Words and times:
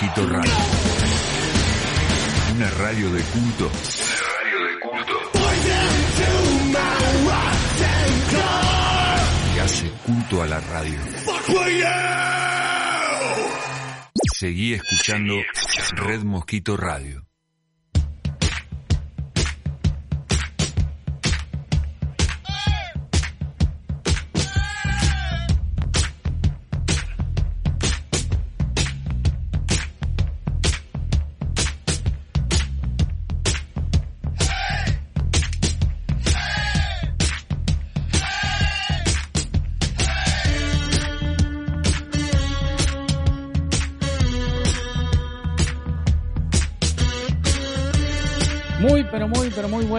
Mosquito 0.00 0.28
Radio. 0.28 0.52
Una 2.54 2.70
radio 2.70 3.10
de 3.10 3.22
culto. 3.24 3.64
Una 3.66 4.14
radio 4.36 4.64
de 4.64 4.78
culto. 4.78 5.14
Que 9.54 9.60
hace 9.60 9.90
culto 10.06 10.42
a 10.42 10.46
la 10.46 10.60
radio. 10.60 11.00
Seguí 14.36 14.74
escuchando 14.74 15.34
Red 15.96 16.22
Mosquito 16.22 16.76
Radio. 16.76 17.27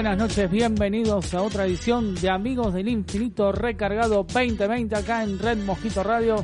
Buenas 0.09 0.27
noches. 0.29 0.49
Bienvenidos 0.49 1.35
a 1.35 1.43
otra 1.43 1.67
edición 1.67 2.15
de 2.15 2.31
Amigos 2.31 2.73
del 2.73 2.87
Infinito 2.87 3.51
Recargado 3.51 4.23
2020 4.23 4.95
acá 4.95 5.21
en 5.21 5.37
Red 5.37 5.59
Mosquito 5.59 6.01
Radio. 6.01 6.43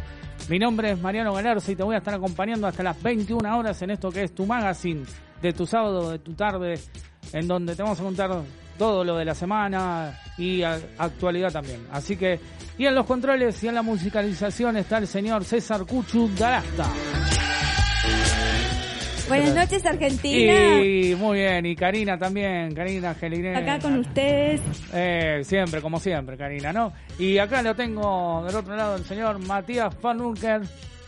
Mi 0.49 0.59
nombre 0.59 0.91
es 0.91 1.01
Mariano 1.01 1.33
Galarza 1.33 1.71
y 1.71 1.75
te 1.75 1.81
voy 1.81 1.95
a 1.95 1.97
estar 1.97 2.13
acompañando 2.13 2.67
hasta 2.67 2.83
las 2.83 3.01
21 3.01 3.57
horas 3.57 3.81
en 3.81 3.89
esto 3.89 4.11
que 4.11 4.21
es 4.21 4.35
tu 4.35 4.45
magazine 4.45 5.03
de 5.41 5.51
tu 5.51 5.65
sábado, 5.65 6.11
de 6.11 6.19
tu 6.19 6.33
tarde, 6.33 6.79
en 7.33 7.47
donde 7.47 7.75
te 7.75 7.81
vamos 7.81 7.99
a 7.99 8.03
contar 8.03 8.29
todo 8.77 9.03
lo 9.03 9.17
de 9.17 9.25
la 9.25 9.33
semana 9.33 10.15
y 10.37 10.61
actualidad 10.61 11.51
también. 11.51 11.87
Así 11.91 12.17
que, 12.17 12.39
y 12.77 12.85
en 12.85 12.93
los 12.93 13.07
controles 13.07 13.63
y 13.63 13.67
en 13.67 13.73
la 13.73 13.81
musicalización 13.81 14.77
está 14.77 14.99
el 14.99 15.07
señor 15.07 15.43
César 15.43 15.87
Cuchu 15.87 16.29
Galasta. 16.37 16.85
Buenas 19.27 19.55
noches, 19.55 19.83
Argentina. 19.85 20.53
Y 20.83 21.15
muy 21.15 21.39
bien, 21.39 21.65
y 21.65 21.75
Karina 21.75 22.17
también, 22.17 22.73
Karina 22.75 23.09
Angeliné. 23.11 23.55
Acá 23.55 23.79
con 23.79 23.97
ustedes. 23.99 24.61
Eh, 24.93 25.41
siempre, 25.43 25.81
como 25.81 25.99
siempre, 25.99 26.37
Karina, 26.37 26.71
¿no? 26.71 26.93
Y 27.17 27.37
acá 27.39 27.61
lo 27.63 27.75
tengo 27.75 28.43
del 28.45 28.55
otro 28.55 28.75
lado 28.75 28.95
el 28.97 29.03
señor 29.05 29.39
Matías 29.39 29.93
Fanunker. 29.99 30.61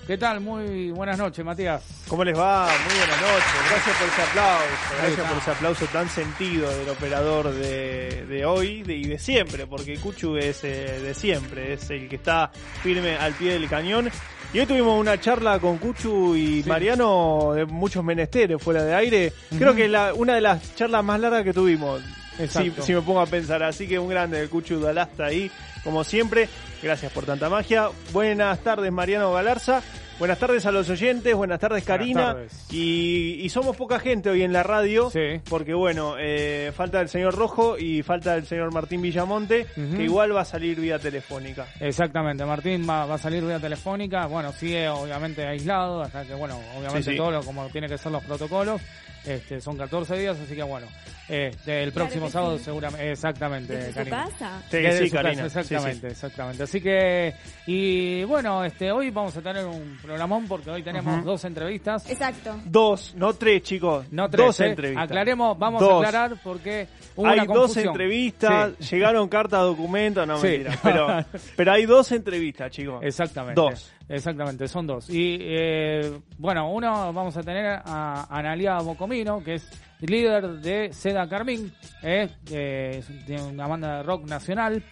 ¿Qué 0.08 0.18
tal? 0.18 0.40
Muy 0.40 0.90
buenas 0.92 1.18
noches, 1.18 1.44
Matías. 1.44 1.84
¿Cómo 2.08 2.24
les 2.24 2.36
va? 2.38 2.66
Muy 2.88 2.98
buenas 2.98 3.22
noches. 3.22 3.54
Gracias 3.70 3.98
por 3.98 4.08
ese 4.08 4.22
aplauso. 4.22 4.66
Gracias 5.02 5.28
por 5.28 5.38
ese 5.38 5.52
aplauso 5.52 5.86
tan 5.88 6.10
sentido 6.10 6.78
del 6.78 6.90
operador 6.90 7.54
de, 7.54 8.26
de 8.26 8.46
hoy 8.46 8.84
de- 8.84 8.96
y 8.96 9.04
de 9.04 9.20
siempre, 9.20 9.68
porque 9.68 9.98
Cuchu 9.98 10.38
es 10.38 10.64
eh, 10.64 11.00
de 11.04 11.14
siempre, 11.14 11.74
es 11.74 11.90
el 11.90 12.08
que 12.08 12.16
está 12.16 12.50
firme 12.82 13.18
al 13.18 13.34
pie 13.34 13.52
del 13.60 13.68
cañón. 13.68 14.10
Y 14.54 14.60
hoy 14.60 14.66
tuvimos 14.66 15.00
una 15.00 15.20
charla 15.20 15.60
con 15.60 15.78
Cuchu 15.78 16.36
y 16.36 16.64
Sí. 16.64 16.70
Mariano 16.70 17.52
de 17.54 17.66
muchos 17.66 18.04
menesteres 18.04 18.62
fuera 18.62 18.84
de 18.84 18.96
aire. 18.96 19.34
Creo 19.58 19.76
que 19.76 19.88
la, 19.88 20.14
una 20.14 20.36
de 20.36 20.42
las 20.42 20.76
charlas 20.76 21.04
más 21.04 21.20
largas 21.20 21.44
que 21.44 21.54
tuvimos. 21.54 22.02
Si, 22.50 22.72
si 22.82 22.94
me 22.94 23.02
pongo 23.02 23.20
a 23.20 23.26
pensar, 23.26 23.64
así 23.64 23.88
que 23.88 23.98
un 24.00 24.10
grande 24.10 24.40
el 24.40 24.50
Cuchu 24.50 24.80
Dalasta 24.80 25.26
ahí, 25.26 25.52
como 25.84 26.04
siempre. 26.04 26.48
Gracias 26.82 27.12
por 27.12 27.26
tanta 27.26 27.50
magia. 27.50 27.90
Buenas 28.14 28.60
tardes, 28.60 28.92
Mariano 28.92 29.34
Galarza. 29.34 29.82
Buenas 30.20 30.40
tardes 30.40 30.66
a 30.66 30.72
los 30.72 30.90
oyentes, 30.90 31.36
buenas 31.36 31.60
tardes 31.60 31.84
Karina. 31.84 32.34
tardes. 32.34 32.66
Y, 32.72 33.40
y 33.40 33.50
somos 33.50 33.76
poca 33.78 34.00
gente 34.00 34.32
hoy 34.32 34.42
en 34.42 34.52
la 34.52 34.64
radio, 34.64 35.12
Sí. 35.12 35.40
porque 35.48 35.76
bueno, 35.76 36.16
eh, 36.20 36.72
falta 36.76 37.00
el 37.02 37.08
señor 37.10 37.36
Rojo 37.36 37.78
y 37.78 38.02
falta 38.02 38.36
el 38.36 38.48
señor 38.48 38.74
Martín 38.74 39.00
Villamonte, 39.04 39.68
que 39.76 40.04
igual 40.04 40.36
va 40.36 40.42
a 40.42 40.46
salir 40.46 40.80
vía 40.80 40.98
telefónica. 40.98 41.68
Exactamente, 41.80 42.44
Martín 42.46 42.88
va, 42.90 43.06
va 43.06 43.16
a 43.16 43.20
salir 43.20 43.44
vía 43.46 43.60
telefónica. 43.60 44.26
Bueno, 44.26 44.52
sigue 44.54 44.90
obviamente 44.90 45.46
aislado, 45.46 46.02
hasta 46.02 46.26
que, 46.26 46.34
bueno, 46.34 46.60
obviamente 46.76 47.04
Sí, 47.04 47.12
sí. 47.12 47.18
todo 47.18 47.30
lo, 47.30 47.44
como 47.44 47.68
tiene 47.68 47.88
que 47.88 48.00
ser 48.00 48.12
los 48.12 48.24
protocolos. 48.24 48.82
Este, 49.24 49.62
son 49.62 49.78
14 49.78 50.18
días, 50.18 50.40
así 50.40 50.56
que 50.56 50.64
bueno, 50.64 50.88
este, 51.30 51.84
el 51.84 51.92
próximo 51.92 52.30
sábado 52.30 52.58
sí. 52.58 52.64
seguramente, 52.66 53.12
exactamente, 53.12 53.76
¿Desde 53.76 54.04
su 54.04 54.10
casa? 54.10 54.62
Sí, 54.70 54.78
sí, 54.92 55.10
su 55.10 55.16
Karina. 55.16 55.44
casa, 55.44 55.64
sí, 55.64 55.68
sí. 55.68 55.76
exactamente, 55.76 56.08
exactamente. 56.08 56.64
Así 56.64 56.82
que, 56.82 57.34
y 57.66 58.24
bueno, 58.24 58.64
este, 58.64 58.92
hoy 58.92 59.10
vamos 59.10 59.36
a 59.36 59.42
tener 59.42 59.66
un 59.66 59.98
programón 60.02 60.48
porque 60.48 60.70
hoy 60.70 60.84
tenemos 60.84 61.24
dos 61.26 61.44
entrevistas. 61.46 62.10
Exacto. 62.10 62.56
Dos, 62.66 63.14
no 63.16 63.34
tres, 63.34 63.62
chicos. 63.64 64.06
No 64.12 64.30
tres, 64.30 64.46
dos 64.46 64.60
¿eh? 64.62 64.68
entrevistas. 64.68 65.04
Aclaremos, 65.06 65.58
vamos 65.58 65.82
Dos. 65.82 65.92
a 65.92 66.08
aclarar 66.08 66.38
porque 66.44 66.88
hubo 67.16 67.28
Hay 67.28 67.40
una 67.40 67.54
dos 67.54 67.76
entrevistas, 67.78 68.74
Sí, 68.80 68.96
llegaron 68.96 69.28
cartas, 69.28 69.62
documentos, 69.62 70.26
no 70.28 70.38
Sí. 70.38 70.48
mentira. 70.48 70.80
Pero, 70.82 71.08
pero 71.56 71.72
hay 71.72 71.86
dos 71.86 72.12
entrevistas, 72.12 72.72
chicos. 72.72 73.00
Exactamente. 73.04 73.60
Dos. 73.60 73.92
Exactamente, 74.10 74.68
son 74.70 74.88
dos. 74.88 75.10
Y 75.10 75.38
eh, 75.42 76.20
bueno, 76.38 76.72
uno 76.72 77.12
vamos 77.12 77.36
a 77.36 77.42
tener 77.44 77.82
a 77.84 78.26
Analia 78.30 78.78
Bocomino, 78.78 79.44
que 79.44 79.56
es 79.56 79.70
líder 80.02 80.48
de 80.60 80.94
Seda 80.94 81.28
Carmín, 81.28 81.74
eh, 82.04 82.30
es 82.50 83.28
de 83.28 83.42
una 83.42 83.68
banda 83.68 83.98
de 83.98 84.04
rock 84.04 84.28
nacional, 84.28 84.84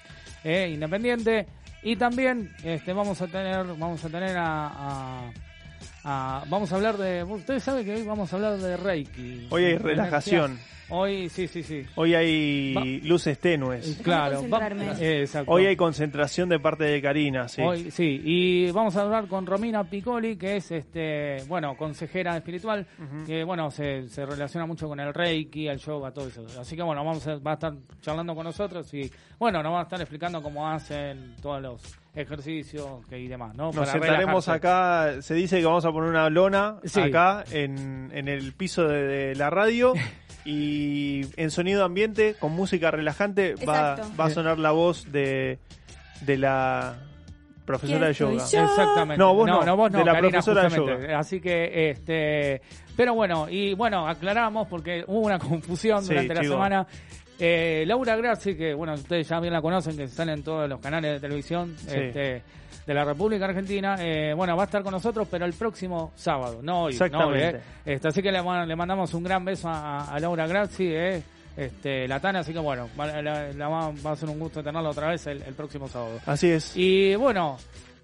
eh, 0.43 0.69
independiente. 0.73 1.45
Y 1.83 1.95
también 1.97 2.51
este, 2.63 2.93
vamos 2.93 3.21
a 3.21 3.27
tener, 3.27 3.65
vamos 3.77 4.03
a 4.03 4.09
tener 4.09 4.35
a, 4.37 4.67
a- 5.27 5.31
a- 6.05 6.43
vamos 6.47 6.71
a 6.71 6.75
hablar 6.75 6.97
de, 6.97 7.23
ustedes 7.23 7.63
saben 7.63 7.83
que 7.83 7.95
hoy 7.95 8.03
vamos 8.03 8.31
a 8.31 8.35
hablar 8.37 8.57
de 8.57 8.77
Reiki. 8.77 9.47
Hoy 9.49 9.65
hay 9.65 9.77
relajación. 9.77 10.57
Hoy, 10.87 11.29
sí, 11.29 11.47
sí, 11.47 11.63
sí. 11.63 11.81
Hoy 11.95 12.13
hay 12.13 12.73
Va- 12.75 12.83
luces 13.07 13.39
tenues. 13.39 13.99
Claro, 14.03 14.35
concentrarme. 14.35 14.85
va- 14.89 14.99
eh, 14.99 15.21
exacto. 15.21 15.51
Hoy 15.51 15.65
hay 15.65 15.75
concentración 15.75 16.47
de 16.47 16.59
parte 16.59 16.83
de 16.83 17.01
Karina, 17.01 17.47
sí. 17.47 17.59
Hoy, 17.63 17.89
sí, 17.89 18.21
y 18.23 18.69
vamos 18.71 18.95
a 18.95 19.01
hablar 19.01 19.27
con 19.27 19.47
Romina 19.47 19.83
Piccoli, 19.83 20.35
que 20.37 20.57
es, 20.57 20.69
este, 20.69 21.37
bueno, 21.47 21.75
consejera 21.75 22.37
espiritual, 22.37 22.85
que, 23.25 23.43
bueno, 23.43 23.71
se, 23.71 24.07
se 24.09 24.27
relaciona 24.27 24.67
mucho 24.67 24.87
con 24.87 24.99
el 24.99 25.11
Reiki, 25.11 25.67
el 25.67 25.79
yoga, 25.79 26.11
todo 26.11 26.27
eso. 26.27 26.45
Así 26.61 26.75
que, 26.75 26.83
bueno, 26.83 27.03
vamos 27.03 27.25
a, 27.25 27.37
va 27.39 27.51
a 27.51 27.53
estar 27.55 27.73
charlando 28.01 28.35
con 28.35 28.43
nosotros 28.43 28.93
y, 28.93 29.11
bueno, 29.39 29.63
nos 29.63 29.73
va 29.73 29.79
a 29.79 29.83
estar 29.83 29.99
explicando 29.99 30.43
cómo 30.43 30.69
hacen 30.69 31.35
todos 31.41 31.63
los 31.63 31.81
ejercicios 32.15 33.05
que, 33.07 33.19
y 33.19 33.27
demás, 33.27 33.55
¿no? 33.55 33.71
Nos 33.71 33.89
sentaremos 33.89 34.47
acá, 34.49 35.21
se 35.21 35.33
dice 35.33 35.59
que 35.59 35.65
vamos 35.65 35.85
a 35.85 35.91
poner 35.91 36.09
una 36.09 36.29
lona 36.29 36.77
Sí. 36.83 36.99
acá 37.01 37.43
en, 37.51 38.09
en 38.13 38.27
el 38.27 38.53
piso 38.53 38.87
de, 38.87 39.03
de 39.03 39.35
la 39.35 39.49
radio 39.49 39.93
y 40.45 41.25
en 41.37 41.51
sonido 41.51 41.83
ambiente, 41.83 42.35
con 42.39 42.51
música 42.53 42.91
relajante, 42.91 43.55
va, 43.67 43.97
va 44.19 44.25
a 44.25 44.29
sonar 44.29 44.59
la 44.59 44.71
voz 44.71 45.11
de, 45.11 45.59
de 46.21 46.37
la 46.37 46.95
profesora 47.65 48.07
de 48.07 48.13
¿Quién 48.13 48.31
yoga. 48.37 48.43
Exactamente. 48.43 49.17
No, 49.17 49.33
vos 49.33 49.47
no, 49.47 49.75
vos 49.75 49.91
no, 49.91 49.97
de 49.97 50.05
la 50.05 50.13
Karina, 50.13 50.29
profesora 50.29 50.61
de 50.63 50.69
justamente. 50.69 51.13
Así 51.15 51.41
que, 51.41 51.89
este, 51.89 52.61
pero 52.95 53.15
bueno, 53.15 53.47
y 53.49 53.73
bueno, 53.73 54.07
aclaramos 54.07 54.67
porque 54.67 55.03
hubo 55.07 55.21
una 55.25 55.39
confusión 55.39 56.03
Sí, 56.03 56.09
durante 56.09 56.35
la 56.35 56.41
chico. 56.41 56.53
semana. 56.53 56.85
Eh, 57.39 57.83
Laura 57.85 58.15
Grazi, 58.15 58.55
que 58.55 58.73
bueno, 58.73 58.93
ustedes 58.93 59.27
ya 59.27 59.39
bien 59.39 59.53
la 59.53 59.61
conocen, 59.61 59.97
que 59.97 60.07
sale 60.07 60.33
en 60.33 60.43
todos 60.43 60.69
los 60.69 60.79
canales 60.79 61.13
de 61.13 61.19
televisión 61.19 61.75
Sí. 61.77 61.87
este, 61.95 62.41
de 62.85 62.93
la 62.93 63.03
República 63.03 63.45
Argentina, 63.45 63.95
eh, 63.99 64.33
bueno, 64.35 64.55
va 64.55 64.63
a 64.63 64.65
estar 64.65 64.83
con 64.83 64.91
nosotros, 64.93 65.27
pero 65.29 65.45
el 65.45 65.53
próximo 65.53 66.11
sábado, 66.15 66.59
no 66.61 66.83
hoy. 66.83 66.93
Exactamente. 66.93 67.51
No 67.51 67.57
hoy, 67.57 67.57
eh. 67.57 67.61
Este, 67.95 68.07
así 68.07 68.21
que 68.21 68.31
le, 68.31 68.41
mandamos 68.41 69.13
un 69.13 69.23
gran 69.23 69.43
beso 69.43 69.67
a, 69.67 70.05
a 70.05 70.19
Laura 70.19 70.45
Grazi, 70.47 70.87
eh, 70.87 71.23
este, 71.57 72.07
la 72.07 72.19
Tana, 72.19 72.39
así 72.39 72.53
que 72.53 72.59
bueno, 72.59 72.89
va, 72.99 73.07
la- 73.21 73.51
la 73.53 73.67
va- 73.69 73.91
va 74.05 74.11
a 74.11 74.15
ser 74.15 74.29
un 74.29 74.39
gusto 74.39 74.61
tenerla 74.63 74.89
otra 74.89 75.09
vez 75.09 75.25
el- 75.27 75.41
el 75.41 75.53
próximo 75.55 75.87
sábado. 75.87 76.19
Así 76.25 76.49
es. 76.51 76.75
Y 76.77 77.15
bueno, 77.15 77.57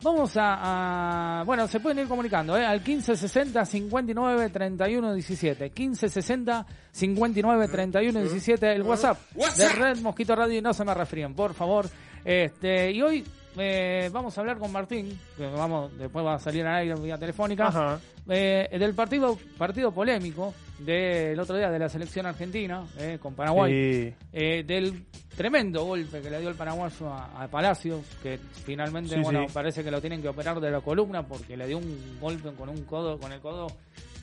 vamos 0.04 0.36
a, 0.38 1.40
a- 1.40 1.44
bueno, 1.44 1.68
se 1.68 1.80
pueden 1.80 2.00
ir 2.00 2.08
comunicando, 2.08 2.58
¿eh? 2.58 2.66
Al 2.66 2.78
1560 2.80 3.66
59 3.66 4.50
31 4.50 5.14
17. 5.14 5.64
1560 5.66 6.66
59 6.92 7.68
31 7.68 8.20
17, 8.22 8.72
el 8.74 8.82
WhatsApp, 8.84 9.18
de 9.58 9.70
Red 9.70 9.98
Mosquito 10.02 10.36
Radio 10.36 10.58
y 10.58 10.62
no 10.62 10.74
se 10.74 10.84
me 10.86 10.94
refríen, 10.94 11.34
por 11.34 11.54
favor. 11.54 11.88
Este, 12.24 12.92
y 12.92 13.02
hoy 13.02 13.26
eh, 13.58 14.10
vamos 14.14 14.38
a 14.38 14.42
hablar 14.42 14.58
con 14.58 14.72
Martín, 14.72 15.18
que 15.38 15.48
vamos, 15.48 15.98
después 15.98 16.26
va 16.26 16.36
a 16.36 16.40
salir 16.40 16.66
al 16.66 16.76
aire 16.76 16.96
vía 16.96 17.18
telefónica, 17.18 18.00
eh, 18.30 18.68
del 18.80 18.94
partido 18.94 19.38
partido 19.58 19.92
polémico 19.92 20.54
del 20.86 21.40
otro 21.40 21.58
día 21.58 21.70
de 21.70 21.80
la 21.80 21.90
selección 21.90 22.26
argentina 22.26 22.86
eh, 22.98 23.18
con 23.22 23.34
Paraguay. 23.34 23.72
Sí. 23.72 24.14
Eh, 24.34 24.64
del 24.66 25.06
tremendo 25.36 25.86
golpe 25.86 26.22
que 26.22 26.30
le 26.30 26.40
dio 26.40 26.50
el 26.50 26.56
paraguayo 26.56 27.08
a, 27.10 27.44
a 27.44 27.48
Palacios, 27.48 28.02
que 28.22 28.38
finalmente, 28.66 29.16
Sí, 29.16 29.22
bueno, 29.22 29.46
sí. 29.48 29.54
parece 29.54 29.84
que 29.84 29.92
lo 29.92 30.02
tienen 30.02 30.22
que 30.22 30.28
operar 30.30 30.60
de 30.60 30.70
la 30.72 30.82
columna 30.82 31.26
porque 31.26 31.56
le 31.58 31.68
dio 31.68 31.78
un 31.78 32.18
golpe 32.20 32.52
con 32.52 32.70
un 32.70 32.84
codo, 32.86 33.18
con 33.20 33.32
el 33.32 33.40
codo, 33.40 33.68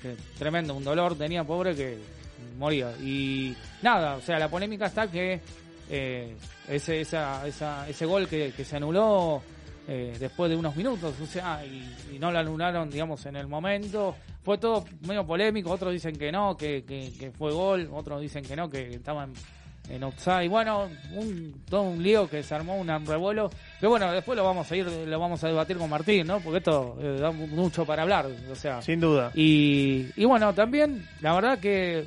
que 0.02 0.14
tremendo, 0.38 0.74
un 0.74 0.84
dolor 0.84 1.16
tenía 1.16 1.44
pobre 1.44 1.74
que 1.74 1.98
moría. 2.58 2.92
Y 3.02 3.56
nada, 3.82 4.16
o 4.16 4.20
sea, 4.20 4.38
la 4.38 4.48
polémica 4.48 4.86
está 4.86 5.10
que 5.10 5.40
eh, 5.90 6.36
ese, 6.68 7.00
esa, 7.00 7.46
esa, 7.46 7.88
ese 7.88 8.04
gol 8.06 8.28
que, 8.28 8.52
que 8.52 8.64
se 8.64 8.76
anuló 8.76 9.42
eh, 9.88 10.16
después 10.20 10.50
de 10.50 10.56
unos 10.56 10.76
minutos, 10.76 11.14
o 11.20 11.26
sea, 11.26 11.64
y, 11.64 12.14
y 12.14 12.18
no 12.18 12.30
lo 12.30 12.38
anularon, 12.38 12.90
digamos, 12.90 13.26
en 13.26 13.36
el 13.36 13.48
momento, 13.48 14.14
fue 14.44 14.58
todo 14.58 14.84
medio 15.06 15.26
polémico, 15.26 15.70
otros 15.70 15.92
dicen 15.92 16.16
que 16.16 16.30
no, 16.30 16.56
que, 16.56 16.84
que, 16.84 17.12
que 17.18 17.32
fue 17.32 17.52
gol, 17.52 17.88
otros 17.92 18.20
dicen 18.20 18.44
que 18.44 18.54
no, 18.54 18.68
que 18.68 18.94
estaban 18.94 19.32
en 19.90 20.04
offside. 20.04 20.48
Bueno, 20.48 20.88
un, 21.14 21.62
todo 21.68 21.82
un 21.82 22.02
lío 22.02 22.28
que 22.28 22.42
se 22.42 22.54
armó, 22.54 22.76
un 22.76 23.06
revuelo. 23.06 23.50
Que 23.80 23.86
bueno, 23.86 24.12
después 24.12 24.36
lo 24.36 24.44
vamos 24.44 24.70
a 24.70 24.76
ir, 24.76 24.86
lo 24.86 25.18
vamos 25.18 25.42
a 25.42 25.48
debatir 25.48 25.76
con 25.78 25.88
Martín, 25.88 26.26
¿no? 26.26 26.40
Porque 26.40 26.58
esto 26.58 26.96
eh, 27.00 27.18
da 27.20 27.30
mucho 27.30 27.84
para 27.84 28.02
hablar, 28.02 28.26
o 28.50 28.54
sea. 28.54 28.82
Sin 28.82 29.00
duda. 29.00 29.30
Y, 29.34 30.08
y 30.16 30.24
bueno, 30.24 30.52
también, 30.54 31.06
la 31.20 31.34
verdad 31.34 31.58
que, 31.58 32.06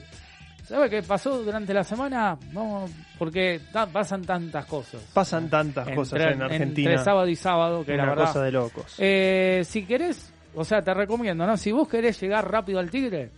¿sabe 0.71 0.89
qué 0.89 1.03
pasó 1.03 1.43
durante 1.43 1.73
la 1.73 1.83
semana? 1.83 2.37
Vamos, 2.53 2.89
porque 3.19 3.59
ta- 3.71 3.85
pasan 3.87 4.23
tantas 4.23 4.65
cosas. 4.65 5.01
Pasan 5.13 5.49
tantas 5.49 5.87
cosas 5.89 6.19
Entre- 6.19 6.33
en 6.35 6.41
Argentina. 6.41 6.89
Entre 6.91 7.03
sábado 7.05 7.27
y 7.27 7.35
sábado, 7.35 7.85
que 7.85 7.93
Una 7.93 8.03
la 8.03 8.09
verdad. 8.09 8.25
cosa 8.27 8.41
de 8.43 8.51
locos. 8.51 8.95
Eh, 8.97 9.61
si 9.65 9.83
querés, 9.85 10.33
o 10.55 10.63
sea, 10.63 10.81
te 10.81 10.93
recomiendo, 10.93 11.45
¿no? 11.45 11.57
Si 11.57 11.71
vos 11.71 11.87
querés 11.87 12.19
llegar 12.21 12.49
rápido 12.49 12.79
al 12.79 12.89
Tigre 12.89 13.29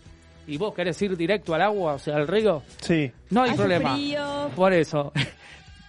y 0.48 0.58
vos 0.58 0.74
querés 0.74 1.02
ir 1.02 1.18
directo 1.18 1.54
al 1.56 1.62
agua, 1.64 1.94
o 1.94 2.00
sea, 2.00 2.16
al 2.18 2.28
río, 2.28 2.62
sí. 2.82 3.12
no 3.32 3.44
hay 3.44 3.50
Hace 3.50 3.58
problema. 3.58 3.94
frío. 3.96 4.50
Por 4.56 4.74
eso. 4.74 5.12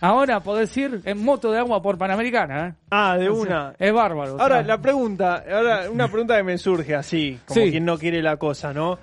Ahora 0.00 0.40
podés 0.40 0.76
ir 0.76 1.00
en 1.04 1.24
moto 1.24 1.50
de 1.50 1.58
agua 1.58 1.80
por 1.80 1.96
Panamericana, 1.96 2.68
¿eh? 2.68 2.74
Ah, 2.90 3.16
de 3.16 3.28
O 3.30 3.34
sea, 3.36 3.42
una. 3.42 3.74
Es 3.78 3.92
bárbaro. 3.92 4.34
o 4.36 4.40
Ahora, 4.40 4.56
sea, 4.58 4.66
la 4.66 4.78
pregunta, 4.82 5.42
ahora 5.50 5.90
una 5.90 6.08
pregunta 6.08 6.36
que 6.36 6.42
me 6.42 6.58
surge 6.58 6.94
así, 6.94 7.38
como 7.46 7.60
Sí. 7.64 7.70
quien 7.70 7.84
no 7.86 7.96
quiere 7.96 8.20
la 8.22 8.36
cosa, 8.36 8.74
¿no? 8.74 8.98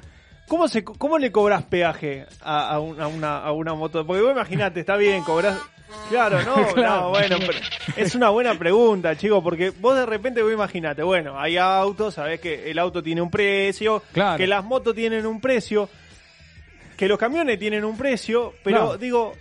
¿Cómo, 0.51 0.67
se, 0.67 0.83
cómo 0.83 1.17
le 1.17 1.31
cobras 1.31 1.63
peaje 1.63 2.25
a, 2.41 2.71
a 2.71 2.79
una, 2.81 3.05
a 3.05 3.07
una, 3.07 3.37
a 3.37 3.51
una 3.53 3.73
moto? 3.73 4.05
Porque 4.05 4.21
vos 4.21 4.33
imaginate, 4.33 4.81
está 4.81 4.97
bien, 4.97 5.23
cobras... 5.23 5.57
Claro, 6.09 6.41
no, 6.41 6.67
Claro. 6.73 7.01
no, 7.03 7.09
bueno, 7.11 7.37
pero 7.39 7.57
es 7.95 8.15
una 8.15 8.29
buena 8.31 8.53
pregunta, 8.59 9.15
chico, 9.15 9.41
porque 9.41 9.69
vos 9.69 9.95
de 9.95 10.05
repente 10.05 10.41
vos 10.43 10.51
imaginate, 10.51 11.03
bueno, 11.03 11.39
hay 11.39 11.55
autos, 11.55 12.15
sabés 12.15 12.41
que 12.41 12.69
el 12.69 12.79
auto 12.79 13.01
tiene 13.01 13.21
un 13.21 13.31
precio, 13.31 14.03
Claro. 14.11 14.37
que 14.37 14.45
las 14.45 14.61
motos 14.65 14.93
tienen 14.93 15.25
un 15.25 15.39
precio, 15.39 15.87
que 16.97 17.07
los 17.07 17.17
camiones 17.17 17.57
tienen 17.57 17.85
un 17.85 17.95
precio, 17.95 18.53
pero 18.61 18.97
digo, 18.97 19.31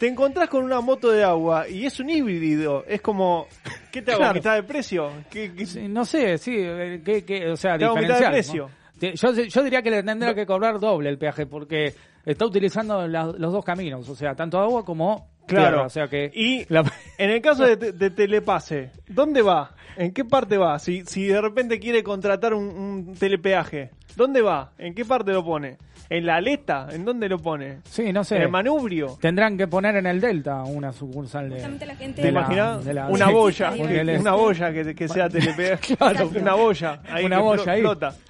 te 0.00 0.08
encontrás 0.08 0.48
con 0.48 0.64
una 0.64 0.80
moto 0.80 1.12
de 1.12 1.22
agua 1.22 1.68
y 1.68 1.86
es 1.86 2.00
un 2.00 2.10
híbrido, 2.10 2.84
es 2.88 3.00
como, 3.00 3.46
¿qué 3.92 4.02
te 4.02 4.10
hago? 4.10 4.18
Claro. 4.18 4.34
¿Mitad 4.34 4.54
de 4.56 4.62
precio? 4.64 5.10
¿Qué, 5.30 5.52
qué- 5.54 5.88
no 5.88 6.04
sé, 6.04 6.36
sí, 6.38 6.54
eh, 6.58 7.00
que, 7.24 7.48
o 7.48 7.56
sea, 7.56 7.78
Te 7.78 7.84
hago 7.84 7.96
mitad 7.96 8.18
de 8.18 8.28
precio. 8.30 8.64
¿no? 8.72 8.77
Yo, 9.00 9.32
yo 9.32 9.62
diría 9.62 9.82
que 9.82 9.90
le 9.90 10.02
tendrá 10.02 10.34
que 10.34 10.46
cobrar 10.46 10.78
doble 10.80 11.08
el 11.08 11.18
peaje 11.18 11.46
porque 11.46 11.94
está 12.24 12.44
utilizando 12.46 13.06
la- 13.06 13.32
los 13.36 13.52
dos 13.52 13.64
caminos, 13.64 14.08
o 14.08 14.14
sea, 14.14 14.34
tanto 14.34 14.58
agua 14.58 14.84
como 14.84 15.28
Claro. 15.46 15.66
tierra, 15.68 15.86
o 15.86 15.88
sea 15.88 16.08
que 16.08 16.30
Y 16.34 16.66
la- 16.72 16.84
en 17.16 17.30
el 17.30 17.40
caso 17.40 17.64
de, 17.64 17.76
de 17.92 18.10
telepase, 18.10 18.90
¿dónde 19.08 19.40
va? 19.42 19.74
¿En 19.96 20.12
qué 20.12 20.24
parte 20.24 20.58
va? 20.58 20.78
Si, 20.78 21.04
si 21.06 21.26
de 21.26 21.40
repente 21.40 21.78
quiere 21.80 22.02
contratar 22.02 22.52
un, 22.54 22.64
un 22.68 23.14
telepeaje, 23.14 23.90
¿dónde 24.16 24.42
va? 24.42 24.72
¿En 24.78 24.94
qué 24.94 25.04
parte 25.04 25.32
lo 25.32 25.42
pone? 25.44 25.78
¿En 26.10 26.24
la 26.26 26.36
aleta? 26.36 26.88
¿En 26.90 27.04
dónde 27.04 27.28
lo 27.28 27.38
pone? 27.38 27.78
sí, 27.84 28.12
no 28.12 28.24
sé. 28.24 28.36
¿En 28.36 28.42
el 28.42 28.48
manubrio? 28.50 29.16
Tendrán 29.20 29.56
que 29.58 29.66
poner 29.66 29.96
en 29.96 30.06
el 30.06 30.20
Delta 30.20 30.62
una 30.64 30.92
sucursal 30.92 31.48
de 31.48 31.56
Justamente 31.56 31.86
la 31.86 31.96
gente 31.96 32.22
¿Te 32.22 32.28
imaginas? 32.28 32.84
de 32.84 32.94
la- 32.94 33.08
Una 33.08 33.28
boya, 33.30 33.72
que- 33.72 34.18
una 34.18 34.34
boya 34.34 34.72
que, 34.72 34.94
que 34.94 35.08
sea 35.08 35.28
telepeaje. 35.28 35.96
Claro. 35.96 36.30
una 36.34 36.54
boya. 36.54 37.00
Ahí 37.10 37.24
una 37.24 37.40
boya 37.40 37.72
ahí. 37.72 37.82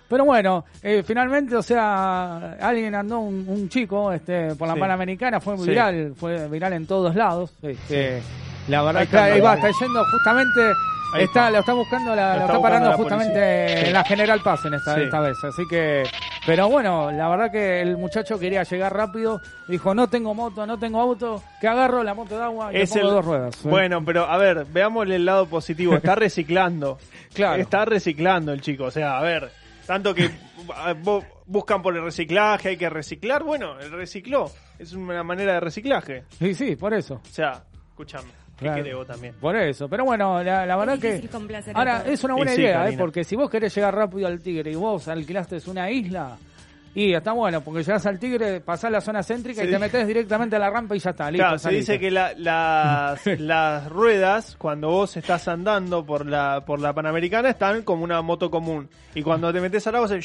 Pero 0.09 0.25
bueno, 0.25 0.65
eh, 0.83 1.03
finalmente, 1.07 1.55
o 1.55 1.63
sea, 1.63 2.53
alguien 2.61 2.95
andó 2.95 3.19
un, 3.21 3.45
un 3.47 3.69
chico 3.69 4.11
este, 4.13 4.55
por 4.55 4.67
la 4.69 4.75
Sí. 4.75 4.81
Panamericana, 4.81 5.41
fue 5.41 5.57
Sí. 5.59 5.69
viral, 5.69 6.15
fue 6.17 6.49
viral 6.49 6.73
en 6.73 6.87
todos 6.87 7.15
lados. 7.15 7.53
Este, 7.63 8.23
la 8.69 8.83
verdad 8.83 9.01
Ahí 9.01 9.05
está, 9.05 9.25
ahí 9.25 9.41
va, 9.41 9.55
está 9.55 9.69
yendo 9.81 10.03
justamente, 10.11 10.61
está, 11.13 11.21
está. 11.23 11.51
lo 11.51 11.59
está 11.59 11.73
buscando, 11.75 12.15
la, 12.17 12.33
Lo 12.35 12.39
lo 12.41 12.47
está 12.47 12.61
parando 12.63 12.93
justamente 12.93 13.87
en 13.89 13.93
la 13.93 14.05
General 14.05 14.41
Paz 14.41 14.65
en 14.65 14.75
esta, 14.75 14.99
esta 15.01 15.21
vez. 15.21 15.37
Así 15.45 15.63
que, 15.69 16.05
pero 16.47 16.69
bueno, 16.71 17.11
la 17.13 17.29
verdad 17.29 17.53
que 17.53 17.83
el 17.83 17.99
muchacho 17.99 18.39
quería 18.39 18.63
llegar 18.63 18.95
rápido, 18.95 19.41
dijo, 19.69 19.95
no 19.95 20.09
tengo 20.09 20.33
moto, 20.35 20.67
no 20.67 20.79
tengo 20.79 21.01
auto, 21.03 21.43
que 21.61 21.69
agarro 21.69 22.03
la 22.03 22.15
moto 22.15 22.37
de 22.39 22.45
agua 22.45 22.71
y 22.73 22.77
le 22.79 22.83
Es 22.85 22.91
pongo 22.93 23.09
el- 23.09 23.15
dos 23.15 23.25
ruedas. 23.27 23.55
¿eh? 23.57 23.69
Bueno, 23.69 24.03
pero 24.05 24.25
a 24.25 24.39
ver, 24.39 24.65
veámosle 24.73 25.17
el 25.17 25.27
lado 25.27 25.45
positivo. 25.47 25.95
Está 25.95 26.15
reciclando. 26.15 26.99
Claro. 27.35 27.61
Está 27.61 27.85
reciclando 27.85 28.53
el 28.55 28.63
chico. 28.63 28.85
O 28.85 28.91
sea, 28.91 29.19
a 29.19 29.23
ver, 29.23 29.51
tanto 29.89 30.15
que 30.15 30.29
bu- 31.03 31.25
buscan 31.47 31.81
por 31.83 31.97
el 31.97 32.03
reciclaje, 32.05 32.69
hay 32.69 32.77
que 32.77 32.91
reciclar. 32.91 33.43
Bueno, 33.43 33.81
él 33.81 33.91
recicló. 33.91 34.51
Es 34.79 34.93
una 34.93 35.23
manera 35.25 35.55
de 35.55 35.61
reciclaje. 35.61 36.25
Sí, 36.39 36.55
sí, 36.55 36.77
por 36.77 36.93
eso. 36.93 37.15
O 37.15 37.21
sea, 37.33 37.65
escúchame. 37.89 38.29
¿Qué 38.59 38.65
Claro. 38.67 38.99
vos 38.99 39.07
también? 39.07 39.35
Por 39.41 39.55
eso, 39.57 39.89
pero 39.89 40.05
bueno, 40.05 40.43
la, 40.43 40.67
la 40.67 40.77
verdad 40.77 40.99
que... 40.99 41.23
Ahora, 41.75 42.03
es 42.07 42.23
una 42.25 42.35
buena 42.35 42.53
sí, 42.53 42.61
idea, 42.61 42.89
¿eh? 42.89 42.97
Porque 42.99 43.23
si 43.25 43.37
vos 43.37 43.49
querés 43.49 43.73
llegar 43.75 43.95
rápido 43.95 44.27
al 44.27 44.43
Tigre 44.43 44.73
y 44.73 44.75
vos 44.75 45.07
alquilaste 45.09 45.59
una 45.69 45.89
isla, 45.91 46.37
y 47.01 47.15
está 47.15 47.33
bueno, 47.33 47.61
porque 47.61 47.83
llegás 47.85 48.05
al 48.07 48.19
Tigre, 48.19 48.61
pasás 48.61 48.91
la 48.91 49.01
zona 49.01 49.23
céntrica 49.23 49.63
y 49.63 49.71
te 49.71 49.79
metés 49.79 50.07
directamente 50.07 50.57
a 50.57 50.59
la 50.59 50.69
rampa 50.71 50.97
y 50.97 50.99
ya 50.99 51.11
está, 51.11 51.31
listo. 51.31 51.45
Claro, 51.45 51.59
se 51.59 51.71
dice 51.71 51.99
que 51.99 52.11
la- 52.11 52.33
las, 52.37 53.25
las 53.39 53.89
ruedas, 53.89 54.57
cuando 54.59 54.89
vos 54.89 55.17
estás 55.17 55.47
andando 55.49 56.05
por 56.05 56.27
la, 56.27 56.65
por 56.65 56.81
la 56.81 56.93
Panamericana, 56.93 57.51
están 57.51 57.83
como 57.83 58.03
una 58.05 58.21
moto 58.23 58.51
común. 58.51 58.89
Y 59.15 59.23
cuando 59.23 59.53
te 59.53 59.61
metes 59.61 59.87
al 59.87 59.95
agua, 59.97 60.09
se, 60.09 60.21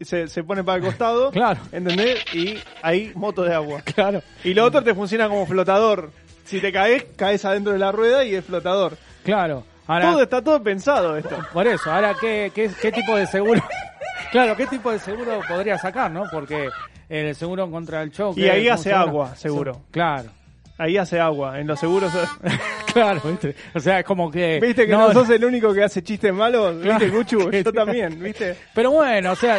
se, 0.00 0.26
se 0.28 0.42
pone 0.44 0.64
para 0.64 0.78
el 0.78 0.84
costado. 0.84 1.30
Claro. 1.36 1.60
¿Entendés? 1.70 2.24
Y 2.34 2.58
hay 2.82 3.12
moto 3.14 3.42
de 3.44 3.54
agua. 3.54 3.82
Claro. 3.94 4.22
Y 4.42 4.52
lo 4.54 4.64
otro 4.64 4.82
te 4.82 4.94
funciona 4.94 5.28
como 5.28 5.46
flotador. 5.46 6.10
Si 6.44 6.60
te 6.60 6.72
caes, 6.72 7.04
caes 7.16 7.44
adentro 7.44 7.72
de 7.72 7.78
la 7.78 7.92
rueda 7.92 8.24
y 8.24 8.34
es 8.34 8.44
flotador. 8.44 8.96
Claro. 9.24 9.64
Ahora, 9.86 10.10
Todo 10.10 10.22
está 10.22 10.42
todo 10.42 10.62
pensado 10.62 11.16
esto. 11.16 11.36
por 11.52 11.66
eso, 11.66 11.92
ahora, 11.92 12.14
¿qué, 12.20 12.50
qué, 12.54 12.70
qué 12.80 12.90
tipo 12.92 13.16
de 13.16 13.26
seguro? 13.26 13.62
claro, 14.32 14.56
¿qué 14.56 14.66
tipo 14.66 14.90
de 14.90 14.98
seguro 14.98 15.40
podría 15.48 15.78
sacar, 15.78 16.10
no? 16.10 16.24
Porque 16.30 16.68
el 17.08 17.34
seguro 17.34 17.70
contra 17.70 18.02
el 18.02 18.10
choque... 18.10 18.40
Y 18.40 18.48
ahí 18.48 18.64
¿cómo 18.64 18.74
hace 18.74 18.92
agua, 18.92 19.36
seguro. 19.36 19.82
Claro. 19.90 20.30
Ahí 20.78 20.98
hace 20.98 21.18
agua. 21.18 21.58
En 21.58 21.66
los 21.66 21.78
seguros. 21.80 22.12
claro, 22.92 23.20
¿viste? 23.24 23.54
O 23.74 23.80
sea, 23.80 24.00
es 24.00 24.04
como 24.04 24.30
que... 24.30 24.58
¿Viste 24.60 24.86
que 24.86 24.92
no, 24.92 25.12
sos 25.12 25.30
el 25.30 25.44
único 25.44 25.72
que 25.72 25.84
hace 25.84 26.02
chistes 26.02 26.34
malos? 26.34 26.76
¿Viste, 26.76 26.88
Claro. 26.88 27.12
Cuchu? 27.12 27.50
Yo 27.64 27.72
también, 27.72 28.22
¿viste? 28.22 28.56
Pero 28.74 28.90
bueno, 28.90 29.32
o 29.32 29.36
sea, 29.36 29.58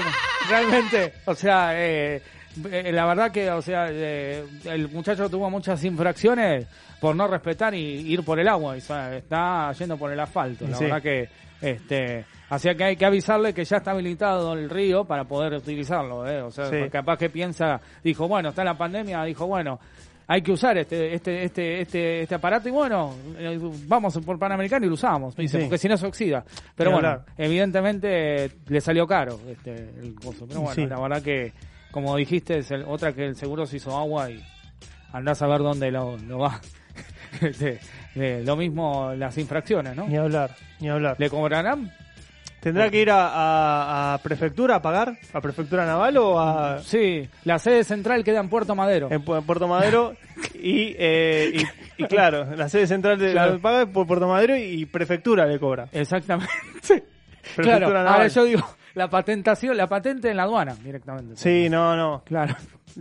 realmente, 0.50 1.13
o 1.25 1.33
sea, 1.33 1.71
eh, 1.73 2.21
eh, 2.71 2.91
la 2.91 3.06
verdad 3.06 3.31
que, 3.31 3.50
o 3.50 3.62
sea, 3.62 3.88
eh, 3.89 4.44
el 4.65 4.89
muchacho 4.89 5.30
tuvo 5.30 5.50
muchas 5.50 5.83
infracciones 5.83 6.68
por 7.01 7.15
no 7.15 7.27
respetar 7.27 7.73
y 7.75 7.79
ir 8.11 8.23
por 8.23 8.39
el 8.39 8.47
agua, 8.47 8.75
y, 8.75 8.79
está 8.79 9.71
yendo 9.73 9.97
por 9.97 10.11
el 10.11 10.19
asfalto. 10.19 10.67
La 10.67 10.75
Sí. 10.77 10.83
verdad 10.85 11.01
que, 11.01 11.29
este, 11.61 12.25
hacía 12.49 12.75
que 12.75 12.83
hay 12.83 12.95
que 12.95 13.05
avisarle 13.05 13.53
que 13.53 13.65
ya 13.65 13.77
está 13.77 13.91
habilitado 13.91 14.53
el 14.53 14.69
río 14.69 15.05
para 15.05 15.23
poder 15.25 15.53
utilizarlo, 15.53 16.27
¿eh? 16.27 16.41
O 16.41 16.51
sea, 16.51 16.65
Sí. 16.65 16.89
capaz 16.91 17.17
que 17.17 17.29
piensa, 17.29 17.79
dijo, 18.04 18.27
bueno, 18.27 18.49
está 18.49 18.63
la 18.63 18.77
pandemia, 18.77 19.23
dijo, 19.23 19.45
bueno. 19.47 19.80
Hay 20.30 20.42
que 20.42 20.51
usar 20.51 20.77
este 20.77 21.13
este 21.16 21.45
este 21.45 21.80
este 21.81 22.21
este 22.23 22.35
aparato 22.35 22.68
y 22.68 22.71
bueno, 22.73 23.16
eh, 23.37 23.57
vamos 23.87 24.19
por 24.25 24.37
Panamericano 24.37 24.85
y 24.85 24.89
lo 24.89 24.95
usamos, 24.95 25.33
dice, 25.37 25.57
Sí. 25.57 25.63
porque 25.63 25.77
si 25.77 25.87
no 25.87 25.95
se 25.95 26.06
oxida. 26.06 26.44
Pero 26.75 26.92
bueno, 26.92 27.07
hablar. 27.07 27.25
evidentemente 27.37 28.51
le 28.68 28.81
salió 28.81 29.07
caro 29.07 29.39
este 29.49 29.71
el 29.73 30.16
coso. 30.16 30.45
Pero 30.45 30.59
bueno, 30.61 30.75
Sí. 30.75 30.85
la 30.85 30.99
verdad 30.99 31.21
que, 31.21 31.54
como 31.92 32.18
dijiste, 32.18 32.57
es 32.57 32.71
el- 32.71 32.83
otra 32.83 33.13
que 33.13 33.23
el 33.25 33.35
seguro 33.37 33.66
se 33.66 33.77
hizo 33.77 33.97
agua 33.97 34.30
y 34.30 34.44
andás 35.13 35.42
a 35.42 35.47
ver 35.47 35.59
dónde 35.59 35.92
lo, 35.92 36.18
lo 36.18 36.39
va. 36.39 36.59
Eh, 38.19 38.41
lo 38.44 38.56
mismo 38.56 39.13
las 39.15 39.37
infracciones, 39.37 39.95
¿no? 39.95 40.07
Ni 40.07 40.17
hablar, 40.17 40.49
ni 40.79 40.89
hablar. 40.89 41.15
¿Le 41.19 41.29
cobrarán? 41.29 41.91
¿Tendrá 42.59 42.89
que 42.89 42.99
ir 43.01 43.11
a, 43.11 43.27
a- 43.27 44.13
a 44.15 44.17
prefectura 44.17 44.77
a 44.77 44.81
pagar? 44.81 45.15
¿A 45.33 45.39
prefectura 45.41 45.85
naval 45.85 46.17
o 46.17 46.39
a 46.39 46.79
Sí, 46.79 47.29
la 47.44 47.59
sede 47.59 47.83
central 47.83 48.23
queda 48.23 48.39
en 48.39 48.49
Puerto 48.49 48.73
Madero. 48.73 49.09
en, 49.11 49.23
Pu- 49.23 49.37
en 49.37 49.44
Puerto 49.45 49.67
Madero? 49.67 50.15
y, 50.56 50.95
eh, 50.97 51.63
y, 51.97 52.03
y 52.03 52.07
claro, 52.07 52.56
la 52.56 52.67
sede 52.69 52.87
central 52.87 53.19
de 53.19 53.33
Claro. 53.33 53.53
la 53.53 53.59
paga 53.59 53.85
por 53.85 54.07
Puerto 54.07 54.27
Madero 54.27 54.57
y 54.57 54.85
prefectura 54.87 55.45
le 55.45 55.59
cobra. 55.59 55.87
Exactamente. 55.91 56.51
Prefectura 57.56 57.77
claro, 57.77 57.94
naval. 57.94 58.13
ahora 58.13 58.27
yo 58.29 58.44
digo, 58.45 58.67
la 58.97 59.09
patentación, 59.09 59.77
la 59.77 59.87
patente 59.87 60.30
en 60.31 60.37
la 60.37 60.44
aduana 60.44 60.75
directamente. 60.75 61.35
Sí, 61.35 61.69
no, 61.69 61.95
no. 61.95 62.23
Claro. 62.25 62.56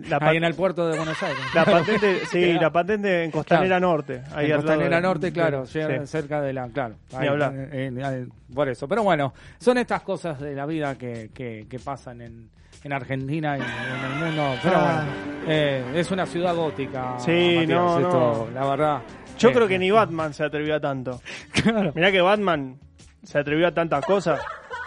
La, 0.09 0.19
Ahí 0.21 0.37
en 0.37 0.45
el 0.45 0.55
puerto 0.55 0.87
de 0.89 0.97
Buenos 0.99 1.23
Aires. 1.23 1.39
la 1.55 1.65
patente, 1.65 2.21
sí, 2.31 2.43
Claro. 2.45 2.61
la 2.61 2.71
patente 2.71 3.25
en 3.25 3.31
Costanera 3.31 3.81
Norte. 3.81 4.23
Ahí 4.35 4.51
en 4.51 4.57
Costanera 4.57 4.97
de- 4.97 5.03
Norte, 5.03 5.33
claro, 5.33 5.65
sí. 5.67 5.81
cerca 6.05 6.43
de 6.43 6.53
la, 6.53 6.69
claro, 6.69 6.97
ahí, 7.15 7.27
hablar. 7.29 7.55
en- 7.73 7.99
en- 7.99 8.33
por 8.55 8.69
eso. 8.69 8.87
Pero 8.87 9.03
bueno, 9.05 9.33
son 9.59 9.79
estas 9.79 10.03
cosas 10.03 10.39
de 10.39 10.55
la 10.55 10.67
vida 10.67 10.97
que, 10.99 11.31
que, 11.33 11.67
que 11.71 11.79
pasan 11.79 12.21
en, 12.21 12.51
en 12.85 12.93
Argentina 12.93 13.57
y 13.57 13.61
en 13.63 14.13
el 14.13 14.27
mundo. 14.27 14.55
Pero 14.63 14.77
Ah. 14.77 15.03
bueno, 15.07 15.45
eh, 15.49 15.85
es 15.95 16.11
una 16.11 16.27
ciudad 16.27 16.55
gótica. 16.55 17.15
Sí, 17.19 17.55
Matías, 17.61 17.69
no, 17.81 17.99
esto, 18.01 18.49
no. 18.53 18.61
la 18.61 18.69
verdad. 18.69 19.03
Yo 19.39 19.49
Eh, 19.49 19.53
creo 19.55 19.67
que 19.69 19.79
ni 19.79 19.91
Batman 19.91 20.35
se 20.35 20.45
atrevió 20.45 20.75
a 20.77 20.81
tanto. 20.81 21.23
claro. 21.53 21.93
Mirá 21.95 22.13
que 22.13 22.21
Batman 22.21 22.79
se 23.23 23.39
atrevió 23.39 23.67
a 23.69 23.73
tantas 23.73 24.05
cosas. 24.05 24.41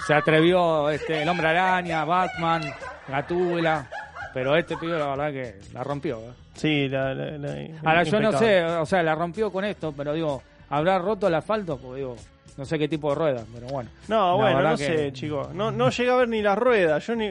Se 0.10 0.16
atrevió 0.16 0.90
este, 0.90 1.22
el 1.22 1.30
Hombre 1.30 1.50
Araña, 1.50 2.04
Batman, 2.04 2.64
Gatúbela. 3.08 3.88
Pero 4.34 4.56
este 4.56 4.76
pibe, 4.76 4.98
la 4.98 5.06
verdad 5.16 5.32
que 5.32 5.56
la 5.72 5.84
rompió. 5.84 6.18
¿eh? 6.18 6.32
Sí, 6.56 6.90
la, 6.90 7.14
la- 7.14 7.38
la- 7.38 7.68
Ahora 7.86 8.02
yo 8.02 8.20
no 8.20 8.32
sé, 8.34 8.64
o 8.66 8.88
sea, 8.88 9.04
la 9.04 9.14
rompió 9.14 9.52
con 9.52 9.66
esto, 9.66 9.94
pero 9.96 10.14
digo, 10.14 10.42
¿habrá 10.72 10.98
roto 10.98 11.28
el 11.28 11.36
asfalto? 11.36 11.78
Porque 11.78 12.00
digo, 12.00 12.16
No 12.58 12.66
sé 12.66 12.80
qué 12.80 12.88
tipo 12.88 13.10
de 13.10 13.16
ruedas, 13.16 13.46
pero 13.54 13.68
bueno. 13.68 13.90
No, 14.08 14.38
bueno, 14.38 14.64
no 14.64 14.76
que- 14.78 14.86
sé, 14.88 15.14
chicos. 15.14 15.54
No, 15.54 15.70
no 15.72 15.92
llega 15.92 16.14
a 16.14 16.18
ver 16.18 16.28
ni 16.28 16.42
las 16.42 16.58
ruedas. 16.58 17.06
Yo 17.06 17.16
ni. 17.16 17.30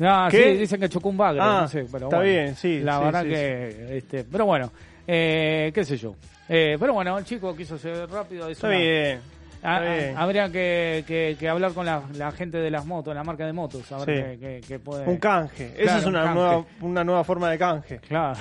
No, 0.00 0.26
¿Qué? 0.32 0.52
sí, 0.54 0.58
dicen 0.58 0.80
que 0.80 0.88
chocó 0.88 1.10
un 1.10 1.16
bagre, 1.16 1.40
Ah, 1.40 1.60
no 1.62 1.68
sé, 1.68 1.86
pero 1.92 2.06
está 2.06 2.16
bueno. 2.16 2.22
bien, 2.32 2.56
sí, 2.56 2.80
La 2.80 2.98
sí, 2.98 3.04
verdad 3.04 3.22
sí, 3.22 3.28
que, 3.28 3.96
este, 3.98 4.24
pero 4.24 4.46
bueno, 4.46 4.72
eh, 5.06 5.70
qué 5.72 5.84
sé 5.84 5.96
yo. 5.96 6.16
Eh, 6.48 6.76
pero 6.80 6.92
bueno, 6.92 7.16
el 7.16 7.24
chico 7.24 7.54
quiso 7.56 7.78
ser 7.78 8.10
rápido. 8.10 8.46
es 8.48 8.58
Está 8.58 8.66
una- 8.66 8.76
bien. 8.78 9.20
Ah, 9.66 9.80
ah, 9.82 10.22
habría 10.22 10.50
que, 10.52 11.04
que- 11.06 11.36
que 11.40 11.48
hablar 11.48 11.72
con 11.72 11.86
la, 11.86 12.02
la 12.16 12.30
gente 12.32 12.58
de 12.58 12.70
las 12.70 12.84
motos, 12.84 13.14
la 13.14 13.24
marca 13.24 13.46
de 13.46 13.52
motos, 13.54 13.90
a 13.92 14.04
ver 14.04 14.06
Sí. 14.06 14.12
qué, 14.12 14.38
qué- 14.38 14.60
qué 14.68 14.78
puede... 14.78 15.06
Un 15.08 15.16
canje. 15.16 15.72
Esa 15.74 15.82
Claro, 15.82 15.98
es 16.00 16.04
un 16.06 16.10
una 16.10 16.22
canje. 16.24 16.34
nueva, 16.38 16.64
una 16.82 17.04
nueva 17.04 17.24
forma 17.24 17.50
de 17.50 17.58
canje. 17.58 17.98
Claro. 18.00 18.38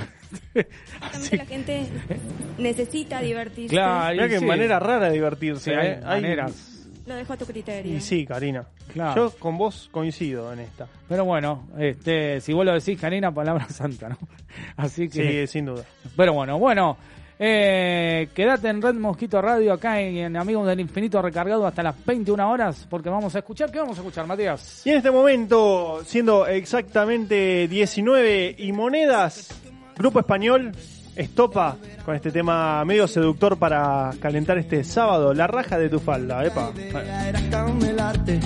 Justamente 1.01 1.37
la 1.37 1.45
gente 1.45 1.85
necesita 2.57 3.21
divertirse. 3.21 3.75
Claro, 3.75 4.13
Mira 4.13 4.27
que 4.27 4.39
sí. 4.39 4.45
manera 4.45 4.79
rara 4.79 5.07
de 5.07 5.13
divertirse. 5.13 5.71
Sí, 5.71 5.77
¿eh? 5.79 5.99
Hay- 6.05 6.21
maneras. 6.21 6.69
Lo 7.05 7.15
dejo 7.15 7.33
a 7.33 7.37
tu 7.37 7.45
criterio. 7.45 7.93
Y 7.97 7.99
sí, 7.99 8.25
Karina. 8.25 8.65
Claro. 8.93 9.29
Yo 9.29 9.37
con 9.37 9.57
vos 9.57 9.89
coincido 9.91 10.53
en 10.53 10.59
esta. 10.59 10.87
Pero 11.09 11.25
bueno, 11.25 11.67
este, 11.77 12.39
si 12.39 12.53
vos 12.53 12.65
lo 12.65 12.73
decís, 12.73 12.97
Karina, 12.99 13.29
palabra 13.33 13.65
santa, 13.69 14.07
¿no? 14.09 14.17
Así 14.77 15.09
que... 15.09 15.45
Sí, 15.45 15.47
sin 15.47 15.65
duda. 15.65 15.83
Pero 16.15 16.31
bueno, 16.33 16.57
bueno. 16.59 16.95
Eh, 17.39 18.29
quédate 18.33 18.69
en 18.69 18.81
Red 18.81 18.95
Mosquito 18.95 19.41
Radio 19.41 19.73
acá 19.73 19.99
en, 19.99 20.17
en 20.17 20.37
Amigos 20.37 20.67
del 20.67 20.79
Infinito 20.79 21.21
recargado 21.21 21.65
hasta 21.65 21.83
las 21.83 21.95
21 22.05 22.49
horas 22.49 22.87
porque 22.89 23.09
vamos 23.09 23.35
a 23.35 23.39
escuchar. 23.39 23.71
¿Qué 23.71 23.79
vamos 23.79 23.97
a 23.97 24.01
escuchar, 24.01 24.27
Matías? 24.27 24.85
Y 24.85 24.91
en 24.91 24.97
este 24.97 25.11
momento, 25.11 26.01
siendo 26.05 26.45
exactamente 26.47 27.67
19 27.67 28.55
y 28.57 28.71
monedas, 28.71 29.49
Grupo 29.97 30.19
Español 30.19 30.71
estopa 31.15 31.77
con 32.05 32.15
este 32.15 32.31
tema 32.31 32.83
medio 32.85 33.07
seductor 33.07 33.57
para 33.57 34.11
calentar 34.19 34.57
este 34.57 34.83
sábado, 34.83 35.33
la 35.33 35.47
raja 35.47 35.77
de 35.77 35.89
tu 35.89 35.99
falda, 35.99 36.43
epa. 36.45 36.71
Era 37.27 37.49
camelarte, 37.49 38.39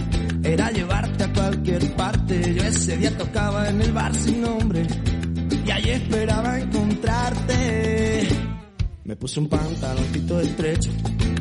era 0.43 0.71
llevarte 0.71 1.23
a 1.23 1.33
cualquier 1.33 1.95
parte. 1.95 2.53
Yo 2.53 2.63
ese 2.63 2.97
día 2.97 3.17
tocaba 3.17 3.69
en 3.69 3.81
el 3.81 3.91
bar 3.91 4.13
sin 4.13 4.41
nombre 4.41 4.85
y 5.65 5.71
allí 5.71 5.89
esperaba 5.91 6.59
encontrarte. 6.59 8.46
Me 9.07 9.15
puse 9.15 9.39
un 9.39 9.47
pantaloncito 9.47 10.41
estrecho, 10.41 10.91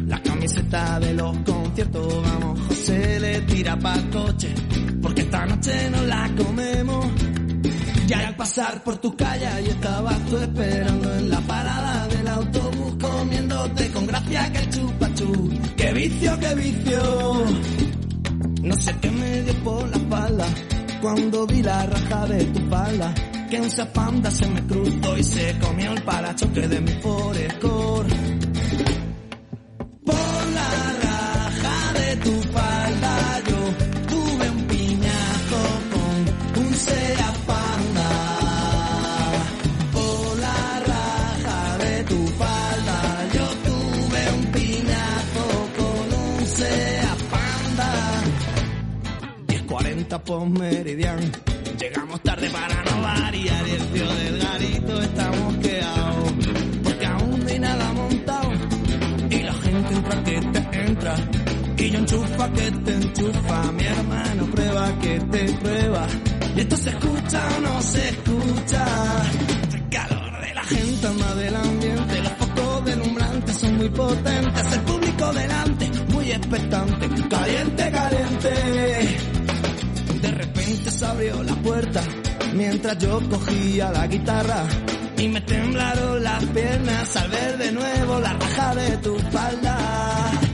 la 0.07 0.23
camiseta 0.23 1.01
de 1.01 1.15
los 1.15 1.37
conciertos. 1.39 2.23
Vamos, 2.23 2.61
José 2.61 3.19
le 3.19 3.41
tira 3.41 3.77
pa'l 3.77 4.09
coche, 4.09 4.55
porque 5.03 5.23
esta 5.23 5.45
noche 5.47 5.91
no 5.91 6.03
la 6.03 6.31
comemos. 6.37 7.07
Y 8.09 8.13
al 8.13 8.37
pasar 8.37 8.85
por 8.85 8.99
tu 8.99 9.17
calle 9.17 9.49
y 9.65 9.71
estabas 9.71 10.17
tú 10.27 10.37
esperando 10.37 11.13
en 11.17 11.29
la 11.29 11.41
parada 11.41 12.07
del 12.07 12.29
autobús 12.29 12.97
comiéndote 13.01 13.91
con 13.91 14.07
gracia 14.07 14.53
que 14.53 14.59
el 14.59 14.71
chupachú. 14.71 15.51
¡Qué 15.77 15.93
vicio, 15.93 16.39
qué 16.39 16.55
vicio! 16.55 17.45
No 18.63 18.77
sé 18.77 18.95
qué 19.01 19.11
me 19.11 19.43
dio 19.43 19.55
por 19.65 19.89
la 19.89 19.97
espalda 19.97 20.47
cuando 21.03 21.45
vi 21.49 21.63
la 21.65 21.85
raja 21.85 22.27
de 22.27 22.45
tu 22.45 22.61
falda. 22.71 23.13
Que 23.51 23.61
un 23.61 23.71
zapanda 23.71 24.29
se 24.29 24.45
me 24.49 24.61
cruzó 24.67 25.17
y 25.17 25.23
se 25.23 25.57
comió 25.61 25.93
el 25.93 26.03
parachoque 26.03 26.67
de 26.67 26.81
mi 26.81 26.91
forescore. 27.01 28.09
Por 30.05 30.47
la 30.53 30.93
raja 31.05 31.93
de 31.93 32.17
tu 32.17 32.43
falda 32.53 33.43
yo 33.49 33.61
tuve 34.09 34.51
un 34.51 34.65
piñazo 34.67 35.63
con 35.93 36.65
un 36.65 36.75
Seat 36.75 37.37
Panda. 37.47 38.11
Por 39.93 40.39
la 40.41 40.81
raja 40.81 41.79
de 41.79 42.05
tu 42.05 42.27
falda 42.27 43.29
yo 43.33 43.47
tuve 43.65 44.33
un 44.39 44.45
piñazo 44.53 45.47
con 45.79 46.19
un 46.19 46.47
Seat 46.47 47.23
Panda. 47.31 47.91
10.40 49.47 50.21
por 50.25 50.49
meridiano. 50.49 51.23
Llegamos 51.79 52.21
tarde 52.23 52.51
para 52.51 52.86
variar 53.07 53.69
y 53.69 53.71
el 53.71 53.87
tío 53.93 54.15
del 54.15 54.39
garito 54.39 55.03
estamos 55.03 55.57
quedados. 55.59 56.33
Porque 56.85 57.07
aún 57.07 57.41
no 57.41 57.49
hay 57.49 57.59
nada 57.59 57.93
montado. 57.93 58.51
Y 59.31 59.39
la 59.43 59.55
gente 59.55 59.95
entra 59.95 60.25
que 60.25 60.41
te 60.41 60.87
entra. 60.87 61.15
Y 61.77 61.91
yo 61.91 61.99
enchufa 61.99 62.53
que 62.53 62.71
te 62.85 62.93
enchufa. 62.95 63.73
Mi 63.73 63.85
hermano 63.85 64.47
prueba 64.55 64.99
que 65.01 65.21
te 65.33 65.43
prueba. 65.65 66.07
Y 66.57 66.61
esto 66.61 66.77
se 66.77 66.91
escucha 66.91 67.41
o 67.57 67.61
no 67.61 67.83
se 67.83 68.09
escucha. 68.09 68.85
El 69.75 69.89
calor 69.89 70.41
de 70.41 70.55
la 70.55 70.65
gente 70.65 71.07
anda 71.07 71.35
del 71.35 71.57
ambiente. 71.57 72.23
Los 72.23 72.33
focos 72.41 72.85
deslumbrantes 72.87 73.57
son 73.57 73.77
muy 73.77 73.89
potentes. 73.91 74.73
El 74.73 74.81
público 74.81 75.33
delante, 75.33 75.91
muy 76.13 76.33
expectante. 76.33 77.09
Caliente, 77.29 77.91
caliente. 77.91 78.51
De 80.23 80.31
repente 80.31 80.91
se 80.91 81.05
abrió 81.07 81.43
la 81.43 81.55
puerta 81.57 82.03
mientras 82.57 82.99
yo 82.99 83.21
cogía 83.29 83.91
la 83.91 84.07
guitarra 84.07 84.65
y 85.19 85.29
me 85.29 85.41
temblaron 85.43 86.23
las 86.23 86.45
piernas 86.47 87.17
al 87.17 87.31
ver 87.31 87.59
de 87.59 87.73
nuevo 87.73 88.21
la 88.21 88.33
raja 88.33 88.75
de 88.75 88.97
tu 88.99 89.19
falda. 89.31 90.46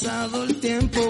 Pasado 0.00 0.44
el 0.44 0.60
tiempo, 0.60 1.00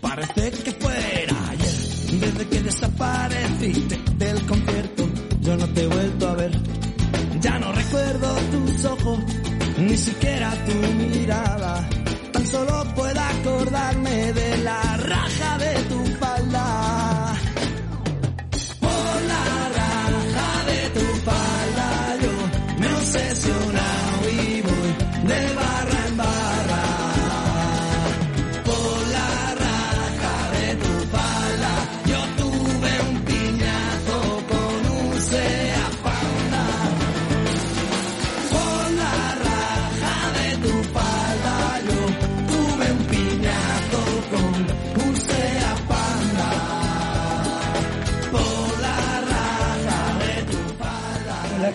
parece 0.00 0.50
que 0.50 0.72
fuera 0.72 1.50
ayer. 1.50 2.20
Desde 2.20 2.48
que 2.48 2.62
desapareciste 2.62 4.00
del 4.16 4.46
concierto, 4.46 5.08
yo 5.40 5.56
no 5.56 5.68
te 5.68 5.82
he 5.82 5.86
vuelto 5.86 6.28
a 6.28 6.34
ver. 6.34 6.52
Ya 7.40 7.58
no 7.60 7.72
recuerdo 7.72 8.34
tus 8.50 8.84
ojos, 8.86 9.18
ni 9.78 9.96
siquiera 9.96 10.52
tu 10.64 10.74
mirada. 10.94 11.88
Tan 12.32 12.46
solo 12.46 12.84
puedo 12.96 13.20
acordarme 13.20 14.32
de 14.32 14.58
la 14.58 14.96
raja 14.96 15.58
de 15.58 15.74
tu 15.84 16.04
falda. 16.18 16.93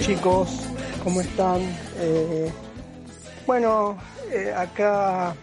Chicos, 0.10 0.50
¿cómo 1.04 1.22
están? 1.22 1.62
Eh, 1.98 2.52
bueno, 3.46 3.96
eh, 4.32 4.52
acá, 4.58 5.36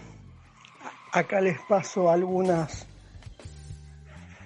acá 1.12 1.40
les 1.40 1.56
paso 1.68 2.10
algunas 2.10 2.84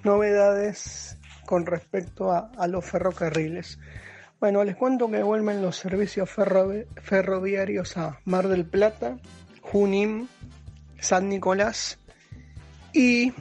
novedades 0.05 1.17
con 1.47 1.65
respecto 1.65 2.33
a, 2.33 2.67
los 2.67 2.85
ferrocarriles. 2.85 3.79
Bueno, 4.41 4.62
les 4.62 4.77
cuento 4.77 5.11
que 5.11 5.23
vuelven 5.23 5.62
los 5.62 5.77
servicios 5.77 6.29
ferrovi- 6.29 6.87
ferroviarios 7.00 7.97
a 7.97 8.21
Mar 8.27 8.49
del 8.49 8.67
Plata, 8.67 9.17
Junín, 9.62 10.29
San 10.99 11.31
Nicolás 11.31 11.99
y, 12.93 13.33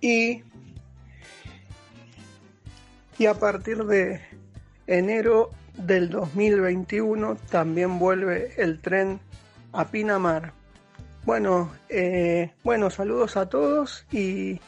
y, 0.00 0.42
y 3.18 3.26
a 3.26 3.34
partir 3.34 3.84
de 3.84 4.33
enero 4.86 5.50
del 5.76 6.10
2021 6.10 7.36
también 7.50 7.98
vuelve 7.98 8.52
el 8.56 8.80
tren 8.80 9.20
a 9.72 9.86
Pinamar. 9.86 10.52
Bueno, 11.24 11.72
eh, 11.88 12.50
bueno, 12.62 12.90
saludos 12.90 13.36
a 13.36 13.48
todos 13.48 14.06
y, 14.12 14.60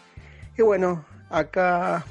y 0.56 0.62
bueno, 0.62 1.04
acá, 1.30 2.04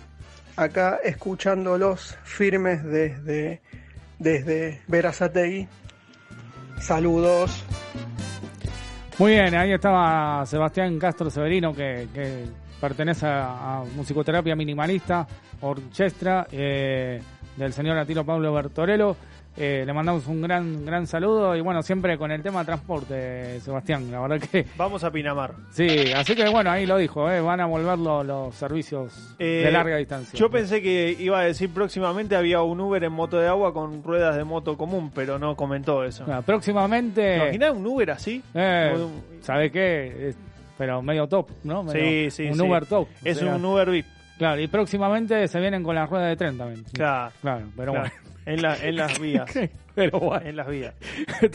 acá 0.55 0.99
escuchándolos 1.03 2.17
firmes 2.23 2.83
desde, 2.83 3.61
desde 4.19 4.81
Verazategui. 4.87 5.67
Saludos. 6.79 7.63
Muy 9.17 9.31
bien, 9.31 9.55
ahí 9.55 9.71
estaba 9.71 10.45
Sebastián 10.45 10.99
Castro 10.99 11.29
Severino, 11.29 11.73
que, 11.73 12.07
pertenece 12.79 13.25
a, 13.25 13.77
a 13.79 13.83
musicoterapia 13.95 14.55
minimalista, 14.55 15.25
orchestra, 15.61 16.45
eh, 16.51 17.21
del 17.57 17.73
señor 17.73 17.97
Atilo 17.97 18.23
Pablo 18.25 18.53
Bertorello. 18.53 19.15
Eh, 19.57 19.83
le 19.85 19.93
mandamos 19.93 20.27
un 20.27 20.41
gran 20.41 20.85
gran 20.85 21.07
saludo 21.07 21.55
y 21.55 21.61
bueno, 21.61 21.81
siempre 21.81 22.17
con 22.17 22.29
el 22.29 22.43
tema 22.43 22.65
transporte, 22.65 23.61
Sebastián, 23.61 24.11
la 24.11 24.19
verdad 24.19 24.45
que... 24.49 24.65
Vamos 24.75 25.05
a 25.05 25.11
Pinamar. 25.11 25.53
Sí, 25.71 25.87
así 26.13 26.35
que 26.35 26.49
bueno, 26.49 26.69
ahí 26.71 26.85
lo 26.85 26.97
dijo, 26.97 27.31
eh, 27.31 27.39
van 27.39 27.61
a 27.61 27.65
volver 27.65 27.97
lo- 27.97 28.21
los 28.21 28.53
servicios 28.55 29.33
Eh, 29.39 29.61
de 29.65 29.71
larga 29.71 29.95
distancia. 29.95 30.37
Yo 30.37 30.49
pensé 30.51 30.81
que 30.81 31.15
iba 31.17 31.39
a 31.39 31.43
decir 31.43 31.69
próximamente 31.69 32.35
había 32.35 32.61
un 32.63 32.81
Uber 32.81 33.01
en 33.05 33.13
moto 33.13 33.37
de 33.39 33.47
agua 33.47 33.73
con 33.73 34.03
ruedas 34.03 34.35
de 34.35 34.43
moto 34.43 34.77
común, 34.77 35.09
pero 35.15 35.39
no 35.39 35.55
comentó 35.55 36.03
eso. 36.03 36.25
Bueno, 36.25 36.41
próximamente... 36.41 37.21
¿Te 37.21 37.35
imaginás 37.37 37.71
un 37.71 37.87
Uber 37.87 38.11
así? 38.11 38.43
Eh, 38.53 38.93
un- 38.93 39.41
¿Sabe 39.41 39.71
qué? 39.71 40.33
Pero 40.77 41.01
medio 41.01 41.27
top, 41.27 41.47
¿no? 41.63 41.83
Sí, 41.89 41.97
Medio- 41.97 42.31
sí, 42.31 42.47
Un 42.47 42.55
sí. 42.55 42.61
Uber 42.61 42.85
top. 42.85 43.07
o 43.07 43.09
Es 43.23 43.37
sea, 43.37 43.55
un 43.55 43.63
Uber 43.63 43.89
VIP. 43.89 44.05
Claro, 44.37 44.59
y 44.61 44.67
próximamente 44.67 45.47
se 45.47 45.59
vienen 45.59 45.81
con 45.83 45.95
las 45.95 46.09
ruedas 46.09 46.29
de 46.29 46.35
tren 46.35 46.57
también. 46.57 46.83
Claro. 46.93 47.31
Claro, 47.41 47.65
pero 47.75 47.93
claro. 47.93 48.11
En, 48.45 48.61
la- 48.61 48.77
en 48.77 48.95
las 48.97 49.19
vías. 49.19 49.49
bueno. 49.55 49.69
pero 49.95 50.19
bueno. 50.19 50.45
En 50.45 50.55
las 50.55 50.67
vías. 50.67 50.93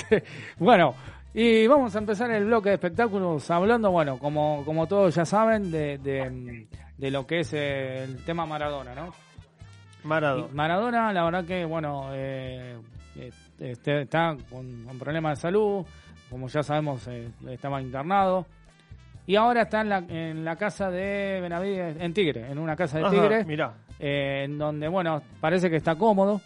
Bueno, 0.59 0.95
y 1.35 1.67
vamos 1.67 1.95
a 1.95 1.99
empezar 1.99 2.31
el 2.31 2.47
bloque 2.47 2.71
de 2.71 2.75
espectáculos 2.77 3.51
hablando, 3.51 3.91
bueno, 3.91 4.19
como, 4.19 4.65
como 4.65 4.87
todos 4.87 5.15
ya 5.15 5.25
saben, 5.25 5.71
de, 5.71 5.99
de, 5.99 6.67
de 6.97 7.11
lo 7.11 7.27
que 7.27 7.41
es 7.41 7.53
el 7.53 8.25
tema 8.25 8.47
Maradona, 8.47 8.95
¿no? 8.95 9.13
Maradona. 10.05 10.49
Maradona, 10.53 11.13
la 11.13 11.25
verdad 11.25 11.45
que, 11.45 11.65
bueno, 11.65 12.09
eh, 12.15 12.77
eh, 13.17 13.31
este, 13.61 14.03
está 14.03 14.35
con, 14.51 14.85
con 14.85 14.99
problemas 14.99 15.39
de 15.39 15.43
salud, 15.43 15.85
como 16.31 16.49
ya 16.49 16.63
sabemos, 16.63 17.07
eh, 17.09 17.29
estaba 17.51 17.81
internado. 17.83 18.47
Y 19.31 19.37
ahora 19.37 19.63
está 19.63 19.83
en 19.83 19.89
la, 19.89 19.99
en 20.09 20.45
la 20.45 20.57
casa 20.57 20.91
de 20.91 21.39
Benavides, 21.41 21.97
en 22.01 22.13
Tigre, 22.13 22.51
en 22.51 22.59
una 22.59 22.75
casa 22.75 22.99
de 22.99 23.05
Ajá, 23.05 23.13
Tigre, 23.15 23.45
mirá. 23.45 23.75
eh, 24.01 24.43
en 24.45 24.59
donde, 24.59 24.89
bueno, 24.89 25.23
parece 25.41 25.71
que 25.71 25.77
está 25.77 25.95
cómodo 25.95 26.41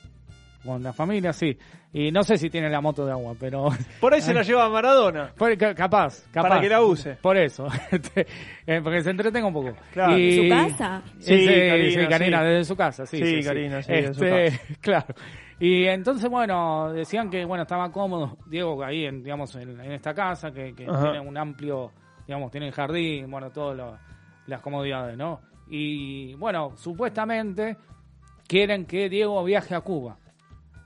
con 0.62 0.82
la 0.82 0.92
familia, 0.92 1.32
sí. 1.32 1.56
Y 1.94 2.10
no 2.10 2.22
sé 2.24 2.36
si 2.36 2.50
tiene 2.50 2.68
la 2.68 2.82
moto 2.82 3.06
de 3.06 3.12
agua, 3.12 3.34
pero 3.40 3.68
Por 4.00 4.12
ahí 4.12 4.20
se 4.20 4.34
la 4.34 4.42
lleva 4.48 4.68
Maradona. 4.68 5.32
por- 5.34 5.56
ca- 5.56 5.74
capaz, 5.74 6.24
capaz. 6.30 6.48
Para 6.50 6.60
que 6.60 6.68
la 6.68 6.82
use. 6.82 7.14
Por 7.22 7.38
eso, 7.38 7.68
Este, 7.90 8.26
eh, 8.66 8.80
porque 8.82 9.02
se 9.02 9.10
entretenga 9.12 9.46
un 9.46 9.54
poco. 9.54 9.72
Claro. 9.90 10.18
Y- 10.18 10.42
¿Su 10.42 10.48
casa? 10.54 11.02
Sí, 11.20 11.38
Sí, 11.38 11.38
sí, 11.38 11.46
Karina, 11.46 12.02
sí, 12.02 12.06
Karina, 12.08 12.38
sí. 12.40 12.44
desde 12.48 12.64
su 12.64 12.76
casa, 12.76 13.06
sí. 13.06 13.16
Sí, 13.16 13.42
Karina, 13.42 13.82
sí, 13.82 13.92
desde 13.92 14.12
su 14.14 14.24
Este, 14.26 14.76
Claro. 14.82 15.06
Y 15.58 15.84
entonces, 15.86 16.28
bueno, 16.28 16.92
decían 16.92 17.30
que, 17.30 17.46
bueno, 17.46 17.62
estaba 17.62 17.90
cómodo 17.90 18.36
Diego 18.46 18.84
ahí, 18.84 19.06
en, 19.06 19.22
digamos, 19.22 19.54
en, 19.56 19.80
en 19.80 19.92
esta 19.92 20.12
casa, 20.12 20.50
que, 20.50 20.74
que 20.74 20.84
tiene 20.84 21.20
un 21.20 21.38
amplio, 21.38 21.90
digamos, 22.26 22.50
tiene 22.50 22.66
el 22.68 22.72
jardín, 22.72 23.30
bueno, 23.30 23.50
todas 23.50 23.98
las 24.46 24.60
comodidades, 24.60 25.16
¿no? 25.16 25.40
Y, 25.68 26.34
bueno, 26.34 26.72
supuestamente 26.76 27.76
quieren 28.46 28.84
que 28.86 29.08
Diego 29.08 29.42
viaje 29.44 29.74
a 29.74 29.80
Cuba 29.80 30.16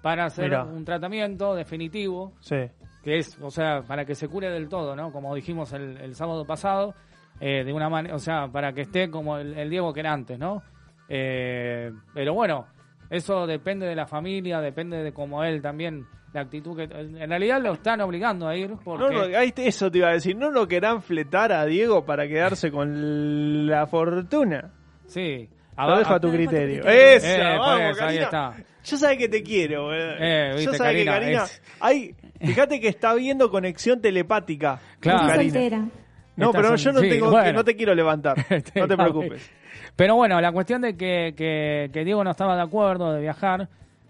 para 0.02 0.26
hacer 0.26 0.44
Mirá. 0.44 0.64
un 0.64 0.84
tratamiento 0.84 1.54
definitivo 1.54 2.32
Sí. 2.40 2.56
que 3.02 3.18
es, 3.18 3.36
o 3.40 3.50
sea, 3.50 3.82
para 3.82 4.04
que 4.04 4.14
se 4.14 4.28
cure 4.28 4.50
del 4.50 4.68
todo, 4.68 4.94
¿no? 4.94 5.10
Como 5.12 5.34
dijimos 5.34 5.72
el, 5.72 5.96
el 5.98 6.14
sábado 6.14 6.44
pasado, 6.44 6.94
eh, 7.40 7.64
de 7.64 7.72
una 7.72 7.88
manera, 7.88 8.14
o 8.14 8.18
sea, 8.18 8.48
para 8.48 8.72
que 8.72 8.82
esté 8.82 9.10
como 9.10 9.38
el, 9.38 9.54
el 9.58 9.70
Diego 9.70 9.92
que 9.92 10.00
era 10.00 10.12
antes, 10.12 10.38
¿no? 10.38 10.62
Eh, 11.08 11.90
pero 12.14 12.34
bueno, 12.34 12.66
eso 13.10 13.46
depende 13.46 13.86
de 13.86 13.94
la 13.96 14.06
familia, 14.06 14.60
depende 14.60 15.02
de 15.02 15.12
cómo 15.12 15.42
él 15.42 15.60
también, 15.62 16.06
la 16.32 16.40
actitud 16.42 16.76
que... 16.76 16.82
En 16.84 17.28
realidad 17.28 17.60
lo 17.62 17.72
están 17.72 18.00
obligando 18.00 18.46
a 18.48 18.56
ir 18.56 18.70
porque... 18.84 19.14
No, 19.14 19.52
te- 19.52 19.68
eso 19.68 19.90
te 19.90 19.98
iba 19.98 20.08
a 20.08 20.12
decir. 20.12 20.36
¿No 20.36 20.50
lo 20.50 20.66
querrán 20.68 21.02
fletar 21.02 21.52
a 21.52 21.64
Diego 21.64 22.04
para 22.04 22.26
quedarse 22.28 22.70
con 22.70 23.66
la 23.66 23.86
fortuna? 23.86 24.70
sí. 25.06 25.48
Lo 25.80 25.96
dejo 25.96 26.14
a 26.14 26.18
tu 26.18 26.26
Lo 26.26 26.32
dejo 26.32 26.42
a 26.42 26.50
tu 26.50 26.50
criterio. 26.50 26.82
criterio. 26.82 27.16
Esa, 27.16 27.54
Eh, 27.54 27.58
vamos, 27.58 27.90
eso, 27.96 28.04
ahí 28.04 28.18
está. 28.18 28.54
Yo 28.84 28.96
sabes 28.96 29.16
que 29.18 29.28
te 29.28 29.42
quiero. 29.44 29.94
eh. 29.94 30.16
Eh, 30.18 30.48
Yo 30.50 30.56
viste, 30.58 30.76
sabes 30.76 30.96
que 30.96 31.04
Karina, 31.04 31.12
Karina. 31.12 31.44
es- 31.44 31.62
Ay, 31.78 32.14
fíjate 32.40 32.80
que 32.80 32.88
está 32.88 33.14
viendo 33.14 33.48
conexión 33.48 34.00
telepática. 34.00 34.80
Claro. 34.98 35.28
Karina. 35.28 35.88
No, 36.34 36.50
pero 36.50 36.74
yo 36.74 36.92
no, 36.92 36.98
sí, 37.00 37.08
tengo, 37.08 37.30
bueno. 37.30 37.52
no 37.52 37.64
te 37.64 37.76
quiero 37.76 37.94
levantar. 37.94 38.36
No 38.74 38.88
te 38.88 38.96
preocupes. 38.96 39.48
Pero 39.94 40.16
bueno, 40.16 40.40
la 40.40 40.50
cuestión 40.50 40.82
de 40.82 40.96
que, 40.96 41.34
que, 41.36 41.90
que 41.92 42.04
Diego 42.04 42.24
no 42.24 42.30
estaba 42.32 42.56
de 42.56 42.62
acuerdo 42.62 43.12
de 43.12 43.20
viajar. 43.20 43.68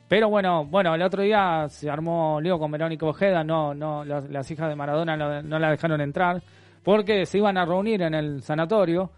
Pero 0.08 0.30
bueno, 0.30 0.64
bueno, 0.64 0.94
el 0.94 1.02
otro 1.02 1.22
día 1.22 1.66
se 1.68 1.90
armó 1.90 2.40
lío 2.40 2.58
con 2.58 2.70
Verónica 2.70 3.04
Ojeda, 3.04 3.44
no, 3.44 3.74
no, 3.74 4.04
las, 4.04 4.28
las 4.30 4.50
hijas 4.50 4.68
de 4.70 4.74
Maradona 4.74 5.16
no, 5.16 5.42
no 5.42 5.58
la 5.58 5.70
dejaron 5.70 6.00
entrar, 6.00 6.42
porque 6.82 7.26
se 7.26 7.38
iban 7.38 7.58
a 7.58 7.66
reunir 7.66 8.00
en 8.00 8.14
el 8.14 8.42
sanatorio 8.42 9.10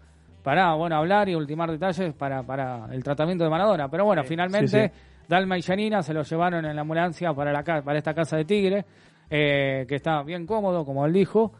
para, 0.43 0.73
bueno, 0.73 0.97
hablar 0.97 1.29
y 1.29 1.35
ultimar 1.35 1.71
detalles 1.71 2.13
para, 2.13 2.43
para 2.43 2.87
el 2.91 3.03
tratamiento 3.03 3.45
de 3.45 3.49
Maradona. 3.49 3.87
Pero 3.89 4.03
bueno, 4.03 4.23
Sí, 4.23 4.29
finalmente 4.29 4.89
sí, 4.89 4.93
Dalma 5.29 5.57
y 5.57 5.61
Janina 5.61 6.01
se 6.03 6.13
lo 6.13 6.23
llevaron 6.23 6.65
en 6.65 6.75
la 6.75 6.81
ambulancia 6.81 7.33
para, 7.33 7.53
la, 7.53 7.63
para 7.63 7.97
esta 7.97 8.13
casa 8.13 8.35
de 8.35 8.43
Tigre, 8.43 8.85
eh, 9.29 9.85
que 9.87 9.95
está 9.95 10.23
bien 10.23 10.45
cómodo, 10.45 10.83
como 10.83 11.05
él 11.05 11.13
dijo. 11.13 11.53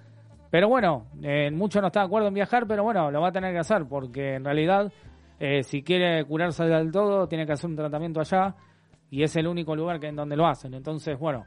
Pero 0.49 0.67
bueno, 0.67 1.05
eh, 1.23 1.49
mucho 1.51 1.79
no 1.79 1.87
está 1.87 2.01
de 2.01 2.07
acuerdo 2.07 2.27
en 2.27 2.33
viajar, 2.33 2.65
pero 2.67 2.83
bueno, 2.83 3.09
lo 3.09 3.21
va 3.21 3.29
a 3.29 3.31
tener 3.31 3.53
que 3.53 3.59
hacer 3.59 3.85
porque 3.87 4.35
en 4.35 4.43
realidad, 4.43 4.91
eh, 5.39 5.63
si 5.63 5.81
quiere 5.81 6.25
curarse 6.25 6.65
del 6.65 6.91
todo, 6.91 7.27
tiene 7.27 7.45
que 7.45 7.53
hacer 7.53 7.69
un 7.69 7.77
tratamiento 7.77 8.19
allá 8.19 8.53
y 9.11 9.21
es 9.21 9.35
el 9.35 9.45
único 9.45 9.75
lugar 9.75 9.99
que 9.99 10.07
en 10.07 10.15
donde 10.15 10.35
lo 10.35 10.47
hacen. 10.47 10.73
Entonces, 10.73 11.19
bueno, 11.19 11.45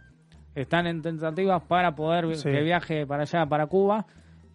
están 0.54 0.86
en 0.86 1.02
tentativas 1.02 1.62
para 1.64 1.96
poder 1.96 2.36
Sí. 2.36 2.48
que 2.48 2.62
viaje 2.62 3.06
para 3.06 3.22
allá, 3.24 3.44
para 3.46 3.66
Cuba, 3.66 4.06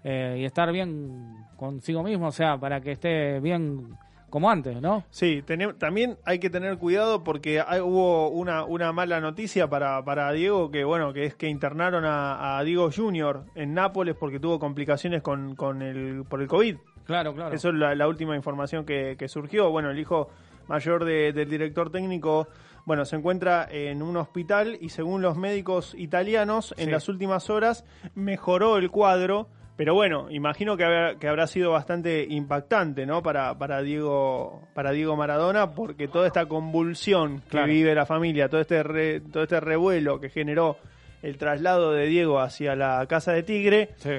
eh, 0.05 0.37
y 0.39 0.45
estar 0.45 0.71
bien 0.71 1.35
consigo 1.57 2.03
mismo, 2.03 2.27
o 2.27 2.31
sea, 2.31 2.57
para 2.57 2.79
que 2.79 2.93
esté 2.93 3.41
bien 3.41 3.97
como 4.29 4.49
antes, 4.51 4.79
¿no? 4.79 5.03
Sí, 5.09 5.43
también 5.79 6.15
hay 6.23 6.37
que 6.37 6.51
tener 6.51 6.77
cuidado 6.77 7.23
porque 7.23 7.61
hay- 7.67 7.81
hubo 7.81 8.29
una, 8.29 8.63
una 8.63 8.91
mala 8.93 9.19
noticia 9.19 9.67
para, 9.67 10.05
para 10.05 10.31
Diego, 10.31 10.69
que 10.69 10.83
bueno, 10.83 11.11
que 11.13 11.25
es 11.25 11.33
que 11.35 11.49
internaron 11.49 12.05
a, 12.05 12.59
a 12.59 12.63
Diego 12.63 12.91
Junior 12.95 13.45
en 13.55 13.73
Nápoles 13.73 14.15
porque 14.15 14.39
tuvo 14.39 14.59
complicaciones 14.59 15.23
con, 15.23 15.55
con 15.55 15.81
el, 15.81 16.25
por 16.29 16.41
el 16.43 16.47
COVID. 16.47 16.77
Claro, 17.05 17.33
claro. 17.33 17.55
Eso 17.55 17.69
es 17.69 17.75
la, 17.75 17.95
la 17.95 18.07
última 18.07 18.35
información 18.35 18.85
que, 18.85 19.15
que 19.17 19.27
surgió. 19.27 19.71
Bueno, 19.71 19.89
el 19.89 19.97
hijo 19.97 20.29
mayor 20.69 21.03
de- 21.03 21.33
del 21.33 21.49
director 21.49 21.91
técnico, 21.91 22.47
bueno, 22.85 23.03
se 23.03 23.17
encuentra 23.17 23.67
en 23.69 24.01
un 24.01 24.15
hospital 24.17 24.77
y 24.79 24.89
según 24.89 25.21
los 25.21 25.35
médicos 25.35 25.93
italianos, 25.97 26.73
en 26.77 26.85
Sí. 26.85 26.91
las 26.91 27.09
últimas 27.09 27.49
horas 27.49 27.83
mejoró 28.15 28.77
el 28.77 28.89
cuadro. 28.89 29.49
Pero 29.75 29.93
bueno, 29.93 30.27
imagino 30.29 30.75
que, 30.75 30.83
habrá- 30.83 31.17
que 31.17 31.27
habrá 31.29 31.47
sido 31.47 31.71
bastante 31.71 32.25
impactante, 32.29 33.05
¿no? 33.05 33.23
Para, 33.23 33.57
para 33.57 33.81
Diego 33.81 34.67
para 34.73 34.91
Diego 34.91 35.15
Maradona, 35.15 35.71
porque 35.73 36.07
toda 36.09 36.27
esta 36.27 36.47
convulsión 36.47 37.39
que 37.41 37.49
Claro. 37.49 37.67
vive 37.67 37.95
la 37.95 38.05
familia, 38.05 38.49
todo 38.49 38.59
este 38.61 38.83
re- 38.83 39.21
todo 39.21 39.43
este 39.43 39.59
revuelo 39.61 40.19
que 40.19 40.29
generó 40.29 40.75
el 41.21 41.37
traslado 41.37 41.93
de 41.93 42.07
Diego 42.07 42.39
hacia 42.39 42.75
la 42.75 43.05
casa 43.07 43.31
de 43.31 43.43
Tigre, 43.43 43.89
Sí. 43.97 44.11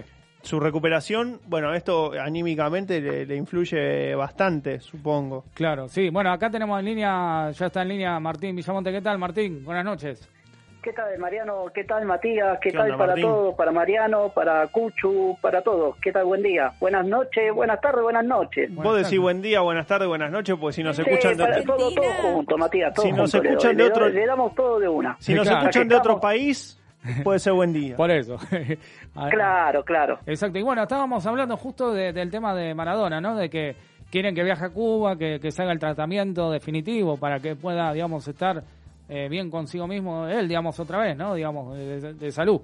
Su 0.42 0.59
recuperación, 0.61 1.40
bueno, 1.46 1.74
esto 1.74 2.12
anímicamente 2.12 3.00
le, 3.00 3.26
le 3.26 3.37
influye 3.37 4.14
bastante, 4.14 4.81
supongo. 4.81 5.44
Claro, 5.55 5.88
sí. 5.88 6.09
Bueno, 6.11 6.33
acá 6.33 6.50
tenemos 6.50 6.79
en 6.79 6.87
línea, 6.87 7.50
ya 7.50 7.66
está 7.66 7.83
en 7.83 7.88
línea 7.88 8.18
Martín 8.20 8.57
Villamonte. 8.57 8.90
¿Qué 8.92 9.00
tal, 9.03 9.18
Martín? 9.18 9.64
Buenas 9.64 9.85
noches. 9.85 10.29
¿Qué 10.83 10.94
tal, 10.94 11.18
Mariano? 11.18 11.66
¿Qué 11.74 11.85
tal, 11.85 12.07
Matías? 12.07 12.59
¿Qué, 12.62 12.70
¿Qué 12.70 12.79
tal 12.79 12.87
onda, 12.87 12.96
para 12.96 13.09
Martín? 13.09 13.24
todos? 13.26 13.55
Para 13.55 13.70
Mariano, 13.70 14.31
para 14.35 14.66
Cuchu, 14.68 15.37
para 15.42 15.61
todos. 15.61 15.94
¿Qué 16.03 16.11
tal? 16.11 16.24
Buen 16.24 16.42
día. 16.42 16.72
Buenas 16.81 17.05
noches, 17.07 17.53
buenas 17.55 17.83
tardes, 17.83 18.03
buenas 18.03 18.24
noches. 18.24 18.74
Buenas 18.74 18.92
Vos 18.94 19.03
decís 19.03 19.18
buen 19.18 19.42
día, 19.42 19.61
buenas 19.61 19.87
tardes, 19.87 20.09
buenas 20.09 20.31
noches, 20.33 20.57
porque 20.59 20.72
si 20.76 20.83
nos 20.83 20.96
Sí, 20.96 21.03
escuchan 21.03 21.37
de 21.37 21.44
otro, 21.44 21.76
todo, 21.76 21.94
todo 21.94 22.12
junto, 22.33 22.57
Matías. 22.57 22.94
Todo 22.94 23.05
Si 23.05 23.12
nos 23.12 23.31
junto, 23.31 23.42
le 23.42 23.48
escuchan 23.50 23.76
doy. 23.76 23.76
de 23.76 23.83
Le 23.85 23.90
otro- 23.90 24.09
Le 24.09 24.26
damos 24.26 24.55
todo 24.55 24.79
de 24.81 24.88
una. 24.88 25.16
si 25.20 25.35
nos 25.35 25.46
Claro. 25.46 25.61
escuchan 25.68 25.87
de 25.88 25.96
otro 25.96 26.18
país, 26.18 26.79
puede 27.24 27.38
ser 27.38 27.52
buen 27.54 27.72
día. 27.72 27.96
Por 27.96 28.10
eso. 28.10 28.36
Ah, 29.16 29.28
Claro, 29.28 29.84
claro. 29.84 30.18
Exacto. 30.26 30.58
Y 30.58 30.62
bueno, 30.62 30.82
estábamos 30.82 31.26
hablando 31.26 31.56
justo 31.56 31.92
de- 31.92 32.12
del 32.12 32.30
tema 32.30 32.54
de 32.54 32.74
Maradona, 32.74 33.20
¿no? 33.20 33.34
De 33.36 33.50
que 33.50 33.74
quieren 34.10 34.34
que 34.36 34.44
viaje 34.44 34.64
a 34.66 34.70
Cuba, 34.70 35.16
que, 35.16 35.40
que 35.40 35.50
se 35.50 35.62
haga 35.62 35.72
el 35.72 35.78
tratamiento 35.80 36.50
definitivo 36.50 37.16
para 37.16 37.40
que 37.40 37.56
pueda, 37.56 37.92
digamos, 37.92 38.26
estar 38.28 38.62
eh, 39.08 39.28
bien 39.28 39.50
consigo 39.50 39.88
mismo, 39.88 40.26
él, 40.28 40.46
digamos, 40.46 40.78
otra 40.78 40.98
vez, 40.98 41.16
¿no? 41.16 41.34
Digamos, 41.34 41.76
de, 41.76 42.30
salud. 42.30 42.60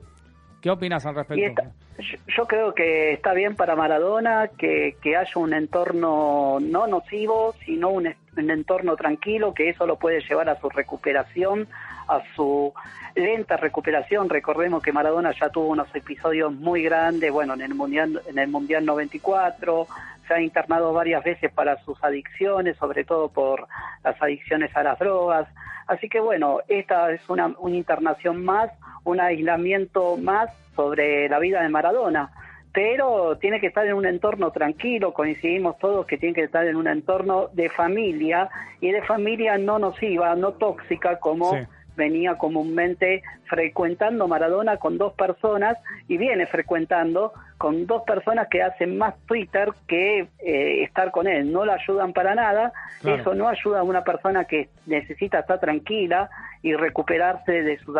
¿Qué 0.60 0.70
opinas 0.70 1.04
al 1.04 1.16
respecto? 1.16 1.44
está- 1.46 1.70
yo, 1.98 2.18
yo 2.36 2.46
creo 2.46 2.72
que 2.74 3.12
está 3.14 3.32
bien 3.32 3.56
para 3.56 3.74
Maradona 3.74 4.48
que, 4.56 4.96
que 5.02 5.16
haya 5.16 5.32
un 5.36 5.52
entorno 5.52 6.58
no 6.60 6.86
nocivo, 6.86 7.54
sino 7.64 7.90
un, 7.90 8.06
un 8.36 8.50
entorno 8.50 8.94
tranquilo, 8.96 9.52
que 9.54 9.70
eso 9.70 9.86
lo 9.86 9.96
puede 9.96 10.20
llevar 10.20 10.48
a 10.48 10.60
su 10.60 10.68
recuperación, 10.68 11.66
a 12.08 12.22
su 12.34 12.72
lenta 13.14 13.56
recuperación. 13.56 14.28
Recordemos 14.28 14.82
que 14.82 14.92
Maradona 14.92 15.32
ya 15.32 15.48
tuvo 15.48 15.68
unos 15.68 15.94
episodios 15.94 16.52
muy 16.52 16.82
grandes, 16.82 17.32
bueno, 17.32 17.54
en 17.54 17.62
el 17.62 17.74
Mundial, 17.74 18.20
en 18.26 18.38
el 18.38 18.48
mundial 18.48 18.84
94, 18.84 19.86
se 20.26 20.34
ha 20.34 20.40
internado 20.40 20.92
varias 20.92 21.22
veces 21.24 21.52
para 21.52 21.76
sus 21.84 22.02
adicciones, 22.02 22.76
sobre 22.76 23.04
todo 23.04 23.28
por 23.28 23.68
las 24.04 24.20
adicciones 24.20 24.74
a 24.76 24.82
las 24.82 24.98
drogas. 24.98 25.48
Así 25.86 26.08
que 26.08 26.20
bueno, 26.20 26.60
esta 26.68 27.12
es 27.12 27.28
una, 27.28 27.54
una 27.58 27.76
internación 27.76 28.44
más, 28.44 28.70
un 29.04 29.20
aislamiento 29.20 30.16
más 30.16 30.50
sobre 30.74 31.28
la 31.28 31.38
vida 31.38 31.62
de 31.62 31.68
Maradona. 31.68 32.30
Pero 32.72 33.38
tiene 33.38 33.58
que 33.58 33.68
estar 33.68 33.86
en 33.86 33.94
un 33.94 34.04
entorno 34.04 34.50
tranquilo, 34.50 35.14
coincidimos 35.14 35.78
todos 35.78 36.06
que 36.06 36.18
tiene 36.18 36.34
que 36.34 36.42
estar 36.42 36.66
en 36.66 36.76
un 36.76 36.86
entorno 36.86 37.48
de 37.54 37.70
familia 37.70 38.50
y 38.80 38.90
de 38.90 39.00
familia 39.02 39.56
no 39.56 39.78
nociva, 39.78 40.34
no 40.34 40.52
tóxica 40.52 41.18
como. 41.18 41.52
Venía 41.96 42.36
comúnmente 42.36 43.22
frecuentando 43.46 44.28
Maradona 44.28 44.76
con 44.76 44.98
dos 44.98 45.14
personas 45.14 45.78
y 46.08 46.16
viene 46.16 46.46
frecuentando 46.46 47.32
con 47.58 47.86
dos 47.86 48.02
personas 48.02 48.48
que 48.48 48.62
hacen 48.62 48.98
más 48.98 49.14
Twitter 49.26 49.70
que 49.86 50.28
eh, 50.38 50.82
estar 50.82 51.10
con 51.10 51.26
él. 51.26 51.50
No 51.50 51.64
lo 51.64 51.72
ayudan 51.72 52.12
para 52.12 52.34
nada. 52.34 52.72
Eso 53.04 53.34
no 53.34 53.48
ayuda 53.48 53.80
a 53.80 53.82
una 53.82 54.04
persona 54.04 54.44
que 54.44 54.68
necesita 54.86 55.40
estar 55.40 55.60
tranquila 55.60 56.28
y 56.62 56.74
recuperarse 56.74 57.62
de 57.62 57.78
sus, 57.78 57.96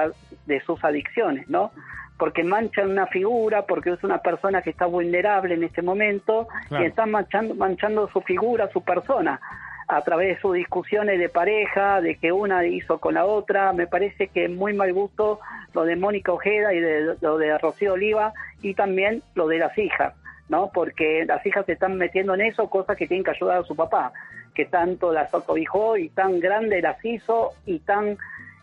de 0.47 0.61
sus 0.61 0.83
adicciones, 0.85 1.49
¿no? 1.49 1.71
porque 2.19 2.45
manchan 2.45 2.91
una 2.91 3.07
figura, 3.07 3.67
porque 3.67 3.91
es 3.91 4.03
una 4.03 4.19
persona 4.23 4.63
que 4.63 4.71
está 4.71 4.87
vulnerable 4.87 5.55
en 5.55 5.65
este 5.65 5.83
momento 5.83 6.49
y 6.71 6.83
están 6.83 7.11
manchando, 7.11 7.55
manchando 7.55 8.09
su 8.09 8.23
figura, 8.23 8.71
su 8.73 8.83
persona 8.83 9.39
a 9.88 10.01
través 10.03 10.35
de 10.35 10.40
sus 10.40 10.55
discusiones 10.55 11.18
de 11.18 11.29
pareja, 11.29 12.01
de 12.01 12.16
que 12.16 12.33
una 12.33 12.64
hizo 12.66 12.99
con 12.99 13.14
la 13.14 13.25
otra. 13.25 13.72
Me 13.72 13.87
parece 13.87 14.29
que 14.29 14.46
es 14.46 14.51
muy 14.51 14.72
mal 14.72 14.92
gusto 14.92 15.40
lo 15.75 15.85
de 15.85 15.96
Mónica 15.96 16.33
Ojeda 16.33 16.72
y 16.75 16.81
de, 16.81 17.16
lo 17.20 17.38
de 17.38 17.57
Rocío 17.59 17.92
Oliva 17.92 18.33
y 18.62 18.75
también 18.75 19.22
lo 19.35 19.46
de 19.46 19.59
las 19.59 19.77
hijas, 19.79 20.14
¿no? 20.49 20.70
Porque 20.72 21.25
las 21.27 21.44
hijas 21.46 21.66
se 21.66 21.72
están 21.72 21.96
metiendo 21.96 22.35
en 22.35 22.40
eso, 22.40 22.68
cosas 22.68 22.96
que 22.96 23.07
tienen 23.07 23.25
que 23.25 23.31
ayudar 23.31 23.59
a 23.59 23.64
su 23.64 23.77
papá, 23.77 24.12
que 24.55 24.64
tanto 24.64 25.12
las 25.12 25.33
acobijó 25.33 25.96
y 25.96 26.09
tan 26.09 26.40
grande 26.40 26.83
las 26.83 27.03
hizo 27.05 27.53
y 27.64 27.79
tan 27.81 28.18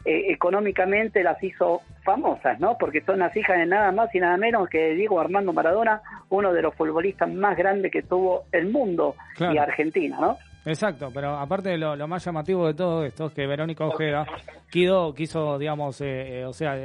eh, 0.05 0.25
económicamente 0.29 1.23
las 1.23 1.41
hizo 1.41 1.81
famosas, 2.03 2.59
¿no? 2.59 2.77
Porque 2.77 3.01
son 3.01 3.19
las 3.19 3.33
hijas 3.37 3.57
de 3.57 3.65
nada 3.65 3.93
más 3.93 4.13
y 4.13 4.19
nada 4.19 4.35
menos 4.35 4.67
que 4.67 4.93
Diego 4.95 5.21
Armando 5.21 5.53
Maradona, 5.53 6.01
uno 6.29 6.51
de 6.51 6.61
los 6.61 6.75
futbolistas 6.75 7.31
más 7.31 7.55
grandes 7.55 7.91
que 7.93 8.01
tuvo 8.01 8.43
el 8.51 8.69
mundo 8.69 9.15
y 9.39 9.57
Argentina, 9.57 10.17
¿no? 10.19 10.37
Exacto, 10.65 11.11
pero 11.13 11.37
aparte 11.37 11.77
lo, 11.77 11.95
lo 11.95 12.07
más 12.07 12.23
llamativo 12.23 12.67
de 12.67 12.73
todo 12.73 13.03
esto 13.03 13.25
es 13.27 13.33
que 13.33 13.45
Verónica 13.45 13.85
Ojeda 13.85 14.25
quiso, 14.71 15.13
quiso 15.13 15.57
digamos, 15.57 15.99
eh, 15.99 16.39
eh, 16.39 16.45
o 16.45 16.53
sea, 16.53 16.75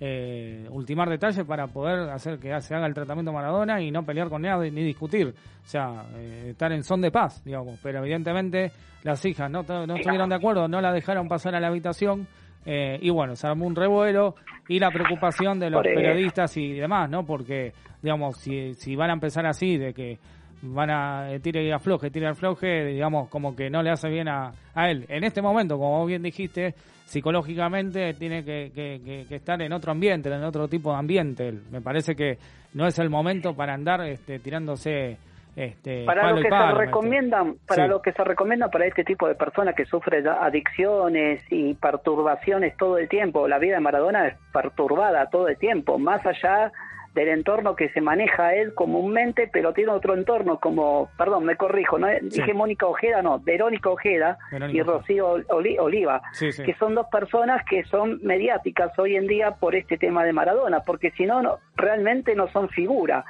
eh, 0.00 0.66
ultimar 0.70 1.08
detalles 1.10 1.44
para 1.44 1.66
poder 1.66 2.10
hacer 2.10 2.38
que 2.38 2.60
se 2.60 2.74
haga 2.76 2.86
el 2.86 2.94
tratamiento 2.94 3.32
Maradona 3.32 3.80
y 3.80 3.90
no 3.90 4.04
pelear 4.04 4.28
con 4.28 4.42
nadie 4.42 4.70
ni 4.70 4.84
discutir, 4.84 5.28
o 5.28 5.68
sea, 5.68 6.04
estar 6.46 6.70
en 6.70 6.84
son 6.84 7.00
de 7.00 7.10
paz, 7.10 7.42
digamos, 7.44 7.80
pero 7.82 7.98
evidentemente 7.98 8.70
las 9.02 9.24
hijas 9.24 9.50
no, 9.50 9.64
no 9.64 9.96
estuvieron 9.96 10.28
de 10.28 10.36
acuerdo, 10.36 10.68
no 10.68 10.80
la 10.80 10.92
dejaron 10.92 11.26
pasar 11.26 11.56
a 11.56 11.60
la 11.60 11.68
habitación 11.68 12.26
y 12.64 13.08
bueno, 13.08 13.34
se 13.34 13.46
armó 13.46 13.66
un 13.66 13.74
revuelo 13.74 14.34
y 14.68 14.78
la 14.78 14.90
preocupación 14.90 15.58
de 15.58 15.70
los 15.70 15.82
periodistas 15.82 16.54
y 16.58 16.74
demás, 16.74 17.08
¿no? 17.08 17.24
Porque, 17.24 17.72
digamos, 18.02 18.36
si, 18.36 18.74
si 18.74 18.94
van 18.94 19.08
a 19.08 19.14
empezar 19.14 19.46
así, 19.46 19.78
de 19.78 19.94
que 19.94 20.18
van 20.62 20.90
a 20.90 21.32
eh, 21.32 21.40
tirar 21.40 21.62
y 21.62 21.70
afloje, 21.70 22.10
tire 22.10 22.26
y 22.26 22.28
afloje, 22.28 22.84
digamos, 22.86 23.28
como 23.28 23.54
que 23.54 23.70
no 23.70 23.82
le 23.82 23.90
hace 23.90 24.08
bien 24.08 24.28
a, 24.28 24.52
a 24.74 24.90
él. 24.90 25.04
En 25.08 25.24
este 25.24 25.42
momento, 25.42 25.78
como 25.78 26.04
bien 26.06 26.22
dijiste, 26.22 26.74
psicológicamente 27.04 28.14
tiene 28.14 28.44
que, 28.44 28.70
que, 28.74 29.34
estar 29.34 29.60
en 29.62 29.72
otro 29.72 29.92
ambiente, 29.92 30.28
en 30.28 30.44
otro 30.44 30.68
tipo 30.68 30.92
de 30.92 30.98
ambiente. 30.98 31.52
Me 31.70 31.80
parece 31.80 32.14
que 32.14 32.38
no 32.74 32.86
es 32.86 32.98
el 32.98 33.08
momento 33.08 33.54
para 33.54 33.74
andar 33.74 34.02
este, 34.02 34.38
tirándose 34.38 35.16
este, 35.56 36.04
para 36.04 36.30
lo 36.30 36.36
que 36.36 36.48
se 36.48 36.74
recomiendan 36.74 37.56
para 37.66 37.88
lo 37.88 38.00
que 38.00 38.12
se 38.12 38.22
recomienda 38.22 38.68
para 38.68 38.86
este 38.86 39.02
tipo 39.02 39.26
de 39.26 39.34
personas 39.34 39.74
que 39.74 39.86
sufren 39.86 40.28
adicciones 40.28 41.42
y 41.50 41.74
perturbaciones 41.74 42.76
todo 42.76 42.96
el 42.96 43.08
tiempo 43.08 43.48
la 43.48 43.58
vida 43.58 43.74
de 43.74 43.80
Maradona 43.80 44.28
es 44.28 44.36
perturbada 44.52 45.28
todo 45.30 45.48
el 45.48 45.56
tiempo 45.56 45.98
más 45.98 46.24
allá 46.24 46.70
del 47.18 47.28
entorno 47.30 47.74
que 47.74 47.88
se 47.88 48.00
maneja 48.00 48.54
él 48.54 48.74
comúnmente, 48.74 49.50
pero 49.52 49.72
tiene 49.72 49.90
otro 49.90 50.14
entorno 50.14 50.60
como, 50.60 51.10
perdón, 51.18 51.44
me 51.44 51.56
corrijo, 51.56 51.98
no 51.98 52.06
dije 52.22 52.54
Mónica 52.54 52.86
Ojeda, 52.86 53.22
no, 53.22 53.40
Verónica 53.40 53.90
Ojeda 53.90 54.38
y 54.70 54.80
Rocío 54.82 55.36
Oliva, 55.48 56.22
que 56.38 56.76
son 56.78 56.94
dos 56.94 57.06
personas 57.10 57.64
que 57.68 57.82
son 57.84 58.20
mediáticas 58.22 58.96
hoy 58.98 59.16
en 59.16 59.26
día 59.26 59.56
por 59.56 59.74
este 59.74 59.98
tema 59.98 60.24
de 60.24 60.32
Maradona, 60.32 60.80
porque 60.80 61.10
si 61.12 61.26
no, 61.26 61.42
no 61.42 61.58
realmente 61.74 62.36
no 62.36 62.46
son 62.52 62.68
figura, 62.68 63.24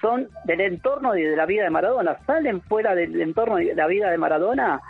son 0.00 0.28
del 0.44 0.62
entorno 0.62 1.14
y 1.14 1.22
de 1.22 1.36
la 1.36 1.44
vida 1.44 1.64
de 1.64 1.70
Maradona, 1.70 2.16
salen 2.26 2.62
fuera 2.62 2.94
del 2.94 3.20
entorno 3.20 3.56
de 3.56 3.74
la 3.74 3.86
vida 3.86 4.10
de 4.10 4.16
Maradona, 4.16 4.80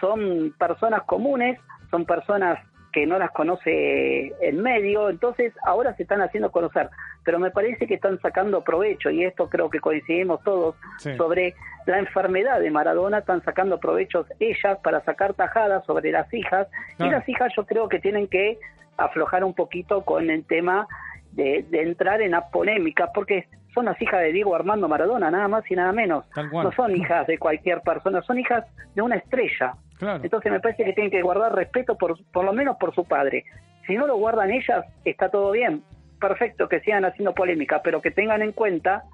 son 0.00 0.52
personas 0.58 1.02
comunes, 1.04 1.60
son 1.92 2.04
personas 2.04 2.58
que 2.92 3.06
no 3.06 3.18
las 3.18 3.30
conoce 3.30 4.32
el 4.40 4.56
medio, 4.56 5.08
entonces 5.08 5.52
ahora 5.64 5.94
se 5.96 6.02
están 6.02 6.20
haciendo 6.20 6.50
conocer, 6.52 6.90
pero 7.24 7.38
me 7.38 7.50
parece 7.50 7.86
que 7.86 7.94
están 7.94 8.20
sacando 8.20 8.62
provecho, 8.62 9.10
y 9.10 9.24
esto 9.24 9.48
creo 9.48 9.70
que 9.70 9.80
coincidimos 9.80 10.42
todos, 10.44 10.76
sobre 11.16 11.54
la 11.86 11.98
enfermedad 11.98 12.60
de 12.60 12.70
Maradona, 12.70 13.18
están 13.18 13.42
sacando 13.44 13.78
provechos 13.80 14.26
ellas 14.40 14.78
para 14.82 15.02
sacar 15.04 15.34
tajadas 15.34 15.84
sobre 15.86 16.12
las 16.12 16.32
hijas, 16.32 16.68
y 16.98 17.08
las 17.08 17.28
hijas 17.28 17.52
yo 17.56 17.64
creo 17.64 17.88
que 17.88 17.98
tienen 17.98 18.28
que 18.28 18.58
aflojar 18.96 19.44
un 19.44 19.54
poquito 19.54 20.02
con 20.02 20.30
el 20.30 20.44
tema 20.44 20.86
de, 21.32 21.64
entrar 21.72 22.20
en 22.20 22.32
la 22.32 22.48
polémica, 22.50 23.10
porque 23.14 23.48
son 23.74 23.86
las 23.86 24.00
hijas 24.02 24.20
de 24.20 24.32
Diego 24.32 24.54
Armando 24.54 24.88
Maradona, 24.88 25.30
nada 25.30 25.48
más 25.48 25.68
y 25.70 25.74
nada 25.74 25.92
menos. 25.92 26.26
No 26.52 26.70
son 26.72 26.94
hijas 26.94 27.26
de 27.26 27.38
cualquier 27.38 27.80
persona, 27.80 28.22
son 28.22 28.38
hijas 28.38 28.64
de 28.94 29.02
una 29.02 29.16
estrella. 29.16 29.74
Entonces 30.22 30.50
me 30.52 30.60
parece 30.60 30.84
que 30.84 30.92
tienen 30.92 31.10
que 31.10 31.22
guardar 31.22 31.54
respeto 31.54 31.96
por, 31.96 32.22
por 32.32 32.44
lo 32.44 32.52
menos 32.52 32.76
por 32.76 32.94
su 32.94 33.04
padre. 33.04 33.44
Si 33.86 33.94
no 33.94 34.06
lo 34.06 34.16
guardan 34.16 34.50
ellas, 34.50 34.84
está 35.04 35.28
todo 35.28 35.50
bien. 35.52 35.82
Perfecto, 36.20 36.68
que 36.68 36.80
sigan 36.80 37.04
haciendo 37.04 37.34
polémica, 37.34 37.80
pero 37.82 38.00
que 38.00 38.10
tengan 38.10 38.42
en 38.42 38.52
cuenta 38.52 39.04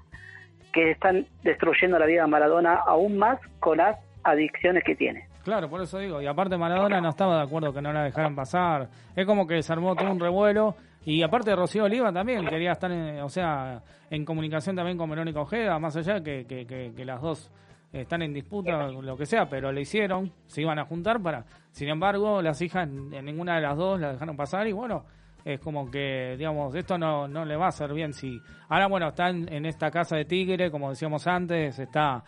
que 0.71 0.91
están 0.91 1.25
destruyendo 1.43 1.97
la 1.97 2.05
vida 2.05 2.21
de 2.21 2.27
Maradona 2.27 2.75
aún 2.85 3.17
más 3.17 3.39
con 3.59 3.77
las 3.77 3.97
adicciones 4.23 4.83
que 4.83 4.95
tiene. 4.95 5.27
Claro, 5.43 5.69
por 5.69 5.81
eso 5.81 5.97
digo, 5.97 6.21
y 6.21 6.27
aparte 6.27 6.57
Maradona 6.57 7.01
no 7.01 7.09
estaba 7.09 7.37
de 7.37 7.43
acuerdo 7.43 7.73
que 7.73 7.81
no 7.81 7.91
la 7.91 8.03
dejaran 8.03 8.35
pasar. 8.35 8.89
Es 9.15 9.25
como 9.25 9.47
que 9.47 9.63
se 9.63 9.73
armó 9.73 9.95
todo 9.95 10.11
un 10.11 10.19
revuelo 10.19 10.75
y 11.05 11.23
aparte 11.23 11.55
Rocío 11.55 11.85
Oliva 11.85 12.11
también 12.11 12.45
quería 12.45 12.73
estar, 12.73 12.91
en, 12.91 13.21
o 13.21 13.29
sea, 13.29 13.81
en 14.11 14.25
comunicación 14.25 14.75
también 14.75 14.97
con 14.97 15.09
Verónica 15.09 15.39
Ojeda, 15.39 15.79
más 15.79 15.95
allá 15.95 16.21
que, 16.21 16.45
que, 16.45 16.65
que 16.95 17.05
las 17.05 17.21
dos 17.21 17.51
están 17.91 18.21
en 18.21 18.33
disputa, 18.33 18.87
lo 18.87 19.17
que 19.17 19.25
sea, 19.25 19.49
pero 19.49 19.71
le 19.71 19.81
hicieron, 19.81 20.31
se 20.45 20.61
iban 20.61 20.79
a 20.79 20.85
juntar 20.85 21.21
para. 21.21 21.45
Sin 21.71 21.89
embargo, 21.89 22.41
las 22.41 22.61
hijas 22.61 22.87
en 22.87 23.25
ninguna 23.25 23.55
de 23.55 23.61
las 23.61 23.77
dos 23.77 23.99
la 23.99 24.13
dejaron 24.13 24.37
pasar 24.37 24.67
y 24.67 24.73
bueno, 24.73 25.05
es 25.45 25.59
como 25.59 25.89
que, 25.89 26.35
digamos, 26.37 26.75
esto 26.75 26.97
no, 26.97 27.27
no 27.27 27.45
le 27.45 27.55
va 27.55 27.65
a 27.65 27.69
hacer 27.69 27.93
bien 27.93 28.13
si. 28.13 28.39
Ahora, 28.67 28.87
bueno, 28.87 29.09
están 29.09 29.51
en 29.51 29.65
esta 29.65 29.89
casa 29.89 30.15
de 30.15 30.25
Tigre, 30.25 30.69
como 30.69 30.89
decíamos 30.89 31.25
antes, 31.27 31.79
está 31.79 32.23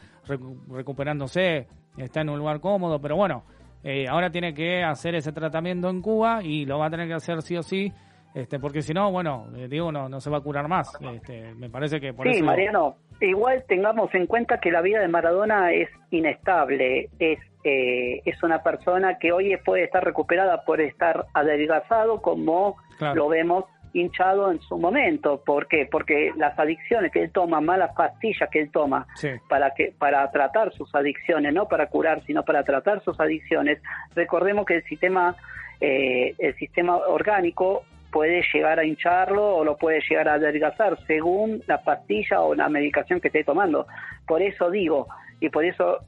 recuperándose, 0.68 1.68
está 1.98 2.22
en 2.22 2.30
un 2.30 2.40
lugar 2.40 2.60
cómodo, 2.60 3.00
pero 3.00 3.16
bueno, 3.16 3.44
eh, 3.84 4.08
ahora 4.08 4.30
tiene 4.30 4.54
que 4.54 4.84
hacer 4.84 5.16
ese 5.16 5.32
tratamiento 5.32 5.90
en 5.90 6.02
Cuba 6.02 6.44
y 6.44 6.66
lo 6.66 6.80
va 6.80 6.88
a 6.88 6.90
tener 6.90 7.08
que 7.08 7.16
hacer 7.16 7.42
sí 7.42 7.58
o 7.58 7.64
sí. 7.64 7.92
Este, 8.34 8.60
porque 8.60 8.82
si 8.82 8.94
no, 8.94 9.12
bueno, 9.12 9.48
eh, 9.56 9.68
digo, 9.68 9.92
no, 9.92 10.08
no 10.08 10.22
se 10.22 10.30
va 10.30 10.38
a 10.38 10.42
curar 10.42 10.68
más. 10.68 10.92
Este, 11.02 11.54
me 11.56 11.70
parece 11.70 12.00
que 12.00 12.14
por 12.14 12.32
sí, 12.32 12.42
Mariano, 12.42 12.96
igual 13.20 13.64
tengamos 13.68 14.14
en 14.16 14.26
cuenta 14.26 14.60
que 14.60 14.72
la 14.72 14.82
vida 14.82 15.02
de 15.02 15.08
Maradona 15.08 15.74
es 15.74 15.90
inestable, 16.12 17.10
es, 17.20 17.40
eh, 17.64 18.22
es 18.24 18.42
una 18.42 18.64
persona 18.64 19.18
que 19.20 19.32
hoy 19.34 19.56
puede 19.66 19.84
estar 19.84 20.04
recuperada 20.04 20.64
por 20.64 20.80
estar 20.80 21.26
adelgazado 21.34 22.22
como 22.22 22.78
lo 23.14 23.28
vemos 23.28 23.66
hinchado 23.94 24.52
en 24.52 24.62
su 24.62 24.78
momento. 24.78 25.42
¿Por 25.46 25.68
qué? 25.68 25.88
Porque 25.92 26.32
las 26.38 26.58
adicciones 26.58 27.12
que 27.12 27.24
él 27.24 27.32
toma, 27.32 27.60
malas 27.60 27.94
pastillas 27.96 28.50
que 28.50 28.62
él 28.62 28.72
toma 28.72 29.06
para 29.50 29.74
que 29.74 29.94
para 29.98 30.30
tratar 30.32 30.72
sus 30.72 30.94
adicciones, 30.96 31.54
no 31.54 31.68
para 31.68 31.88
curar, 31.88 32.24
sino 32.26 32.44
para 32.44 32.64
tratar 32.64 33.04
sus 33.04 33.20
adicciones. 33.20 33.82
Recordemos 34.16 34.66
que 34.66 34.76
el 34.76 34.84
sistema 34.86 35.36
eh, 35.82 36.36
el 36.38 36.56
sistema 36.58 36.96
orgánico 36.96 37.84
puede 38.12 38.44
llegar 38.54 38.80
a 38.80 38.86
hincharlo 38.86 39.56
o 39.56 39.64
lo 39.64 39.78
puede 39.78 40.02
llegar 40.08 40.28
a 40.28 40.34
adelgazar 40.34 40.98
según 41.08 41.64
la 41.68 41.82
pastilla 41.82 42.42
o 42.42 42.54
la 42.54 42.70
medicación 42.70 43.20
que 43.20 43.30
esté 43.30 43.44
tomando. 43.44 43.88
Por 44.28 44.42
eso 44.42 44.70
digo, 44.70 45.08
y 45.40 45.50
por 45.50 45.66
eso 45.66 46.00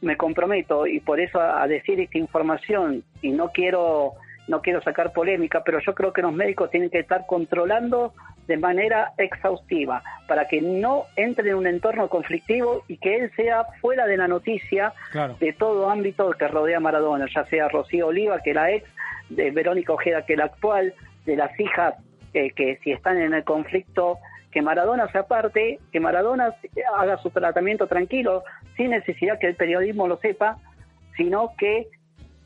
me 0.00 0.16
comprometo, 0.16 0.86
y 0.86 1.00
por 1.00 1.20
eso 1.20 1.40
a, 1.40 1.66
decir 1.66 2.00
esta 2.00 2.18
información, 2.18 3.02
y 3.20 3.30
no 3.30 3.48
quiero, 3.48 4.12
no 4.48 4.62
quiero 4.62 4.80
sacar 4.82 5.12
polémica, 5.12 5.62
pero 5.64 5.80
yo 5.80 5.94
creo 5.94 6.12
que 6.12 6.22
los 6.22 6.32
médicos 6.32 6.70
tienen 6.70 6.90
que 6.90 7.00
estar 7.00 7.26
controlando 7.26 8.14
de 8.46 8.56
manera 8.56 9.12
exhaustiva 9.18 10.02
para 10.28 10.46
que 10.46 10.62
no 10.62 11.04
entre 11.16 11.50
en 11.50 11.56
un 11.56 11.66
entorno 11.66 12.08
conflictivo 12.08 12.84
y 12.86 12.96
que 12.98 13.16
él 13.16 13.32
sea 13.34 13.64
fuera 13.80 14.06
de 14.06 14.16
la 14.16 14.28
noticia 14.28 14.92
de 15.40 15.52
todo 15.52 15.90
ámbito 15.90 16.30
que 16.30 16.46
rodea 16.46 16.76
a 16.76 16.80
Maradona, 16.80 17.26
ya 17.34 17.44
sea 17.46 17.68
Rocío 17.68 18.06
Oliva, 18.08 18.40
que 18.40 18.54
la 18.54 18.70
ex, 18.70 18.88
de 19.28 19.50
Verónica 19.50 19.92
Ojeda, 19.92 20.24
que 20.24 20.36
la 20.36 20.44
actual, 20.44 20.94
de 21.26 21.36
las 21.36 21.58
hijas 21.60 21.94
que 22.32 22.78
si 22.82 22.92
están 22.92 23.18
en 23.18 23.32
el 23.32 23.44
conflicto, 23.44 24.18
que 24.56 24.62
Maradona 24.62 25.10
se 25.12 25.18
aparte, 25.18 25.78
que 25.92 26.00
Maradona 26.00 26.54
haga 26.96 27.18
su 27.18 27.30
tratamiento 27.30 27.86
tranquilo, 27.86 28.42
sin 28.76 28.90
necesidad 28.90 29.38
que 29.38 29.48
el 29.48 29.54
periodismo 29.54 30.08
lo 30.08 30.16
sepa, 30.18 30.58
sino 31.16 31.52
que 31.58 31.88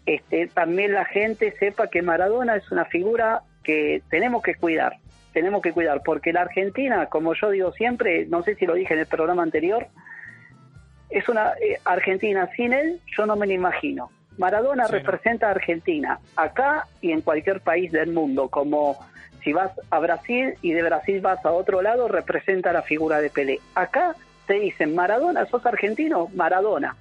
este, 0.07 0.49
también 0.49 0.93
la 0.93 1.05
gente 1.05 1.55
sepa 1.59 1.89
que 1.89 2.03
Maradona 2.03 2.57
es 2.57 2.71
una 2.73 2.85
figura 2.85 3.43
que 3.63 4.03
tenemos 4.11 4.43
que 4.43 4.55
cuidar, 4.55 4.97
tenemos 5.33 5.63
que 5.63 5.73
cuidar, 5.73 6.03
porque 6.05 6.33
la 6.33 6.43
Argentina, 6.43 7.07
como 7.07 7.35
yo 7.35 7.51
digo 7.51 7.73
siempre, 7.73 8.27
no 8.27 8.43
sé 8.43 8.55
si 8.57 8.67
lo 8.67 8.75
dije 8.75 8.95
en 8.95 9.01
el 9.01 9.07
programa 9.07 9.43
anterior, 9.43 9.87
es 11.11 11.29
una 11.29 11.53
eh, 11.61 11.79
Argentina 11.85 12.49
sin 12.57 12.73
él, 12.73 13.01
yo 13.17 13.27
no 13.27 13.37
me 13.37 13.47
lo 13.47 13.53
imagino 13.53 14.11
Maradona 14.41 14.87
Sí, 14.87 14.95
representa 14.95 15.49
a 15.49 15.51
Argentina, 15.51 16.19
acá 16.35 16.87
y 17.03 17.13
en 17.13 17.21
cualquier 17.21 17.61
país 17.61 17.93
del 17.93 18.11
mundo, 18.13 18.49
como 18.49 18.97
si 19.45 19.53
vas 19.53 19.71
a 19.91 19.99
Brasil 19.99 20.55
y 20.63 20.73
de 20.73 20.83
Brasil 20.83 21.21
vas 21.21 21.45
a 21.45 21.53
otro 21.53 21.83
lado, 21.83 22.09
representa 22.09 22.73
la 22.73 22.81
figura 22.81 23.21
de 23.21 23.29
Pelé. 23.29 23.61
Acá 23.75 24.17
te 24.47 24.55
dicen, 24.55 24.95
Maradona, 24.95 25.45
¿sos 25.45 25.65
argentino? 25.67 26.29
Maradona. 26.35 26.97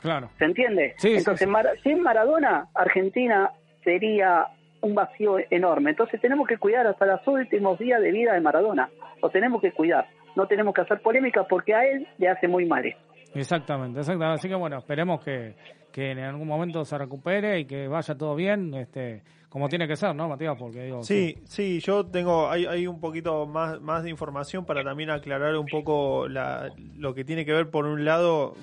Claro. 0.00 0.30
¿Se 0.38 0.44
entiende? 0.44 0.94
Sí, 0.98 1.16
Entonces, 1.16 1.48
sí. 1.48 1.80
Sin 1.82 2.02
Maradona, 2.02 2.68
Argentina 2.74 3.50
sería 3.82 4.46
un 4.80 4.94
vacío 4.94 5.38
enorme. 5.50 5.90
Entonces, 5.90 6.20
tenemos 6.20 6.46
que 6.46 6.58
cuidar 6.58 6.86
hasta 6.86 7.06
los 7.06 7.26
últimos 7.26 7.78
días 7.80 8.00
de 8.00 8.12
vida 8.12 8.32
de 8.32 8.40
Maradona. 8.40 8.90
Lo 9.20 9.30
tenemos 9.30 9.60
que 9.60 9.72
cuidar. 9.72 10.06
No 10.36 10.46
tenemos 10.46 10.74
que 10.74 10.82
hacer 10.82 11.00
polémica 11.00 11.44
porque 11.44 11.74
a 11.74 11.84
él 11.84 12.06
le 12.18 12.28
hace 12.28 12.46
muy 12.46 12.64
mal 12.64 12.84
esto. 12.86 13.13
Exactamente, 13.34 14.00
exactamente. 14.00 14.40
Así 14.40 14.48
que 14.48 14.54
bueno, 14.54 14.78
esperemos 14.78 15.22
que, 15.22 15.54
que 15.92 16.12
en 16.12 16.20
algún 16.20 16.48
momento 16.48 16.84
se 16.84 16.96
recupere 16.96 17.60
y 17.60 17.64
que 17.64 17.88
vaya 17.88 18.14
todo 18.14 18.34
bien, 18.34 18.74
este, 18.74 19.22
como 19.48 19.68
tiene 19.68 19.86
que 19.86 19.96
ser, 19.96 20.14
¿no, 20.14 20.28
Matías? 20.28 20.56
Porque 20.58 20.84
digo, 20.84 21.02
Sí, 21.02 21.36
sí, 21.44 21.80
yo 21.80 22.06
tengo, 22.06 22.50
hay, 22.50 22.66
hay 22.66 22.86
un 22.86 23.00
poquito 23.00 23.46
más, 23.46 23.80
más 23.80 24.02
de 24.02 24.10
información 24.10 24.64
para 24.64 24.82
también 24.82 25.10
aclarar 25.10 25.56
un 25.56 25.66
poco 25.66 26.28
la, 26.28 26.70
lo 26.96 27.14
que 27.14 27.24
tiene 27.24 27.44
que 27.44 27.52
ver, 27.52 27.70
por 27.70 27.86
un 27.86 28.04
lado, 28.04 28.54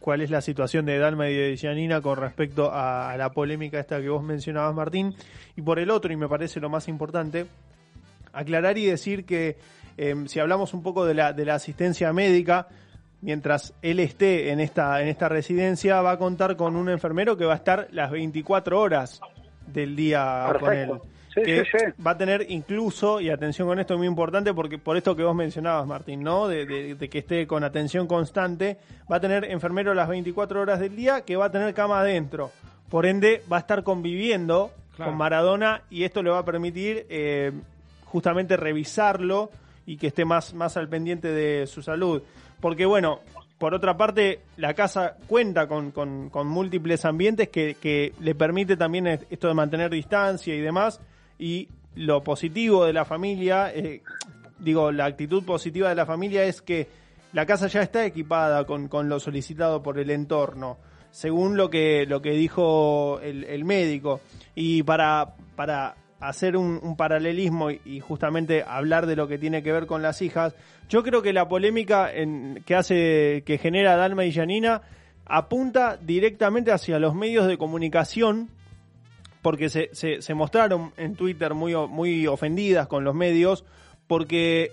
cuál 0.00 0.20
es 0.20 0.30
la 0.30 0.40
situación 0.40 0.86
de 0.86 0.98
Dalma 0.98 1.28
y 1.28 1.34
de 1.34 1.56
Giannina 1.56 2.00
con 2.00 2.16
respecto 2.16 2.72
a, 2.72 3.10
a 3.10 3.16
la 3.16 3.30
polémica 3.30 3.78
esta 3.78 4.00
que 4.00 4.08
vos 4.08 4.22
mencionabas, 4.22 4.74
Martín, 4.74 5.14
y 5.56 5.62
por 5.62 5.78
el 5.78 5.90
otro, 5.90 6.12
y 6.12 6.16
me 6.16 6.28
parece 6.28 6.60
lo 6.60 6.68
más 6.68 6.88
importante, 6.88 7.46
aclarar 8.32 8.78
y 8.78 8.86
decir 8.86 9.24
que 9.24 9.56
eh, 9.96 10.14
si 10.26 10.38
hablamos 10.40 10.74
un 10.74 10.82
poco 10.82 11.04
de 11.04 11.14
la, 11.14 11.32
de 11.32 11.44
la 11.44 11.54
asistencia 11.54 12.12
médica, 12.12 12.68
mientras 13.20 13.74
él 13.82 14.00
esté 14.00 14.50
en 14.50 14.60
esta, 14.60 15.00
en 15.02 15.08
esta 15.08 15.28
residencia, 15.28 16.00
va 16.02 16.12
a 16.12 16.18
contar 16.18 16.56
con 16.56 16.76
un 16.76 16.88
enfermero 16.88 17.36
que 17.36 17.44
va 17.44 17.54
a 17.54 17.56
estar 17.56 17.88
las 17.92 18.10
24 18.10 18.80
horas 18.80 19.20
del 19.66 19.96
día 19.96 20.54
con 20.60 20.72
él. 20.72 20.90
Sí, 21.34 21.42
que 21.42 21.64
sí, 21.64 21.70
sí. 21.78 22.02
va 22.04 22.12
a 22.12 22.18
tener 22.18 22.46
incluso, 22.48 23.20
y 23.20 23.28
atención 23.30 23.68
con 23.68 23.78
esto 23.78 23.94
es 23.94 23.98
muy 23.98 24.06
importante, 24.08 24.52
porque 24.54 24.78
por 24.78 24.96
esto 24.96 25.14
que 25.14 25.22
vos 25.22 25.36
mencionabas, 25.36 25.86
Martín, 25.86 26.22
¿no? 26.22 26.48
De, 26.48 26.64
de- 26.64 26.94
de 26.94 27.08
que 27.08 27.18
esté 27.18 27.46
con 27.46 27.62
atención 27.64 28.06
constante, 28.06 28.78
va 29.12 29.16
a 29.16 29.20
tener 29.20 29.44
enfermero 29.44 29.94
las 29.94 30.08
24 30.08 30.60
horas 30.60 30.80
del 30.80 30.96
día, 30.96 31.20
que 31.22 31.36
va 31.36 31.46
a 31.46 31.50
tener 31.50 31.74
cama 31.74 32.00
adentro. 32.00 32.50
Por 32.88 33.04
ende, 33.06 33.42
va 33.52 33.58
a 33.58 33.60
estar 33.60 33.82
conviviendo 33.84 34.70
Claro. 34.96 35.12
con 35.12 35.18
Maradona 35.18 35.82
y 35.90 36.02
esto 36.02 36.24
le 36.24 36.30
va 36.30 36.38
a 36.40 36.44
permitir 36.44 37.06
eh, 37.08 37.52
justamente 38.06 38.56
revisarlo 38.56 39.48
y 39.86 39.96
que 39.96 40.08
esté 40.08 40.24
más, 40.24 40.54
más 40.54 40.76
al 40.76 40.88
pendiente 40.88 41.28
de 41.28 41.68
su 41.68 41.82
salud. 41.82 42.20
Porque 42.60 42.86
bueno, 42.86 43.20
por 43.58 43.74
otra 43.74 43.96
parte, 43.96 44.40
la 44.56 44.74
casa 44.74 45.16
cuenta 45.26 45.66
con, 45.66 45.90
con- 45.90 46.46
múltiples 46.46 47.04
ambientes 47.04 47.48
que, 47.48 47.74
que 47.80 48.12
le 48.20 48.34
permite 48.34 48.76
también 48.76 49.06
esto 49.06 49.48
de 49.48 49.54
mantener 49.54 49.90
distancia 49.90 50.54
y 50.54 50.60
demás. 50.60 51.00
Y 51.38 51.68
lo 51.94 52.22
positivo 52.22 52.84
de 52.84 52.92
la 52.92 53.04
familia, 53.04 53.72
eh, 53.74 54.02
digo, 54.58 54.92
la 54.92 55.06
actitud 55.06 55.44
positiva 55.44 55.88
de 55.88 55.94
la 55.94 56.06
familia 56.06 56.44
es 56.44 56.62
que 56.62 56.88
la 57.32 57.46
casa 57.46 57.66
ya 57.66 57.82
está 57.82 58.04
equipada 58.06 58.64
con, 58.64 58.88
con 58.88 59.08
lo 59.08 59.20
solicitado 59.20 59.82
por 59.82 59.98
el 59.98 60.10
entorno, 60.10 60.78
según 61.10 61.56
lo 61.56 61.68
que, 61.68 62.06
lo 62.06 62.22
que 62.22 62.30
dijo 62.30 63.20
el, 63.20 63.44
el 63.44 63.64
médico. 63.64 64.20
Y 64.54 64.82
para, 64.82 65.34
para 65.56 65.94
hacer 66.20 66.56
un, 66.56 66.96
paralelismo 66.96 67.70
y, 67.70 68.00
justamente 68.00 68.64
hablar 68.66 69.06
de 69.06 69.16
lo 69.16 69.28
que 69.28 69.38
tiene 69.38 69.62
que 69.62 69.72
ver 69.72 69.86
con 69.86 70.02
las 70.02 70.20
hijas, 70.22 70.54
yo 70.88 71.02
creo 71.02 71.22
que 71.22 71.32
la 71.32 71.48
polémica 71.48 72.12
en, 72.12 72.62
que 72.66 72.74
hace, 72.74 73.42
que 73.46 73.58
genera 73.58 73.96
Dalma 73.96 74.24
y 74.24 74.32
Janina 74.32 74.82
apunta 75.26 75.96
directamente 75.96 76.72
hacia 76.72 76.98
los 76.98 77.14
medios 77.14 77.46
de 77.46 77.58
comunicación 77.58 78.48
porque 79.42 79.68
se, 79.68 79.90
se, 79.92 80.34
mostraron 80.34 80.92
en 80.96 81.14
Twitter 81.14 81.54
muy, 81.54 81.74
muy 81.74 82.26
ofendidas 82.26 82.88
con 82.88 83.04
los 83.04 83.14
medios 83.14 83.64
porque 84.06 84.72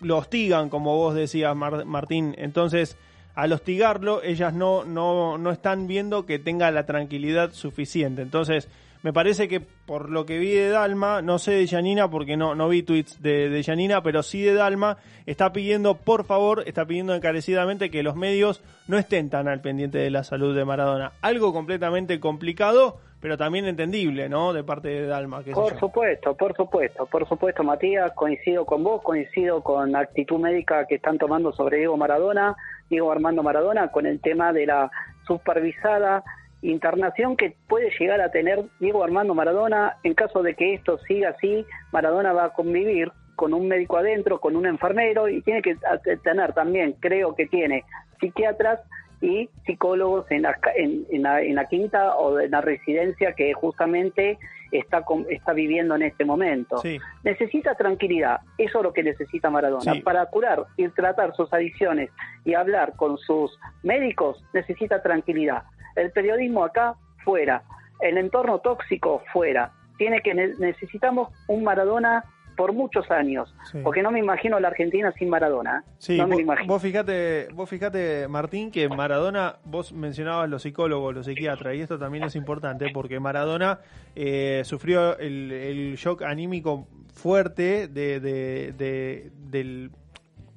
lo 0.00 0.18
hostigan, 0.18 0.68
como 0.68 0.96
vos 0.96 1.14
decías, 1.14 1.56
Mar- 1.56 1.86
Martín. 1.86 2.34
Entonces, 2.38 2.96
al 3.36 3.52
hostigarlo, 3.52 4.22
ellas 4.22 4.54
no, 4.54 4.84
no, 4.84 5.36
no 5.36 5.50
están 5.52 5.86
viendo 5.86 6.24
que 6.24 6.38
tenga 6.38 6.70
la 6.70 6.86
tranquilidad 6.86 7.52
suficiente. 7.52 8.22
Entonces, 8.22 8.68
me 9.02 9.12
parece 9.12 9.46
que 9.46 9.60
por 9.60 10.10
lo 10.10 10.24
que 10.24 10.38
vi 10.38 10.52
de 10.52 10.70
Dalma, 10.70 11.20
no 11.20 11.38
sé 11.38 11.52
de 11.52 11.68
Janina 11.68 12.10
porque 12.10 12.38
no, 12.38 12.54
no 12.54 12.68
vi 12.68 12.82
tweets 12.82 13.22
de, 13.22 13.50
de 13.50 13.62
Janina, 13.62 14.02
pero 14.02 14.22
sí 14.22 14.42
de 14.42 14.54
Dalma, 14.54 14.96
está 15.26 15.52
pidiendo, 15.52 15.98
por 15.98 16.24
favor, 16.24 16.64
está 16.66 16.86
pidiendo 16.86 17.14
encarecidamente 17.14 17.90
que 17.90 18.02
los 18.02 18.16
medios 18.16 18.64
no 18.88 18.96
estén 18.96 19.28
tan 19.28 19.48
al 19.48 19.60
pendiente 19.60 19.98
de 19.98 20.10
la 20.10 20.24
salud 20.24 20.56
de 20.56 20.64
Maradona. 20.64 21.12
Algo 21.20 21.52
completamente 21.52 22.18
complicado, 22.18 22.96
pero 23.20 23.36
también 23.36 23.66
entendible, 23.66 24.30
¿no? 24.30 24.54
De 24.54 24.64
parte 24.64 24.88
de 24.88 25.06
Dalma. 25.06 25.42
Por 25.42 25.78
supuesto, 25.78 26.34
por 26.34 26.56
supuesto, 26.56 27.06
por 27.06 27.28
supuesto, 27.28 27.62
Matías, 27.62 28.12
coincido 28.14 28.64
con 28.64 28.82
vos, 28.82 29.02
coincido 29.02 29.62
con 29.62 29.92
la 29.92 30.00
actitud 30.00 30.38
médica 30.38 30.86
que 30.86 30.96
están 30.96 31.18
tomando 31.18 31.52
sobre 31.52 31.78
Diego 31.78 31.96
Maradona, 31.96 32.56
Diego 32.90 33.10
Armando 33.12 33.42
Maradona, 33.42 33.88
con 33.88 34.06
el 34.06 34.20
tema 34.20 34.52
de 34.52 34.66
la 34.66 34.90
supervisada 35.26 36.24
internación 36.62 37.36
que 37.36 37.54
puede 37.68 37.90
llegar 37.98 38.20
a 38.20 38.30
tener 38.30 38.64
Diego 38.80 39.04
Armando 39.04 39.34
Maradona. 39.34 39.96
En 40.02 40.14
caso 40.14 40.42
de 40.42 40.54
que 40.54 40.74
esto 40.74 40.98
siga 40.98 41.30
así, 41.30 41.64
Maradona 41.92 42.32
va 42.32 42.46
a 42.46 42.52
convivir 42.52 43.12
con 43.36 43.52
un 43.52 43.68
médico 43.68 43.98
adentro, 43.98 44.40
con 44.40 44.56
un 44.56 44.66
enfermero 44.66 45.28
y 45.28 45.42
tiene 45.42 45.62
que 45.62 45.76
tener 46.24 46.54
también, 46.54 46.96
creo 47.00 47.34
que 47.34 47.46
tiene 47.46 47.84
psiquiatras 48.18 48.80
y 49.20 49.48
psicólogos 49.64 50.30
en 50.30 50.42
la, 50.42 50.58
en, 50.76 51.06
en 51.10 51.22
la, 51.22 51.40
en 51.42 51.54
la 51.54 51.64
quinta 51.66 52.16
o 52.16 52.38
en 52.38 52.50
la 52.50 52.60
residencia 52.60 53.32
que 53.32 53.52
justamente 53.54 54.38
está, 54.70 55.04
está 55.30 55.52
viviendo 55.52 55.94
en 55.94 56.02
este 56.02 56.24
momento. 56.24 56.78
Sí. 56.78 56.98
Necesita 57.24 57.74
tranquilidad, 57.76 58.40
eso 58.58 58.78
es 58.78 58.84
lo 58.84 58.92
que 58.92 59.02
necesita 59.02 59.48
Maradona. 59.50 59.94
Sí. 59.94 60.00
Para 60.00 60.26
curar 60.26 60.64
y 60.76 60.86
tratar 60.88 61.34
sus 61.34 61.52
adicciones 61.52 62.10
y 62.44 62.54
hablar 62.54 62.94
con 62.96 63.16
sus 63.18 63.58
médicos, 63.82 64.44
necesita 64.52 65.02
tranquilidad. 65.02 65.62
El 65.94 66.10
periodismo 66.12 66.64
acá, 66.64 66.94
fuera. 67.24 67.62
El 68.00 68.18
entorno 68.18 68.58
tóxico, 68.58 69.22
fuera. 69.32 69.72
Tiene 69.96 70.20
que 70.20 70.34
ne- 70.34 70.54
necesitamos 70.58 71.30
un 71.48 71.64
Maradona 71.64 72.22
por 72.56 72.72
muchos 72.72 73.10
años, 73.10 73.54
Sí. 73.70 73.78
porque 73.84 74.02
no 74.02 74.10
me 74.10 74.18
imagino 74.18 74.58
la 74.58 74.68
Argentina 74.68 75.12
sin 75.18 75.28
Maradona. 75.28 75.84
¿eh? 75.86 75.90
Sí, 75.98 76.16
no 76.18 76.26
me 76.26 76.34
vos, 76.36 76.42
imagino. 76.42 76.72
vos 76.72 76.82
fíjate, 76.82 77.48
vos 77.52 77.68
fíjate, 77.68 78.26
Martín, 78.28 78.70
que 78.70 78.88
Maradona, 78.88 79.56
vos 79.64 79.92
mencionabas 79.92 80.48
los 80.48 80.62
psicólogos, 80.62 81.14
los 81.14 81.26
psiquiatras, 81.26 81.74
y 81.74 81.80
esto 81.80 81.98
también 81.98 82.24
es 82.24 82.34
importante 82.36 82.88
porque 82.92 83.20
Maradona 83.20 83.80
eh, 84.14 84.62
sufrió 84.64 85.18
el, 85.18 85.52
el 85.52 85.96
shock 85.96 86.22
anímico 86.22 86.86
fuerte 87.12 87.88
de, 87.88 88.20
de, 88.20 88.72
de, 88.72 89.30
del- 89.50 89.90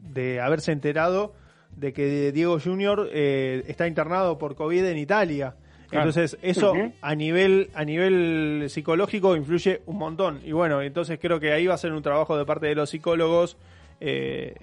de 0.01 0.41
haberse 0.41 0.71
enterado 0.71 1.33
de 1.75 1.93
que 1.93 2.31
Diego 2.31 2.59
Junior 2.59 3.09
eh, 3.12 3.63
está 3.67 3.88
internado 3.88 4.38
por 4.38 4.55
COVID 4.55 4.83
en 4.85 4.97
Italia. 4.97 5.55
Entonces, 5.97 6.38
eso 6.41 6.73
a 7.02 7.15
nivel 7.15 7.69
a 7.73 7.84
nivel 7.84 8.65
psicológico 8.69 9.36
influye 9.36 9.82
un 9.86 9.97
montón. 9.97 10.39
Y 10.45 10.52
bueno, 10.52 10.82
entonces 10.82 11.17
creo 11.21 11.39
que 11.39 11.52
ahí 11.52 11.65
va 11.67 11.73
a 11.73 11.78
ser 11.78 11.91
un 11.93 12.02
trabajo 12.04 12.38
de 12.38 12.45
parte 12.45 12.67
de 12.67 12.75
los 12.75 12.89
psicólogos 12.89 13.58
eh, 13.99 14.54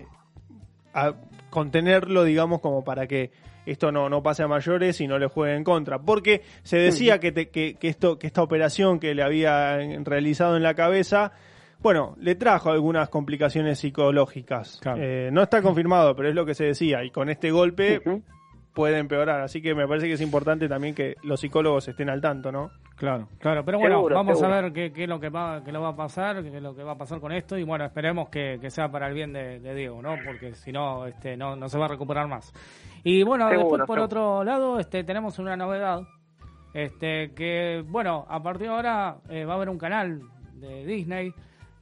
a 0.94 1.14
contenerlo, 1.50 2.24
digamos, 2.24 2.60
como 2.60 2.84
para 2.84 3.06
que 3.06 3.30
esto 3.66 3.90
no, 3.90 4.08
no 4.08 4.22
pase 4.22 4.42
a 4.44 4.48
mayores 4.48 5.00
y 5.00 5.08
no 5.08 5.18
le 5.18 5.26
juegue 5.26 5.56
en 5.56 5.64
contra. 5.64 5.98
Porque 5.98 6.42
se 6.62 6.76
decía 6.78 7.18
que, 7.18 7.32
te- 7.32 7.48
que, 7.48 7.74
que 7.74 7.88
esto, 7.88 8.18
que 8.18 8.26
esta 8.28 8.42
operación 8.42 9.00
que 9.00 9.14
le 9.14 9.22
habían 9.22 10.04
realizado 10.04 10.56
en 10.56 10.62
la 10.62 10.74
cabeza, 10.74 11.32
bueno, 11.80 12.14
le 12.20 12.36
trajo 12.36 12.70
algunas 12.70 13.08
complicaciones 13.08 13.80
psicológicas. 13.80 14.78
Claro. 14.80 14.98
Eh, 15.02 15.30
no 15.32 15.42
está 15.42 15.62
confirmado, 15.62 16.14
pero 16.14 16.28
es 16.28 16.34
lo 16.34 16.46
que 16.46 16.54
se 16.54 16.64
decía. 16.64 17.02
Y 17.04 17.10
con 17.10 17.28
este 17.28 17.50
golpe. 17.50 18.00
Puede 18.76 18.98
empeorar. 18.98 19.40
Así 19.40 19.62
que 19.62 19.74
me 19.74 19.88
parece 19.88 20.06
que 20.06 20.12
es 20.12 20.20
importante 20.20 20.68
también 20.68 20.94
que 20.94 21.16
los 21.22 21.40
psicólogos 21.40 21.88
estén 21.88 22.10
al 22.10 22.20
tanto, 22.20 22.52
¿no? 22.52 22.70
Claro, 22.96 23.26
claro, 23.38 23.64
pero 23.64 23.78
bueno, 23.78 23.96
Seguro, 23.96 24.14
vamos 24.16 24.38
seguro. 24.38 24.54
a 24.54 24.60
ver 24.60 24.72
qué, 24.72 24.92
qué 24.92 25.04
es 25.04 25.08
lo 25.08 25.18
que 25.18 25.30
va, 25.30 25.62
qué 25.64 25.72
lo 25.72 25.80
va 25.80 25.88
a 25.88 25.96
pasar, 25.96 26.42
qué 26.42 26.54
es 26.54 26.62
lo 26.62 26.76
que 26.76 26.82
va 26.82 26.92
a 26.92 26.98
pasar 26.98 27.18
con 27.20 27.32
esto 27.32 27.56
y 27.58 27.62
bueno, 27.64 27.84
esperemos 27.86 28.28
que, 28.28 28.58
que 28.60 28.70
sea 28.70 28.90
para 28.90 29.08
el 29.08 29.14
bien 29.14 29.32
de, 29.32 29.58
de 29.60 29.74
Diego, 29.74 30.00
¿no? 30.02 30.14
Porque 30.24 30.54
si 30.54 30.72
no, 30.72 31.06
este, 31.06 31.36
no, 31.36 31.56
no 31.56 31.68
se 31.70 31.78
va 31.78 31.86
a 31.86 31.88
recuperar 31.88 32.28
más. 32.28 32.52
Y 33.02 33.22
bueno, 33.22 33.48
Seguro, 33.48 33.62
después 33.62 33.86
por 33.86 33.98
seguro. 33.98 34.04
otro 34.04 34.44
lado, 34.44 34.78
este, 34.78 35.04
tenemos 35.04 35.38
una 35.38 35.56
novedad, 35.56 36.02
este, 36.74 37.32
que 37.34 37.82
bueno, 37.86 38.26
a 38.28 38.42
partir 38.42 38.68
de 38.68 38.74
ahora 38.74 39.16
eh, 39.30 39.44
va 39.46 39.54
a 39.54 39.56
haber 39.56 39.70
un 39.70 39.78
canal 39.78 40.20
de 40.54 40.84
Disney 40.84 41.32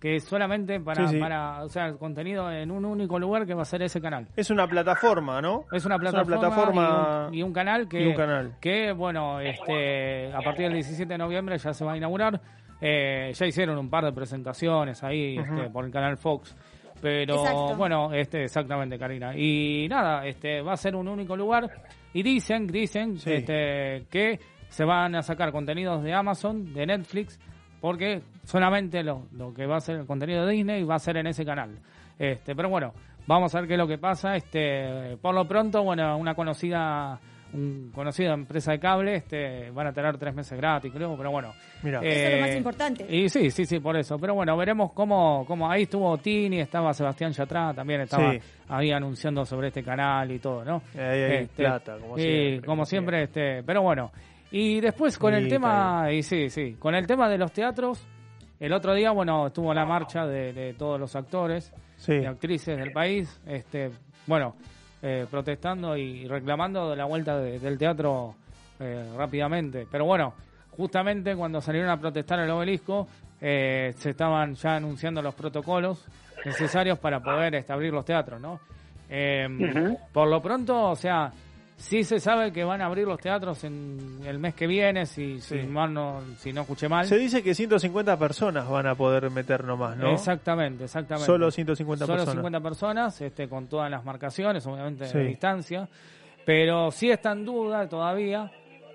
que 0.05 0.21
solamente 0.21 0.79
para, 0.81 1.09
Sí, 1.09 1.15
sí. 1.15 1.19
para, 1.19 1.63
o 1.65 1.69
sea, 1.71 1.87
el 1.87 1.97
contenido 1.97 2.53
en 2.53 2.71
un 2.71 2.85
único 2.85 3.19
lugar 3.19 3.47
que 3.47 3.55
va 3.55 3.63
a 3.63 3.65
ser 3.65 3.81
ese 3.81 4.03
canal. 4.03 4.29
Es 4.37 4.51
una 4.51 4.69
plataforma, 4.69 5.41
¿no? 5.41 5.65
Es 5.73 5.87
una 5.87 5.99
plataforma, 5.99 6.41
plataforma 6.41 7.29
y, 7.29 7.29
un, 7.29 7.35
y 7.39 7.43
un 7.43 7.53
canal 7.55 7.89
que, 7.89 8.03
y 8.03 8.07
un 8.09 8.15
canal. 8.15 8.53
que 8.61 8.93
bueno, 8.93 9.41
este, 9.41 10.31
a 10.31 10.41
partir 10.43 10.67
del 10.67 10.75
17 10.75 11.11
de 11.11 11.17
noviembre 11.17 11.57
ya 11.57 11.73
se 11.73 11.87
va 11.87 11.93
a 11.95 11.97
inaugurar. 11.97 12.39
Eh, 12.83 13.33
ya 13.33 13.47
hicieron 13.47 13.79
un 13.79 13.89
par 13.89 14.05
de 14.05 14.13
presentaciones 14.13 15.03
ahí 15.03 15.39
este, 15.39 15.71
por 15.71 15.87
el 15.87 15.91
canal 15.91 16.19
Fox. 16.19 16.55
Pero 17.01 17.37
Exacto. 17.37 17.75
bueno, 17.77 18.13
este 18.13 18.45
exactamente, 18.45 18.99
Karina. 18.99 19.35
Y 19.35 19.87
nada, 19.89 20.27
este 20.27 20.61
va 20.61 20.75
a 20.75 20.77
ser 20.77 20.97
un 20.97 21.09
único 21.09 21.35
lugar. 21.35 21.71
Y 22.13 22.23
dicen, 22.23 22.67
dicen 22.67 23.17
Sí. 23.19 23.33
este, 23.33 24.05
que 24.11 24.39
se 24.69 24.85
van 24.85 25.15
a 25.15 25.23
sacar 25.23 25.51
contenidos 25.51 26.03
de 26.03 26.13
Amazon, 26.13 26.75
de 26.75 26.85
Netflix, 26.85 27.41
porque 27.85 28.23
solamente 28.45 29.03
lo, 29.03 29.27
lo 29.33 29.53
que 29.53 29.67
va 29.67 29.77
a 29.77 29.81
ser 29.81 29.97
el 29.97 30.07
contenido 30.07 30.47
de 30.47 30.53
Disney 30.55 30.85
va 30.85 30.95
a 30.95 30.99
ser 30.99 31.19
en 31.19 31.27
ese 31.27 31.45
canal. 31.45 31.77
Este, 32.19 32.57
pero 32.57 32.71
bueno, 32.71 32.95
vamos 33.27 33.55
a 33.55 33.59
ver 33.61 33.69
qué 33.69 33.75
es 33.75 33.79
lo 33.79 33.87
que 33.87 33.99
pasa. 33.99 34.37
Este, 34.37 35.19
por 35.21 35.35
lo 35.35 35.47
pronto, 35.47 35.83
bueno, 35.83 36.17
una 36.17 36.35
conocida 36.35 37.21
un 37.53 37.93
conocida 37.95 38.33
empresa 38.33 38.73
de 38.73 38.79
cable, 38.81 39.17
este, 39.17 39.71
van 39.71 39.87
a 39.89 39.93
tener 39.93 40.17
tres 40.17 40.35
meses 40.35 40.57
gratis, 40.59 40.91
creo, 40.93 41.15
pero 41.15 41.31
bueno. 41.31 41.53
Mira. 41.83 42.01
Eso 42.03 42.27
es 42.27 42.35
lo 42.35 42.41
más 42.41 42.51
Eh, 42.51 42.57
importante. 42.57 43.07
Y 43.17 43.29
sí, 43.29 43.51
sí, 43.51 43.67
sí, 43.67 43.79
por 43.81 43.97
eso. 43.99 44.19
Pero 44.19 44.35
bueno, 44.35 44.57
veremos 44.57 44.93
cómo, 44.93 45.45
cómo 45.47 45.71
ahí 45.71 45.83
estuvo 45.83 46.17
Tini, 46.17 46.61
estaba 46.61 46.95
Sebastián 46.95 47.33
Yatra, 47.33 47.75
también 47.75 48.01
estaba 48.01 48.33
Sí. 48.33 48.39
ahí 48.71 48.91
anunciando 48.93 49.45
sobre 49.45 49.69
este 49.69 49.85
canal 49.85 50.33
y 50.33 50.39
todo, 50.39 50.65
¿no? 50.65 50.79
Este, 50.87 51.01
Ahí 51.03 51.23
hay 51.23 51.47
plata, 51.47 51.99
como 52.01 52.17
y 52.19 52.23
siempre, 52.23 52.57
como 52.63 52.67
como 52.77 52.87
siempre, 52.87 53.23
este, 53.25 53.63
pero 53.63 53.83
bueno. 53.83 54.11
Y 54.57 54.81
después 54.81 55.19
con 55.19 55.35
el 55.35 55.49
tema, 55.49 56.13
y 56.13 56.23
sí, 56.23 56.49
sí, 56.49 56.77
con 56.79 56.95
el 56.95 57.09
tema 57.09 57.29
de 57.29 57.39
los 57.39 57.51
teatros, 57.51 58.07
el 58.61 58.73
otro 58.73 58.95
día, 58.95 59.11
bueno, 59.11 59.49
estuvo 59.49 59.75
la 59.75 59.85
marcha 59.85 60.27
de, 60.27 60.53
de 60.53 60.75
todos 60.75 61.01
los 61.01 61.17
actores 61.17 61.73
Sí. 61.97 62.13
y 62.23 62.25
actrices 62.25 62.77
del 62.79 62.93
país, 62.93 63.41
este, 63.47 63.91
bueno, 64.27 64.55
eh, 65.03 65.27
protestando 65.29 65.97
y 65.97 66.29
reclamando 66.29 66.89
de 66.91 66.97
la 66.97 67.05
vuelta 67.05 67.37
de- 67.39 67.59
del 67.59 67.77
teatro 67.79 68.37
eh, 68.79 69.13
rápidamente. 69.17 69.87
Pero 69.91 70.05
bueno, 70.05 70.35
justamente 70.77 71.35
cuando 71.35 71.61
salieron 71.61 71.91
a 71.91 71.99
protestar 71.99 72.39
el 72.39 72.51
obelisco, 72.51 73.09
eh, 73.41 73.93
se 73.97 74.11
estaban 74.11 74.55
ya 74.55 74.77
anunciando 74.77 75.21
los 75.21 75.35
protocolos 75.35 76.07
necesarios 76.45 76.99
para 77.01 77.19
poder 77.21 77.57
este, 77.57 77.73
abrir 77.73 77.93
los 77.93 78.05
teatros, 78.05 78.41
¿no? 78.41 78.61
Eh. 79.11 79.97
Por 80.13 80.29
lo 80.29 80.41
pronto, 80.41 80.91
o 80.91 80.97
sea, 80.97 81.31
sí 81.77 82.05
se 82.05 82.21
sabe 82.21 82.53
que 82.53 82.65
van 82.65 82.81
a 82.81 82.87
abrir 82.87 83.07
los 83.07 83.19
teatros 83.21 83.65
en 83.65 84.21
el 84.25 84.39
mes 84.39 84.55
que 84.55 84.67
viene, 84.67 85.07
si, 85.07 85.41
si, 85.41 85.57
mal 85.63 85.93
no, 85.93 86.21
si 86.39 86.53
no 86.53 86.63
escuché 86.63 86.89
mal. 86.89 87.07
Se 87.07 87.17
dice 87.19 87.43
que 87.43 87.55
150 87.55 88.17
personas 88.19 88.69
van 88.69 88.87
a 88.87 88.95
poder 88.95 89.31
meter 89.31 89.65
nomás, 89.65 89.97
¿no? 89.97 90.11
Exactamente, 90.11 90.85
exactamente. 90.85 91.27
Solo 91.27 91.51
150 91.51 92.07
Solo 92.07 92.17
personas. 92.19 92.35
50 92.37 92.61
personas, 92.61 93.21
este, 93.21 93.49
con 93.49 93.67
todas 93.67 93.91
las 93.91 94.05
marcaciones, 94.05 94.67
obviamente 94.67 95.07
Sí. 95.07 95.19
de 95.19 95.25
distancia. 95.25 95.89
Pero 96.47 96.91
sí 96.91 97.11
está 97.11 97.33
en 97.33 97.45
duda 97.45 97.89
todavía 97.89 98.51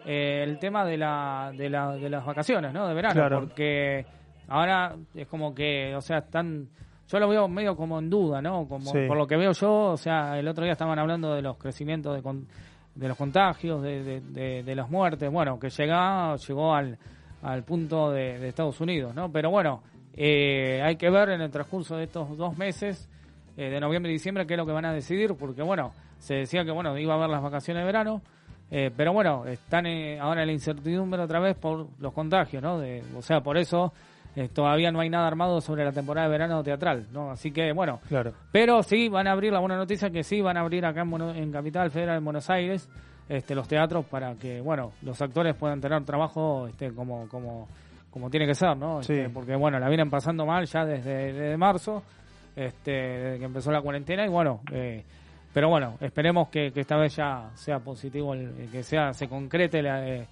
eh, 0.06 0.44
el 0.48 0.60
tema 0.60 0.86
de, 0.86 0.98
la, 0.98 1.52
de, 1.56 1.70
la, 1.70 1.94
de 1.94 2.10
las 2.10 2.26
vacaciones, 2.26 2.72
¿no? 2.74 2.88
De 2.88 2.94
verano. 2.94 3.14
Claro. 3.16 3.40
Porque 3.42 4.06
ahora 4.48 4.96
es 5.16 5.28
como 5.28 5.54
que, 5.54 5.94
o 5.96 6.02
sea, 6.02 6.20
están. 6.20 6.70
Yo 7.08 7.20
lo 7.20 7.28
veo 7.28 7.48
medio 7.48 7.76
como 7.76 7.98
en 7.98 8.08
duda, 8.10 8.40
¿no? 8.40 8.68
Como 8.68 8.92
Sí. 8.92 9.00
por 9.08 9.18
lo 9.18 9.26
que 9.26 9.36
veo 9.36 9.52
yo, 9.52 9.72
o 9.94 9.98
sea, 9.98 10.38
el 10.38 10.48
otro 10.48 10.64
día 10.64 10.74
estaban 10.74 11.00
hablando 11.00 11.34
de 11.34 11.42
los 11.42 11.58
crecimientos 11.58 12.16
de, 12.16 12.22
con- 12.22 12.48
de 12.96 13.08
los 13.08 13.18
contagios, 13.18 13.82
de, 13.82 14.04
de, 14.04 14.22
de- 14.22 14.64
de 14.64 14.76
las 14.76 14.90
muertes, 14.90 15.32
bueno, 15.32 15.60
que 15.60 15.70
llega, 15.70 16.36
llegó 16.36 16.74
al, 16.76 16.98
al 17.42 17.64
punto 17.64 18.12
de, 18.12 18.48
Estados 18.48 18.80
Unidos, 18.82 19.16
¿no? 19.16 19.32
Pero 19.32 19.50
bueno, 19.50 19.82
eh, 20.16 20.82
hay 20.84 20.96
que 20.98 21.10
ver 21.10 21.30
en 21.30 21.42
el 21.42 21.50
transcurso 21.52 21.96
de 21.96 22.04
estos 22.06 22.36
dos 22.38 22.58
meses, 22.58 23.08
eh, 23.56 23.70
de 23.70 23.80
noviembre 23.80 24.12
y 24.12 24.16
diciembre, 24.16 24.46
qué 24.46 24.56
es 24.56 24.58
lo 24.58 24.66
que 24.66 24.72
van 24.74 24.86
a 24.86 24.94
decidir, 24.94 25.34
porque 25.36 25.62
bueno, 25.62 25.92
se 26.18 26.36
decía 26.36 26.66
que 26.66 26.72
bueno, 26.72 26.98
iba 26.98 27.14
a 27.14 27.18
haber 27.18 27.30
las 27.30 27.42
vacaciones 27.42 27.82
de 27.82 27.86
verano, 27.86 28.22
eh, 28.72 28.92
pero 28.96 29.14
bueno, 29.14 29.46
están 29.46 29.86
eh, 29.86 30.20
ahora 30.20 30.42
en 30.42 30.48
la 30.48 30.54
incertidumbre 30.54 31.22
otra 31.22 31.40
vez 31.40 31.56
por 31.56 31.88
los 32.00 32.14
contagios, 32.14 32.62
¿no? 32.62 32.82
O 33.18 33.22
sea, 33.22 33.42
por 33.42 33.58
eso 33.58 33.94
eh, 34.36 34.48
todavía 34.54 34.92
no 34.92 35.00
hay 35.00 35.10
nada 35.10 35.28
armado 35.28 35.60
sobre 35.62 35.84
la 35.86 35.92
temporada 35.92 36.28
de 36.28 36.32
verano 36.32 36.64
teatral, 36.64 37.08
¿no? 37.12 37.32
Así 37.32 37.52
que 37.52 37.72
bueno, 37.74 38.00
Claro. 38.08 38.34
pero 38.52 38.84
sí, 38.84 39.10
van 39.10 39.28
a 39.28 39.32
abrir, 39.32 39.52
la 39.52 39.60
buena 39.60 39.76
noticia 39.78 40.10
que 40.10 40.24
sí 40.24 40.42
van 40.42 40.58
a 40.58 40.62
abrir 40.62 40.86
acá 40.86 41.02
en, 41.02 41.10
Bueno- 41.12 41.34
en 41.34 41.52
Capital 41.52 41.92
Federal, 41.92 42.18
en 42.18 42.24
Buenos 42.26 42.50
Aires, 42.50 42.90
este, 43.28 43.54
los 43.56 43.68
teatros 43.68 44.06
para 44.06 44.34
que, 44.36 44.60
bueno, 44.62 44.92
los 45.04 45.22
actores 45.22 45.56
puedan 45.56 45.80
tener 45.82 46.04
trabajo 46.06 46.68
este, 46.68 46.92
como, 46.94 47.28
como, 47.28 47.68
como 48.10 48.30
tiene 48.30 48.48
que 48.48 48.56
ser, 48.56 48.76
¿no? 48.76 49.02
Este, 49.02 49.26
Sí. 49.28 49.32
Porque, 49.34 49.56
bueno, 49.56 49.78
la 49.80 49.88
vienen 49.88 50.10
pasando 50.10 50.46
mal 50.46 50.66
ya 50.66 50.84
desde, 50.86 51.34
desde 51.34 51.58
marzo, 51.58 52.02
este, 52.56 52.92
desde 52.92 53.40
que 53.40 53.46
empezó 53.46 53.72
la 53.72 53.82
cuarentena, 53.82 54.26
y 54.26 54.30
bueno, 54.30 54.62
eh, 54.72 55.04
pero 55.54 55.70
bueno, 55.70 55.96
esperemos 56.02 56.50
que, 56.50 56.72
que 56.72 56.82
esta 56.82 56.98
vez 56.98 57.16
ya 57.16 57.50
sea 57.56 57.80
positivo, 57.80 58.34
el- 58.34 58.70
que 58.72 58.84
sea 58.84 59.14
se 59.14 59.28
concrete 59.28 59.82
la, 59.82 60.08
eh, 60.08 60.28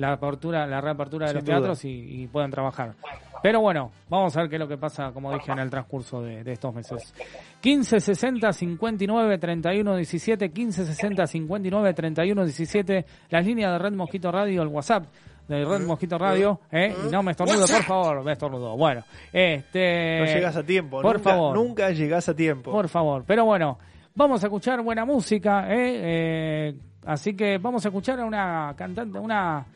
la 0.00 0.12
apertura, 0.14 0.66
la 0.66 0.80
reapertura 0.80 1.26
de 1.26 1.30
Sin 1.32 1.36
los 1.38 1.44
duda. 1.44 1.56
teatros 1.56 1.84
y, 1.84 2.22
y 2.22 2.26
puedan 2.26 2.50
trabajar. 2.50 2.94
Pero 3.42 3.60
bueno, 3.60 3.90
vamos 4.08 4.36
a 4.36 4.40
ver 4.40 4.50
qué 4.50 4.56
es 4.56 4.60
lo 4.60 4.68
que 4.68 4.76
pasa, 4.76 5.12
como 5.12 5.32
dije, 5.32 5.50
en 5.52 5.60
el 5.60 5.70
transcurso 5.70 6.20
de, 6.20 6.44
de 6.44 6.52
estos 6.52 6.74
meses. 6.74 7.14
15 7.60 8.00
60 8.00 8.52
59 8.52 9.38
31 9.38 9.96
17, 9.96 10.50
15 10.50 10.84
60 10.84 11.26
59 11.26 11.94
31 11.94 12.44
17, 12.44 13.06
las 13.30 13.46
líneas 13.46 13.72
de 13.72 13.78
Red 13.78 13.92
Mosquito 13.94 14.30
Radio, 14.30 14.62
el 14.62 14.68
WhatsApp 14.68 15.04
de 15.48 15.64
Red 15.64 15.86
Mosquito 15.86 16.16
Radio, 16.18 16.60
¿eh? 16.70 16.94
Y 17.06 17.10
no 17.10 17.22
me 17.22 17.32
estornudo, 17.32 17.66
por 17.66 17.82
favor, 17.82 18.22
me 18.24 18.32
estornudo. 18.32 18.76
Bueno, 18.76 19.02
este... 19.32 20.18
No 20.20 20.24
llegas 20.26 20.56
a 20.56 20.62
tiempo. 20.62 21.00
Por 21.02 21.16
nunca, 21.16 21.30
favor. 21.30 21.56
Nunca 21.56 21.90
llegas 21.90 22.28
a 22.28 22.34
tiempo. 22.36 22.70
Por 22.70 22.88
favor. 22.88 23.24
Pero 23.26 23.46
bueno, 23.46 23.78
vamos 24.14 24.44
a 24.44 24.46
escuchar 24.46 24.80
buena 24.82 25.04
música, 25.04 25.66
¿eh? 25.74 26.68
Eh, 26.68 26.74
así 27.06 27.34
que 27.34 27.58
vamos 27.58 27.84
a 27.84 27.88
escuchar 27.88 28.20
a 28.20 28.24
una 28.26 28.74
cantante, 28.76 29.18
una, 29.18 29.66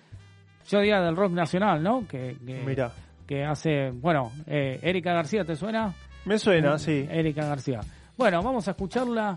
yo 0.68 0.78
diría 0.80 1.00
del 1.00 1.16
rock 1.16 1.32
nacional, 1.32 1.82
¿no? 1.82 2.06
Que, 2.06 2.36
que, 2.44 2.62
Mirá. 2.64 2.90
que 3.26 3.44
hace, 3.44 3.90
bueno, 3.90 4.32
eh, 4.46 4.78
Erika 4.82 5.12
García, 5.12 5.44
¿te 5.44 5.56
suena? 5.56 5.94
Me 6.24 6.38
suena, 6.38 6.78
sí. 6.78 7.06
Erika 7.10 7.44
García. 7.46 7.80
Bueno, 8.16 8.42
vamos 8.42 8.66
a 8.68 8.70
escucharla 8.72 9.36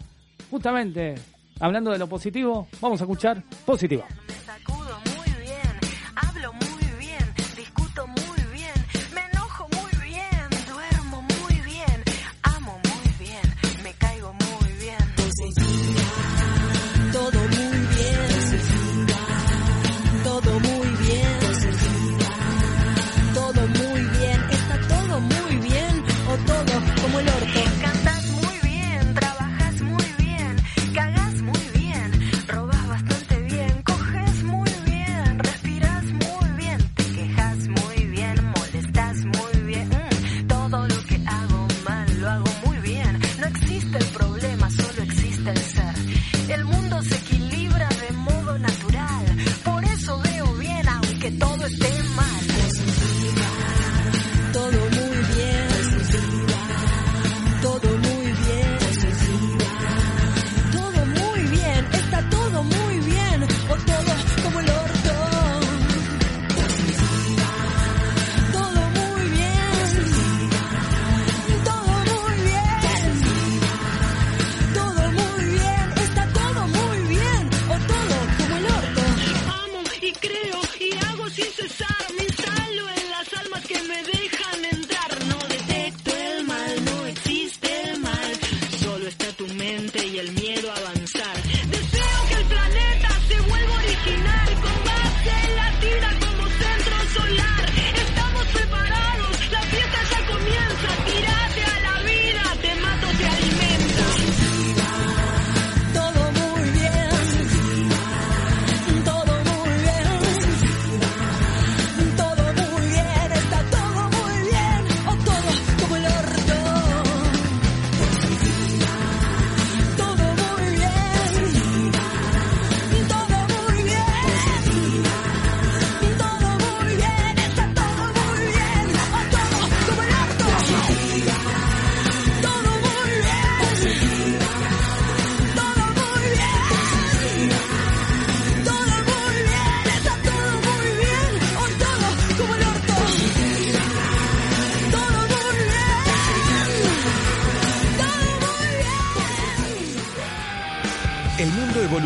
justamente 0.49 1.15
hablando 1.59 1.91
de 1.91 1.97
lo 1.97 2.07
positivo. 2.07 2.67
Vamos 2.79 3.01
a 3.01 3.03
escuchar 3.03 3.41
positiva. 3.65 4.05
Me 4.27 4.33
sacudo 4.35 4.97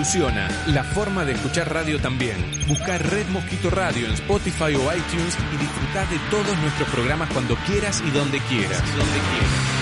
evoluciona, 0.02 0.48
la 0.74 0.84
forma 0.84 1.24
de 1.24 1.34
escuchar 1.34 1.72
radio 1.72 2.00
también. 2.00 2.36
Buscar 2.68 3.00
Red 3.12 3.28
Mosquito 3.28 3.70
Radio 3.70 4.08
en 4.08 4.14
Spotify 4.14 4.74
o 4.74 4.92
iTunes 4.96 5.38
y 5.54 5.58
disfrutar 5.58 6.10
de 6.10 6.18
todos 6.32 6.58
nuestros 6.60 6.90
programas 6.90 7.30
cuando 7.32 7.56
quieras 7.68 8.02
y 8.02 8.10
donde 8.10 8.40
quieras. 8.40 8.82
Donde 8.98 9.20
quieras. 9.20 9.82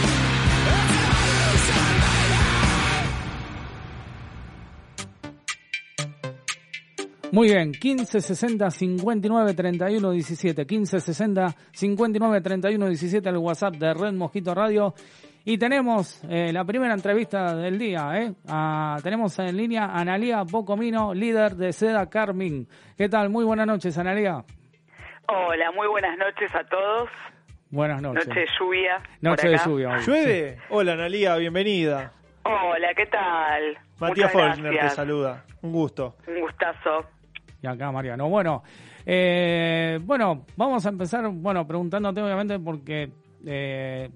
Muy 7.31 7.47
bien, 7.49 7.69
1560 7.69 8.71
59 8.71 9.53
31 9.53 10.11
17, 10.11 10.65
1560 10.65 11.55
59 11.71 12.41
31 12.41 12.87
17 12.87 13.29
el 13.29 13.37
WhatsApp 13.37 13.75
de 13.75 13.93
Red 13.93 14.13
Mosquito 14.13 14.53
Radio. 14.53 14.93
Y 15.49 15.57
tenemos 15.57 16.23
eh, 16.29 16.53
la 16.53 16.63
primera 16.63 16.93
entrevista 16.93 17.55
del 17.55 17.79
día, 17.79 18.11
¿eh? 18.21 18.33
Ah, 18.47 18.99
tenemos 19.01 19.39
en 19.39 19.57
línea 19.57 19.85
a 19.85 20.01
Analia 20.01 20.43
Bocomino, 20.43 21.11
líder 21.11 21.55
de 21.55 21.73
Seda 21.73 22.07
Carmín. 22.07 22.67
¿Qué 22.95 23.09
tal? 23.09 23.31
Muy 23.31 23.43
buenas 23.43 23.65
noches, 23.65 23.97
Analia. 23.97 24.43
Hola, 25.27 25.71
muy 25.71 25.87
buenas 25.87 26.15
noches 26.19 26.53
a 26.53 26.63
todos. 26.65 27.09
Buenas 27.71 27.99
noches. 27.99 28.27
Noche 28.27 28.41
de 28.41 28.47
lluvia. 28.59 29.01
Noche 29.21 29.49
de 29.49 29.57
lluvia. 29.57 29.89
hoy, 29.89 30.01
¿Llueve? 30.05 30.57
Hola, 30.69 30.93
Analia, 30.93 31.35
bienvenida. 31.37 32.13
Hola, 32.43 32.93
¿qué 32.95 33.07
tal? 33.07 33.75
Matías 33.99 34.31
Muchas 34.31 34.53
Faulkner 34.53 34.79
te 34.79 34.89
saluda. 34.91 35.45
Un 35.63 35.71
gusto. 35.71 36.15
Un 36.27 36.41
gustazo. 36.41 37.09
Y 37.59 37.65
acá 37.65 37.91
Mariano. 37.91 38.29
Bueno, 38.29 38.61
eh, 39.03 39.97
bueno, 40.03 40.45
vamos 40.55 40.85
a 40.85 40.89
empezar, 40.89 41.27
bueno, 41.27 41.65
preguntándote 41.65 42.21
obviamente 42.21 42.59
porque, 42.59 43.09
eh, 43.47 44.11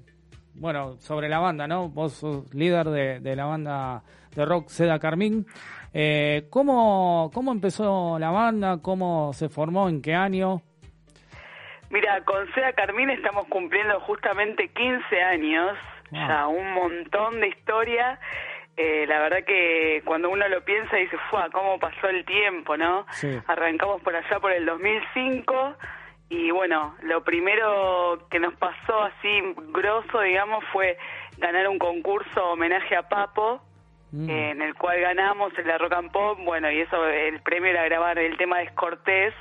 bueno, 0.56 0.96
sobre 1.00 1.30
la 1.30 1.40
banda, 1.40 1.68
¿no? 1.68 1.90
Vos 1.90 2.14
sos 2.14 2.54
líder 2.54 2.88
de, 2.88 3.20
de 3.20 3.36
la 3.36 3.46
banda 3.46 4.04
de 4.36 4.46
rock 4.46 4.70
Seda 4.70 5.00
Carmín. 5.00 5.46
Eh, 5.94 6.48
¿cómo, 6.50 7.30
¿Cómo 7.34 7.52
empezó 7.52 8.18
la 8.20 8.32
banda? 8.32 8.80
¿Cómo 8.82 9.32
se 9.34 9.50
formó? 9.50 9.90
¿En 9.90 10.02
qué 10.02 10.16
año? 10.16 10.62
Mira, 11.90 12.24
con 12.26 12.52
Sea 12.54 12.74
Carmín 12.74 13.12
estamos 13.12 13.46
cumpliendo 13.48 14.00
justamente 14.02 14.70
15 14.70 15.22
años, 15.22 15.78
Wow. 16.12 16.28
ya 16.28 16.48
un 16.48 16.74
montón 16.74 17.40
de 17.40 17.48
historia. 17.50 18.20
Eh, 18.78 19.06
la 19.08 19.20
verdad 19.20 19.44
que 19.46 20.02
cuando 20.06 20.30
uno 20.32 20.48
lo 20.48 20.64
piensa 20.66 20.96
dice, 20.98 21.16
¡fua! 21.30 21.50
¿Cómo 21.52 21.78
pasó 21.80 22.08
el 22.08 22.26
tiempo, 22.26 22.76
no? 22.78 23.06
Sí. 23.12 23.30
Arrancamos 23.48 24.02
por 24.02 24.16
allá 24.16 24.40
por 24.40 24.52
el 24.52 24.66
2005 24.66 25.76
y 26.36 26.52
bueno, 26.52 26.96
lo 27.04 27.24
primero 27.24 28.28
que 28.30 28.40
nos 28.40 28.54
pasó 28.56 29.04
así 29.04 29.42
grosso, 29.72 30.22
digamos, 30.22 30.64
fue 30.72 30.98
ganar 31.38 31.68
un 31.68 31.78
concurso 31.80 32.52
homenaje 32.52 32.96
a 32.96 33.08
Papo, 33.08 33.62
Mm. 34.12 34.30
eh, 34.30 34.52
en 34.52 34.62
el 34.62 34.76
cual 34.76 35.00
ganamos 35.02 35.58
en 35.58 35.68
la 35.68 35.78
Rock 35.80 35.94
and 35.94 36.12
Pop, 36.12 36.38
bueno, 36.44 36.70
y 36.70 36.82
eso, 36.82 37.04
el 37.08 37.42
premio 37.42 37.72
era 37.72 37.84
grabar 37.86 38.20
el 38.20 38.38
tema 38.38 38.60
de 38.60 38.68
Cortés, 38.76 39.34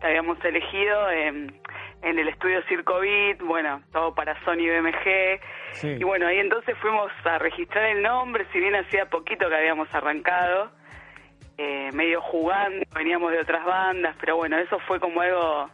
que 0.00 0.06
habíamos 0.06 0.44
elegido 0.44 1.10
en, 1.10 1.60
en 2.02 2.18
el 2.20 2.28
estudio 2.28 2.62
Circo 2.68 3.00
Beat, 3.00 3.40
bueno, 3.42 3.82
todo 3.92 4.14
para 4.14 4.38
Sony 4.44 4.68
BMG, 4.70 5.40
Sí. 5.72 5.88
y 5.98 6.04
bueno, 6.04 6.28
ahí 6.28 6.38
entonces 6.38 6.76
fuimos 6.78 7.10
a 7.24 7.38
registrar 7.38 7.84
el 7.86 8.02
nombre, 8.02 8.46
si 8.52 8.60
bien 8.60 8.76
hacía 8.76 9.06
poquito 9.10 9.48
que 9.48 9.56
habíamos 9.56 9.92
arrancado, 9.92 10.70
eh, 11.58 11.90
medio 11.92 12.20
jugando, 12.20 12.84
veníamos 12.94 13.32
de 13.32 13.40
otras 13.40 13.64
bandas, 13.64 14.14
pero 14.20 14.36
bueno, 14.36 14.56
eso 14.58 14.78
fue 14.86 15.00
como 15.00 15.20
algo 15.20 15.68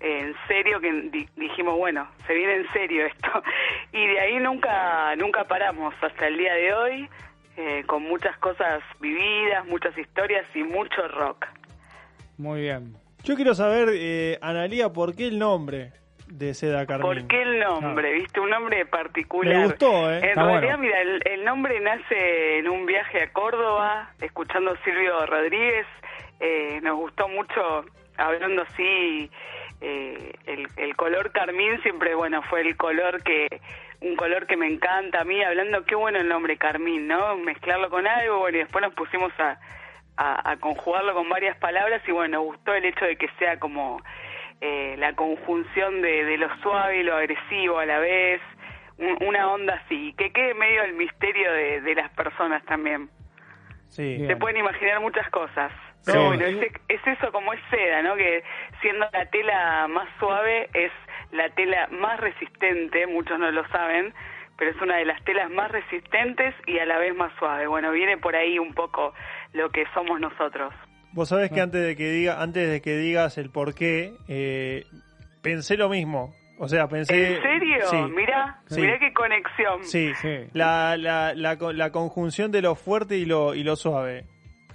en 0.00 0.34
serio 0.48 0.80
que 0.80 0.90
di- 0.92 1.28
dijimos, 1.36 1.76
bueno, 1.76 2.08
se 2.26 2.34
viene 2.34 2.56
en 2.56 2.72
serio 2.72 3.06
esto. 3.06 3.28
Y 3.92 4.06
de 4.06 4.20
ahí 4.20 4.38
nunca, 4.38 5.14
nunca 5.16 5.44
paramos 5.44 5.92
hasta 6.00 6.26
el 6.28 6.38
día 6.38 6.54
de 6.54 6.72
hoy, 6.74 7.08
eh, 7.56 7.82
con 7.86 8.02
muchas 8.04 8.36
cosas 8.38 8.82
vividas, 9.00 9.66
muchas 9.66 9.96
historias 9.98 10.44
y 10.54 10.62
mucho 10.62 11.06
rock. 11.08 11.44
Muy 12.38 12.62
bien. 12.62 12.94
Yo 13.24 13.34
quiero 13.34 13.54
saber, 13.54 13.88
eh, 13.92 14.38
Analia, 14.40 14.88
¿por 14.90 15.14
qué 15.14 15.26
el 15.26 15.38
nombre 15.38 15.92
de 16.28 16.54
Seda 16.54 16.86
Carmín? 16.86 17.02
¿Por 17.02 17.26
qué 17.26 17.42
el 17.42 17.58
nombre? 17.58 18.12
¿Viste? 18.14 18.40
Un 18.40 18.50
nombre 18.50 18.86
particular. 18.86 19.54
Me 19.56 19.64
gustó, 19.64 20.10
¿eh? 20.10 20.18
En 20.30 20.36
realidad, 20.36 20.60
bueno. 20.60 20.78
mira, 20.78 21.00
el, 21.02 21.20
el 21.26 21.44
nombre 21.44 21.80
nace 21.80 22.58
en 22.58 22.68
un 22.68 22.86
viaje 22.86 23.22
a 23.24 23.32
Córdoba, 23.32 24.12
escuchando 24.20 24.70
a 24.70 24.84
Silvio 24.84 25.26
Rodríguez. 25.26 25.86
Eh, 26.38 26.78
nos 26.82 26.96
gustó 26.96 27.28
mucho, 27.28 27.84
hablando 28.16 28.62
así, 28.62 29.30
eh, 29.80 30.32
el, 30.46 30.68
el 30.76 30.96
color 30.96 31.32
carmín 31.32 31.80
siempre, 31.82 32.14
bueno, 32.14 32.42
fue 32.42 32.60
el 32.60 32.76
color 32.76 33.22
que 33.22 33.48
un 34.02 34.16
color 34.16 34.46
que 34.46 34.56
me 34.56 34.66
encanta 34.66 35.20
a 35.20 35.24
mí, 35.24 35.42
hablando, 35.42 35.84
qué 35.84 35.94
bueno 35.94 36.18
el 36.18 36.28
nombre 36.28 36.56
carmín, 36.56 37.06
¿no? 37.06 37.36
Mezclarlo 37.36 37.90
con 37.90 38.06
algo, 38.06 38.38
bueno, 38.38 38.56
y 38.58 38.60
después 38.60 38.82
nos 38.82 38.94
pusimos 38.94 39.30
a, 39.38 39.58
a, 40.16 40.50
a 40.52 40.56
conjugarlo 40.56 41.12
con 41.14 41.28
varias 41.28 41.56
palabras 41.58 42.00
y 42.06 42.12
bueno, 42.12 42.40
gustó 42.42 42.74
el 42.74 42.84
hecho 42.86 43.04
de 43.04 43.16
que 43.16 43.28
sea 43.38 43.58
como 43.58 44.02
eh, 44.62 44.94
la 44.98 45.14
conjunción 45.14 46.00
de, 46.02 46.24
de 46.24 46.38
lo 46.38 46.48
suave 46.62 46.98
y 46.98 47.02
lo 47.02 47.14
agresivo 47.16 47.78
a 47.78 47.84
la 47.86 47.98
vez, 47.98 48.40
un- 48.98 49.18
una 49.26 49.50
onda 49.52 49.82
así, 49.84 50.14
que 50.16 50.30
quede 50.32 50.54
medio 50.54 50.82
el 50.82 50.94
misterio 50.94 51.52
de, 51.52 51.80
de 51.82 51.94
las 51.94 52.10
personas 52.12 52.62
también. 52.64 53.08
Sí. 53.88 54.24
Se 54.26 54.36
pueden 54.36 54.56
imaginar 54.58 55.00
muchas 55.00 55.28
cosas. 55.30 55.72
Sí. 56.02 56.12
Pero 56.12 56.24
bueno, 56.26 56.44
es, 56.46 56.72
es 56.88 57.00
eso 57.06 57.30
como 57.32 57.52
es 57.52 57.60
seda, 57.70 58.02
¿no? 58.02 58.16
Que 58.16 58.42
siendo 58.80 59.06
la 59.12 59.26
tela 59.30 59.86
más 59.88 60.08
suave 60.18 60.68
es 60.74 60.90
la 61.32 61.48
tela 61.50 61.88
más 61.92 62.18
resistente, 62.20 63.06
muchos 63.06 63.38
no 63.38 63.50
lo 63.50 63.66
saben, 63.68 64.12
pero 64.56 64.70
es 64.70 64.80
una 64.80 64.96
de 64.96 65.04
las 65.04 65.22
telas 65.24 65.50
más 65.50 65.70
resistentes 65.70 66.54
y 66.66 66.78
a 66.78 66.86
la 66.86 66.98
vez 66.98 67.14
más 67.14 67.32
suave. 67.38 67.66
Bueno, 67.66 67.92
viene 67.92 68.16
por 68.18 68.34
ahí 68.34 68.58
un 68.58 68.72
poco 68.74 69.12
lo 69.52 69.70
que 69.70 69.84
somos 69.94 70.18
nosotros. 70.20 70.72
Vos 71.12 71.28
sabés 71.28 71.50
que 71.50 71.60
antes 71.60 71.84
de 71.84 71.96
que 71.96 72.10
diga, 72.10 72.40
antes 72.42 72.70
de 72.70 72.80
que 72.80 72.96
digas 72.96 73.36
el 73.38 73.50
por 73.50 73.74
qué, 73.74 74.12
eh, 74.28 74.84
pensé 75.42 75.76
lo 75.76 75.88
mismo. 75.88 76.34
O 76.58 76.68
sea, 76.68 76.88
pensé. 76.88 77.36
¿En 77.36 77.42
serio? 77.42 77.86
Sí. 77.90 77.96
Mira, 78.14 78.60
Sí. 78.66 78.80
mira 78.82 78.98
qué 78.98 79.12
conexión. 79.12 79.82
Sí, 79.84 80.12
Sí. 80.16 80.46
La, 80.52 80.96
la, 80.98 81.32
la, 81.34 81.56
co- 81.56 81.72
la 81.72 81.90
conjunción 81.90 82.52
de 82.52 82.60
lo 82.62 82.74
fuerte 82.74 83.16
y 83.16 83.24
lo, 83.24 83.54
y 83.54 83.64
lo 83.64 83.76
suave. 83.76 84.24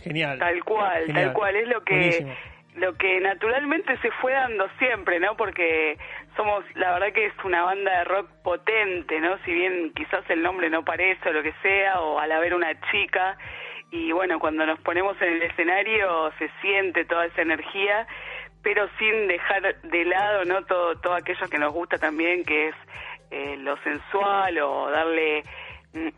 Genial. 0.05 0.37
Tal 0.39 0.63
cual, 0.63 1.05
Genial. 1.07 1.25
tal 1.25 1.33
cual, 1.33 1.55
es 1.55 1.67
lo 1.67 1.83
que 1.83 1.95
Buenísimo. 1.95 2.35
lo 2.75 2.93
que 2.93 3.19
naturalmente 3.19 3.97
se 3.97 4.11
fue 4.21 4.33
dando 4.33 4.67
siempre, 4.77 5.19
¿no? 5.19 5.35
Porque 5.35 5.97
somos, 6.37 6.63
la 6.75 6.93
verdad 6.93 7.11
que 7.13 7.25
es 7.25 7.33
una 7.43 7.63
banda 7.63 7.99
de 7.99 8.03
rock 8.05 8.29
potente, 8.43 9.19
¿no? 9.19 9.37
Si 9.45 9.51
bien 9.51 9.91
quizás 9.95 10.23
el 10.29 10.43
nombre 10.43 10.69
no 10.69 10.85
parece 10.85 11.29
o 11.29 11.33
lo 11.33 11.41
que 11.41 11.53
sea, 11.61 11.99
o 12.01 12.19
al 12.19 12.31
haber 12.31 12.53
una 12.53 12.79
chica, 12.91 13.37
y 13.91 14.11
bueno, 14.11 14.39
cuando 14.39 14.65
nos 14.65 14.79
ponemos 14.81 15.19
en 15.21 15.33
el 15.33 15.41
escenario 15.41 16.31
se 16.37 16.49
siente 16.61 17.05
toda 17.05 17.25
esa 17.25 17.41
energía, 17.41 18.05
pero 18.61 18.87
sin 18.99 19.27
dejar 19.27 19.81
de 19.81 20.05
lado, 20.05 20.45
¿no? 20.45 20.65
Todo, 20.65 20.95
todo 20.99 21.13
aquello 21.15 21.47
que 21.49 21.57
nos 21.57 21.73
gusta 21.73 21.97
también, 21.97 22.43
que 22.43 22.69
es 22.69 22.75
eh, 23.31 23.55
lo 23.57 23.77
sensual 23.77 24.57
o 24.59 24.91
darle 24.91 25.43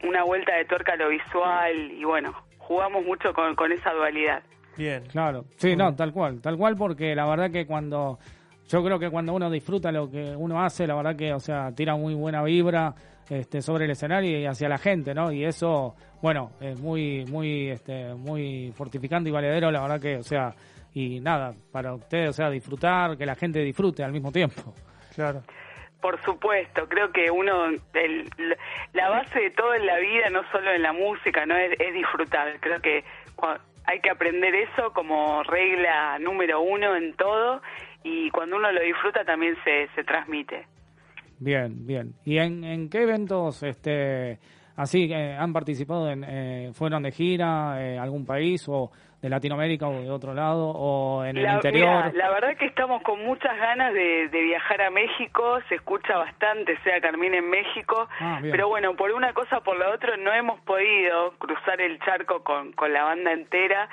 una 0.03 0.23
vuelta 0.23 0.55
de 0.55 0.65
tuerca 0.65 0.93
a 0.93 0.95
lo 0.97 1.09
visual, 1.09 1.91
y 1.91 2.03
bueno, 2.03 2.33
jugamos 2.68 3.05
mucho 3.05 3.34
con, 3.34 3.55
con 3.55 3.72
esa 3.72 3.93
dualidad. 3.93 4.43
Bien. 4.76 5.03
Claro, 5.09 5.45
sí, 5.55 5.76
no, 5.76 5.95
tal 5.95 6.11
cual, 6.11 6.41
tal 6.41 6.57
cual 6.57 6.76
porque 6.76 7.15
la 7.15 7.26
verdad 7.26 7.49
que 7.49 7.65
cuando, 7.65 8.20
yo 8.68 8.84
creo 8.84 8.99
que 8.99 9.09
cuando 9.09 9.34
uno 9.34 9.49
disfruta 9.49 9.91
lo 9.91 10.11
que 10.11 10.36
uno 10.36 10.61
hace, 10.61 10.86
la 10.86 10.95
verdad 10.95 11.15
que, 11.15 11.34
o 11.34 11.39
sea, 11.39 11.72
tira 11.72 11.95
muy 11.95 12.13
buena 12.13 12.43
vibra 12.43 12.93
este, 13.30 13.61
sobre 13.61 13.86
el 13.86 13.91
escenario 13.91 14.38
y 14.38 14.45
hacia 14.45 14.68
la 14.68 14.78
gente, 14.78 15.13
¿no? 15.15 15.32
Y 15.32 15.45
eso, 15.45 15.95
bueno, 16.22 16.51
es 16.59 16.80
muy, 16.80 17.26
muy, 17.26 17.70
este, 17.70 18.13
muy 18.13 18.72
fortificante 18.76 19.30
y 19.30 19.32
valedero, 19.32 19.72
la 19.72 19.82
verdad 19.82 20.01
que, 20.01 20.18
o 20.18 20.24
sea, 20.24 20.53
y 20.93 21.20
nada, 21.22 21.53
para 21.72 21.93
ustedes, 21.93 22.30
o 22.30 22.34
sea, 22.34 22.49
disfrutar, 22.49 23.18
que 23.18 23.26
la 23.26 23.36
gente 23.36 23.59
disfrute 23.61 24.03
al 24.03 24.11
mismo 24.11 24.32
tiempo. 24.32 24.74
Claro. 25.15 25.41
Por 26.01 26.21
supuesto, 26.23 26.87
creo 26.87 27.11
que 27.11 27.31
uno, 27.31 27.65
el- 27.93 28.29
la 28.93 29.09
base 29.09 29.39
de 29.39 29.49
todo 29.51 29.73
en 29.73 29.85
la 29.85 29.97
vida, 29.97 30.29
no 30.29 30.41
solo 30.51 30.71
en 30.71 30.83
la 30.83 30.93
música, 30.93 31.45
no 31.45 31.55
es, 31.57 31.71
es 31.79 31.93
disfrutar. 31.93 32.59
Creo 32.59 32.79
que 32.81 33.03
cua- 33.35 33.59
hay 33.85 33.99
que 34.01 34.09
aprender 34.11 34.53
eso 34.53 34.93
como 34.93 35.41
regla 35.43 36.19
número 36.19 36.61
uno 36.61 36.95
en 36.95 37.13
todo 37.13 37.61
y 38.03 38.29
cuando 38.29 38.57
uno 38.57 38.71
lo 38.71 38.81
disfruta 38.81 39.25
también 39.25 39.55
se, 39.63 39.87
se 39.95 40.03
transmite. 40.03 40.67
Bien, 41.39 41.85
bien. 41.85 42.13
¿Y 42.25 42.37
en, 42.37 42.63
en 42.63 42.89
qué 42.89 43.01
eventos, 43.03 43.61
este, 43.63 44.39
así, 44.75 45.11
eh, 45.11 45.35
han 45.39 45.53
participado? 45.53 46.09
En, 46.09 46.23
eh, 46.27 46.71
¿Fueron 46.73 47.03
de 47.03 47.11
gira, 47.11 47.77
eh, 47.83 47.97
algún 47.97 48.25
país 48.25 48.65
o 48.67 48.91
de 49.22 49.30
Latinoamérica 49.30 49.88
o 49.88 49.99
de 50.01 50.11
otro 50.11 50.34
lado 50.34 50.70
o 50.70 51.26
en 51.26 51.38
el 51.38 51.43
La, 51.43 51.53
interior? 51.55 51.88
mira, 52.05 52.11
la 52.13 52.30
verdad 52.30 52.55
que 52.55 52.65
estamos 52.68 53.01
con 53.01 53.24
muchas 53.26 53.57
ganas 53.57 53.93
de, 53.93 54.28
de 54.30 54.41
viajar 54.43 54.82
a 54.84 54.91
México, 54.91 55.59
se 55.70 55.76
escucha 55.76 56.18
bastante, 56.18 56.78
sea 56.84 57.01
Carmín 57.01 57.34
en 57.34 57.49
México, 57.49 58.07
Ah, 58.20 58.39
pero 58.41 58.68
bueno, 58.68 58.95
por 58.95 59.11
una 59.11 59.34
cosa 59.34 59.57
o 59.57 59.63
por 59.63 59.78
la 59.80 59.89
otra 59.89 60.18
no 60.18 60.32
hemos 60.34 60.59
podido 60.61 61.32
cruzar 61.39 61.82
el 61.82 61.99
charco 62.01 62.43
con, 62.43 62.74
con 62.74 62.93
la 62.93 63.03
banda 63.03 63.32
entera. 63.32 63.89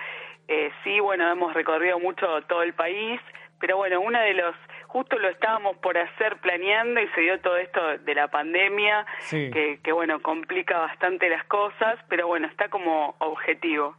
Eh, 0.47 0.71
sí, 0.85 1.01
bueno, 1.01 1.31
hemos 1.33 1.55
recorrido 1.55 1.99
mucho 1.99 2.27
todo 2.43 2.63
el 2.63 2.75
país, 2.75 3.19
pero 3.61 3.79
bueno, 3.79 4.03
una 4.03 4.21
de 4.21 4.35
los, 4.35 4.55
justo 4.89 5.19
lo 5.19 5.31
estábamos 5.31 5.79
por 5.79 5.97
hacer 5.97 6.37
planeando 6.43 7.01
y 7.01 7.09
se 7.15 7.23
dio 7.23 7.41
todo 7.41 7.57
esto 7.57 7.81
de 7.99 8.15
la 8.15 8.29
pandemia, 8.29 9.07
Sí. 9.21 9.51
que, 9.51 9.81
que 9.83 9.93
bueno, 9.93 10.21
complica 10.21 10.79
bastante 10.79 11.31
las 11.31 11.45
cosas, 11.45 11.97
pero 12.11 12.27
bueno, 12.27 12.47
está 12.47 12.69
como 12.69 13.15
objetivo. 13.21 13.97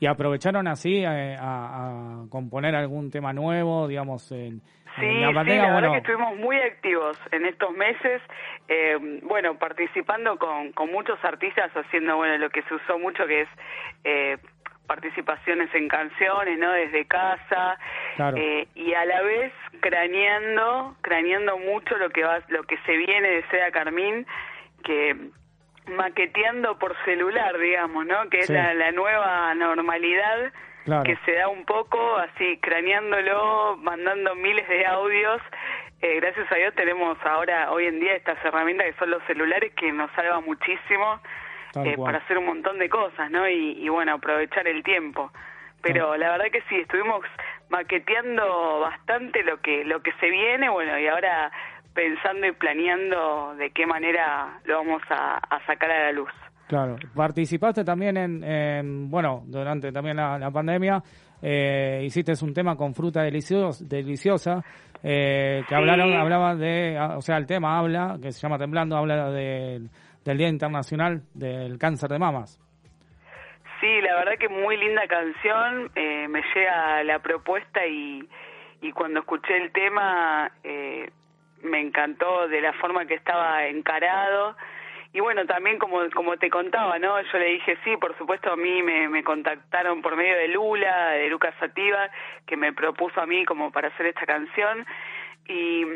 Y 0.00 0.06
aprovecharon 0.06 0.66
así 0.68 1.04
eh, 1.04 1.36
a, 1.38 2.22
a 2.22 2.28
componer 2.30 2.74
algún 2.74 3.10
tema 3.10 3.32
nuevo, 3.32 3.88
digamos, 3.88 4.30
en, 4.32 4.60
Sí, 4.98 5.20
la 5.20 5.28
sí, 5.28 5.34
pandemia, 5.34 5.62
la 5.62 5.74
verdad 5.74 5.80
bueno, 5.88 5.92
que 5.92 5.98
estuvimos 5.98 6.36
muy 6.38 6.56
activos 6.56 7.18
en 7.30 7.44
estos 7.44 7.70
meses, 7.76 8.22
eh, 8.66 8.96
bueno, 9.24 9.58
participando 9.58 10.38
con, 10.38 10.72
con 10.72 10.90
muchos 10.90 11.22
artistas, 11.22 11.70
haciendo, 11.74 12.16
bueno, 12.16 12.38
lo 12.38 12.48
que 12.48 12.62
se 12.62 12.74
usó 12.74 12.98
mucho 12.98 13.26
que 13.26 13.42
es 13.42 13.48
eh, 14.04 14.38
participaciones 14.86 15.68
en 15.74 15.88
canciones, 15.88 16.58
¿no? 16.58 16.72
Desde 16.72 17.04
casa, 17.06 17.78
Claro. 18.16 18.38
eh, 18.38 18.68
y 18.74 18.94
a 18.94 19.04
la 19.04 19.20
vez 19.20 19.52
craneando, 19.80 20.96
craneando 21.02 21.58
mucho 21.58 21.96
lo 21.98 22.08
que 22.10 22.22
va, 22.24 22.38
lo 22.48 22.62
que 22.62 22.78
se 22.86 22.96
viene 22.96 23.28
de 23.28 23.42
Seda 23.50 23.70
Carmín, 23.72 24.26
que 24.82 25.14
maqueteando 25.86 26.78
por 26.78 26.96
celular, 27.04 27.56
digamos, 27.58 28.06
¿no? 28.06 28.28
Que 28.30 28.40
es 28.40 28.46
Sí. 28.46 28.52
la, 28.52 28.74
la 28.74 28.92
nueva 28.92 29.54
normalidad 29.54 30.52
Claro. 30.84 31.02
que 31.02 31.16
se 31.24 31.32
da 31.32 31.48
un 31.48 31.64
poco 31.64 32.16
así 32.16 32.58
craneándolo, 32.58 33.76
mandando 33.78 34.34
miles 34.36 34.68
de 34.68 34.86
audios. 34.86 35.42
Eh, 36.00 36.20
gracias 36.20 36.50
a 36.52 36.54
Dios 36.56 36.74
tenemos 36.74 37.18
ahora, 37.24 37.70
hoy 37.72 37.86
en 37.86 37.98
día, 37.98 38.14
estas 38.14 38.38
herramientas 38.44 38.86
que 38.86 38.98
son 38.98 39.10
los 39.10 39.22
celulares 39.24 39.72
que 39.74 39.90
nos 39.92 40.10
salvan 40.12 40.44
muchísimo 40.44 41.20
eh, 41.84 41.96
para 41.98 42.18
hacer 42.18 42.38
un 42.38 42.46
montón 42.46 42.78
de 42.78 42.88
cosas, 42.88 43.30
¿no? 43.30 43.48
Y, 43.48 43.72
y 43.84 43.88
bueno, 43.88 44.14
aprovechar 44.14 44.68
el 44.68 44.82
tiempo. 44.84 45.32
Pero 45.82 46.16
la 46.16 46.30
verdad 46.32 46.46
que 46.52 46.62
sí, 46.68 46.76
estuvimos 46.80 47.24
maqueteando 47.68 48.80
bastante 48.80 49.42
lo 49.44 49.60
que 49.60 49.84
lo 49.84 50.02
que 50.02 50.12
se 50.20 50.28
viene, 50.30 50.68
bueno, 50.68 50.98
y 50.98 51.06
ahora 51.08 51.50
pensando 51.96 52.46
y 52.46 52.52
planeando 52.52 53.54
de 53.56 53.70
qué 53.70 53.86
manera 53.86 54.60
lo 54.66 54.76
vamos 54.76 55.02
a, 55.10 55.38
a 55.38 55.66
sacar 55.66 55.90
a 55.90 56.04
la 56.04 56.12
luz. 56.12 56.30
Claro, 56.68 56.96
participaste 57.14 57.82
también 57.84 58.16
en, 58.16 58.44
en, 58.44 59.10
bueno, 59.10 59.42
durante 59.46 59.90
también 59.90 60.16
la, 60.16 60.38
la 60.38 60.50
pandemia, 60.50 61.02
eh, 61.42 62.02
hiciste 62.04 62.32
un 62.44 62.52
tema 62.52 62.76
con 62.76 62.92
fruta 62.94 63.22
delicios, 63.22 63.88
deliciosa, 63.88 64.62
eh, 65.02 65.62
que 65.68 65.68
Sí. 65.68 65.74
hablaron, 65.74 66.12
hablaba 66.12 66.54
de, 66.54 66.96
ah, 66.98 67.16
o 67.16 67.20
sea, 67.22 67.36
el 67.36 67.46
tema 67.46 67.78
habla, 67.78 68.18
que 68.20 68.30
se 68.32 68.40
llama 68.40 68.58
Temblando, 68.58 68.96
habla 68.96 69.30
de- 69.30 69.88
del 70.24 70.38
Día 70.38 70.48
Internacional 70.48 71.22
del 71.34 71.78
Cáncer 71.78 72.10
de 72.10 72.18
Mamas. 72.18 72.60
Sí, 73.80 74.00
la 74.02 74.16
verdad 74.16 74.32
que 74.40 74.48
muy 74.48 74.76
linda 74.76 75.02
canción, 75.06 75.90
eh, 75.94 76.26
me 76.28 76.42
llega 76.52 77.04
la 77.04 77.20
propuesta 77.20 77.86
y, 77.86 78.26
y 78.80 78.90
cuando 78.90 79.20
escuché 79.20 79.56
el 79.56 79.70
tema 79.70 80.50
eh, 80.64 81.10
me 81.62 81.80
encantó 81.80 82.48
de 82.48 82.60
la 82.60 82.72
forma 82.74 83.06
que 83.06 83.14
estaba 83.14 83.66
encarado 83.66 84.56
y 85.16 85.20
bueno, 85.20 85.46
también 85.46 85.78
como, 85.78 85.98
como 86.10 86.36
te 86.36 86.50
contaba, 86.50 86.98
¿no? 86.98 87.18
Yo 87.22 87.38
le 87.38 87.46
dije, 87.46 87.78
sí, 87.84 87.96
por 87.96 88.14
supuesto 88.18 88.52
a 88.52 88.56
mí 88.56 88.82
me, 88.82 89.24
contactaron 89.24 90.02
por 90.02 90.14
medio 90.14 90.36
de 90.36 90.48
Lula, 90.48 91.12
de 91.12 91.28
Lucas 91.28 91.54
Sativa, 91.58 92.10
que 92.46 92.58
me 92.58 92.74
propuso 92.74 93.18
a 93.22 93.26
mí 93.26 93.46
como 93.46 93.72
para 93.72 93.88
hacer 93.88 94.04
esta 94.04 94.26
canción 94.26 94.84
y, 95.48 95.86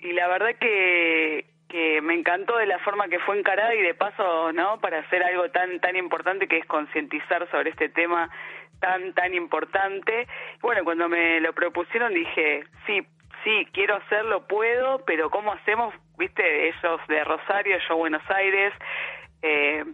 y 0.00 0.12
la 0.12 0.28
verdad 0.28 0.54
que, 0.58 1.44
que 1.68 2.00
me 2.00 2.14
encantó 2.14 2.56
de 2.56 2.64
la 2.64 2.78
forma 2.78 3.08
que 3.08 3.18
fue 3.18 3.38
encarada 3.38 3.74
y 3.74 3.82
de 3.82 3.92
paso, 3.92 4.50
¿no? 4.52 4.80
Para 4.80 5.00
hacer 5.00 5.22
algo 5.22 5.50
tan 5.50 5.78
tan 5.80 5.94
importante 5.94 6.48
que 6.48 6.56
es 6.56 6.64
concientizar 6.64 7.46
sobre 7.50 7.68
este 7.68 7.90
tema 7.90 8.30
tan 8.80 9.12
tan 9.12 9.34
importante. 9.34 10.26
Bueno, 10.62 10.82
cuando 10.82 11.10
me 11.10 11.40
lo 11.40 11.52
propusieron 11.52 12.14
dije, 12.14 12.64
sí, 12.86 13.06
sí, 13.46 13.64
quiero 13.72 13.94
hacerlo, 13.94 14.44
puedo, 14.48 15.04
pero 15.04 15.30
¿cómo 15.30 15.52
hacemos? 15.52 15.94
Viste, 16.18 16.68
ellos 16.68 17.00
de 17.06 17.22
Rosario, 17.22 17.78
yo 17.88 17.96
Buenos 17.96 18.28
Aires, 18.28 18.72
eh, 19.40 19.84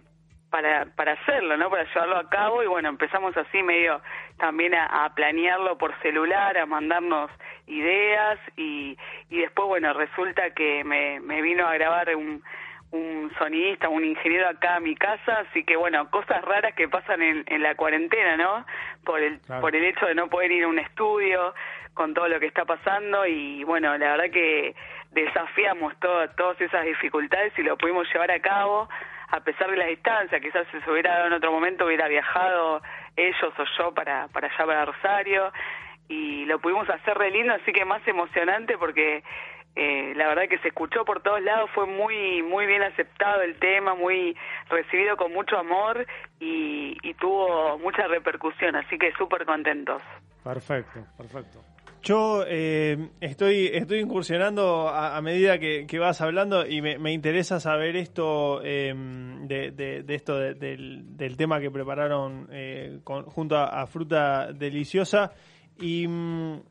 para, 0.49 0.85
para 0.95 1.11
hacerlo, 1.13 1.55
¿no? 1.57 1.69
Para 1.69 1.83
llevarlo 1.83 2.17
a 2.17 2.29
cabo 2.29 2.63
y 2.63 2.67
bueno, 2.67 2.89
empezamos 2.89 3.35
así 3.37 3.61
medio 3.61 4.01
también 4.39 4.73
a, 4.73 5.05
a 5.05 5.13
planearlo 5.13 5.77
por 5.77 5.93
celular, 6.01 6.57
a 6.57 6.65
mandarnos 6.65 7.29
ideas 7.67 8.39
y, 8.57 8.97
y 9.29 9.39
después, 9.41 9.67
bueno, 9.67 9.93
resulta 9.93 10.49
que 10.55 10.83
me, 10.83 11.19
me 11.19 11.41
vino 11.43 11.67
a 11.67 11.73
grabar 11.75 12.15
un, 12.15 12.41
un 12.91 13.31
sonidista, 13.37 13.89
un 13.89 14.03
ingeniero 14.05 14.47
acá 14.49 14.75
a 14.77 14.79
mi 14.79 14.95
casa, 14.95 15.43
así 15.49 15.63
que 15.63 15.75
bueno, 15.75 16.09
cosas 16.09 16.41
raras 16.43 16.73
que 16.75 16.87
pasan 16.87 17.21
en, 17.21 17.43
en 17.47 17.61
la 17.61 17.75
cuarentena, 17.75 18.35
¿no? 18.37 18.65
Por 19.05 19.21
el, 19.21 19.39
Claro. 19.41 19.61
por 19.61 19.75
el 19.75 19.83
hecho 19.85 20.05
de 20.07 20.15
no 20.15 20.27
poder 20.27 20.51
ir 20.51 20.63
a 20.63 20.67
un 20.67 20.79
estudio 20.79 21.53
con 21.93 22.13
todo 22.13 22.27
lo 22.27 22.39
que 22.39 22.47
está 22.47 22.65
pasando 22.65 23.25
y 23.25 23.63
bueno, 23.63 23.97
la 23.97 24.11
verdad 24.17 24.31
que 24.31 24.75
desafiamos 25.11 25.95
todo- 25.99 26.27
todas 26.31 26.59
esas 26.61 26.85
dificultades 26.85 27.53
y 27.57 27.63
lo 27.63 27.77
pudimos 27.77 28.11
llevar 28.11 28.31
a 28.31 28.39
cabo 28.39 28.89
a 29.29 29.39
pesar 29.39 29.69
de 29.71 29.77
las 29.77 29.87
distancias, 29.87 30.39
quizás 30.41 30.67
si 30.71 30.79
se 30.81 30.91
hubiera 30.91 31.13
dado 31.15 31.27
en 31.27 31.33
otro 31.33 31.51
momento 31.51 31.85
hubiera 31.85 32.07
viajado 32.07 32.81
ellos 33.15 33.53
o 33.57 33.63
yo 33.77 33.91
para, 33.93 34.27
para 34.27 34.47
allá 34.47 34.65
para 34.65 34.85
Rosario 34.85 35.51
y 36.07 36.45
lo 36.45 36.59
pudimos 36.59 36.87
hacer 36.89 37.17
re 37.17 37.31
lindo, 37.31 37.53
así 37.53 37.71
que 37.71 37.83
más 37.85 38.05
emocionante 38.07 38.77
porque 38.77 39.23
eh, 39.75 40.13
la 40.15 40.27
verdad 40.27 40.47
que 40.47 40.59
se 40.59 40.67
escuchó 40.67 41.03
por 41.03 41.21
todos 41.23 41.41
lados, 41.41 41.67
fue 41.73 41.87
muy 41.87 42.43
muy 42.43 42.67
bien 42.67 42.83
aceptado 42.83 43.41
el 43.41 43.55
tema, 43.57 43.95
muy 43.95 44.37
recibido 44.69 45.17
con 45.17 45.33
mucho 45.33 45.57
amor 45.57 46.05
y, 46.39 46.95
y 47.01 47.13
tuvo 47.15 47.79
mucha 47.79 48.05
repercusión, 48.07 48.75
así 48.75 48.99
que 48.99 49.13
súper 49.13 49.45
contentos. 49.45 50.01
Perfecto, 50.43 50.99
perfecto. 51.17 51.59
Yo 52.03 52.43
eh, 52.45 53.11
estoy, 53.21 53.67
estoy 53.73 53.99
incursionando 53.99 54.89
a, 54.89 55.21
medida 55.21 55.57
que, 55.57 55.87
que 55.87 55.99
vas 55.99 56.19
hablando 56.19 56.67
y 56.67 56.81
me, 56.81 56.99
me 56.99 57.13
interesa 57.13 57.61
saber 57.61 57.95
esto 57.95 58.59
eh, 58.61 58.93
de, 59.43 59.71
de- 59.71 60.13
esto 60.13 60.37
de- 60.37 60.53
del, 60.53 61.15
del 61.15 61.37
tema 61.37 61.61
que 61.61 61.71
prepararon 61.71 62.49
eh, 62.51 62.99
junto 63.05 63.55
a, 63.57 63.87
Fruta 63.87 64.51
Deliciosa. 64.51 65.31
Y 65.79 66.05
mm, 66.05 66.61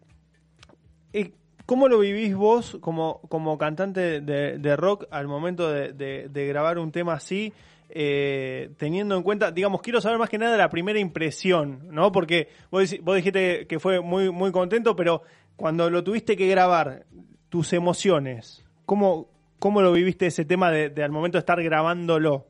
eh, 1.14 1.32
¿Cómo 1.64 1.88
lo 1.88 2.00
vivís 2.00 2.34
vos 2.34 2.76
como, 2.82 3.22
como 3.30 3.56
cantante 3.56 4.20
de, 4.20 4.76
rock 4.76 5.06
al 5.10 5.28
momento 5.28 5.70
de 5.70 6.46
grabar 6.48 6.78
un 6.78 6.92
tema 6.92 7.14
así? 7.14 7.54
Eh, 7.94 8.70
teniendo 8.78 9.16
en 9.16 9.22
cuenta, 9.22 9.50
digamos, 9.50 9.82
quiero 9.82 10.00
saber 10.00 10.18
más 10.18 10.30
que 10.30 10.38
nada 10.38 10.56
la 10.56 10.70
primera 10.70 10.98
impresión, 10.98 11.88
¿no? 11.90 12.10
Porque 12.10 12.48
vos, 12.70 12.96
vos 13.02 13.16
dijiste 13.16 13.66
que 13.66 13.78
fue 13.78 14.00
muy, 14.00 14.30
muy 14.30 14.50
contento, 14.50 14.96
pero 14.96 15.22
cuando 15.56 15.90
lo 15.90 16.02
tuviste 16.02 16.34
que 16.34 16.48
grabar, 16.48 17.04
tus 17.50 17.74
emociones, 17.74 18.66
¿cómo, 18.86 19.28
cómo 19.58 19.82
lo 19.82 19.92
viviste 19.92 20.26
ese 20.26 20.46
tema 20.46 20.70
de, 20.70 20.88
de 20.88 21.04
al 21.04 21.10
momento 21.10 21.36
de 21.36 21.40
estar 21.40 21.62
grabándolo? 21.62 22.46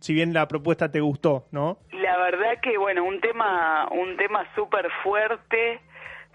Si 0.00 0.14
bien 0.14 0.32
la 0.32 0.48
propuesta 0.48 0.90
te 0.90 1.00
gustó, 1.00 1.48
¿no? 1.52 1.80
La 1.92 2.16
verdad 2.16 2.58
que 2.62 2.78
bueno, 2.78 3.04
un 3.04 3.20
tema 3.20 3.88
un 3.90 4.16
tema 4.16 4.46
súper 4.54 4.88
fuerte, 5.02 5.80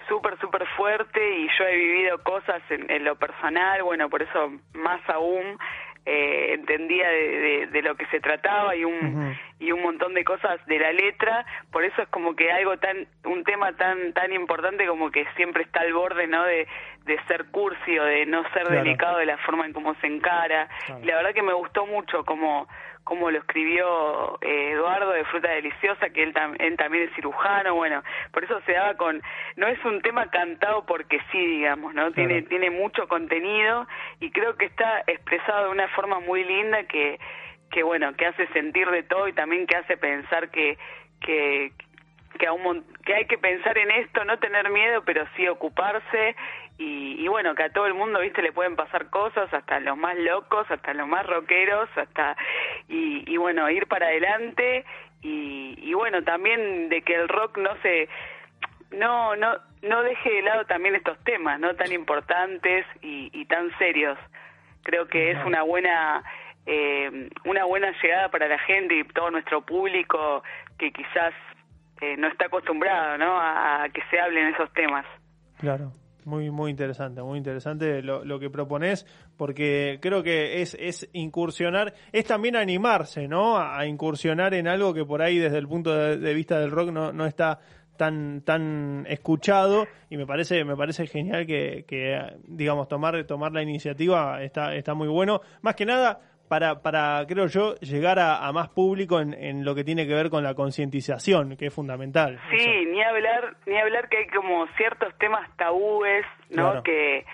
súper 0.07 0.39
súper 0.39 0.67
fuerte 0.77 1.39
y 1.39 1.47
yo 1.57 1.65
he 1.65 1.75
vivido 1.75 2.21
cosas 2.21 2.61
en, 2.69 2.91
en 2.91 3.03
lo 3.03 3.15
personal, 3.15 3.81
bueno, 3.81 4.09
por 4.11 4.21
eso 4.21 4.51
más 4.73 5.01
aún 5.09 5.57
eh, 6.05 6.53
entendía 6.53 7.07
de, 7.09 7.27
de- 7.39 7.67
de 7.67 7.81
lo 7.81 7.95
que 7.95 8.05
se 8.07 8.19
trataba 8.19 8.75
y 8.75 8.83
un 8.85 9.37
y 9.59 9.71
un 9.71 9.81
montón 9.81 10.13
de 10.13 10.25
cosas 10.25 10.59
de 10.65 10.77
la 10.77 10.91
letra, 10.91 11.45
por 11.71 11.85
eso 11.85 12.01
es 12.01 12.07
como 12.09 12.35
que 12.35 12.51
algo 12.51 12.77
tan 12.77 13.07
un 13.23 13.43
tema 13.45 13.71
tan 13.77 14.11
tan 14.13 14.33
importante 14.33 14.85
como 14.85 15.09
que 15.11 15.25
siempre 15.37 15.63
está 15.63 15.79
al 15.81 15.93
borde, 15.93 16.27
¿no? 16.27 16.43
de 16.43 16.67
de 17.05 17.19
ser 17.27 17.45
cursi 17.51 17.97
o 17.99 18.03
de 18.03 18.25
no 18.25 18.43
ser 18.53 18.63
Claro. 18.67 18.83
delicado 18.83 19.17
de 19.19 19.25
la 19.25 19.37
forma 19.37 19.65
en 19.65 19.73
cómo 19.73 19.93
se 19.95 20.07
encara. 20.07 20.67
Claro. 20.85 21.01
Y 21.03 21.05
la 21.05 21.15
verdad 21.17 21.33
que 21.33 21.41
me 21.43 21.53
gustó 21.53 21.85
mucho 21.85 22.25
como 22.25 22.67
como 23.03 23.29
lo 23.31 23.39
escribió 23.39 24.37
eh, 24.41 24.71
Eduardo 24.71 25.11
de 25.11 25.25
Fruta 25.25 25.49
Deliciosa, 25.49 26.09
que 26.11 26.23
él, 26.23 26.33
tam- 26.33 26.55
él 26.59 26.77
también 26.77 27.03
es 27.09 27.15
cirujano, 27.15 27.75
bueno, 27.75 28.01
por 28.31 28.43
eso 28.43 28.61
se 28.65 28.71
daba 28.73 28.95
con, 28.95 29.21
no 29.57 29.67
es 29.67 29.83
un 29.83 30.01
tema 30.01 30.27
cantado 30.29 30.85
porque 30.85 31.19
sí, 31.31 31.37
digamos, 31.45 31.93
¿no? 31.93 32.11
Tiene, 32.13 32.35
Claro. 32.43 32.47
tiene 32.49 32.69
mucho 32.69 33.07
contenido 33.07 33.87
y 34.19 34.31
creo 34.31 34.55
que 34.55 34.65
está 34.65 35.03
expresado 35.07 35.65
de 35.65 35.71
una 35.71 35.87
forma 35.89 36.19
muy 36.21 36.43
linda 36.45 36.83
que, 36.85 37.19
que 37.71 37.83
bueno, 37.83 38.13
que 38.15 38.25
hace 38.25 38.47
sentir 38.47 38.89
de 38.89 39.03
todo 39.03 39.27
y 39.27 39.33
también 39.33 39.67
que 39.67 39.75
hace 39.75 39.97
pensar 39.97 40.49
que, 40.49 40.77
que, 41.19 41.71
que, 42.39 42.47
a 42.47 42.53
un 42.53 42.63
mon- 42.63 42.85
que 43.05 43.15
hay 43.15 43.25
que 43.25 43.37
pensar 43.37 43.77
en 43.77 43.91
esto, 43.91 44.23
no 44.23 44.39
tener 44.39 44.69
miedo, 44.69 45.03
pero 45.03 45.25
sí 45.35 45.47
ocuparse 45.47 46.35
y, 46.77 47.23
y 47.23 47.27
bueno, 47.27 47.53
que 47.55 47.63
a 47.63 47.69
todo 47.69 47.85
el 47.85 47.93
mundo, 47.93 48.19
viste, 48.19 48.41
le 48.41 48.51
pueden 48.51 48.75
pasar 48.75 49.09
cosas, 49.09 49.53
hasta 49.53 49.79
los 49.79 49.95
más 49.97 50.17
locos, 50.17 50.69
hasta 50.69 50.93
los 50.93 51.07
más 51.07 51.25
rockeros, 51.25 51.87
hasta 51.95 52.35
y, 52.87 53.23
y 53.31 53.37
bueno, 53.37 53.69
ir 53.69 53.87
para 53.87 54.07
adelante 54.07 54.83
y, 55.21 55.77
y 55.81 55.93
bueno, 55.93 56.23
también 56.23 56.89
de 56.89 57.01
que 57.03 57.15
el 57.15 57.29
rock 57.29 57.57
no 57.57 57.75
se 57.81 58.09
no 58.91 59.35
no 59.35 59.57
no 59.81 60.01
deje 60.03 60.33
de 60.33 60.41
lado 60.41 60.65
también 60.65 60.95
estos 60.95 61.17
temas, 61.23 61.59
no 61.59 61.75
tan 61.75 61.91
importantes 61.91 62.85
y, 63.01 63.29
y 63.33 63.45
tan 63.45 63.75
serios. 63.77 64.17
Creo 64.83 65.07
que 65.07 65.31
es 65.31 65.45
una 65.45 65.61
buena 65.63 66.23
eh, 66.65 67.29
una 67.45 67.65
buena 67.65 67.91
llegada 68.01 68.29
para 68.29 68.47
la 68.47 68.59
gente 68.59 68.95
y 68.95 69.03
todo 69.03 69.31
nuestro 69.31 69.61
público 69.61 70.43
que 70.77 70.91
quizás 70.91 71.33
eh, 72.01 72.15
no 72.17 72.27
está 72.27 72.45
acostumbrado, 72.47 73.17
¿no? 73.17 73.39
A, 73.39 73.83
a 73.83 73.89
que 73.89 74.01
se 74.09 74.19
hablen 74.19 74.47
esos 74.47 74.71
temas. 74.73 75.05
Claro. 75.59 75.91
Muy, 76.25 76.49
muy 76.51 76.71
interesante, 76.71 77.21
muy 77.21 77.37
interesante 77.37 78.01
lo, 78.01 78.23
lo 78.23 78.39
que 78.39 78.49
propones, 78.49 79.05
porque 79.37 79.99
creo 80.01 80.23
que 80.23 80.61
es, 80.61 80.75
es 80.79 81.09
incursionar, 81.13 81.93
es 82.11 82.25
también 82.25 82.55
animarse, 82.55 83.27
¿no? 83.27 83.57
A, 83.57 83.85
incursionar 83.85 84.53
en 84.53 84.67
algo 84.67 84.93
que 84.93 85.05
por 85.05 85.21
ahí 85.21 85.37
desde 85.37 85.57
el 85.57 85.67
punto 85.67 85.93
de, 85.93 86.17
de 86.17 86.33
vista 86.33 86.59
del 86.59 86.71
rock 86.71 86.91
no, 86.91 87.11
no 87.11 87.25
está 87.25 87.59
tan 87.97 88.41
tan 88.41 89.05
escuchado 89.07 89.87
y 90.09 90.17
me 90.17 90.25
parece 90.25 90.63
me 90.65 90.75
parece 90.75 91.05
genial 91.07 91.45
que, 91.45 91.85
que 91.87 92.19
digamos 92.47 92.87
tomar 92.87 93.23
tomar 93.25 93.51
la 93.51 93.61
iniciativa 93.61 94.43
está 94.43 94.75
está 94.75 94.93
muy 94.93 95.07
bueno 95.07 95.41
más 95.61 95.75
que 95.75 95.85
nada 95.85 96.19
para, 96.53 96.83
para 96.83 97.25
creo 97.27 97.47
yo, 97.47 97.73
llegar 97.77 98.19
a, 98.19 98.45
a 98.45 98.51
más 98.51 98.69
público 98.69 99.19
en, 99.19 99.33
en, 99.33 99.65
lo 99.65 99.73
que 99.73 99.83
tiene 99.83 100.05
que 100.05 100.13
ver 100.13 100.29
con 100.29 100.43
la 100.43 100.53
concientización, 100.53 101.57
que 101.57 101.65
es 101.65 101.73
fundamental. 101.73 102.39
Sí, 102.51 102.57
eso. 102.57 102.91
ni 102.91 103.01
hablar, 103.01 103.55
ni 103.65 103.75
hablar 103.75 104.07
que 104.07 104.17
hay 104.17 104.27
como 104.27 104.67
ciertos 104.77 105.17
temas 105.17 105.49
tabúes, 105.57 106.23
¿no? 106.51 106.69
Claro. 106.69 106.83
Que, 106.83 107.25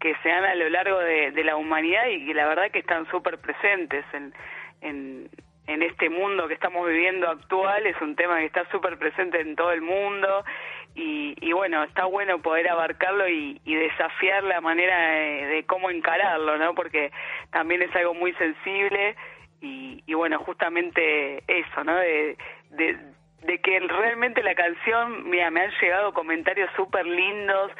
que 0.00 0.14
se 0.22 0.28
dan 0.30 0.44
a 0.44 0.54
lo 0.54 0.70
largo 0.70 0.98
de, 1.00 1.32
de, 1.32 1.44
la 1.44 1.56
humanidad 1.56 2.06
y 2.06 2.24
que 2.24 2.32
la 2.32 2.46
verdad 2.46 2.70
que 2.70 2.78
están 2.78 3.04
súper 3.10 3.36
presentes 3.40 4.06
en, 4.14 4.32
en, 4.80 5.28
en 5.66 5.82
este 5.82 6.08
mundo 6.08 6.48
que 6.48 6.54
estamos 6.54 6.88
viviendo 6.88 7.28
actual, 7.28 7.86
es 7.86 8.00
un 8.00 8.16
tema 8.16 8.38
que 8.38 8.46
está 8.46 8.64
súper 8.70 8.96
presente 8.96 9.38
en 9.38 9.54
todo 9.54 9.70
el 9.72 9.82
mundo 9.82 10.46
y, 10.94 11.34
y, 11.40 11.52
bueno, 11.52 11.82
está 11.84 12.04
bueno 12.04 12.40
poder 12.42 12.68
abarcarlo 12.68 13.28
y, 13.28 13.60
desafiar 13.64 14.44
la 14.44 14.60
manera 14.60 14.98
de, 14.98 15.64
cómo 15.66 15.90
encararlo, 15.90 16.58
¿no? 16.58 16.74
Porque 16.74 17.10
también 17.50 17.82
es 17.82 17.94
algo 17.96 18.14
muy 18.14 18.32
sensible 18.34 19.16
y, 19.60 20.02
y 20.06 20.14
bueno, 20.14 20.38
justamente 20.40 21.42
eso, 21.46 21.84
¿no? 21.84 21.96
De, 21.96 22.36
de, 22.70 23.58
que 23.60 23.80
realmente 23.80 24.42
la 24.42 24.54
canción, 24.54 25.28
mira, 25.30 25.50
me 25.50 25.62
han 25.62 25.72
llegado 25.80 26.12
comentarios 26.12 26.70
súper 26.76 27.06
lindos 27.06 27.70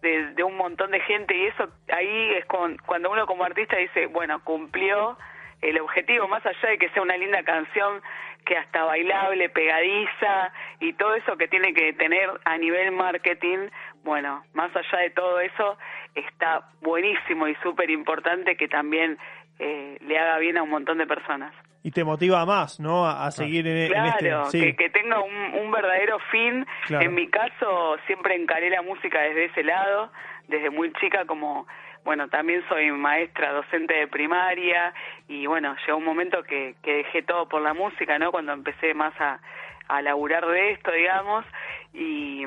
de, 0.00 0.32
de, 0.34 0.42
un 0.42 0.56
montón 0.56 0.90
de 0.90 1.00
gente 1.00 1.36
y 1.36 1.46
eso 1.46 1.68
ahí 1.92 2.34
es 2.34 2.44
con, 2.46 2.76
cuando 2.86 3.10
uno 3.10 3.26
como 3.26 3.44
artista 3.44 3.76
dice, 3.76 4.06
bueno, 4.06 4.42
cumplió 4.44 5.16
el 5.62 5.80
objetivo, 5.80 6.28
más 6.28 6.44
allá 6.44 6.68
de 6.70 6.78
que 6.78 6.90
sea 6.90 7.02
una 7.02 7.16
linda 7.16 7.42
canción, 7.44 8.02
que 8.44 8.56
hasta 8.56 8.84
bailable, 8.84 9.48
pegadiza 9.48 10.52
y 10.80 10.92
todo 10.94 11.14
eso 11.14 11.36
que 11.36 11.48
tiene 11.48 11.72
que 11.72 11.92
tener 11.92 12.28
a 12.44 12.58
nivel 12.58 12.90
marketing, 12.90 13.68
bueno, 14.02 14.44
más 14.52 14.74
allá 14.74 14.98
de 14.98 15.10
todo 15.10 15.40
eso, 15.40 15.78
está 16.14 16.68
buenísimo 16.80 17.46
y 17.46 17.54
súper 17.62 17.90
importante 17.90 18.56
que 18.56 18.68
también 18.68 19.16
eh, 19.58 19.96
le 20.00 20.18
haga 20.18 20.38
bien 20.38 20.58
a 20.58 20.62
un 20.62 20.70
montón 20.70 20.98
de 20.98 21.06
personas. 21.06 21.54
Y 21.84 21.90
te 21.90 22.04
motiva 22.04 22.44
más, 22.46 22.78
¿no? 22.78 23.04
A, 23.06 23.26
a 23.26 23.30
seguir 23.32 23.66
en, 23.66 23.88
claro, 23.88 24.18
en 24.20 24.26
este... 24.26 24.50
Sí. 24.50 24.60
Que, 24.60 24.76
que 24.76 24.90
tenga 24.90 25.20
un, 25.20 25.34
un, 25.60 25.70
verdadero 25.72 26.18
fin. 26.30 26.64
Claro. 26.86 27.04
En 27.04 27.14
mi 27.14 27.28
caso, 27.28 27.96
siempre 28.06 28.36
encaré 28.36 28.70
la 28.70 28.82
música 28.82 29.20
desde 29.20 29.46
ese 29.46 29.64
lado, 29.64 30.12
desde 30.46 30.70
muy 30.70 30.92
chica 30.94 31.24
como 31.26 31.66
bueno, 32.04 32.28
también 32.28 32.62
soy 32.68 32.90
maestra, 32.90 33.52
docente 33.52 33.94
de 33.94 34.08
primaria 34.08 34.92
y 35.28 35.46
bueno, 35.46 35.76
llegó 35.86 35.98
un 35.98 36.04
momento 36.04 36.42
que, 36.42 36.74
que 36.82 36.94
dejé 36.94 37.22
todo 37.22 37.48
por 37.48 37.62
la 37.62 37.74
música, 37.74 38.18
¿no? 38.18 38.32
Cuando 38.32 38.52
empecé 38.52 38.94
más 38.94 39.14
a, 39.20 39.40
a 39.88 40.02
laburar 40.02 40.46
de 40.46 40.72
esto, 40.72 40.90
digamos, 40.90 41.44
y, 41.92 42.44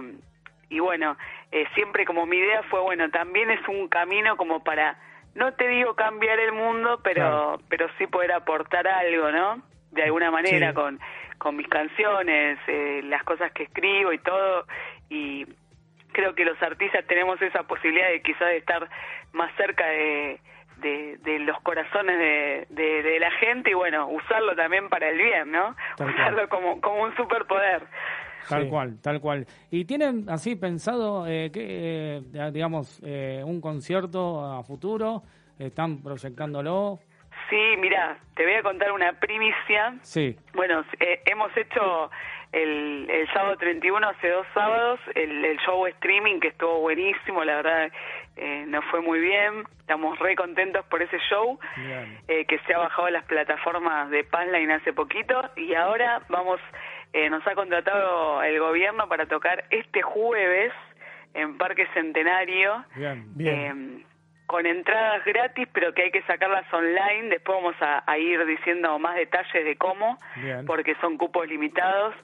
y 0.70 0.80
bueno, 0.80 1.18
eh, 1.52 1.66
siempre 1.74 2.06
como 2.06 2.26
mi 2.26 2.38
idea 2.38 2.64
fue, 2.64 2.82
bueno, 2.82 3.10
también 3.10 3.50
es 3.52 3.66
un 3.68 3.88
camino 3.88 4.36
como 4.36 4.64
para, 4.64 4.98
no 5.36 5.54
te 5.54 5.68
digo 5.68 5.96
cambiar 5.96 6.40
el 6.40 6.52
mundo, 6.52 7.00
pero, 7.04 7.22
claro. 7.22 7.60
pero 7.70 7.88
sí 7.98 8.08
poder 8.08 8.34
aportar 8.34 8.88
algo, 8.88 9.32
¿no? 9.32 9.62
De 9.92 10.04
alguna 10.04 10.32
manera 10.32 10.70
sí. 10.70 10.76
con, 10.76 11.00
con 11.38 11.56
mis 11.56 11.68
canciones, 11.68 12.60
eh, 12.68 13.02
las 13.06 13.24
cosas 13.24 13.52
que 13.54 13.64
escribo 13.64 14.12
y 14.12 14.18
todo, 14.20 14.66
y 15.10 15.46
creo 16.16 16.34
que 16.34 16.46
los 16.46 16.62
artistas 16.64 17.06
tenemos 17.08 17.42
esa 17.42 17.64
posibilidad 17.64 18.08
de 18.10 18.22
quizás 18.22 18.48
de 18.48 18.58
estar 18.58 18.90
más 19.34 19.54
cerca 19.58 19.86
de, 19.86 20.40
de, 20.78 21.18
de 21.18 21.40
los 21.40 21.60
corazones 21.62 22.18
de, 22.18 22.68
de, 22.70 23.04
de, 23.04 23.20
la 23.20 23.32
gente 23.32 23.72
y 23.72 23.74
bueno, 23.74 24.08
usarlo 24.08 24.56
también 24.56 24.88
para 24.88 25.10
el 25.10 25.18
bien, 25.18 25.52
¿no? 25.52 25.76
Tal 25.98 26.10
usarlo 26.10 26.48
como, 26.48 26.80
como 26.80 27.04
un 27.04 27.16
superpoder. 27.18 27.84
Tal 28.48 28.64
sí. 28.64 28.70
cual, 28.70 29.02
tal 29.02 29.20
cual. 29.20 29.46
¿Y 29.72 29.86
tienen 29.86 30.30
así 30.30 30.56
pensado, 30.56 31.28
eh, 31.28 31.52
que, 31.52 32.22
eh, 32.34 32.52
digamos, 32.54 33.02
eh, 33.04 33.42
un 33.44 33.60
concierto 33.60 34.46
a 34.46 34.64
futuro? 34.64 35.24
¿Están 35.60 36.02
proyectándolo? 36.02 37.00
Sí, 37.50 37.76
mira, 37.80 38.18
te 38.36 38.44
voy 38.44 38.54
a 38.54 38.64
contar 38.64 38.92
una 38.92 39.14
primicia. 39.14 39.96
Sí. 40.02 40.36
Bueno, 40.54 40.84
eh, 41.00 41.22
hemos 41.26 41.56
hecho 41.56 42.10
el, 42.56 43.08
el 43.10 43.28
sábado 43.34 43.58
31, 43.58 44.08
hace 44.08 44.30
dos 44.30 44.48
sábados, 44.54 45.00
el, 45.14 45.44
el 45.44 45.58
show 45.60 45.86
streaming 45.88 46.40
que 46.40 46.48
estuvo 46.48 46.80
buenísimo, 46.80 47.44
la 47.44 47.58
verdad 47.58 47.92
eh, 48.38 48.64
nos 48.68 48.86
fue 48.86 49.02
muy 49.02 49.20
bien, 49.20 49.66
estamos 49.80 50.18
re 50.20 50.36
contentos 50.38 50.86
por 50.86 51.02
ese 51.02 51.18
show 51.30 51.60
eh, 52.30 52.46
que 52.46 52.58
se 52.60 52.74
ha 52.74 52.78
bajado 52.78 53.08
a 53.08 53.12
las 53.12 53.26
plataformas 53.26 54.10
de 54.10 54.24
Panline 54.24 54.72
hace 54.72 54.94
poquito 54.94 55.50
y 55.58 55.74
ahora 55.74 56.22
vamos, 56.30 56.62
eh, 57.12 57.30
nos 57.30 57.46
ha 57.46 57.56
contratado 57.56 58.42
el 58.42 58.58
gobierno 58.60 59.10
para 59.10 59.26
tocar 59.26 59.66
este 59.70 60.02
jueves 60.02 60.72
en 61.34 61.58
Parque 61.58 61.86
Centenario. 61.94 62.86
Bien, 62.96 63.26
bien. 63.36 64.06
Con 64.56 64.66
entradas 64.66 65.26
gratis, 65.26 65.68
pero 65.74 65.94
que 65.94 66.04
hay 66.04 66.12
que 66.12 66.22
sacarlas 66.22 66.64
online. 66.72 67.28
Después 67.28 67.58
vamos 67.58 67.76
a, 67.82 68.10
a 68.10 68.18
ir 68.18 68.46
diciendo 68.46 68.98
más 69.00 69.18
detalles 69.18 69.66
de 69.66 69.76
cómo, 69.76 70.18
Bien. 70.38 70.66
porque 70.66 70.96
son 71.02 71.18
cupos 71.18 71.46
limitados. 71.46 72.16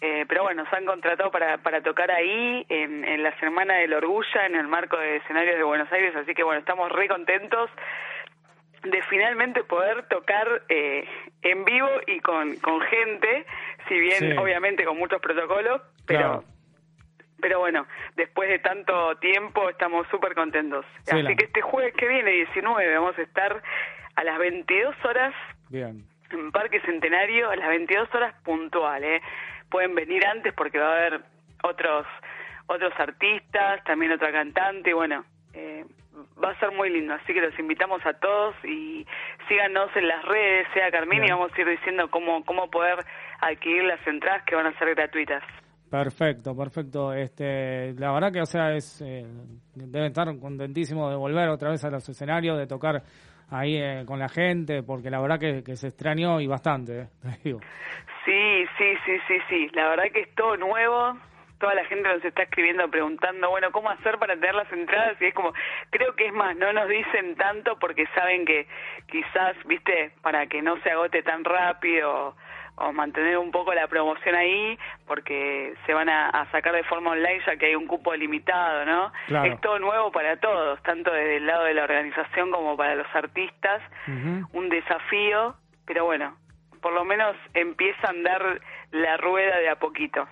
Eh, 0.00 0.24
pero 0.26 0.44
bueno, 0.44 0.64
nos 0.64 0.72
han 0.72 0.86
contratado 0.86 1.30
para, 1.30 1.58
para 1.58 1.82
tocar 1.82 2.10
ahí 2.10 2.64
en, 2.70 3.04
en 3.04 3.22
la 3.22 3.38
Semana 3.38 3.74
del 3.74 3.92
Orgullo, 3.92 4.40
en 4.46 4.56
el 4.56 4.66
marco 4.66 4.96
de 4.96 5.16
escenarios 5.16 5.58
de 5.58 5.62
Buenos 5.62 5.92
Aires. 5.92 6.16
Así 6.16 6.34
que 6.34 6.42
bueno, 6.42 6.60
estamos 6.60 6.90
re 6.90 7.06
contentos 7.06 7.68
de 8.82 9.02
finalmente 9.02 9.62
poder 9.62 10.08
tocar 10.08 10.62
eh, 10.70 11.06
en 11.42 11.66
vivo 11.66 11.90
y 12.06 12.18
con, 12.20 12.56
con 12.60 12.80
gente, 12.80 13.44
si 13.88 14.00
bien 14.00 14.20
sí. 14.20 14.38
obviamente 14.38 14.86
con 14.86 14.96
muchos 14.96 15.20
protocolos, 15.20 15.82
pero 16.06 16.18
claro 16.18 16.53
pero 17.44 17.58
bueno, 17.58 17.86
después 18.16 18.48
de 18.48 18.58
tanto 18.58 19.16
tiempo 19.16 19.68
estamos 19.68 20.06
súper 20.08 20.34
contentos. 20.34 20.86
Sí, 21.02 21.14
Así 21.14 21.36
que 21.36 21.44
este 21.44 21.60
jueves 21.60 21.92
que 21.92 22.08
viene, 22.08 22.30
19, 22.30 22.96
vamos 22.96 23.18
a 23.18 23.20
estar 23.20 23.62
a 24.14 24.24
las 24.24 24.38
22 24.38 24.94
horas 25.04 25.34
Bien. 25.68 26.06
en 26.30 26.52
Parque 26.52 26.80
Centenario, 26.80 27.50
a 27.50 27.56
las 27.56 27.68
22 27.68 28.08
horas 28.14 28.34
puntual. 28.44 29.04
¿eh? 29.04 29.20
Pueden 29.68 29.94
venir 29.94 30.26
antes 30.26 30.54
porque 30.54 30.78
va 30.78 30.88
a 30.88 30.96
haber 30.96 31.20
otros 31.64 32.06
otros 32.64 32.94
artistas, 32.98 33.84
también 33.84 34.12
otra 34.12 34.32
cantante, 34.32 34.88
y 34.88 34.94
bueno, 34.94 35.26
eh, 35.52 35.84
va 36.42 36.52
a 36.52 36.58
ser 36.60 36.70
muy 36.70 36.88
lindo, 36.88 37.12
así 37.12 37.34
que 37.34 37.42
los 37.42 37.58
invitamos 37.58 38.00
a 38.06 38.14
todos 38.14 38.54
y 38.64 39.06
síganos 39.48 39.94
en 39.96 40.08
las 40.08 40.24
redes, 40.24 40.66
sea 40.72 40.90
Carmín, 40.90 41.24
y 41.24 41.30
vamos 41.30 41.52
a 41.54 41.60
ir 41.60 41.68
diciendo 41.68 42.08
cómo, 42.08 42.42
cómo 42.46 42.70
poder 42.70 43.04
adquirir 43.42 43.84
las 43.84 44.00
entradas 44.06 44.44
que 44.44 44.54
van 44.54 44.64
a 44.64 44.78
ser 44.78 44.94
gratuitas. 44.94 45.42
Perfecto, 45.94 46.56
perfecto. 46.56 47.12
Este, 47.12 47.92
la 47.96 48.10
verdad 48.10 48.32
que, 48.32 48.40
o 48.40 48.46
sea, 48.46 48.74
es 48.74 49.00
eh, 49.00 49.24
deben 49.76 50.08
estar 50.08 50.26
contentísimos 50.40 51.08
de 51.08 51.16
volver 51.16 51.48
otra 51.48 51.70
vez 51.70 51.84
a 51.84 51.90
los 51.90 52.08
escenarios, 52.08 52.58
de 52.58 52.66
tocar 52.66 53.00
ahí 53.48 53.76
eh, 53.76 54.02
con 54.04 54.18
la 54.18 54.28
gente, 54.28 54.82
porque 54.82 55.08
la 55.08 55.20
verdad 55.20 55.38
que, 55.38 55.62
que 55.62 55.76
se 55.76 55.86
extrañó 55.86 56.40
y 56.40 56.48
bastante, 56.48 57.02
eh, 57.02 57.06
digo. 57.44 57.60
Sí, 58.24 58.66
sí, 58.76 58.94
sí, 59.06 59.12
sí, 59.28 59.38
sí. 59.48 59.68
La 59.72 59.90
verdad 59.90 60.06
que 60.12 60.22
es 60.22 60.34
todo 60.34 60.56
nuevo. 60.56 61.16
Toda 61.60 61.74
la 61.76 61.84
gente 61.84 62.08
nos 62.08 62.24
está 62.24 62.42
escribiendo 62.42 62.90
preguntando, 62.90 63.48
bueno, 63.48 63.70
¿cómo 63.70 63.88
hacer 63.88 64.18
para 64.18 64.34
tener 64.34 64.56
las 64.56 64.70
entradas? 64.72 65.16
Y 65.22 65.26
es 65.26 65.34
como, 65.34 65.52
creo 65.90 66.16
que 66.16 66.26
es 66.26 66.32
más, 66.32 66.56
no 66.56 66.72
nos 66.72 66.88
dicen 66.88 67.36
tanto 67.36 67.78
porque 67.78 68.04
saben 68.16 68.44
que 68.44 68.66
quizás, 69.06 69.54
viste, 69.64 70.10
para 70.22 70.48
que 70.48 70.60
no 70.60 70.76
se 70.82 70.90
agote 70.90 71.22
tan 71.22 71.44
rápido 71.44 72.34
o 72.76 72.92
mantener 72.92 73.38
un 73.38 73.50
poco 73.50 73.72
la 73.72 73.86
promoción 73.86 74.34
ahí 74.34 74.78
porque 75.06 75.74
se 75.86 75.94
van 75.94 76.08
a, 76.08 76.28
a, 76.30 76.50
sacar 76.50 76.74
de 76.74 76.82
forma 76.84 77.12
online 77.12 77.40
ya 77.46 77.56
que 77.56 77.66
hay 77.66 77.74
un 77.74 77.86
cupo 77.86 78.14
limitado, 78.14 78.84
¿no? 78.84 79.12
Claro. 79.26 79.52
Es 79.52 79.60
todo 79.60 79.78
nuevo 79.78 80.10
para 80.10 80.36
todos, 80.38 80.82
tanto 80.82 81.12
desde 81.12 81.36
el 81.36 81.46
lado 81.46 81.64
de 81.64 81.74
la 81.74 81.84
organización 81.84 82.50
como 82.50 82.76
para 82.76 82.96
los 82.96 83.06
artistas, 83.14 83.82
uh 84.08 84.10
-huh. 84.10 84.48
un 84.52 84.68
desafío, 84.68 85.54
pero 85.86 86.04
bueno, 86.04 86.36
por 86.80 86.92
lo 86.92 87.04
menos 87.04 87.36
empieza 87.54 88.08
a 88.08 88.10
andar 88.10 88.60
la 88.90 89.16
rueda 89.16 89.58
de 89.58 89.68
a 89.68 89.76
poquito. 89.76 90.26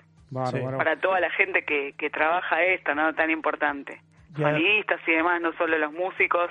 Sí. 0.51 0.59
Para 0.77 0.95
toda 0.97 1.19
la 1.19 1.29
gente 1.29 1.63
que, 1.63 1.93
que 1.97 2.09
trabaja 2.09 2.63
esto, 2.63 2.95
¿no? 2.95 3.13
Tan 3.13 3.29
importante. 3.29 4.01
Solistas 4.35 4.99
y 5.05 5.11
demás, 5.11 5.39
no 5.41 5.53
solo 5.53 5.77
los 5.77 5.93
músicos, 5.93 6.49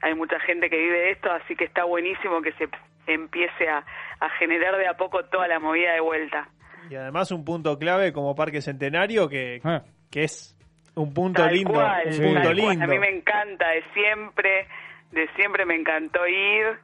hay 0.00 0.14
mucha 0.14 0.38
gente 0.40 0.70
que 0.70 0.76
vive 0.76 1.10
esto, 1.10 1.32
así 1.32 1.56
que 1.56 1.64
está 1.64 1.82
buenísimo 1.82 2.40
que 2.40 2.52
se 2.52 2.68
empiece 3.06 3.68
a, 3.68 3.84
a 4.20 4.30
generar 4.38 4.76
de 4.76 4.88
a 4.88 4.94
poco 4.94 5.24
toda 5.26 5.48
la 5.48 5.58
movida 5.58 5.92
de 5.92 6.00
vuelta. 6.00 6.48
Y 6.90 6.94
además 6.94 7.30
un 7.32 7.44
punto 7.44 7.78
clave 7.78 8.12
como 8.12 8.34
Parque 8.34 8.60
Centenario 8.60 9.28
que, 9.28 9.60
ah. 9.64 9.82
que 10.10 10.24
es 10.24 10.56
un 10.94 11.12
punto 11.12 11.42
tal 11.42 11.54
lindo, 11.54 11.72
cual, 11.72 12.06
un 12.06 12.34
punto 12.34 12.52
lindo. 12.52 12.74
Cual. 12.74 12.82
A 12.82 12.86
mí 12.86 12.98
me 12.98 13.10
encanta, 13.10 13.68
de 13.68 13.82
siempre, 13.92 14.66
de 15.12 15.28
siempre 15.36 15.64
me 15.66 15.74
encantó 15.74 16.26
ir 16.26 16.78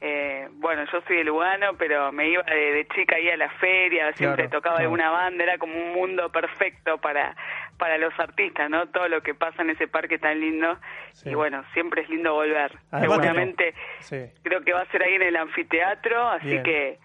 Eh, 0.00 0.46
bueno, 0.52 0.84
yo 0.92 1.00
soy 1.08 1.16
de 1.16 1.24
Lugano, 1.24 1.74
pero 1.76 2.12
me 2.12 2.28
iba 2.28 2.42
de, 2.44 2.72
de 2.72 2.86
chica 2.94 3.16
ahí 3.16 3.28
a 3.30 3.36
la 3.36 3.50
feria, 3.50 4.12
siempre 4.12 4.44
Claro, 4.44 4.58
tocaba 4.58 4.76
claro. 4.76 4.84
alguna 4.90 5.10
banda, 5.10 5.42
era 5.42 5.58
como 5.58 5.74
un 5.74 5.92
mundo 5.92 6.30
perfecto 6.30 6.98
para 6.98 7.34
para 7.78 7.96
los 7.98 8.12
artistas, 8.18 8.68
¿no? 8.70 8.88
Todo 8.88 9.08
lo 9.08 9.22
que 9.22 9.34
pasa 9.34 9.62
en 9.62 9.70
ese 9.70 9.86
parque 9.86 10.18
tan 10.18 10.40
lindo. 10.40 10.78
Sí. 11.12 11.30
Y 11.30 11.34
bueno, 11.34 11.64
siempre 11.74 12.02
es 12.02 12.08
lindo 12.08 12.34
volver. 12.34 12.72
Además, 12.90 13.18
Seguramente 13.20 13.74
Sí. 14.00 14.16
creo 14.42 14.62
que 14.62 14.72
va 14.72 14.80
a 14.80 14.86
ser 14.86 15.02
ahí 15.04 15.14
en 15.14 15.22
el 15.22 15.36
anfiteatro, 15.36 16.28
así 16.28 16.48
Bien. 16.48 16.62
que 16.64 16.98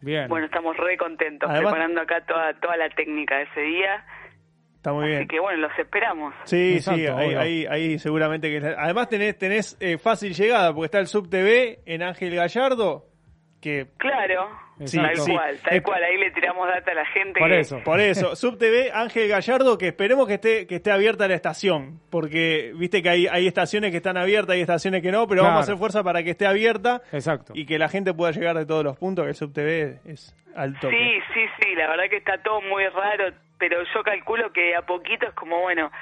Bien. 0.00 0.28
bueno, 0.28 0.46
estamos 0.46 0.76
re 0.76 0.96
contentos 0.96 1.48
Además- 1.50 1.72
preparando 1.72 2.00
acá 2.00 2.20
toda 2.26 2.54
toda 2.60 2.76
la 2.76 2.90
técnica 2.90 3.36
de 3.38 3.42
ese 3.44 3.60
día. 3.60 4.04
Está 4.82 4.92
muy 4.92 5.04
Así 5.04 5.14
bien. 5.14 5.28
que 5.28 5.38
bueno, 5.38 5.58
los 5.68 5.78
esperamos. 5.78 6.34
Sí, 6.42 6.74
Exacto, 6.74 6.98
sí, 7.00 7.06
ahí, 7.06 7.34
ahí, 7.36 7.66
ahí 7.66 7.98
seguramente 8.00 8.50
que... 8.50 8.66
Además 8.76 9.08
tenés, 9.08 9.38
tenés 9.38 9.76
eh, 9.78 9.96
fácil 9.96 10.34
llegada, 10.34 10.74
porque 10.74 10.86
está 10.86 10.98
el 10.98 11.06
Sub 11.06 11.30
TV 11.30 11.78
en 11.86 12.02
Ángel 12.02 12.34
Gallardo, 12.34 13.06
que 13.60 13.86
Claro, 13.98 14.48
Sí, 14.84 14.96
tal 14.98 15.16
sí. 15.18 15.32
cual, 15.32 15.56
tal 15.62 15.74
Eh, 15.76 15.82
cual, 15.82 16.02
ahí 16.02 16.16
le 16.16 16.32
tiramos 16.32 16.66
data 16.66 16.90
a 16.90 16.94
la 16.94 17.06
gente. 17.06 17.38
Por 17.38 17.48
que- 17.50 17.60
eso. 17.60 17.80
Por 17.84 18.00
eso, 18.00 18.34
Sub 18.34 18.58
TV, 18.58 18.90
Ángel 18.92 19.28
Gallardo, 19.28 19.78
que 19.78 19.86
esperemos 19.86 20.26
que 20.26 20.34
esté, 20.34 20.66
que 20.66 20.74
esté 20.76 20.90
abierta 20.90 21.28
la 21.28 21.34
estación, 21.36 22.00
porque 22.10 22.72
viste 22.74 23.04
que 23.04 23.08
hay, 23.08 23.26
hay 23.28 23.46
estaciones 23.46 23.92
que 23.92 23.98
están 23.98 24.16
abiertas, 24.16 24.54
hay 24.54 24.62
estaciones 24.62 25.00
que 25.00 25.12
no, 25.12 25.28
pero 25.28 25.42
Claro. 25.42 25.54
vamos 25.54 25.60
a 25.60 25.62
hacer 25.70 25.76
fuerza 25.78 26.02
para 26.02 26.24
que 26.24 26.30
esté 26.30 26.44
abierta 26.46 27.02
Exacto. 27.12 27.52
y 27.54 27.66
que 27.66 27.78
la 27.78 27.88
gente 27.88 28.12
pueda 28.14 28.32
llegar 28.32 28.56
de 28.56 28.66
todos 28.66 28.82
los 28.82 28.98
puntos, 28.98 29.24
que 29.26 29.28
el 29.30 29.36
Sub 29.36 29.52
TV 29.52 30.00
es 30.06 30.34
al. 30.56 30.74
Sí, 30.80 30.88
sí, 31.32 31.40
sí, 31.60 31.74
la 31.76 31.86
verdad 31.88 32.04
que 32.10 32.16
está 32.16 32.38
todo 32.42 32.60
muy 32.62 32.84
raro, 32.88 33.32
pero 33.62 33.80
yo 33.94 34.02
calculo 34.02 34.52
que 34.52 34.74
a 34.74 34.82
poquito 34.82 35.24
es 35.24 35.34
como, 35.34 35.60
bueno, 35.60 35.92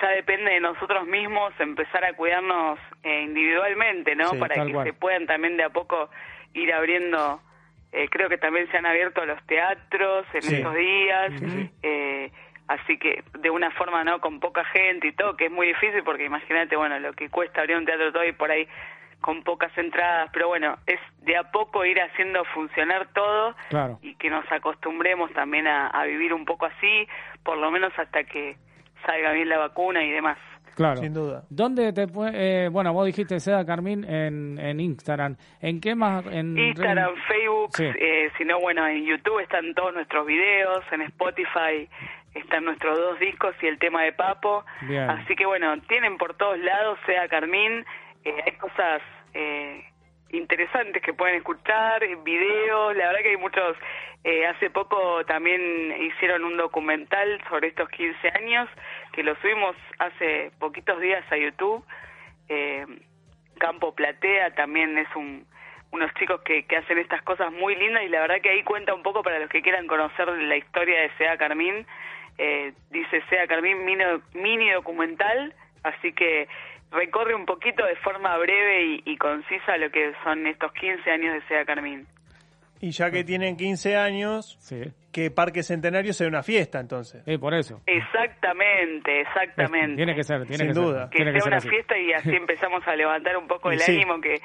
ya 0.00 0.08
depende 0.12 0.50
de 0.50 0.60
nosotros 0.60 1.06
mismos 1.06 1.52
empezar 1.58 2.02
a 2.06 2.14
cuidarnos 2.14 2.78
eh, 3.02 3.20
individualmente, 3.20 4.16
¿no? 4.16 4.28
Sí, 4.28 4.38
Para 4.38 4.64
que 4.64 4.72
cual. 4.72 4.86
se 4.86 4.94
puedan 4.94 5.26
también 5.26 5.58
de 5.58 5.64
a 5.64 5.68
poco 5.68 6.08
ir 6.54 6.72
abriendo, 6.72 7.42
eh, 7.92 8.08
creo 8.08 8.30
que 8.30 8.38
también 8.38 8.66
se 8.70 8.78
han 8.78 8.86
abierto 8.86 9.26
los 9.26 9.46
teatros 9.46 10.24
en 10.32 10.40
Sí. 10.40 10.54
estos 10.54 10.74
días, 10.74 11.32
eh, 11.82 12.30
así 12.68 12.96
que 12.98 13.22
de 13.40 13.50
una 13.50 13.70
forma, 13.72 14.04
¿no? 14.04 14.18
Con 14.22 14.40
poca 14.40 14.64
gente 14.64 15.08
y 15.08 15.12
todo, 15.12 15.36
que 15.36 15.46
es 15.46 15.52
muy 15.52 15.66
difícil 15.66 16.02
porque 16.04 16.24
imagínate, 16.24 16.76
bueno, 16.76 16.98
lo 16.98 17.12
que 17.12 17.28
cuesta 17.28 17.60
abrir 17.60 17.76
un 17.76 17.84
teatro 17.84 18.10
todo 18.10 18.24
y 18.24 18.32
por 18.32 18.50
ahí 18.50 18.66
con 19.22 19.42
pocas 19.42 19.72
entradas, 19.78 20.28
pero 20.32 20.48
bueno, 20.48 20.76
es 20.86 21.00
de 21.22 21.36
a 21.38 21.50
poco 21.50 21.84
ir 21.86 21.98
haciendo 22.00 22.44
funcionar 22.52 23.08
todo 23.14 23.54
Claro. 23.70 23.98
y 24.02 24.14
que 24.16 24.28
nos 24.28 24.44
acostumbremos 24.52 25.32
también 25.32 25.66
a, 25.66 25.86
a 25.86 26.04
vivir 26.04 26.34
un 26.34 26.44
poco 26.44 26.66
así, 26.66 27.08
por 27.42 27.56
lo 27.56 27.70
menos 27.70 27.92
hasta 27.98 28.24
que 28.24 28.56
salga 29.06 29.32
bien 29.32 29.48
la 29.48 29.56
vacuna 29.58 30.04
y 30.04 30.10
demás. 30.10 30.36
Claro. 30.74 30.96
Sin 30.96 31.12
duda. 31.12 31.42
¿Dónde 31.50 31.92
te 31.92 32.06
eh, 32.32 32.68
bueno, 32.72 32.92
vos 32.94 33.04
dijiste 33.04 33.38
Seda 33.40 33.64
Carmín 33.66 34.04
en, 34.04 34.58
en 34.58 34.80
Instagram. 34.80 35.36
¿En 35.60 35.80
qué 35.82 35.94
más? 35.94 36.24
En 36.26 36.56
Instagram, 36.56 37.14
Facebook, 37.28 37.70
Sí. 37.76 37.84
eh, 37.84 38.30
si 38.38 38.44
no, 38.44 38.58
bueno, 38.58 38.86
en 38.86 39.04
YouTube 39.04 39.38
están 39.40 39.74
todos 39.74 39.92
nuestros 39.94 40.26
videos, 40.26 40.82
en 40.92 41.02
Spotify 41.02 41.88
están 42.34 42.64
nuestros 42.64 42.96
dos 42.98 43.18
discos 43.20 43.54
y 43.60 43.66
el 43.66 43.78
tema 43.78 44.02
de 44.04 44.12
Papo. 44.14 44.64
Bien. 44.88 45.10
Así 45.10 45.36
que 45.36 45.44
bueno, 45.44 45.78
tienen 45.88 46.16
por 46.16 46.34
todos 46.38 46.58
lados, 46.58 46.98
sea 47.04 47.28
Carmín, 47.28 47.84
eh, 48.24 48.42
hay 48.46 48.52
cosas 48.52 49.02
eh, 49.34 49.84
interesantes 50.32 51.02
que 51.02 51.12
pueden 51.12 51.36
escuchar, 51.36 52.02
eh, 52.02 52.16
videos, 52.24 52.96
la 52.96 53.06
verdad 53.08 53.22
que 53.22 53.30
hay 53.30 53.36
muchos, 53.36 53.76
eh, 54.24 54.46
hace 54.46 54.70
poco 54.70 55.24
también 55.26 55.94
hicieron 56.00 56.44
un 56.44 56.56
documental 56.56 57.40
sobre 57.48 57.68
estos 57.68 57.88
15 57.90 58.28
años, 58.34 58.68
que 59.12 59.22
lo 59.22 59.34
subimos 59.36 59.76
hace 59.98 60.50
poquitos 60.58 61.00
días 61.00 61.24
a 61.30 61.36
YouTube. 61.36 61.84
Eh, 62.48 62.86
Campo 63.58 63.94
Platea 63.94 64.54
también 64.54 64.98
es 64.98 65.08
un 65.14 65.46
unos 65.92 66.12
chicos 66.14 66.40
que, 66.40 66.64
que 66.64 66.78
hacen 66.78 66.98
estas 66.98 67.20
cosas 67.20 67.52
muy 67.52 67.76
lindas 67.76 68.02
y 68.04 68.08
la 68.08 68.22
verdad 68.22 68.40
que 68.42 68.48
ahí 68.48 68.62
cuenta 68.62 68.94
un 68.94 69.02
poco 69.02 69.22
para 69.22 69.38
los 69.38 69.50
que 69.50 69.60
quieran 69.60 69.86
conocer 69.86 70.26
la 70.26 70.56
historia 70.56 71.02
de 71.02 71.10
Sea 71.18 71.36
Carmín. 71.36 71.86
Eh, 72.38 72.72
dice 72.90 73.22
Sea 73.28 73.46
Carmín 73.46 73.84
mini, 73.84 74.02
mini 74.32 74.70
documental, 74.70 75.54
así 75.82 76.14
que 76.14 76.48
recorre 76.92 77.34
un 77.34 77.46
poquito 77.46 77.84
de 77.84 77.96
forma 77.96 78.36
breve 78.38 78.84
y, 78.84 79.02
y 79.04 79.16
concisa 79.16 79.76
lo 79.78 79.90
que 79.90 80.12
son 80.22 80.46
estos 80.46 80.72
15 80.72 81.10
años 81.10 81.34
de 81.34 81.42
Sea 81.48 81.64
Carmín. 81.64 82.06
Y 82.82 82.90
ya 82.90 83.10
que 83.10 83.24
tienen 83.24 83.56
15 83.56 83.96
años, 83.96 84.56
Sí. 84.60 84.82
que 85.12 85.30
Parque 85.30 85.62
Centenario 85.62 86.12
sea 86.12 86.26
una 86.28 86.42
fiesta, 86.42 86.80
entonces. 86.80 87.22
Eh, 87.26 87.38
por 87.38 87.54
eso. 87.54 87.80
Exactamente, 87.86 89.20
exactamente. 89.20 89.96
Tiene 89.96 90.14
que 90.14 90.24
ser, 90.24 90.40
tiene 90.46 90.56
Sin 90.58 90.66
que 90.68 90.74
ser. 90.74 90.82
duda. 90.82 91.08
que 91.10 91.16
Tiene 91.16 91.32
sea 91.32 91.40
ser 91.42 91.48
una 91.48 91.56
así. 91.58 91.68
fiesta 91.68 91.98
y 91.98 92.12
así 92.12 92.30
empezamos 92.34 92.86
a 92.88 92.96
levantar 92.96 93.36
un 93.36 93.46
poco 93.46 93.70
el 93.70 93.78
sí. 93.78 93.92
ánimo 93.92 94.20
que 94.20 94.40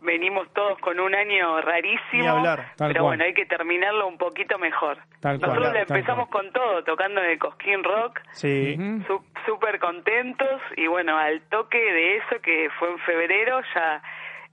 venimos 0.00 0.48
todos 0.54 0.78
con 0.78 0.98
un 1.00 1.14
año 1.14 1.60
rarísimo 1.60 2.22
Ni 2.22 2.26
hablar. 2.26 2.72
Tal 2.76 2.88
pero 2.92 3.04
cual. 3.04 3.10
bueno 3.18 3.24
hay 3.24 3.34
que 3.34 3.46
terminarlo 3.46 4.06
un 4.08 4.16
poquito 4.18 4.58
mejor 4.58 4.98
Tal 5.20 5.38
cual, 5.38 5.50
nosotros 5.50 5.74
la 5.74 5.84
tal 5.84 5.96
empezamos 5.98 6.28
con 6.30 6.50
todo 6.52 6.82
tocando 6.84 7.20
en 7.22 7.30
el 7.32 7.38
Cosquín 7.38 7.84
Rock 7.84 8.20
Sí. 8.32 8.76
Súper 9.46 9.78
contentos 9.80 10.60
y 10.76 10.86
bueno 10.86 11.16
al 11.18 11.42
toque 11.42 11.78
de 11.78 12.16
eso 12.16 12.40
que 12.42 12.68
fue 12.78 12.90
en 12.90 12.98
febrero 13.00 13.60
ya 13.74 14.02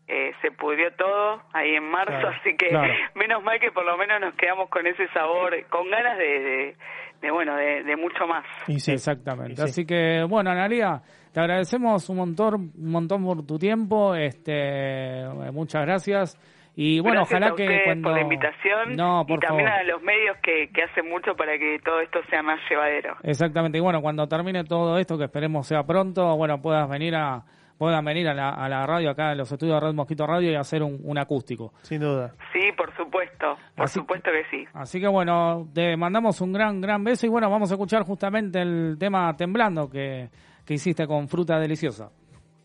eh, 0.09 0.31
se 0.41 0.51
pudrió 0.51 0.91
todo 0.95 1.41
ahí 1.53 1.75
en 1.75 1.83
marzo 1.89 2.11
Claro, 2.11 2.29
así 2.29 2.55
que 2.57 2.67
claro. 2.69 2.91
menos 3.15 3.43
mal 3.43 3.59
que 3.59 3.71
por 3.71 3.85
lo 3.85 3.95
menos 3.97 4.19
nos 4.19 4.33
quedamos 4.33 4.67
con 4.69 4.85
ese 4.87 5.07
sabor 5.09 5.55
con 5.69 5.89
ganas 5.89 6.17
de, 6.17 6.25
de, 6.39 6.75
de, 7.21 7.31
bueno 7.31 7.55
de, 7.55 7.83
de 7.83 7.95
mucho 7.95 8.25
más 8.27 8.43
Y 8.67 8.79
sí. 8.79 8.91
Exactamente. 8.93 9.53
Y 9.53 9.55
sí. 9.57 9.61
Así 9.63 9.85
que, 9.85 10.25
bueno, 10.27 10.49
Analia, 10.49 11.01
te 11.31 11.39
agradecemos 11.39 12.09
un 12.09 12.17
montón, 12.17 12.55
un 12.75 12.91
montón 12.91 13.23
por 13.23 13.45
tu 13.45 13.59
tiempo. 13.59 14.15
Este, 14.15 15.21
eh, 15.21 15.51
muchas 15.53 15.85
gracias. 15.85 16.37
Y 16.75 17.01
bueno, 17.01 17.25
Gracias 17.27 17.41
ojalá 17.41 17.53
a 17.53 17.55
que 17.55 17.81
cuando. 17.83 18.07
por 18.09 18.17
la 18.17 18.21
invitación 18.23 18.95
No, 18.95 19.25
por 19.27 19.37
y 19.37 19.39
también 19.41 19.67
favor. 19.67 19.81
a 19.81 19.83
los 19.83 20.01
medios 20.01 20.37
que, 20.41 20.69
que 20.71 20.83
hacen 20.83 21.09
mucho 21.09 21.35
para 21.35 21.57
que 21.57 21.77
todo 21.83 21.99
esto 21.99 22.19
sea 22.29 22.41
más 22.41 22.59
llevadero. 22.69 23.15
Exactamente. 23.23 23.77
Y 23.77 23.81
bueno, 23.81 24.01
cuando 24.01 24.27
termine 24.27 24.63
todo 24.63 24.97
esto, 24.97 25.17
que 25.17 25.25
esperemos 25.25 25.67
sea 25.67 25.83
pronto, 25.83 26.35
bueno, 26.37 26.61
puedas 26.61 26.87
venir 26.89 27.15
a 27.15 27.43
puedan 27.79 28.05
venir 28.05 28.27
a 28.27 28.35
la, 28.35 28.49
a 28.49 28.69
la 28.69 28.85
radio 28.85 29.09
acá 29.09 29.31
en 29.31 29.39
los 29.39 29.51
estudios 29.51 29.81
de 29.81 29.87
Red 29.87 29.95
Mosquito 29.95 30.27
Radio 30.27 30.51
y 30.51 30.55
hacer 30.55 30.83
un, 30.83 30.99
un 31.03 31.17
acústico. 31.17 31.73
Sin 31.81 32.01
duda. 32.01 32.33
Sí, 32.53 32.71
por 32.77 32.95
supuesto, 32.95 33.57
por 33.75 33.85
Así- 33.85 33.99
supuesto 33.99 34.29
que 34.31 34.43
sí. 34.51 34.65
Así 34.73 34.99
que 34.99 35.07
bueno, 35.07 35.67
te 35.73 35.97
mandamos 35.97 36.39
un 36.41 36.53
gran, 36.53 36.79
gran 36.81 37.03
beso 37.03 37.25
y 37.25 37.29
bueno, 37.29 37.49
vamos 37.49 37.71
a 37.71 37.73
escuchar 37.73 38.03
justamente 38.03 38.61
el 38.61 38.97
tema 38.99 39.35
Temblando 39.35 39.89
que, 39.89 40.29
que 40.65 40.75
hiciste 40.75 41.07
con 41.07 41.27
Fruta 41.27 41.57
Deliciosa. 41.57 42.11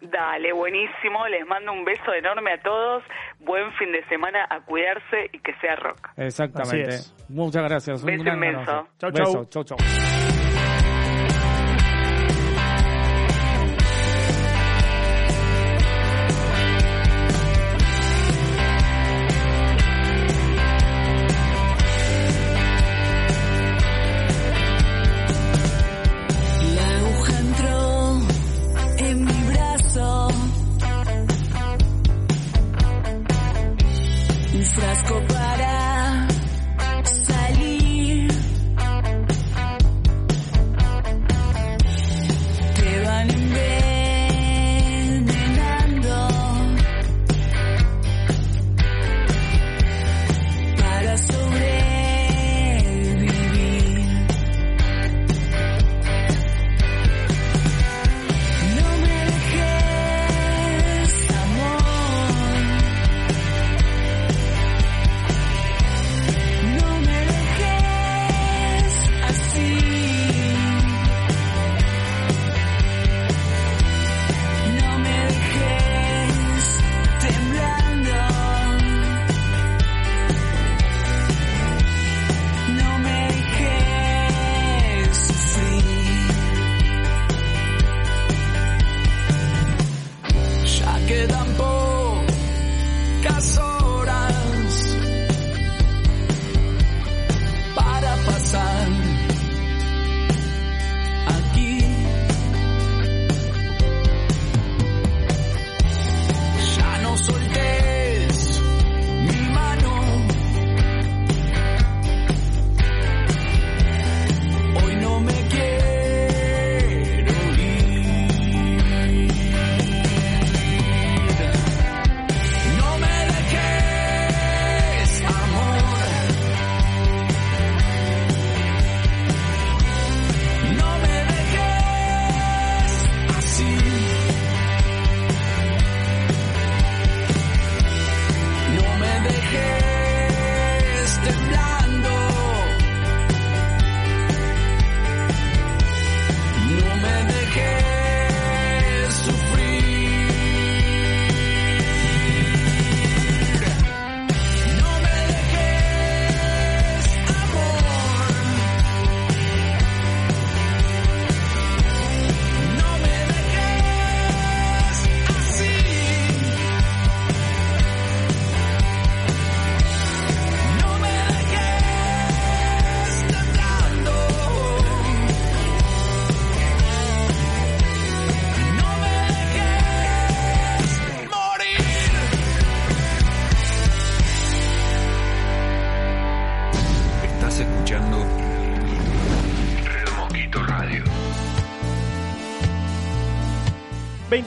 Dale, 0.03 0.53
buenísimo, 0.53 1.27
les 1.29 1.47
mando 1.47 1.73
un 1.73 1.83
beso 1.83 2.13
enorme 2.13 2.53
a 2.53 2.61
todos, 2.61 3.03
buen 3.41 3.73
fin 3.79 3.91
de 3.91 4.05
semana, 4.09 4.47
a 4.51 4.61
cuidarse 4.61 5.31
y 5.33 5.39
que 5.39 5.55
sea 5.63 5.77
rock. 5.77 6.11
Exactamente. 6.19 6.97
Muchas 7.31 7.63
gracias. 7.63 8.01
Un 8.03 8.07
Beso 8.09 8.25
gran 8.25 8.37
inmenso. 8.37 8.87
abrazo. 9.01 9.65
Chau, 9.65 10.54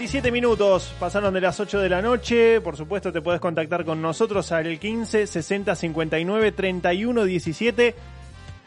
27 0.07 0.31
minutos 0.31 0.95
pasaron 1.01 1.33
de 1.33 1.41
las 1.41 1.59
8 1.59 1.81
de 1.81 1.89
la 1.89 2.01
noche. 2.01 2.61
Por 2.61 2.77
supuesto, 2.77 3.11
te 3.11 3.19
puedes 3.21 3.41
contactar 3.41 3.83
con 3.83 4.01
nosotros 4.01 4.53
al 4.53 4.79
15 4.79 5.27
60 5.27 5.75
59 5.75 6.51
31 6.53 7.25
17. 7.25 7.95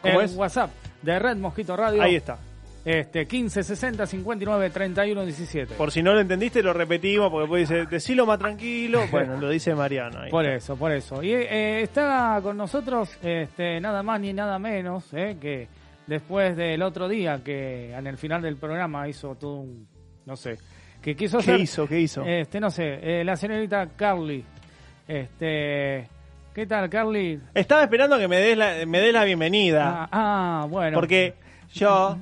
¿Cómo 0.03 0.21
El 0.21 0.27
es? 0.27 0.37
WhatsApp 0.37 0.71
de 1.01 1.19
Red 1.19 1.39
Mosquito 1.39 1.79
Radio. 1.79 2.03
Ahí 2.03 2.17
está. 2.17 2.37
Este, 2.85 3.27
15 3.27 3.63
60 3.63 4.07
59 4.07 4.69
31 4.69 5.25
17. 5.25 5.75
Por 5.77 5.91
si 5.91 6.03
no 6.03 6.13
lo 6.13 6.21
entendiste, 6.21 6.63
lo 6.63 6.75
repetimos 6.75 7.31
porque 7.31 7.49
puede 7.49 7.63
decir, 7.63 7.89
decilo 7.89 8.27
más 8.27 8.39
tranquilo. 8.39 9.01
Bueno, 9.11 9.39
lo 9.41 9.49
dice 9.49 9.75
Mariano. 9.75 10.21
ahí 10.21 10.31
Por 10.31 10.45
está. 10.45 10.57
eso, 10.57 10.77
por 10.77 10.93
eso. 10.93 11.23
Y 11.23 11.33
eh, 11.33 11.81
está 11.81 12.39
con 12.43 12.59
nosotros 12.59 13.17
este, 13.23 13.81
nada 13.81 14.03
más 14.03 14.21
ni 14.21 14.35
nada 14.35 14.59
menos 14.59 15.07
eh, 15.15 15.39
que 15.41 15.69
después 16.07 16.55
del 16.55 16.83
otro 16.83 17.09
día 17.09 17.41
que 17.43 17.95
en 17.95 18.07
el 18.07 18.19
final 18.19 18.43
del 18.43 18.57
programa 18.59 19.09
hizo 19.09 19.37
todo 19.37 19.55
un, 19.55 19.89
no 20.27 20.37
sé, 20.37 20.59
que 21.03 21.17
quiso 21.17 21.39
¿Qué 21.39 21.59
hizo? 21.59 21.87
¿Qué 21.87 22.01
hizo? 22.01 22.23
Este, 22.25 22.61
no 22.61 22.71
sé, 22.71 22.99
eh, 23.21 23.25
la 23.25 23.37
señorita 23.37 23.87
Carly. 23.97 24.45
Este, 25.09 26.07
¿qué 26.55 26.67
tal, 26.67 26.89
Carly? 26.89 27.41
Estaba 27.55 27.83
esperando 27.83 28.19
que 28.19 28.29
me 28.29 28.37
des 28.37 28.57
la, 28.57 28.87
me 28.87 29.01
des 29.01 29.13
la 29.13 29.25
bienvenida. 29.25 30.05
Ah, 30.05 30.09
ah, 30.63 30.67
bueno. 30.69 30.95
Porque 30.97 31.35
yo, 31.73 32.17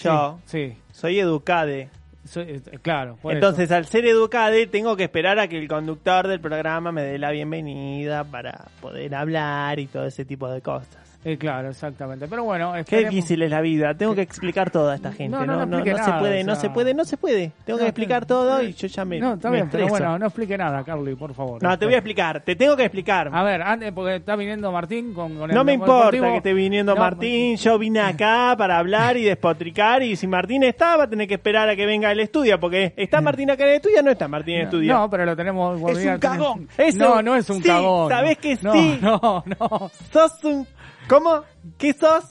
yo, 0.00 0.38
Sí, 0.46 0.70
sí. 0.72 0.78
soy 0.92 1.18
educade. 1.18 1.90
Soy- 2.24 2.44
eh, 2.66 2.78
claro. 2.82 3.18
por 3.22 3.32
Entonces, 3.34 3.70
al 3.70 3.86
ser 3.86 4.04
educade, 4.06 4.66
tengo 4.66 4.96
que 4.96 5.04
esperar 5.04 5.38
a 5.38 5.46
que 5.46 5.58
el 5.58 5.68
conductor 5.68 6.26
del 6.26 6.40
programa 6.40 6.90
me 6.90 7.02
dé 7.02 7.18
la 7.18 7.30
bienvenida 7.30 8.24
para 8.24 8.66
poder 8.80 9.14
hablar 9.14 9.78
y 9.78 9.86
todo 9.86 10.06
ese 10.06 10.24
tipo 10.24 10.48
de 10.50 10.60
cosas. 10.60 11.05
Eh, 11.28 11.36
claro, 11.38 11.70
exactamente. 11.70 12.28
Pero 12.28 12.44
bueno, 12.44 12.72
Qué 12.74 12.80
esperemos- 12.80 13.10
difícil 13.10 13.42
es 13.42 13.50
la 13.50 13.60
vida, 13.60 13.94
tengo 13.94 14.14
que 14.14 14.22
explicar 14.22 14.70
todo 14.70 14.90
a 14.90 14.94
esta 14.94 15.10
gente. 15.12 15.36
No, 15.36 15.40
No, 15.44 15.54
no, 15.56 15.66
no, 15.66 15.78
no 15.78 15.84
no, 15.84 16.04
se 16.04 16.12
puede, 16.20 16.42
o 16.42 16.44
no 16.46 16.54
se 16.54 16.70
puede, 16.70 16.94
no 16.94 17.04
se 17.04 17.16
puede. 17.16 17.52
Tengo 17.64 17.78
que 17.78 17.84
No, 17.84 17.88
explicar 17.88 18.20
no, 18.22 18.26
todo 18.28 18.58
no, 18.58 18.62
y 18.62 18.72
yo 18.72 18.86
ya 18.86 19.04
me. 19.04 19.18
No, 19.18 19.34
está 19.34 19.50
me 19.50 19.56
bien, 19.56 19.68
pero 19.70 19.84
estreso. 19.86 20.04
bueno, 20.04 20.18
no 20.20 20.26
explique 20.26 20.56
nada, 20.56 20.84
Carly, 20.84 21.16
por 21.16 21.34
favor. 21.34 21.60
No, 21.62 21.76
te 21.76 21.84
voy 21.84 21.94
a 21.94 21.98
explicar, 21.98 22.42
te 22.42 22.54
tengo 22.54 22.76
que 22.76 22.84
explicar. 22.84 23.28
A 23.32 23.42
ver, 23.42 23.60
antes, 23.60 23.90
porque 23.92 24.14
está 24.16 24.36
viniendo 24.36 24.70
Martín 24.70 25.12
con, 25.14 25.36
con 25.36 25.50
el 25.50 25.56
No 25.56 25.64
me 25.64 25.72
importa 25.72 25.94
deportivo. 26.12 26.26
que 26.30 26.36
esté 26.36 26.52
viniendo 26.54 26.94
No, 26.94 27.00
Martín, 27.00 27.56
yo 27.56 27.76
vine 27.78 27.98
acá 28.00 28.54
para 28.56 28.78
hablar 28.78 29.16
y 29.16 29.24
despotricar 29.24 30.04
y 30.04 30.14
si 30.14 30.28
Martín 30.28 30.62
está 30.62 30.96
va 30.96 31.04
a 31.04 31.10
tener 31.10 31.26
que 31.26 31.34
esperar 31.34 31.68
a 31.68 31.74
que 31.74 31.86
venga 31.86 32.12
el 32.12 32.20
estudio 32.20 32.60
porque 32.60 32.94
está 32.96 33.20
Martín 33.20 33.50
acá 33.50 33.64
en 33.64 33.70
el 33.70 33.76
estudio 33.76 34.00
no 34.02 34.10
está 34.12 34.28
Martín 34.28 34.54
en 34.54 34.60
el 34.60 34.66
estudio. 34.66 34.92
No, 34.94 35.10
pero 35.10 35.24
lo 35.26 35.34
tenemos. 35.34 35.80
Es 35.90 36.06
un 36.06 36.18
cagón. 36.18 36.68
Eso- 36.78 36.98
no, 36.98 37.20
no 37.22 37.34
es 37.34 37.50
un 37.50 37.56
sí, 37.62 37.68
cagón. 37.68 38.10
¿sabés 38.10 38.38
que 38.38 38.56
no, 38.62 38.72
sí? 38.72 38.98
No, 39.02 39.42
no. 39.44 39.90
Sos 40.12 40.44
un... 40.44 40.66
¿Cómo? 41.08 41.42
¿Qué 41.78 41.92
sos? 41.92 42.24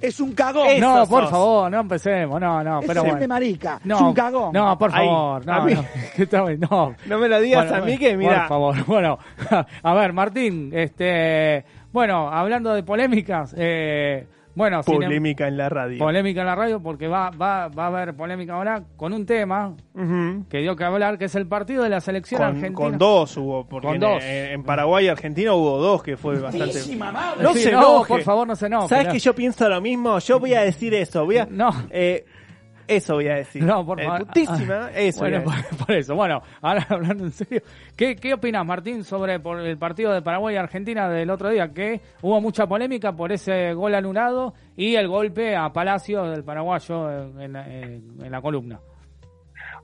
Es 0.00 0.18
un 0.18 0.32
cagón. 0.32 0.66
Eso 0.68 0.80
no, 0.80 1.06
por 1.06 1.22
sos. 1.22 1.30
favor, 1.30 1.70
no 1.70 1.80
empecemos. 1.80 2.40
No, 2.40 2.62
no, 2.64 2.80
es 2.80 2.86
pero 2.86 3.02
de 3.04 3.10
bueno. 3.10 3.28
marica. 3.28 3.80
No, 3.84 3.94
es 3.96 4.02
un 4.02 4.14
cagón. 4.14 4.52
No, 4.52 4.76
por 4.76 4.90
favor. 4.90 5.46
no, 5.46 5.64
mí. 5.64 5.74
no. 5.74 5.84
No. 6.70 6.94
No 7.06 7.18
me 7.18 7.28
lo 7.28 7.40
digas 7.40 7.68
Bueno, 7.68 7.84
a 7.84 7.86
mí 7.86 7.98
que 7.98 8.16
mira... 8.16 8.40
Por 8.40 8.48
favor, 8.48 8.84
bueno. 8.86 9.18
A 9.82 9.94
ver, 9.94 10.12
Martín, 10.12 10.70
este. 10.74 11.64
Bueno, 11.92 12.28
hablando 12.28 12.72
de 12.74 12.82
polémicas, 12.82 13.54
eh, 13.56 14.26
bueno, 14.54 14.82
Polémica 14.82 15.48
en 15.48 15.56
la 15.56 15.68
radio. 15.68 15.98
polémica 15.98 16.40
en 16.40 16.46
la 16.46 16.54
radio, 16.54 16.82
porque 16.82 17.08
va, 17.08 17.30
va, 17.30 17.68
va 17.68 17.84
a 17.84 17.86
haber 17.88 18.14
polémica 18.14 18.54
ahora 18.54 18.82
con 18.96 19.12
un 19.12 19.24
tema 19.26 19.74
que 20.48 20.58
dio 20.58 20.76
que 20.76 20.84
hablar, 20.84 21.18
que 21.18 21.26
es 21.26 21.34
el 21.34 21.46
partido 21.46 21.82
de 21.82 21.88
la 21.88 22.00
selección 22.00 22.38
con, 22.40 22.46
argentina. 22.48 22.74
con 22.74 22.98
dos 22.98 23.36
hubo, 23.36 23.66
porque 23.66 23.86
Con 23.86 23.94
en, 23.96 24.00
dos. 24.00 24.22
en 24.22 24.62
Paraguay 24.64 25.06
y 25.06 25.08
Argentina 25.08 25.54
hubo 25.54 25.78
dos 25.78 26.02
que 26.02 26.16
fue 26.16 26.38
bastante... 26.38 26.78
No 27.40 27.52
Sí, 27.54 27.60
se 27.60 27.72
no, 27.72 27.78
enoje. 27.78 28.08
por 28.08 28.22
favor, 28.22 28.46
no 28.46 28.56
se 28.56 28.66
enoje. 28.66 28.88
¿Sabes 28.88 29.06
no. 29.06 29.12
que 29.12 29.18
yo 29.18 29.34
pienso 29.34 29.68
lo 29.68 29.80
mismo? 29.80 30.18
Yo 30.18 30.38
voy 30.40 30.54
a 30.54 30.62
decir 30.62 30.94
eso, 30.94 31.24
voy 31.24 31.38
a... 31.38 31.46
No. 31.50 31.70
eh, 31.90 32.24
eso 32.88 33.14
voy 33.14 33.28
a 33.28 33.34
decir. 33.36 33.62
No, 33.64 33.84
por 33.84 34.00
Eh, 34.00 34.04
favor. 34.04 34.26
putísima, 34.26 34.90
eso 34.94 35.20
Bueno, 35.20 35.42
por, 35.44 35.76
por 35.86 35.96
eso. 35.96 36.14
Bueno, 36.14 36.42
ahora 36.60 36.86
hablando 36.90 37.24
en 37.24 37.32
serio, 37.32 37.62
¿qué, 37.96 38.16
qué 38.16 38.34
opinas, 38.34 38.64
Martín, 38.66 39.04
sobre 39.04 39.40
por 39.40 39.60
el 39.60 39.78
partido 39.78 40.12
de 40.12 40.22
Paraguay 40.22 40.54
y 40.54 40.58
Argentina 40.58 41.08
del 41.08 41.30
otro 41.30 41.50
día? 41.50 41.68
Que 41.72 42.00
hubo 42.22 42.40
mucha 42.40 42.66
polémica 42.66 43.12
por 43.12 43.32
ese 43.32 43.72
gol 43.74 43.94
anulado 43.94 44.54
y 44.76 44.94
el 44.96 45.08
golpe 45.08 45.56
a 45.56 45.70
Palacio 45.72 46.24
del 46.24 46.44
paraguayo 46.44 47.10
en- 47.40 47.56
en 47.56 48.30
la 48.30 48.40
columna. 48.40 48.80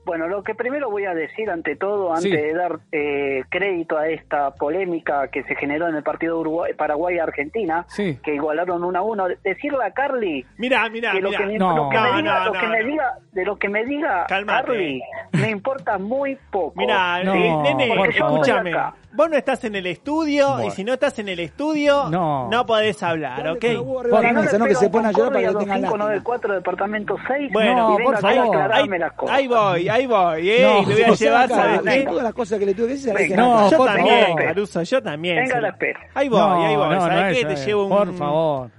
Bueno, 0.09 0.27
lo 0.27 0.41
que 0.41 0.55
primero 0.55 0.89
voy 0.89 1.05
a 1.05 1.13
decir 1.13 1.51
ante 1.51 1.75
todo, 1.75 2.09
antes 2.09 2.31
Sí. 2.31 2.35
de 2.35 2.51
dar 2.55 2.79
eh, 2.91 3.43
crédito 3.51 3.95
a 3.95 4.07
esta 4.07 4.49
polémica 4.55 5.27
que 5.27 5.43
se 5.43 5.53
generó 5.55 5.87
en 5.87 5.95
el 5.95 6.01
partido 6.01 6.39
Uruguay, 6.39 6.73
Paraguay-Argentina, 6.73 7.85
Sí. 7.89 8.17
que 8.23 8.33
igualaron 8.33 8.83
1 8.83 8.97
a 8.97 9.01
1, 9.03 9.27
decirle 9.43 9.85
a 9.85 9.91
Carly 9.91 10.43
Mirá, 10.57 10.89
mirá, 10.89 11.11
que 11.11 11.21
lo 11.21 11.29
mirá. 11.29 11.41
que, 11.41 11.45
me, 11.45 11.57
No. 11.59 11.75
lo 11.77 11.89
que 11.89 11.97
me 11.99 12.01
No, 12.11 12.17
diga, 12.17 12.39
no, 12.39 12.45
lo 12.45 12.53
no, 12.55 12.59
que 12.59 12.67
me 12.67 12.81
no. 12.81 12.87
diga, 12.87 13.13
de 13.33 13.45
lo 13.45 13.55
que 13.59 13.69
me 13.69 13.85
diga. 13.85 14.25
Carly, 14.27 15.03
me 15.33 15.49
importa 15.51 15.99
muy 15.99 16.39
poco. 16.49 16.73
Mirá, 16.75 17.23
No, 17.23 17.35
eh, 17.35 17.55
nene, 17.75 18.07
escúchame. 18.09 18.73
Vos 19.11 19.27
no 19.29 19.37
estás 19.37 19.63
en 19.63 19.75
el 19.75 19.87
estudio 19.87 20.49
Bueno. 20.51 20.65
y 20.67 20.71
si 20.71 20.83
no 20.83 20.93
estás 20.93 21.17
en 21.17 21.29
el 21.29 21.39
estudio, 21.39 22.09
No. 22.11 22.47
no, 22.49 22.65
podés 22.65 23.01
hablar, 23.01 23.47
¿ok? 23.49 23.63
La 23.63 24.47
Si 24.47 24.57
no. 24.57 24.65
Que 24.65 24.75
se 24.75 24.89
pone 24.89 25.07
a 25.07 25.11
llorar 25.11 25.33
para 25.33 25.39
que 25.41 25.47
concordia 25.47 25.51
lo 25.51 25.59
tengan 25.59 25.81
lástima. 25.81 26.05
2594 26.05 26.53
departamento 26.53 27.15
6 27.27 27.51
Bueno, 27.51 27.87
por 27.89 27.97
venga 27.97 28.17
acá 28.19 28.27
a 28.29 28.33
favor. 28.35 28.55
aclararme 28.55 28.95
Ahí, 28.95 28.99
las 29.01 29.13
cosas. 29.13 29.35
ahí 29.35 29.47
voy, 29.47 29.89
ahí 29.89 29.98
voy, 30.07 30.49
eh, 30.49 30.61
No, 30.63 30.81
y 30.81 30.85
le 30.85 30.93
voy 30.95 31.03
a 31.03 31.13
llevar, 31.13 31.49
¿sabes 31.49 31.81
qué? 31.81 32.03
Todas 32.03 32.23
las 32.23 32.33
cosas 32.33 32.59
que 32.59 32.65
le 32.65 32.73
tuve 32.73 32.87
que 32.87 32.93
decir, 32.93 33.13
Venga. 33.13 33.35
No, 33.37 33.69
yo 33.69 33.77
por 33.77 33.87
también, 33.87 34.21
favor. 34.25 34.43
Caruso, 34.43 34.83
yo 34.83 35.01
también. 35.01 35.35
Venga 35.37 35.61
la 35.61 35.69
espera. 35.69 35.99
Ahí 36.13 36.29
voy, 36.29 36.39
no, 36.39 36.65
ahí 36.65 36.75
voy. 36.75 36.89
no, 36.89 37.01
¿Sabes 37.01 37.37
no 37.43 37.47
qué? 37.49 37.55
Te 37.55 37.61
eh, 37.61 37.65
llevo 37.65 37.83
un... 37.85 37.89
Por 37.89 38.13
favor. 38.13 38.71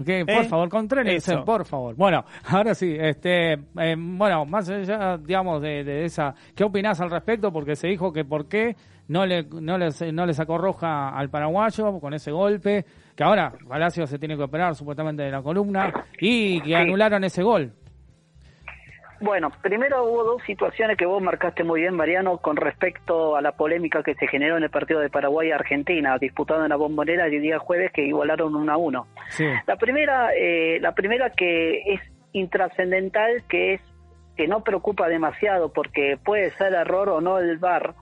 Ok, 0.00 0.06
por 0.26 0.30
¿Eh? 0.30 0.44
favor, 0.44 0.68
contrénense, 0.68 1.32
Eso. 1.34 1.44
por 1.44 1.64
favor. 1.64 1.94
Bueno, 1.94 2.24
ahora 2.48 2.74
sí, 2.74 2.96
este, 2.98 3.52
eh, 3.52 3.94
bueno, 3.96 4.44
más 4.46 4.68
allá, 4.68 5.16
digamos, 5.18 5.62
de, 5.62 5.84
de 5.84 6.04
esa, 6.04 6.34
¿qué 6.56 6.64
opinás 6.64 7.00
al 7.00 7.10
respecto? 7.10 7.52
Porque 7.52 7.76
se 7.76 7.86
dijo 7.86 8.12
que 8.12 8.24
por 8.24 8.48
qué 8.48 8.74
no 9.08 9.26
le, 9.26 9.44
no 9.44 9.78
le, 9.78 9.90
no 10.12 10.26
le 10.26 10.34
sacó 10.34 10.58
roja 10.58 11.10
al 11.10 11.28
paraguayo 11.30 12.00
con 12.00 12.14
ese 12.14 12.32
golpe, 12.32 12.84
que 13.14 13.22
ahora 13.22 13.52
Palacio 13.68 14.06
se 14.06 14.18
tiene 14.18 14.36
que 14.36 14.42
operar 14.42 14.74
supuestamente 14.74 15.22
de 15.22 15.30
la 15.30 15.42
columna, 15.42 15.92
y 16.18 16.60
que 16.62 16.74
anularon 16.74 17.22
ese 17.22 17.42
gol. 17.42 17.72
Bueno, 19.22 19.52
primero 19.62 20.02
hubo 20.02 20.24
dos 20.24 20.42
situaciones 20.42 20.96
que 20.96 21.06
vos 21.06 21.22
marcaste 21.22 21.62
muy 21.62 21.82
bien, 21.82 21.94
Mariano, 21.94 22.38
con 22.38 22.56
respecto 22.56 23.36
a 23.36 23.40
la 23.40 23.52
polémica 23.52 24.02
que 24.02 24.16
se 24.16 24.26
generó 24.26 24.56
en 24.56 24.64
el 24.64 24.70
partido 24.70 24.98
de 24.98 25.10
Paraguay 25.10 25.48
y 25.48 25.52
Argentina, 25.52 26.18
disputado 26.18 26.64
en 26.64 26.70
la 26.70 26.76
bombonera 26.76 27.26
el 27.26 27.40
día 27.40 27.60
jueves, 27.60 27.92
que 27.92 28.02
igualaron 28.02 28.56
1 28.56 28.72
a 28.72 28.76
1. 28.76 29.06
Sí. 29.28 29.46
La 29.68 29.76
primera, 29.76 30.30
eh, 30.34 30.80
la 30.80 30.92
primera 30.92 31.30
que 31.30 31.82
es 31.86 32.00
intrascendental, 32.32 33.44
que 33.48 33.74
es 33.74 33.80
que 34.36 34.48
no 34.48 34.64
preocupa 34.64 35.06
demasiado 35.06 35.72
porque 35.72 36.18
puede 36.24 36.50
ser 36.52 36.74
error 36.74 37.08
o 37.08 37.20
no 37.20 37.38
el 37.38 37.58
VAR. 37.58 37.94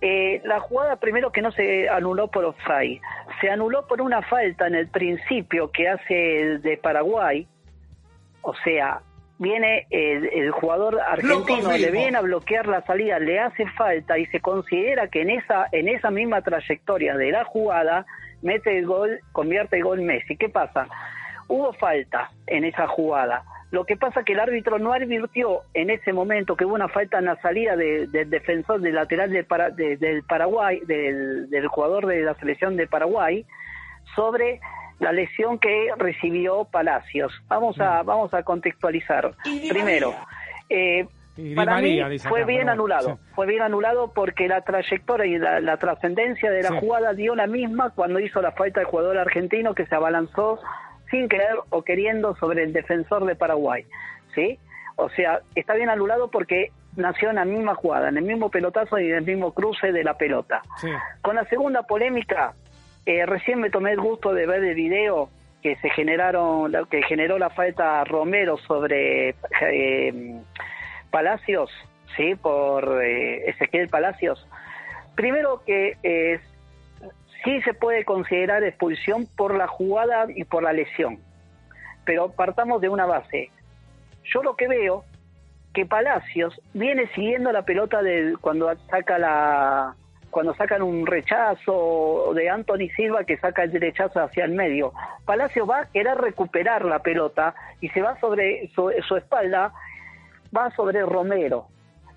Eh, 0.00 0.42
la 0.44 0.58
jugada 0.58 0.96
primero 0.96 1.30
que 1.30 1.42
no 1.42 1.52
se 1.52 1.88
anuló 1.88 2.26
por 2.26 2.44
offside, 2.44 3.00
se 3.40 3.50
anuló 3.50 3.86
por 3.86 4.00
una 4.00 4.20
falta 4.22 4.66
en 4.66 4.74
el 4.74 4.88
principio 4.88 5.70
que 5.70 5.88
hace 5.88 6.40
el 6.40 6.62
de 6.62 6.76
Paraguay, 6.76 7.46
o 8.42 8.52
sea, 8.64 9.00
viene 9.38 9.86
el, 9.90 10.26
el 10.32 10.50
jugador 10.52 11.00
argentino, 11.00 11.72
le 11.72 11.90
viene 11.90 12.16
a 12.18 12.20
bloquear 12.22 12.66
la 12.66 12.82
salida, 12.82 13.18
le 13.18 13.40
hace 13.40 13.66
falta 13.70 14.16
y 14.18 14.26
se 14.26 14.40
considera 14.40 15.08
que 15.08 15.22
en 15.22 15.30
esa, 15.30 15.66
en 15.72 15.88
esa 15.88 16.10
misma 16.10 16.42
trayectoria 16.42 17.16
de 17.16 17.30
la 17.32 17.44
jugada 17.44 18.06
mete 18.42 18.78
el 18.78 18.86
gol, 18.86 19.18
convierte 19.32 19.76
el 19.76 19.84
gol 19.84 20.02
Messi. 20.02 20.36
¿Qué 20.36 20.48
pasa? 20.48 20.86
Hubo 21.48 21.72
falta 21.74 22.30
en 22.46 22.64
esa 22.64 22.86
jugada. 22.86 23.42
Lo 23.70 23.84
que 23.84 23.96
pasa 23.96 24.22
que 24.22 24.34
el 24.34 24.40
árbitro 24.40 24.78
no 24.78 24.92
advirtió 24.92 25.62
en 25.74 25.90
ese 25.90 26.12
momento 26.12 26.54
que 26.56 26.64
hubo 26.64 26.74
una 26.74 26.88
falta 26.88 27.18
en 27.18 27.24
la 27.24 27.36
salida 27.42 27.74
de- 27.74 28.06
del 28.06 28.30
defensor 28.30 28.80
del 28.80 28.94
lateral 28.94 29.30
de 29.30 29.42
Para- 29.42 29.70
de- 29.70 29.96
del 29.96 30.22
Paraguay, 30.22 30.80
del, 30.86 31.50
del 31.50 31.66
jugador 31.66 32.06
de 32.06 32.20
la 32.22 32.34
selección 32.34 32.76
de 32.76 32.86
Paraguay, 32.86 33.44
sobre 34.14 34.60
la 35.00 35.12
lesión 35.12 35.58
que 35.58 35.88
recibió 35.96 36.64
Palacios. 36.64 37.32
Vamos 37.48 37.78
a, 37.80 38.02
vamos 38.02 38.32
a 38.34 38.42
contextualizar. 38.42 39.32
Primero, 39.68 40.14
eh, 40.68 41.06
para 41.56 41.72
María, 41.72 42.08
mí 42.08 42.18
fue 42.20 42.40
acá, 42.42 42.46
bien 42.46 42.68
anulado. 42.68 43.16
sí. 43.16 43.22
Fue 43.34 43.46
bien 43.46 43.62
anulado 43.62 44.12
porque 44.14 44.46
la 44.46 44.60
trayectoria 44.60 45.26
y 45.26 45.38
la, 45.38 45.60
la 45.60 45.76
trascendencia 45.78 46.50
de 46.50 46.62
la 46.62 46.68
Sí. 46.70 46.76
jugada 46.80 47.12
dio 47.12 47.34
la 47.34 47.46
misma 47.48 47.90
cuando 47.90 48.20
hizo 48.20 48.40
la 48.40 48.52
falta 48.52 48.80
el 48.80 48.86
jugador 48.86 49.18
argentino 49.18 49.74
que 49.74 49.84
se 49.86 49.94
abalanzó 49.94 50.60
sin 51.10 51.28
querer 51.28 51.56
o 51.70 51.82
queriendo 51.82 52.34
sobre 52.36 52.62
el 52.62 52.72
defensor 52.72 53.24
de 53.26 53.34
Paraguay. 53.34 53.84
¿Sí? 54.34 54.58
O 54.96 55.08
sea, 55.10 55.40
está 55.56 55.74
bien 55.74 55.90
anulado 55.90 56.30
porque 56.30 56.70
nació 56.96 57.30
en 57.30 57.36
la 57.36 57.44
misma 57.44 57.74
jugada, 57.74 58.08
en 58.08 58.16
el 58.16 58.22
mismo 58.24 58.48
pelotazo 58.48 58.98
y 59.00 59.10
en 59.10 59.16
el 59.16 59.24
mismo 59.24 59.52
cruce 59.52 59.90
de 59.90 60.04
la 60.04 60.16
pelota. 60.16 60.62
Sí. 60.76 60.88
Con 61.20 61.34
la 61.34 61.44
segunda 61.46 61.82
polémica, 61.82 62.54
eh, 63.06 63.26
recién 63.26 63.60
me 63.60 63.70
tomé 63.70 63.92
el 63.92 64.00
gusto 64.00 64.32
de 64.32 64.46
ver 64.46 64.64
el 64.64 64.74
video 64.74 65.28
que 65.62 65.76
se 65.76 65.88
generaron, 65.90 66.72
que 66.90 67.02
generó 67.04 67.38
la 67.38 67.48
falta 67.48 68.04
Romero 68.04 68.58
sobre 68.58 69.34
eh, 69.62 70.40
Palacios, 71.10 71.70
sí, 72.16 72.34
por 72.34 73.02
eh, 73.02 73.48
Ezequiel 73.48 73.88
Palacios. 73.88 74.46
Primero 75.14 75.62
que 75.64 75.96
eh, 76.02 76.38
sí 77.42 77.62
se 77.62 77.72
puede 77.72 78.04
considerar 78.04 78.62
expulsión 78.62 79.26
por 79.36 79.56
la 79.56 79.66
jugada 79.66 80.26
y 80.34 80.44
por 80.44 80.62
la 80.62 80.74
lesión, 80.74 81.18
pero 82.04 82.30
partamos 82.32 82.82
de 82.82 82.90
una 82.90 83.06
base. 83.06 83.50
yo 84.24 84.42
lo 84.42 84.56
que 84.56 84.68
veo 84.68 85.04
que 85.72 85.86
Palacios 85.86 86.60
viene 86.74 87.06
siguiendo 87.14 87.52
la 87.52 87.62
pelota 87.62 88.02
de 88.02 88.36
cuando 88.40 88.74
saca 88.90 89.18
la 89.18 89.96
cuando 90.34 90.52
sacan 90.54 90.82
un 90.82 91.06
rechazo 91.06 92.32
de 92.34 92.50
Anthony 92.50 92.88
Silva 92.96 93.22
que 93.22 93.36
saca 93.36 93.62
el 93.62 93.70
derechazo 93.70 94.20
hacia 94.20 94.44
el 94.44 94.50
medio. 94.50 94.92
Palacios 95.24 95.70
va 95.70 95.82
a 95.82 95.86
querer 95.86 96.18
recuperar 96.18 96.84
la 96.84 96.98
pelota 96.98 97.54
y 97.80 97.88
se 97.90 98.02
va 98.02 98.18
sobre 98.18 98.68
su, 98.74 98.90
su 99.06 99.16
espalda, 99.16 99.72
va 100.54 100.70
sobre 100.72 101.02
Romero. 101.06 101.68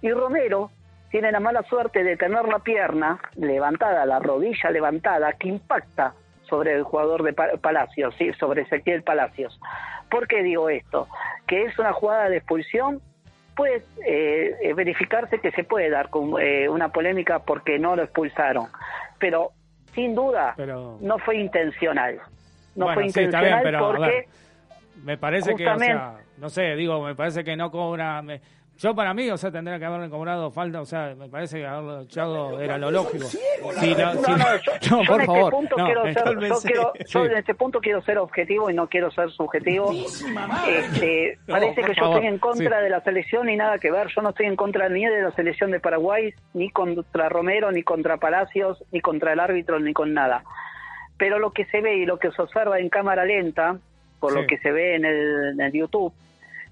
Y 0.02 0.12
Romero 0.12 0.72
tiene 1.12 1.32
la 1.32 1.40
mala 1.40 1.62
suerte 1.64 2.04
de 2.04 2.18
tener 2.18 2.48
la 2.48 2.58
pierna 2.58 3.20
levantada, 3.36 4.04
la 4.08 4.18
rodilla 4.18 4.72
levantada, 4.72 5.34
que 5.34 5.50
impacta 5.50 6.16
sobre 6.50 6.74
el 6.74 6.82
jugador 6.84 7.22
de 7.22 7.34
Pa- 7.34 7.58
Palacios, 7.62 8.16
¿sí? 8.18 8.34
sobre 8.34 8.64
Ezequiel 8.64 9.04
Palacios. 9.04 9.60
¿Por 10.10 10.28
qué 10.28 10.42
digo 10.42 10.70
esto? 10.70 11.08
Que 11.46 11.66
es 11.66 11.78
una 11.78 11.94
jugada 11.94 12.30
de 12.30 12.38
expulsión, 12.38 13.00
puede 13.58 13.84
eh, 14.06 14.74
verificarse 14.76 15.40
que 15.40 15.52
se 15.52 15.64
puede 15.66 15.90
dar 15.90 16.10
con 16.10 16.40
eh, 16.42 16.70
una 16.70 16.90
polémica 16.90 17.40
porque 17.40 17.78
no 17.80 17.96
lo 17.98 18.04
expulsaron, 18.04 18.68
pero 19.20 19.52
sin 19.94 20.16
duda 20.16 20.54
Pero- 20.56 20.98
no 21.02 21.18
fue 21.18 21.38
intencional. 21.38 22.20
No 22.76 22.86
Bueno, 22.86 23.02
fue 23.02 23.10
sí, 23.10 23.20
está 23.26 23.42
bien, 23.42 23.58
intencional 23.58 23.64
pero, 23.64 23.88
porque... 23.88 24.28
Me 25.04 25.18
parece 25.18 25.56
que, 25.56 25.68
o 25.68 25.78
sea, 25.80 26.16
no 26.38 26.50
sé, 26.50 26.76
digo, 26.76 27.04
me 27.04 27.16
parece 27.16 27.44
que 27.44 27.56
no 27.56 27.70
cobra. 27.72 28.22
me- 28.22 28.42
yo 28.78 28.96
para 28.96 29.14
mí, 29.14 29.30
o 29.30 29.38
sea, 29.38 29.52
tendría 29.52 29.80
que 29.80 29.86
haberle 29.86 30.10
cobrado 30.10 30.52
falta, 30.52 30.82
o 30.82 30.86
sea, 30.86 31.16
me 31.16 31.28
parece 31.30 31.60
que 31.60 31.66
haberlo 31.66 32.02
echado 32.02 32.62
era 32.62 32.78
lo 32.78 32.92
lógico. 32.92 33.26
Sí, 33.26 33.40
no, 33.60 33.72
sí, 34.14 34.32
No, 34.32 34.38
no, 34.38 34.46
yo, 34.58 34.72
no, 34.98 35.04
yo 35.04 35.08
por 35.08 35.20
en 35.22 35.26
favor. 35.26 35.44
este 35.44 35.52
punto 35.58 35.76
no, 35.78 35.86
quiero 35.86 36.04
ser, 36.60 37.06
yo, 37.08 37.26
en 37.26 37.38
este 37.38 37.56
punto 37.56 37.80
quiero 37.82 38.02
ser 38.04 38.18
objetivo 38.20 38.70
y 38.70 38.74
no 38.74 38.88
quiero 38.88 39.10
ser 39.12 39.30
subjetivo. 39.32 39.92
Este, 40.68 41.38
No, 41.48 41.54
parece 41.54 41.82
que 41.82 41.94
yo 41.96 42.02
favor, 42.02 42.16
estoy 42.18 42.28
en 42.28 42.40
contra 42.40 42.78
sí. 42.78 42.84
de 42.84 42.90
la 42.90 43.02
selección 43.02 43.50
y 43.50 43.56
nada 43.56 43.78
que 43.80 43.92
ver. 43.92 44.08
Yo 44.16 44.22
no 44.22 44.30
estoy 44.30 44.46
en 44.48 44.56
contra 44.56 44.90
ni 44.90 45.06
de 45.06 45.22
la 45.22 45.32
selección 45.32 45.72
de 45.72 45.80
Paraguay, 45.80 46.34
ni 46.54 46.70
contra 46.70 47.30
Romero, 47.30 47.72
ni 47.72 47.84
contra 47.84 48.18
Palacios, 48.18 48.84
ni 48.92 49.02
contra 49.02 49.34
el 49.34 49.40
árbitro, 49.40 49.80
ni 49.80 49.94
con 49.94 50.14
nada. 50.14 50.44
Pero 51.18 51.40
lo 51.40 51.52
que 51.52 51.66
se 51.66 51.82
ve 51.82 51.98
y 51.98 52.06
lo 52.06 52.20
que 52.20 52.32
se 52.32 52.42
observa 52.42 52.80
en 52.80 52.90
cámara 52.90 53.26
lenta, 53.26 53.78
por 54.20 54.34
Sí. 54.34 54.40
lo 54.42 54.48
que 54.48 54.58
se 54.60 54.72
ve 54.72 54.96
en 54.96 55.06
el, 55.06 55.50
en 55.54 55.62
el 55.62 55.72
YouTube, 55.72 56.14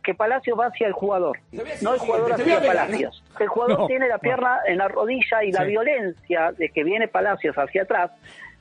que 0.05 0.13
Palacios 0.13 0.57
va 0.59 0.67
hacia 0.67 0.87
el 0.87 0.93
jugador, 0.93 1.39
no 1.81 1.93
el 1.95 1.99
jugador 1.99 2.33
hacia 2.33 2.61
Palacios. 2.61 3.23
El 3.39 3.47
jugador 3.47 3.79
No. 3.79 3.87
tiene 3.87 4.07
la 4.07 4.19
pierna 4.19 4.59
en 4.67 4.77
la 4.77 4.87
rodilla 4.87 5.43
y 5.43 5.51
la 5.51 5.61
Sí. 5.63 5.67
violencia 5.71 6.51
de 6.51 6.69
que 6.69 6.83
viene 6.83 7.07
Palacios 7.07 7.55
hacia 7.57 7.81
atrás 7.83 8.11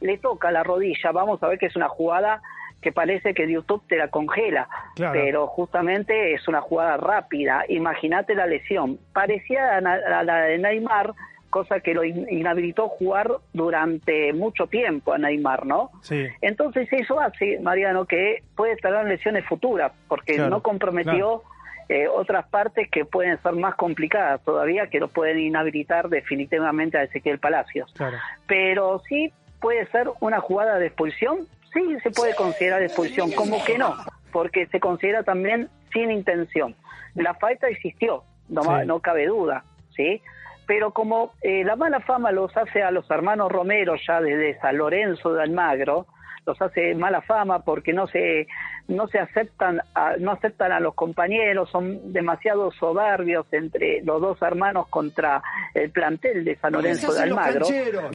le 0.01 0.18
toca 0.18 0.51
la 0.51 0.62
rodilla. 0.62 1.12
Vamos 1.12 1.42
a 1.42 1.49
ver 1.49 1.59
que 1.59 1.66
es 1.66 1.76
una 1.76 1.88
jugada 1.88 2.40
que 2.80 2.92
parece 2.92 3.32
que 3.34 3.51
YouTube 3.51 3.82
te 3.88 3.97
la 3.97 4.09
congela, 4.09 4.68
Claro. 4.97 5.12
pero 5.14 5.47
justamente 5.47 6.34
es 6.34 6.47
una 6.49 6.61
jugada 6.61 6.97
rápida. 6.97 7.64
Imagínate 7.68 8.34
la 8.34 8.47
lesión. 8.47 8.99
Parecía 9.12 9.76
a 9.78 9.80
la 10.22 10.36
de 10.45 10.59
Neymar, 10.59 11.12
cosa 11.55 11.78
que 11.78 11.94
lo 11.94 12.02
in- 12.02 12.26
inhabilitó 12.28 12.88
jugar 12.88 13.30
durante 13.52 14.32
mucho 14.32 14.66
tiempo 14.66 15.12
a 15.12 15.18
Neymar, 15.18 15.64
¿no? 15.66 15.90
Sí. 16.02 16.26
Entonces 16.40 16.88
eso 16.92 17.20
hace, 17.20 17.61
Mariano, 17.61 18.07
que 18.07 18.42
puede 18.57 18.74
tener 18.76 19.05
lesiones 19.07 19.44
futuras, 19.46 19.92
porque 20.09 20.34
Claro, 20.34 20.50
no 20.50 20.62
comprometió 20.62 21.42
eh, 21.88 22.09
otras 22.09 22.46
partes 22.48 22.90
que 22.90 23.05
pueden 23.05 23.40
ser 23.42 23.52
más 23.52 23.76
complicadas 23.76 24.42
todavía, 24.42 24.88
que 24.88 24.98
lo 24.98 25.07
pueden 25.09 25.38
inhabilitar 25.38 26.09
definitivamente 26.09 26.98
a 26.98 27.05
Ezequiel 27.05 27.38
Palacios. 27.38 27.92
Claro. 27.94 28.16
Pero 28.48 29.00
sí 29.09 29.32
puede 29.61 29.86
ser 29.92 30.09
una 30.20 30.40
jugada 30.40 30.78
de 30.80 30.86
expulsión, 30.86 31.46
sí 31.72 31.82
se 32.02 32.11
puede 32.11 32.34
considerar 32.34 32.82
expulsión, 32.82 33.30
como 33.32 33.62
que 33.64 33.78
no, 33.78 33.94
porque 34.32 34.66
se 34.66 34.80
considera 34.80 35.22
también 35.22 35.68
sin 35.92 36.11
intención. 36.11 36.74
La 37.14 37.34
falta 37.34 37.68
existió, 37.68 38.24
no, 38.48 38.62
Sí. 38.62 38.86
no 38.86 38.98
cabe 39.00 39.26
duda, 39.26 39.62
¿sí? 39.94 40.20
Pero 40.67 40.93
como 40.93 41.33
eh, 41.43 41.65
la 41.65 41.77
mala 41.77 42.01
fama 42.01 42.33
los 42.33 42.57
hace 42.57 42.83
a 42.83 42.91
los 42.91 43.11
hermanos 43.11 43.51
Romero 43.51 43.95
ya 44.07 44.21
desde 44.21 44.59
San 44.61 44.79
Lorenzo 44.79 45.33
de 45.33 45.43
Almagro, 45.43 46.07
los 46.47 46.61
hace 46.61 46.95
mala 46.95 47.23
fama 47.23 47.65
porque 47.65 47.93
no 47.93 48.07
se 48.07 48.47
no 48.87 49.09
se 49.09 49.19
aceptan 49.19 49.81
a, 49.95 50.17
no 50.19 50.33
aceptan 50.33 50.73
a 50.73 50.81
los 50.81 50.95
compañeros 50.95 51.71
son 51.71 52.12
demasiado 52.12 52.71
soberbios 52.73 53.47
entre 53.51 54.03
los 54.03 54.21
dos 54.21 54.43
hermanos 54.43 54.89
contra 54.89 55.43
el 55.73 55.91
plantel 55.91 56.45
de 56.45 56.57
San 56.57 56.75
Lorenzo 56.75 57.15
de 57.15 57.23
Almagro 57.23 57.67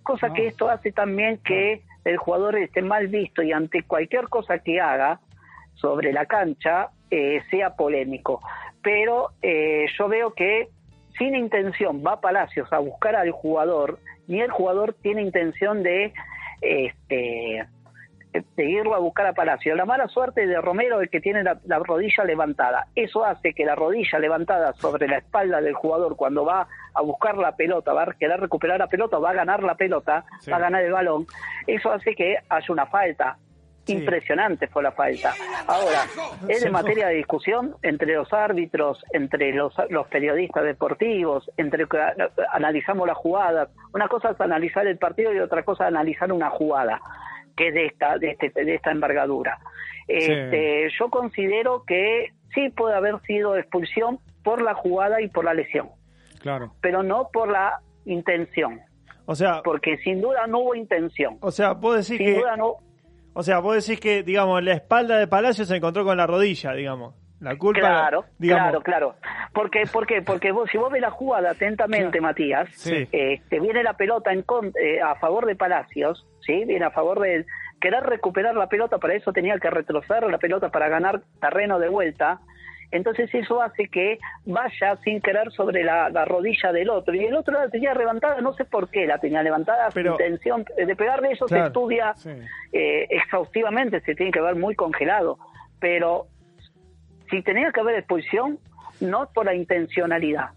cosa 0.04 0.32
que 0.32 0.46
esto 0.46 0.70
hace 0.70 0.92
también 0.92 1.40
que 1.44 1.82
el 2.06 2.18
jugador 2.18 2.58
esté 2.58 2.84
mal 2.84 3.08
visto 3.08 3.42
y 3.42 3.52
ante 3.52 3.84
cualquier 3.84 4.30
cosa 4.30 4.60
que 4.60 4.80
haga 4.80 5.20
sobre 5.76 6.12
la 6.14 6.26
cancha 6.26 6.90
eh, 7.10 7.42
sea 7.50 7.76
polémico. 7.76 8.42
Pero 8.82 9.32
eh, 9.42 9.86
yo 9.98 10.08
veo 10.08 10.34
que 10.34 10.70
sin 11.20 11.36
intención 11.36 12.02
va 12.06 12.20
Palacios 12.22 12.72
a 12.74 12.80
buscar 12.80 13.16
al 13.16 13.30
jugador 13.32 14.00
ni 14.28 14.42
el 14.42 14.50
jugador 14.52 14.96
tiene 15.02 15.22
intención 15.22 15.84
de 15.84 16.12
este 16.62 17.68
de 18.56 18.64
irlo 18.70 18.94
a 18.94 19.00
buscar 19.00 19.26
a 19.26 19.34
Palacio. 19.34 19.76
La 19.76 19.86
mala 19.86 20.08
suerte 20.08 20.46
de 20.46 20.62
Romero 20.62 21.02
es 21.02 21.10
que 21.10 21.20
tiene 21.20 21.42
la, 21.44 21.58
la 21.66 21.80
rodilla 21.80 22.24
levantada. 22.26 22.86
Eso 22.96 23.26
hace 23.26 23.54
que 23.54 23.66
la 23.66 23.74
rodilla 23.74 24.20
levantada 24.20 24.72
sobre 24.74 25.08
la 25.08 25.18
espalda 25.18 25.60
del 25.62 25.74
jugador 25.74 26.16
cuando 26.16 26.46
va 26.46 26.68
a 26.94 27.02
buscar 27.02 27.38
la 27.40 27.56
pelota, 27.56 27.92
va 27.92 28.04
a 28.04 28.14
querer 28.14 28.40
recuperar 28.40 28.78
la 28.78 28.86
pelota, 28.88 29.18
va 29.18 29.32
a 29.32 29.34
ganar 29.34 29.64
la 29.64 29.74
pelota, 29.74 30.26
Sí. 30.42 30.52
va 30.52 30.58
a 30.58 30.60
ganar 30.60 30.84
el 30.84 30.92
balón. 30.92 31.26
Eso 31.66 31.92
hace 31.92 32.14
que 32.14 32.38
haya 32.50 32.66
una 32.72 32.86
falta. 32.86 33.36
Sí. 33.90 33.98
Impresionante 33.98 34.68
fue 34.68 34.84
la 34.84 34.92
falta. 34.92 35.34
Ahora, 35.68 36.04
es 36.48 36.64
de 36.64 36.70
materia 36.70 37.08
de 37.08 37.16
discusión 37.16 37.76
entre 37.82 38.14
los 38.16 38.32
árbitros, 38.34 39.04
entre 39.14 39.54
los, 39.54 39.74
los 39.90 40.08
periodistas 40.08 40.64
deportivos, 40.64 41.50
entre 41.58 41.88
que 41.88 41.98
analizamos 42.54 43.08
la 43.08 43.16
jugada. 43.16 43.70
Una 43.94 44.08
cosa 44.08 44.32
es 44.32 44.42
analizar 44.42 44.86
el 44.88 44.98
partido 44.98 45.34
y 45.34 45.40
otra 45.40 45.64
cosa 45.64 45.86
es 45.86 45.88
analizar 45.90 46.32
una 46.32 46.50
jugada 46.50 47.02
que 47.58 47.70
es 47.70 47.74
de 47.74 47.86
esta, 47.88 48.18
de, 48.18 48.32
este- 48.40 48.64
de 48.64 48.76
esta 48.76 48.92
envergadura. 48.92 49.60
Este, 50.08 50.90
Yo 50.98 51.10
considero 51.10 51.84
que 51.86 52.28
sí 52.54 52.70
puede 52.70 52.96
haber 52.96 53.20
sido 53.22 53.58
expulsión 53.58 54.20
por 54.44 54.62
la 54.62 54.74
jugada 54.74 55.22
y 55.22 55.28
por 55.28 55.46
la 55.46 55.54
lesión, 55.54 55.90
Claro. 56.42 56.74
pero 56.82 57.04
no 57.04 57.30
por 57.32 57.50
la 57.50 57.80
intención, 58.06 58.80
O 59.26 59.36
sea, 59.36 59.62
porque 59.64 59.98
sin 59.98 60.22
duda 60.22 60.48
no 60.48 60.60
hubo 60.60 60.76
intención. 60.76 61.38
o 61.42 61.52
sea, 61.52 61.74
vos 61.74 61.96
decís 61.96 62.18
Sin 62.18 62.26
que 62.34 62.40
duda 62.40 62.56
no, 62.56 62.78
O 63.40 63.44
sea, 63.44 63.60
vos 63.60 63.74
decís 63.88 64.02
que, 64.02 64.22
digamos, 64.22 64.62
la 64.62 64.74
espalda 64.74 65.16
de 65.18 65.26
Palacio 65.26 65.64
se 65.64 65.78
encontró 65.78 66.04
con 66.04 66.18
la 66.18 66.28
rodilla, 66.28 66.74
digamos. 66.74 67.16
La 67.40 67.56
culpa, 67.58 67.80
Claro, 67.80 68.26
digamos, 68.38 68.84
claro, 68.84 69.14
claro. 69.14 69.16
Porque, 69.54 69.84
¿Por 69.90 70.06
qué? 70.06 70.22
Porque 70.22 70.52
vos, 70.52 70.70
si 70.70 70.78
vos 70.78 70.92
ves 70.92 71.02
la 71.02 71.10
jugada 71.10 71.52
atentamente, 71.52 72.20
Matías, 72.20 72.68
Sí. 72.74 73.08
eh, 73.14 73.40
te 73.50 73.62
viene 73.62 73.82
la 73.82 73.94
pelota 73.94 74.34
en 74.34 74.42
con- 74.42 74.74
eh, 74.78 75.00
a 75.02 75.16
favor 75.16 75.46
de 75.46 75.56
Palacios, 75.56 76.28
¿sí? 76.46 76.66
Viene 76.66 76.84
a 76.84 76.92
favor 76.92 77.22
de 77.22 77.46
querer 77.80 78.04
recuperar 78.04 78.56
la 78.56 78.68
pelota, 78.68 78.98
para 78.98 79.14
eso 79.14 79.32
tenía 79.32 79.58
que 79.58 79.70
retroceder 79.70 80.24
la 80.30 80.38
pelota 80.38 80.68
para 80.70 80.90
ganar 80.90 81.22
terreno 81.40 81.80
de 81.80 81.88
vuelta. 81.88 82.42
Entonces 82.92 83.34
eso 83.36 83.62
hace 83.62 83.88
que 83.88 84.18
vaya 84.46 84.96
sin 85.04 85.22
querer 85.22 85.52
sobre 85.52 85.84
la, 85.84 86.10
la 86.10 86.26
rodilla 86.26 86.72
del 86.72 86.90
otro. 86.90 87.14
Y 87.14 87.26
el 87.26 87.36
otro 87.36 87.54
la 87.54 87.70
tenía 87.70 87.94
levantada, 87.94 88.42
no 88.42 88.54
sé 88.54 88.66
por 88.66 88.90
qué 88.90 89.06
la 89.06 89.20
tenía 89.20 89.44
levantada, 89.44 89.90
Pero- 89.94 90.18
sin 90.18 90.26
intención 90.26 90.66
de 90.76 90.96
pegarle, 90.96 91.32
eso 91.34 91.46
Claro. 91.46 91.64
se 91.64 91.68
estudia 91.68 92.14
Sí. 92.16 92.30
eh, 92.74 93.08
exhaustivamente, 93.10 94.02
se 94.02 94.16
tiene 94.16 94.32
que 94.32 94.42
ver 94.42 94.56
muy 94.56 94.76
congelado. 94.76 95.38
Pero 95.80 96.26
si 97.30 97.42
tenía 97.44 97.72
que 97.72 97.80
haber 97.82 97.96
expulsión, 97.96 98.58
no 99.02 99.30
por 99.34 99.46
la 99.46 99.54
intencionalidad, 99.54 100.50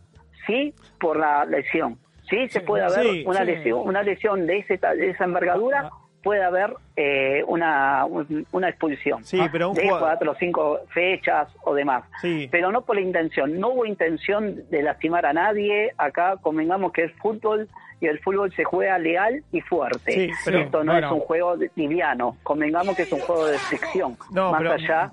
sí 0.46 0.74
por 0.98 1.18
la 1.18 1.44
lesión. 1.44 1.98
Sí, 2.30 2.48
se 2.48 2.60
puede 2.62 2.84
haber 2.84 3.02
sí, 3.06 3.24
una 3.26 3.40
sí. 3.40 3.44
lesión, 3.44 3.80
una 3.86 4.02
lesión 4.02 4.46
de, 4.46 4.58
ese, 4.58 4.78
de 4.78 5.10
esa 5.10 5.24
envergadura, 5.24 5.90
Ah, 5.92 5.98
puede 6.22 6.42
haber 6.44 6.74
eh, 6.96 7.42
una, 7.46 8.04
un- 8.04 8.46
una 8.52 8.68
expulsión. 8.68 9.24
Sí, 9.24 9.40
pero 9.50 9.70
un 9.70 9.74
de 9.74 9.88
cuatro 9.88 10.32
o 10.32 10.34
cinco 10.36 10.80
fechas 10.92 11.48
o 11.64 11.74
demás. 11.74 12.04
Sí. 12.20 12.48
Pero 12.50 12.70
no 12.70 12.82
por 12.82 12.96
la 12.96 13.02
intención. 13.02 13.58
No 13.58 13.68
hubo 13.70 13.86
intención 13.86 14.68
de 14.70 14.82
lastimar 14.82 15.26
a 15.26 15.32
nadie. 15.32 15.92
Acá 15.98 16.36
convengamos 16.40 16.92
que 16.92 17.04
es 17.04 17.12
fútbol 17.14 17.68
y 18.00 18.06
el 18.06 18.18
fútbol 18.20 18.52
se 18.54 18.64
juega 18.64 18.98
leal 18.98 19.42
y 19.52 19.60
fuerte. 19.60 20.12
Sí, 20.12 20.30
pero- 20.44 20.58
Esto 20.60 20.84
no 20.84 20.92
bueno. 20.92 21.06
es 21.08 21.12
un 21.12 21.20
juego 21.20 21.54
liviano. 21.76 22.36
Convengamos 22.42 22.96
que 22.96 23.02
es 23.02 23.12
un 23.12 23.20
juego 23.20 23.46
de 23.46 23.58
fricción. 23.58 24.16
No, 24.32 24.50
más 24.52 24.60
pero- 24.60 24.72
allá 24.72 25.12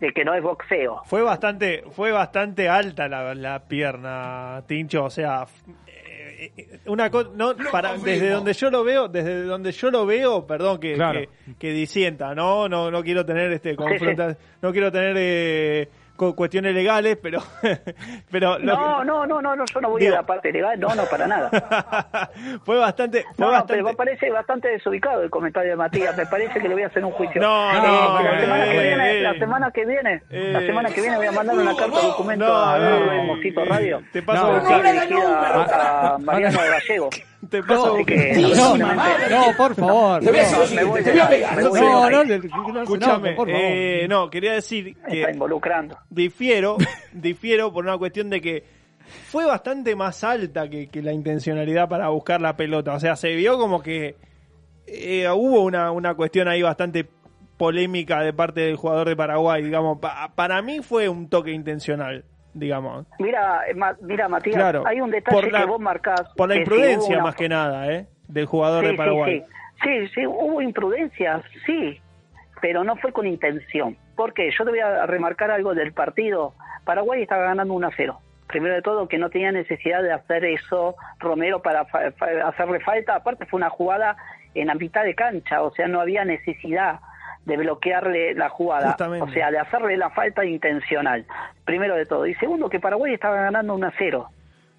de 0.00 0.12
que 0.12 0.24
no 0.24 0.34
es 0.34 0.42
boxeo. 0.42 1.02
fue 1.06 1.22
bastante, 1.22 1.82
fue 1.92 2.12
bastante 2.12 2.68
alta 2.68 3.08
la, 3.08 3.34
la 3.34 3.60
pierna, 3.66 4.62
Tincho. 4.66 5.04
O 5.04 5.10
sea, 5.10 5.46
una 6.86 7.10
cosa, 7.10 7.30
no, 7.34 7.54
para, 7.72 7.96
desde 7.98 8.30
donde 8.30 8.52
yo 8.52 8.70
lo 8.70 8.84
veo, 8.84 9.08
desde 9.08 9.42
donde 9.44 9.72
yo 9.72 9.90
lo 9.90 10.06
veo, 10.06 10.46
perdón 10.46 10.78
que, 10.80 10.94
Claro. 10.94 11.20
que, 11.20 11.28
que 11.58 11.72
disienta, 11.72 12.34
no, 12.34 12.68
no, 12.68 12.90
no 12.90 13.02
quiero 13.02 13.24
tener 13.24 13.52
este 13.52 13.76
confronta- 13.76 14.36
no 14.62 14.72
quiero 14.72 14.90
tener 14.92 15.14
eh, 15.18 15.88
cu- 16.16 16.34
cuestiones 16.34 16.74
legales, 16.74 17.18
pero... 17.22 17.42
pero 18.30 18.58
No, 18.58 19.04
no, 19.04 19.26
no, 19.26 19.40
no, 19.42 19.56
no, 19.56 19.64
yo 19.64 19.80
no 19.80 19.90
voy 19.90 20.00
Digo- 20.02 20.14
a 20.14 20.18
la 20.18 20.26
parte 20.26 20.52
legal, 20.52 20.78
no, 20.80 20.94
no, 20.94 21.04
para 21.06 21.26
nada. 21.26 21.50
fue 22.64 22.78
bastante... 22.78 23.22
Fue 23.36 23.46
No, 23.46 23.48
bastante... 23.52 23.74
pero 23.74 23.84
me 23.86 23.94
parece 23.94 24.30
bastante 24.30 24.68
desubicado 24.68 25.22
el 25.22 25.30
comentario 25.30 25.70
de 25.70 25.76
Matías. 25.76 26.16
Me 26.16 26.26
parece 26.26 26.60
que 26.60 26.68
le 26.68 26.74
voy 26.74 26.82
a 26.82 26.86
hacer 26.88 27.04
un 27.04 27.12
juicio. 27.12 27.40
No, 27.40 27.70
Eh, 27.70 27.74
no, 27.76 28.22
la, 28.22 28.40
semana 28.40 28.64
que 28.64 28.76
eh, 28.78 28.82
viene, 28.82 29.10
eh. 29.18 29.22
la 29.22 29.34
semana 29.34 29.70
que 29.70 29.84
viene, 29.86 30.22
la 30.30 30.60
Eh. 30.62 30.66
semana 30.66 30.90
que 30.90 31.00
viene 31.00 31.16
voy 31.16 31.26
a 31.26 31.32
mandar 31.32 31.56
una 31.58 31.76
carta 31.76 32.00
de 32.00 32.06
documento 32.06 32.46
No, 32.46 32.54
a, 32.64 32.78
eh, 32.78 33.20
a 33.20 33.22
Mosquito 33.24 33.64
Radio. 33.64 34.02
te 34.12 34.22
paso 34.22 34.42
No, 34.42 34.48
a 34.48 34.52
no 34.54 34.60
buscar. 34.60 34.82
dirigida 34.92 36.14
a 36.14 36.18
Mariano 36.18 36.58
Gallego. 36.58 37.10
Te 37.50 37.62
paso 37.62 37.96
buscar. 37.96 38.04
que, 38.16 38.52
No, 38.56 38.76
no, 38.76 39.56
por 39.56 39.74
favor. 39.74 40.22
No, 40.22 42.10
no, 42.10 42.24
no, 42.24 42.24
no, 42.24 42.82
Escúchame, 42.82 43.32
por 43.32 43.48
favor. 43.48 43.62
eh, 43.62 44.06
no, 44.08 44.30
quería 44.30 44.52
decir 44.52 44.96
Me 45.06 45.14
está 45.14 45.26
que 45.28 45.32
involucrando. 45.32 45.98
difiero, 46.10 46.76
difiero 47.12 47.72
por 47.72 47.84
una 47.84 47.98
cuestión 47.98 48.30
de 48.30 48.40
que 48.40 48.64
fue 49.28 49.44
bastante 49.44 49.94
más 49.96 50.24
alta 50.24 50.68
que, 50.68 50.88
que 50.88 51.02
la 51.02 51.12
intencionalidad 51.12 51.88
para 51.88 52.08
buscar 52.08 52.40
la 52.40 52.56
pelota. 52.56 52.94
O 52.94 53.00
sea, 53.00 53.16
se 53.16 53.34
vio 53.34 53.58
como 53.58 53.82
que 53.82 54.16
eh, 54.86 55.28
hubo 55.30 55.62
una, 55.62 55.90
una 55.90 56.14
cuestión 56.14 56.48
ahí 56.48 56.62
bastante 56.62 57.06
polémica 57.56 58.20
de 58.22 58.32
parte 58.32 58.62
del 58.62 58.76
jugador 58.76 59.08
de 59.08 59.16
Paraguay. 59.16 59.62
Digamos, 59.62 59.98
Pa- 60.00 60.32
para 60.34 60.60
mí 60.62 60.80
fue 60.82 61.08
un 61.08 61.28
toque 61.28 61.52
intencional, 61.52 62.24
digamos. 62.54 63.06
Mira, 63.18 63.62
Ma- 63.74 63.96
mira 64.00 64.28
Matías, 64.28 64.56
Claro, 64.56 64.84
hay 64.86 65.00
un 65.00 65.10
detalle 65.10 65.50
la- 65.50 65.60
que 65.60 65.64
vos 65.66 65.80
marcás. 65.80 66.22
Por 66.36 66.48
la 66.48 66.54
que 66.54 66.64
si 66.64 66.70
hubo 66.70 66.76
imprudencia 66.76 67.14
una- 67.16 67.24
más 67.24 67.34
que 67.36 67.48
nada, 67.48 67.92
¿eh? 67.92 68.06
Del 68.28 68.46
jugador 68.46 68.84
Sí, 68.84 68.90
de 68.92 68.96
Paraguay. 68.96 69.40
Sí, 69.40 69.46
sí. 69.46 69.50
Sí, 70.06 70.08
sí, 70.14 70.26
hubo 70.26 70.62
imprudencia, 70.62 71.42
sí, 71.66 72.00
pero 72.62 72.84
no 72.84 72.96
fue 72.96 73.12
con 73.12 73.26
intención. 73.26 73.96
Porque 74.16 74.50
yo 74.56 74.64
te 74.64 74.70
voy 74.70 74.78
a 74.80 75.04
remarcar 75.06 75.50
algo 75.50 75.74
del 75.74 75.92
partido. 75.92 76.54
Paraguay 76.84 77.22
estaba 77.22 77.42
ganando 77.44 77.74
1 77.74 77.88
a 77.88 77.90
0. 77.96 78.18
Primero 78.46 78.74
de 78.76 78.82
todo, 78.82 79.08
que 79.08 79.18
no 79.18 79.30
tenía 79.30 79.50
necesidad 79.52 80.02
de 80.02 80.12
hacer 80.12 80.44
eso 80.44 80.94
Romero 81.18 81.60
para 81.60 81.84
fa- 81.86 82.12
fa- 82.12 82.48
hacerle 82.48 82.78
falta. 82.80 83.16
Aparte, 83.16 83.46
fue 83.46 83.56
una 83.58 83.68
jugada 83.70 84.16
en 84.54 84.68
la 84.68 84.74
mitad 84.74 85.02
de 85.02 85.14
cancha, 85.16 85.62
o 85.62 85.72
sea, 85.74 85.88
no 85.88 86.00
había 86.00 86.24
necesidad 86.24 87.00
de 87.44 87.56
bloquearle 87.56 88.34
la 88.34 88.48
jugada, 88.48 88.88
Justamente. 88.92 89.24
o 89.30 89.32
sea, 89.32 89.50
de 89.50 89.58
hacerle 89.58 89.96
la 89.96 90.10
falta 90.10 90.44
intencional. 90.44 91.26
Primero 91.64 91.94
de 91.96 92.06
todo. 92.06 92.26
Y 92.26 92.34
segundo, 92.36 92.68
que 92.70 92.80
Paraguay 92.80 93.14
estaba 93.14 93.36
ganando 93.36 93.74
1 93.74 93.86
a 93.86 93.92
0. 93.98 94.28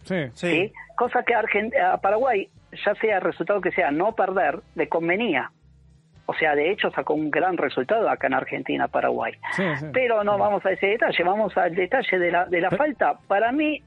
Sí. 0.03 0.16
Sí. 0.34 0.47
¿sí? 0.49 0.74
Cosa 0.95 1.24
que 1.24 1.34
a, 1.36 1.97
Paraguay, 1.97 2.49
ya 2.86 2.95
sea 2.95 3.18
el 3.18 3.22
resultado 3.22 3.61
que 3.61 3.72
sea, 3.72 3.91
no 3.91 4.13
perder, 4.16 4.59
le 4.76 4.88
convenía. 4.89 5.51
O 6.28 6.34
sea, 6.34 6.55
de 6.55 6.72
hecho 6.72 6.89
sacó 6.89 7.13
un 7.13 7.30
gran 7.30 7.55
resultado 7.55 8.09
acá 8.09 8.26
en 8.28 8.34
Argentina, 8.34 8.88
Paraguay. 8.88 9.34
Sí, 9.51 9.63
sí. 9.78 9.86
Pero 9.93 10.24
no 10.24 10.38
vamos 10.39 10.66
a 10.66 10.72
ese 10.72 10.88
detalle, 10.88 11.24
vamos 11.24 11.55
al 11.55 11.76
detalle 11.76 12.18
de 12.18 12.32
la, 12.32 12.45
de 12.45 12.61
la 12.61 12.72
falta. 12.72 13.13
Para 13.28 13.51
mí, 13.51 13.84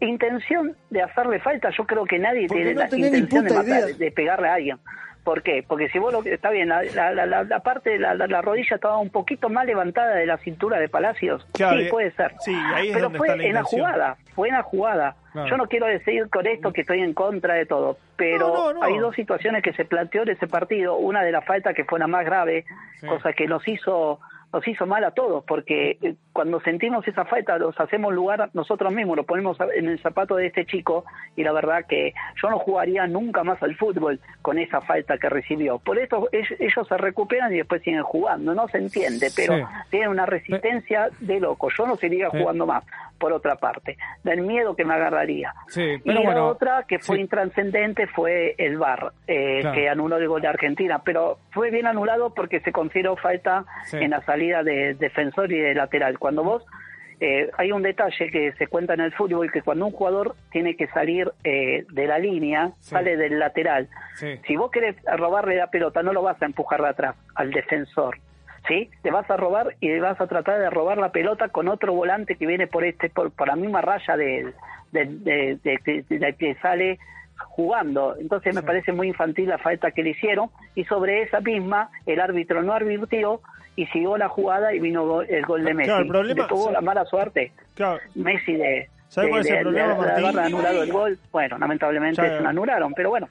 intención 0.00 0.76
de 0.90 1.02
hacerle 1.02 1.40
falta, 1.40 1.70
yo 1.76 1.84
creo 1.84 2.04
que 2.04 2.18
nadie 2.18 2.46
Porque 2.46 2.62
tiene 2.62 2.74
no 2.74 2.80
la 2.80 2.96
intención 2.96 3.44
matar- 3.46 3.96
de 3.96 4.10
pegarle 4.12 4.48
a 4.48 4.54
alguien. 4.54 4.78
¿Por 5.24 5.42
qué? 5.42 5.64
Porque 5.66 5.88
si 5.88 5.98
vos 5.98 6.12
lo 6.12 6.22
está 6.22 6.50
bien, 6.50 6.68
la, 6.68 6.82
la, 6.82 7.12
la, 7.26 7.44
la- 7.44 7.60
parte, 7.60 7.98
la, 7.98 8.14
la, 8.14 8.26
la 8.26 8.42
rodilla 8.42 8.74
estaba 8.76 8.98
un 8.98 9.08
poquito 9.08 9.48
más 9.48 9.64
levantada 9.64 10.14
de 10.16 10.26
la 10.26 10.36
cintura 10.36 10.78
de 10.78 10.90
Palacios. 10.90 11.46
Claro, 11.54 11.78
sí, 11.78 11.86
y- 11.86 11.88
puede 11.88 12.10
ser. 12.12 12.32
sí, 12.40 12.54
ahí 12.74 12.88
es 12.88 12.92
Pero 12.92 13.04
donde 13.04 13.18
fue 13.18 13.28
está 13.28 13.36
la 13.38 13.44
en 13.48 13.54
la 13.54 13.62
jugada, 13.62 14.16
fue 14.34 14.48
en 14.48 14.54
la 14.54 14.62
jugada. 14.62 15.16
Claro. 15.32 15.48
Yo 15.48 15.56
no 15.56 15.66
quiero 15.66 15.86
decir 15.86 16.28
con 16.28 16.46
esto 16.46 16.72
que 16.74 16.82
estoy 16.82 17.00
en 17.00 17.14
contra 17.14 17.54
de 17.54 17.64
todo, 17.64 17.96
pero 18.16 18.48
No, 18.48 18.54
no, 18.54 18.80
no. 18.80 18.82
hay 18.82 18.98
dos 18.98 19.14
situaciones 19.16 19.62
que 19.62 19.72
se 19.72 19.86
planteó 19.86 20.22
en 20.22 20.28
ese 20.28 20.46
partido. 20.46 20.96
Una 20.96 21.22
de 21.22 21.32
la 21.32 21.40
falta 21.40 21.72
que 21.72 21.84
fue 21.84 21.98
la 21.98 22.06
más 22.06 22.24
grave, 22.26 22.66
Sí. 23.00 23.06
cosa 23.06 23.32
que 23.32 23.46
nos 23.46 23.66
hizo 23.66 24.20
nos 24.54 24.66
hizo 24.68 24.86
mal 24.86 25.02
a 25.02 25.10
todos, 25.10 25.44
porque 25.44 25.98
eh, 26.00 26.14
cuando 26.32 26.60
sentimos 26.60 27.06
esa 27.08 27.24
falta 27.24 27.58
los 27.58 27.78
hacemos 27.80 28.14
lugar 28.14 28.50
nosotros 28.54 28.92
mismos, 28.92 29.16
lo 29.16 29.24
ponemos 29.24 29.58
en 29.74 29.88
el 29.88 29.98
zapato 30.00 30.36
de 30.36 30.46
este 30.46 30.64
chico 30.64 31.04
y 31.34 31.42
la 31.42 31.50
verdad 31.52 31.84
que 31.88 32.14
yo 32.40 32.50
no 32.50 32.58
jugaría 32.60 33.06
nunca 33.08 33.42
más 33.42 33.60
al 33.64 33.74
fútbol 33.74 34.20
con 34.42 34.58
esa 34.58 34.80
falta 34.80 35.18
que 35.18 35.28
recibió. 35.28 35.78
Por 35.80 35.98
eso 35.98 36.28
ellos, 36.32 36.86
se 36.88 36.96
recuperan 36.96 37.52
y 37.52 37.56
después 37.58 37.82
siguen 37.82 38.04
jugando, 38.04 38.54
no 38.54 38.68
se 38.68 38.78
entiende, 38.78 39.26
pero 39.34 39.56
Sí. 39.56 39.62
tienen 39.90 40.10
una 40.10 40.24
resistencia 40.26 41.08
de 41.20 41.40
loco. 41.40 41.68
Yo 41.76 41.86
no 41.86 41.96
seguiría 41.96 42.30
Sí. 42.30 42.38
jugando 42.38 42.64
más, 42.64 42.84
por 43.18 43.32
otra 43.32 43.56
parte, 43.56 43.96
del 44.22 44.42
miedo 44.42 44.76
que 44.76 44.84
me 44.84 44.94
agarraría. 44.94 45.52
Sí, 45.68 45.82
Y 46.04 46.12
la 46.12 46.20
bueno. 46.20 46.46
otra 46.46 46.84
que 46.86 46.98
fue 47.00 47.18
intranscendente 47.20 48.06
fue 48.08 48.54
el 48.58 48.78
VAR, 48.78 49.12
eh, 49.26 49.60
Claro. 49.62 49.74
que 49.74 49.88
anuló 49.88 50.16
el 50.18 50.28
gol 50.28 50.42
de 50.42 50.48
Argentina, 50.48 51.00
pero 51.04 51.38
fue 51.52 51.70
bien 51.70 51.86
anulado 51.86 52.34
porque 52.34 52.60
se 52.60 52.70
consideró 52.70 53.16
falta 53.16 53.64
en 53.92 54.10
la 54.10 54.20
salida 54.22 54.43
de 54.52 54.94
defensor 54.94 55.50
y 55.52 55.58
de 55.58 55.74
lateral. 55.74 56.18
Cuando 56.18 56.42
vos, 56.44 56.64
eh, 57.20 57.50
hay 57.58 57.72
un 57.72 57.82
detalle 57.82 58.30
que 58.30 58.52
se 58.52 58.66
cuenta 58.66 58.94
en 58.94 59.00
el 59.00 59.12
fútbol, 59.12 59.50
que 59.52 59.62
cuando 59.62 59.86
un 59.86 59.92
jugador 59.92 60.34
tiene 60.50 60.76
que 60.76 60.86
salir 60.88 61.30
eh, 61.44 61.84
de 61.90 62.06
la 62.06 62.18
línea, 62.18 62.72
Sí. 62.80 62.90
sale 62.90 63.16
del 63.16 63.38
lateral. 63.38 63.88
Sí. 64.16 64.38
Si 64.46 64.56
vos 64.56 64.70
querés 64.70 64.96
robarle 65.16 65.56
la 65.56 65.68
pelota, 65.68 66.02
no 66.02 66.12
lo 66.12 66.22
vas 66.22 66.40
a 66.42 66.46
empujar 66.46 66.82
de 66.82 66.88
atrás 66.88 67.16
al 67.34 67.50
defensor. 67.50 68.18
¿Sí? 68.66 68.88
Te 69.02 69.10
vas 69.10 69.28
a 69.30 69.36
robar 69.36 69.76
y 69.80 69.98
vas 69.98 70.18
a 70.18 70.26
tratar 70.26 70.58
de 70.58 70.70
robar 70.70 70.96
la 70.96 71.12
pelota 71.12 71.48
con 71.50 71.68
otro 71.68 71.92
volante 71.92 72.36
que 72.36 72.46
viene 72.46 72.66
por 72.66 72.82
este 72.84 73.10
por, 73.10 73.30
por 73.30 73.46
la 73.48 73.56
misma 73.56 73.82
raya 73.82 74.16
de, 74.16 74.54
de, 74.90 75.04
de- 75.04 75.58
de- 75.62 76.02
de- 76.08 76.18
de 76.18 76.32
que 76.32 76.54
sale 76.62 76.98
jugando. 77.48 78.16
Entonces 78.18 78.54
me 78.54 78.62
parece 78.62 78.92
muy 78.92 79.08
infantil 79.08 79.48
la 79.50 79.58
falta 79.58 79.90
que 79.90 80.02
le 80.02 80.10
hicieron 80.10 80.48
y 80.74 80.84
sobre 80.84 81.22
esa 81.22 81.40
misma 81.40 81.90
el 82.06 82.20
árbitro 82.20 82.62
no 82.62 82.72
advirtió 82.72 83.40
y 83.76 83.86
siguió 83.86 84.16
la 84.16 84.28
jugada 84.28 84.74
y 84.74 84.78
vino 84.80 85.22
el 85.22 85.44
gol 85.46 85.64
de 85.64 85.74
Messi. 85.74 85.88
Claro, 85.88 86.02
el 86.02 86.08
problema- 86.08 86.42
Le 86.42 86.48
tuvo 86.48 86.70
la 86.70 86.80
mala 86.80 87.04
suerte 87.06 87.52
Claro, 87.74 87.98
Messi 88.14 88.52
de, 88.54 88.88
¿Sabe 89.08 89.28
cuál 89.28 89.40
es 89.42 89.50
el 89.50 89.60
problema, 89.62 89.94
Martín? 89.94 90.38
anulado 90.38 90.82
el 90.82 90.92
gol. 90.92 91.18
Bueno, 91.32 91.58
lamentablemente 91.58 92.22
Ya- 92.22 92.36
se 92.36 92.42
lo 92.42 92.48
anularon, 92.48 92.92
pero 92.94 93.10
bueno. 93.10 93.28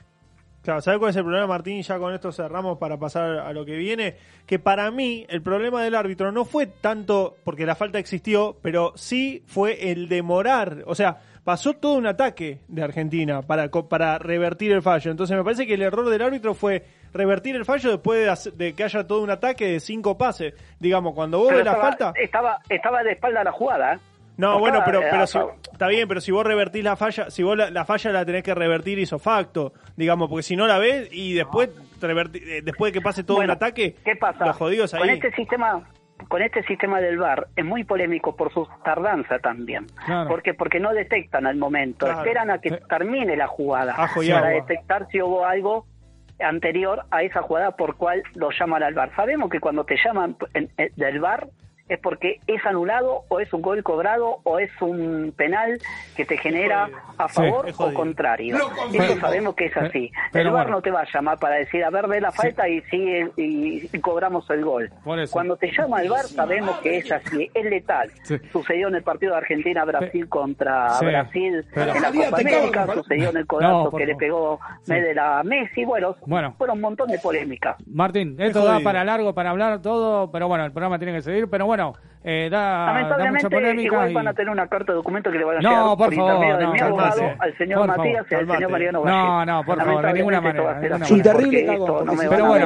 Claro, 0.61 0.79
¿sabes 0.79 0.97
cuál 0.97 1.09
es 1.09 1.15
el 1.17 1.23
problema, 1.23 1.45
Martín? 1.47 1.81
Ya 1.81 1.99
con 1.99 2.13
esto 2.13 2.31
cerramos 2.31 2.77
para 2.77 2.97
pasar 2.97 3.39
a 3.39 3.51
lo 3.51 3.65
que 3.65 3.75
viene. 3.75 4.15
Que 4.45 4.59
para 4.59 4.89
mí 4.91 5.25
el 5.27 5.41
problema 5.41 5.83
del 5.83 5.93
árbitro 5.93 6.31
no 6.31 6.45
fue 6.45 6.67
tanto 6.67 7.35
porque 7.43 7.65
la 7.65 7.75
falta 7.75 7.99
existió, 7.99 8.55
pero 8.61 8.93
sí 8.95 9.43
fue 9.45 9.91
el 9.91 10.07
demorar. 10.07 10.83
O 10.85 10.95
sea, 10.95 11.17
pasó 11.43 11.73
todo 11.73 11.95
un 11.95 12.07
ataque 12.07 12.59
de 12.69 12.81
Argentina 12.81 13.41
para, 13.41 13.67
para 13.69 14.17
revertir 14.19 14.71
el 14.71 14.81
fallo. 14.81 15.11
Entonces 15.11 15.35
me 15.35 15.43
parece 15.43 15.67
que 15.67 15.73
el 15.73 15.81
error 15.81 16.09
del 16.09 16.21
árbitro 16.21 16.53
fue 16.53 16.85
revertir 17.13 17.55
el 17.55 17.65
fallo 17.65 17.91
después 17.91 18.45
de, 18.45 18.65
de 18.65 18.73
que 18.73 18.83
haya 18.83 19.05
todo 19.07 19.21
un 19.21 19.29
ataque 19.29 19.67
de 19.67 19.79
cinco 19.79 20.17
pases. 20.17 20.53
Digamos, 20.79 21.13
cuando 21.13 21.39
vos 21.39 21.47
Pero 21.49 21.57
ves 21.57 21.65
la 21.65 21.75
falta... 21.75 22.13
estaba, 22.15 22.59
estaba 22.69 23.03
de 23.03 23.11
espalda 23.13 23.41
a 23.41 23.43
la 23.45 23.51
jugada. 23.51 23.93
¿eh? 23.95 23.99
No, 24.35 24.53
No 24.53 24.59
bueno, 24.59 24.81
pero, 24.83 25.01
pero 25.11 25.27
si, 25.27 25.37
está 25.71 25.87
bien, 25.87 26.07
pero 26.07 26.19
si 26.19 26.31
vos 26.31 26.43
revertís 26.43 26.83
la 26.83 26.95
falla, 26.95 27.29
si 27.29 27.43
vos 27.43 27.55
la, 27.55 27.69
la 27.69 27.85
falla 27.85 28.11
la 28.11 28.25
tenés 28.25 28.41
que 28.43 28.55
revertir 28.55 28.97
hizo 28.97 29.19
facto, 29.19 29.73
digamos, 29.95 30.27
porque 30.27 30.41
si 30.43 30.55
no 30.55 30.65
la 30.65 30.79
ves 30.79 31.07
y 31.11 31.33
después 31.33 31.69
reverti- 32.01 32.41
eh, 32.43 32.61
después 32.63 32.91
de 32.91 32.99
que 32.99 33.03
pase 33.03 33.23
todo 33.23 33.37
Bueno, 33.37 33.53
un 33.53 33.57
ataque, 33.57 33.95
¿Qué 34.03 34.15
pasa? 34.15 34.45
los 34.47 34.55
jodidos 34.55 34.91
ahí. 34.95 35.01
Con 35.01 35.09
este 35.11 35.31
sistema 35.35 35.87
con 36.29 36.41
este 36.41 36.63
sistema 36.63 37.01
del 37.01 37.17
VAR 37.17 37.47
es 37.55 37.65
muy 37.65 37.83
polémico 37.83 38.35
por 38.35 38.51
su 38.53 38.65
tardanza 38.83 39.39
también. 39.39 39.85
Claro. 40.05 40.29
Porque 40.29 40.53
porque 40.53 40.79
no 40.79 40.93
detectan 40.93 41.45
al 41.45 41.57
momento, 41.57 42.05
Claro. 42.05 42.21
esperan 42.21 42.49
a 42.49 42.59
que 42.59 42.71
termine 42.71 43.35
la 43.35 43.47
jugada 43.47 43.93
Ajo 43.97 44.21
para 44.21 44.37
agua. 44.37 44.49
detectar 44.49 45.07
si 45.11 45.21
hubo 45.21 45.45
algo 45.45 45.85
anterior 46.39 47.03
a 47.11 47.23
esa 47.23 47.41
jugada 47.41 47.71
por 47.71 47.95
cual 47.95 48.23
lo 48.35 48.49
llaman 48.51 48.83
al 48.83 48.93
VAR. 48.93 49.15
Sabemos 49.15 49.49
que 49.49 49.59
cuando 49.59 49.83
te 49.85 49.97
llaman 50.03 50.35
del 50.95 51.19
VAR 51.19 51.47
es 51.89 51.99
porque 51.99 52.39
es 52.47 52.65
anulado 52.65 53.23
o 53.27 53.39
es 53.39 53.51
un 53.53 53.61
gol 53.61 53.83
cobrado 53.83 54.39
o 54.43 54.57
es 54.59 54.71
un 54.81 55.33
penal 55.35 55.79
que 56.15 56.23
te 56.25 56.37
genera 56.37 56.89
a 57.17 57.27
favor 57.27 57.65
o 57.77 57.93
contrario. 57.93 58.57
Eso 58.93 59.19
sabemos 59.19 59.53
que 59.55 59.65
es 59.65 59.75
así. 59.77 60.11
Pero 60.31 60.49
el 60.49 60.53
VAR 60.53 60.65
bueno. 60.65 60.77
no 60.77 60.81
te 60.81 60.91
va 60.91 61.01
a 61.01 61.07
llamar 61.13 61.39
para 61.39 61.55
decir, 61.55 61.83
a 61.83 61.89
ver, 61.89 62.07
ve 62.07 62.21
la 62.21 62.31
falta 62.31 62.67
y 62.69 62.81
sigue 62.83 63.29
y, 63.35 63.89
y 63.95 63.99
cobramos 63.99 64.49
el 64.49 64.63
gol. 64.63 64.89
Cuando 65.31 65.57
te 65.57 65.71
llama 65.71 66.01
el 66.01 66.09
VAR 66.09 66.23
sabemos 66.25 66.77
que 66.79 66.97
es 66.99 67.11
así, 67.11 67.49
es 67.53 67.65
letal. 67.65 68.09
Sí. 68.23 68.37
Sucedió 68.51 68.87
en 68.87 68.95
el 68.95 69.03
partido 69.03 69.33
de 69.33 69.39
Argentina-Brasil 69.39 70.29
contra 70.29 70.89
Sí. 70.99 71.05
Brasil 71.05 71.65
Pero- 71.73 71.95
en 71.95 72.01
la 72.01 72.11
Copa 72.11 72.37
América, 72.39 72.87
sucedió 72.93 73.29
en 73.29 73.37
el 73.37 73.45
codazo 73.47 73.91
que 73.91 74.05
le 74.05 74.13
favor. 74.13 74.19
pegó 74.19 74.59
Sí. 74.83 74.91
Medel 74.93 75.19
a 75.19 75.43
Messi, 75.43 75.83
bueno, 75.85 76.15
Bueno. 76.25 76.53
fueron 76.57 76.77
un 76.77 76.81
montón 76.81 77.09
de 77.09 77.19
polémicas. 77.19 77.75
Martín, 77.87 78.35
esto 78.39 78.59
Es 78.59 78.65
da 78.65 78.79
para 78.79 79.03
largo 79.03 79.33
para 79.33 79.49
hablar 79.49 79.81
todo, 79.81 80.31
pero 80.31 80.47
bueno, 80.47 80.63
el 80.65 80.71
programa 80.71 80.97
tiene 80.97 81.13
que 81.13 81.21
seguir, 81.21 81.49
pero 81.49 81.65
bueno, 81.65 81.72
eh, 82.25 82.47
da, 82.49 82.59
da 82.59 82.77
mucha 82.77 82.93
Lamentablemente, 82.93 83.49
polémica. 83.49 83.83
igual 83.95 84.11
y- 84.11 84.13
van 84.13 84.27
a 84.29 84.33
tener 84.33 84.49
una 84.49 84.67
carta 84.67 84.91
de 84.93 84.95
documento 84.95 85.29
que 85.31 85.37
le 85.39 85.43
van 85.43 85.57
a 85.57 85.61
No, 85.61 85.69
llegar 85.69 85.83
por 85.83 85.97
por, 85.97 86.15
favor, 86.15 86.31
intermedio 86.33 86.57
de 86.57 86.63
no, 86.63 86.71
mi 86.71 86.79
al 86.79 87.57
señor 87.57 87.79
Por 87.79 87.87
favor, 87.87 87.97
Matías 87.97 88.25
y 88.31 88.35
al 88.35 88.47
señor 88.47 88.71
Mariano 88.71 89.05
No, 89.05 89.45
no, 89.45 89.63
por 89.65 89.77
favor, 89.77 90.05
de 90.05 90.13
ninguna 90.13 90.41
manera, 90.41 90.73
de 90.79 90.87
así, 90.87 91.03
Es 91.03 91.11
un 91.11 91.17
ninguna 91.17 91.23
terrible 91.33 91.65
cagón, 91.65 92.05
no 92.05 92.11
si 92.13 92.17
van 92.17 92.29
Pero 92.29 92.45
bueno, 92.47 92.65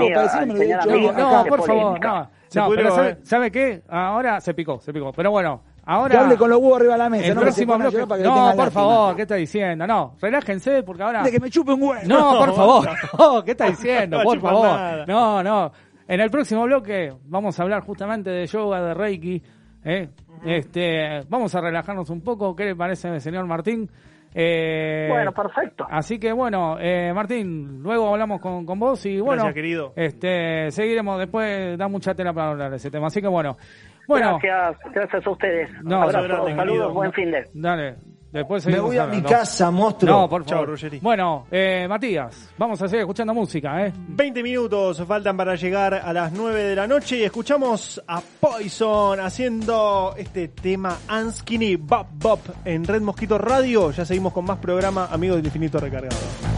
No, 1.17 1.45
por 1.47 1.63
favor, 1.65 1.99
no. 1.99 2.29
No, 2.55 2.65
pudrió, 2.67 2.84
pero 2.84 2.95
¿sabe, 2.95 3.09
eh. 3.09 3.17
sabe 3.23 3.51
qué? 3.51 3.81
Ahora 3.89 4.39
se 4.39 4.53
picó, 4.53 4.79
se 4.79 4.93
picó. 4.93 5.11
Pero 5.11 5.31
bueno, 5.31 5.63
ahora... 5.85 6.11
Que 6.11 6.17
hable 6.17 6.38
con 6.38 6.49
los 6.49 6.59
huevos 6.59 6.77
arriba 6.79 6.93
de 6.93 6.97
la 6.99 7.09
mesa, 7.09 7.25
el 7.27 7.35
no 7.35 7.41
próximo 7.41 7.77
bloque... 7.77 8.07
para 8.07 8.21
que 8.21 8.27
No, 8.27 8.34
por 8.35 8.43
lástima. 8.45 8.71
favor, 8.71 9.15
¿qué 9.17 9.21
está 9.23 9.35
diciendo? 9.35 9.85
No, 9.85 10.15
relájense 10.21 10.84
porque 10.84 11.03
ahora... 11.03 11.23
De 11.23 11.31
que 11.31 11.41
me 11.41 11.49
chupe 11.49 11.73
un 11.73 11.84
huevo. 11.84 12.01
No, 12.05 12.38
por 12.38 12.53
favor. 12.55 12.89
No, 13.19 13.43
¿Qué 13.43 13.51
está 13.51 13.65
diciendo? 13.65 14.19
No 14.19 14.23
Por 14.23 14.39
favor. 14.39 14.65
nada. 14.65 15.05
No, 15.05 15.43
no. 15.43 15.71
En 16.07 16.19
el 16.21 16.29
próximo 16.29 16.63
bloque 16.63 17.11
vamos 17.25 17.59
a 17.59 17.63
hablar 17.63 17.81
justamente 17.84 18.29
de 18.29 18.45
yoga, 18.45 18.81
de 18.81 18.93
Reiki. 18.93 19.41
¿eh? 19.84 20.09
Este, 20.45 21.21
vamos 21.29 21.53
a 21.55 21.61
relajarnos 21.61 22.09
un 22.09 22.21
poco. 22.21 22.55
¿Qué 22.55 22.65
le 22.65 22.75
parece, 22.75 23.19
señor 23.19 23.45
Martín? 23.45 23.89
Eh, 24.34 25.07
Bueno, 25.09 25.31
perfecto. 25.31 25.85
Así 25.89 26.19
que 26.19 26.31
bueno, 26.31 26.77
eh, 26.79 27.11
Martín, 27.13 27.81
luego 27.81 28.09
hablamos 28.09 28.39
con, 28.39 28.65
con 28.65 28.77
vos 28.79 29.03
y 29.05 29.19
bueno, 29.19 29.43
Gracias, 29.43 29.53
querido. 29.55 29.93
este, 29.95 30.69
seguiremos 30.71 31.17
después, 31.17 31.77
da 31.77 31.88
mucha 31.88 32.13
tela 32.13 32.34
para 32.34 32.51
hablar 32.51 32.69
de 32.69 32.75
ese 32.75 32.91
tema. 32.91 33.07
Así 33.07 33.19
que 33.21 33.27
bueno, 33.27 33.57
bueno, 34.07 34.38
Gracias, 34.41 34.93
gracias 34.93 35.25
a 35.25 35.29
ustedes. 35.31 35.69
No, 35.84 36.03
Abrazo, 36.03 36.27
grande, 36.27 36.55
saludos, 36.55 36.65
querido. 36.65 36.93
buen 36.93 37.13
fin 37.13 37.31
de. 37.31 37.45
dale, 37.53 37.95
después 38.31 38.65
Me 38.65 38.79
voy 38.79 38.97
a 38.97 39.05
mi 39.05 39.17
hablando. 39.17 39.29
casa, 39.29 39.71
monstruo. 39.71 40.11
No, 40.21 40.29
por 40.29 40.45
Chao, 40.45 40.59
favor. 40.59 40.69
Ruggeri. 40.69 40.99
Bueno, 40.99 41.45
eh, 41.51 41.85
Matías, 41.89 42.49
vamos 42.57 42.81
a 42.81 42.87
seguir 42.87 43.01
escuchando 43.01 43.33
música, 43.33 43.85
¿eh? 43.85 43.93
20 43.95 44.43
minutos 44.43 45.03
faltan 45.07 45.35
para 45.37 45.55
llegar 45.55 45.93
a 45.95 46.11
las 46.13 46.31
9 46.31 46.63
de 46.63 46.75
la 46.75 46.87
noche 46.87 47.17
y 47.17 47.23
escuchamos 47.23 48.01
a 48.07 48.21
Poison 48.39 49.19
haciendo 49.19 50.13
este 50.17 50.47
tema 50.49 50.97
Unskinny 51.11 51.75
Bop 51.77 52.07
Bop 52.13 52.39
en 52.65 52.83
Red 52.83 53.01
Mosquito 53.01 53.37
Radio. 53.37 53.91
Ya 53.91 54.05
seguimos 54.05 54.33
con 54.33 54.45
más 54.45 54.57
programa 54.57 55.07
Amigos 55.11 55.37
del 55.37 55.45
Infinito 55.45 55.79
Recargado. 55.79 56.56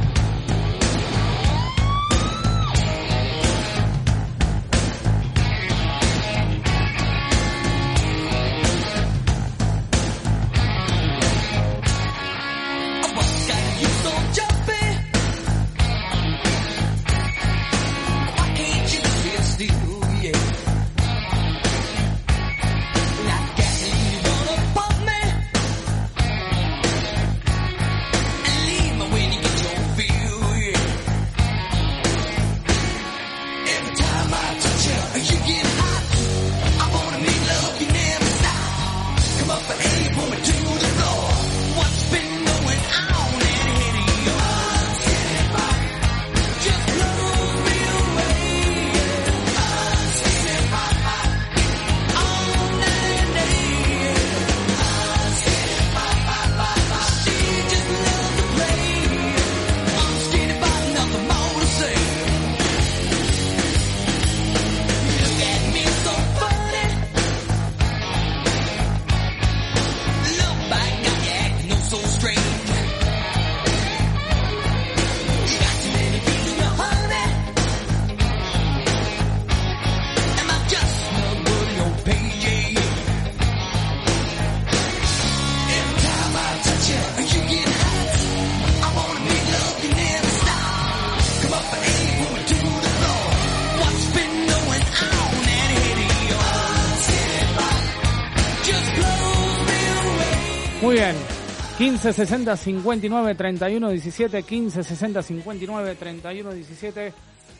15 101.90 102.14
60 102.14 102.56
59 102.56 103.34
31 103.34 103.90
17 103.90 104.44
15 104.44 104.84
60 104.84 105.24
59 105.24 105.96
31 105.96 106.52
17 106.52 107.14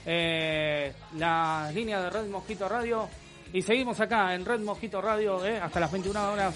eh, 0.06 0.94
la 1.18 1.72
línea 1.74 2.00
de 2.00 2.12
Red 2.12 2.28
Mosquito 2.28 2.70
Radio 2.70 3.10
y 3.52 3.64
seguimos 3.64 4.00
acá 4.00 4.36
en 4.36 4.46
Red 4.46 4.60
Mosquito 4.60 5.02
Radio 5.02 5.44
eh, 5.44 5.60
hasta 5.60 5.80
las 5.80 5.92
21 5.92 6.32
horas 6.32 6.54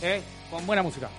eh, 0.00 0.22
con 0.48 0.64
buena 0.64 0.84
música. 0.84 1.10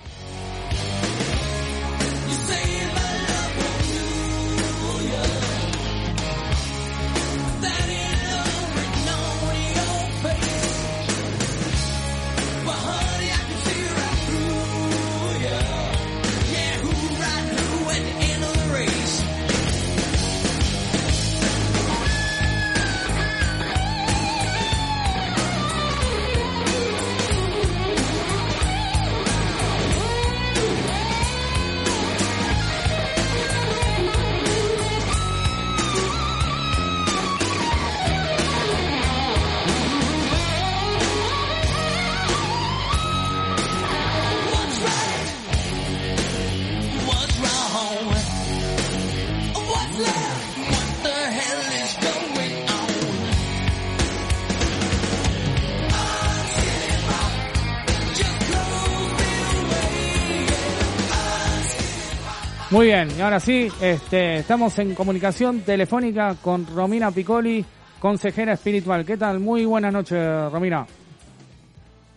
Muy 62.80 62.86
bien, 62.86 63.08
y 63.14 63.20
ahora 63.20 63.38
sí, 63.38 63.68
este, 63.82 64.36
estamos 64.36 64.78
en 64.78 64.94
comunicación 64.94 65.60
telefónica 65.60 66.34
con 66.42 66.66
Romina 66.66 67.10
Piccoli, 67.10 67.62
consejera 67.98 68.54
espiritual. 68.54 69.04
¿Qué 69.04 69.18
tal? 69.18 69.38
Muy 69.38 69.66
buenas 69.66 69.92
noches, 69.92 70.50
Romina. 70.50 70.86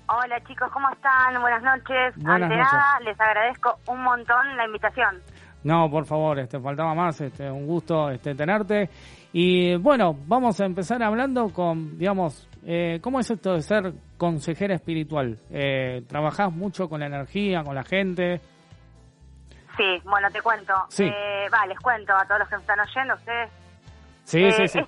Hola 0.08 0.42
chicos, 0.48 0.72
¿cómo 0.72 0.90
están? 0.90 1.42
Buenas 1.42 1.64
noches. 1.64 2.16
Buenas 2.16 2.44
Ante 2.44 2.56
noches. 2.56 2.72
nada, 2.72 3.00
les 3.02 3.20
agradezco 3.20 3.78
un 3.88 4.04
montón 4.04 4.56
la 4.56 4.66
invitación. 4.66 5.18
No, 5.66 5.92
por 5.92 6.06
favor, 6.06 6.40
este, 6.40 6.62
faltaba 6.62 6.96
más, 6.96 7.20
este, 7.20 7.52
un 7.52 7.68
gusto 7.68 8.10
este, 8.10 8.34
tenerte. 8.34 8.90
Y 9.34 9.76
bueno, 9.76 10.16
vamos 10.28 10.62
a 10.62 10.66
empezar 10.66 11.04
hablando 11.04 11.50
con, 11.50 11.98
digamos, 11.98 12.48
eh, 12.66 13.00
¿cómo 13.02 13.20
es 13.20 13.30
esto 13.30 13.52
de 13.52 13.62
ser 13.64 13.94
consejera 14.16 14.76
espiritual? 14.76 15.38
Eh, 15.52 16.04
¿Trabajás 16.08 16.54
mucho 16.54 16.88
con 16.88 17.02
la 17.02 17.08
energía, 17.08 17.66
con 17.66 17.76
la 17.76 17.84
gente? 17.84 18.40
Sí, 19.78 20.02
bueno, 20.06 20.30
te 20.32 20.42
cuento. 20.42 20.74
Sí. 20.90 21.04
Eh, 21.12 21.50
va, 21.54 21.66
les 21.66 21.80
cuento 21.80 22.16
a 22.16 22.26
todos 22.26 22.40
los 22.40 22.50
que 22.50 22.56
me 22.56 22.62
están 22.62 22.80
oyendo, 22.80 23.16
ustedes. 23.16 23.52
Sí, 24.24 24.44
Eh, 24.46 24.52
sí, 24.52 24.68
sí. 24.68 24.80
es 24.80 24.88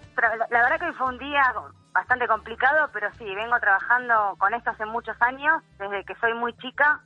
la 0.49 0.61
verdad 0.61 0.79
que 0.79 0.85
hoy 0.85 0.93
fue 0.93 1.07
un 1.07 1.17
día 1.17 1.53
bastante 1.91 2.27
complicado, 2.27 2.89
pero 2.93 3.11
sí, 3.13 3.25
vengo 3.35 3.59
trabajando 3.59 4.35
con 4.37 4.53
esto 4.53 4.69
hace 4.71 4.85
muchos 4.85 5.19
años, 5.21 5.61
desde 5.79 6.03
que 6.05 6.15
soy 6.15 6.33
muy 6.33 6.53
chica. 6.57 7.01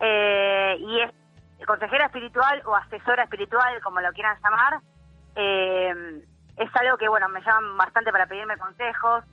Eh, 0.00 0.76
y 0.80 1.00
es 1.00 1.10
consejera 1.66 2.06
espiritual 2.06 2.62
o 2.64 2.74
asesora 2.74 3.24
espiritual, 3.24 3.80
como 3.82 4.00
lo 4.00 4.10
quieran 4.12 4.36
llamar. 4.42 4.80
Eh, 5.36 6.24
es 6.56 6.76
algo 6.76 6.96
que, 6.98 7.08
bueno, 7.08 7.28
me 7.28 7.40
llaman 7.42 7.76
bastante 7.76 8.10
para 8.10 8.26
pedirme 8.26 8.56
consejos, 8.58 9.24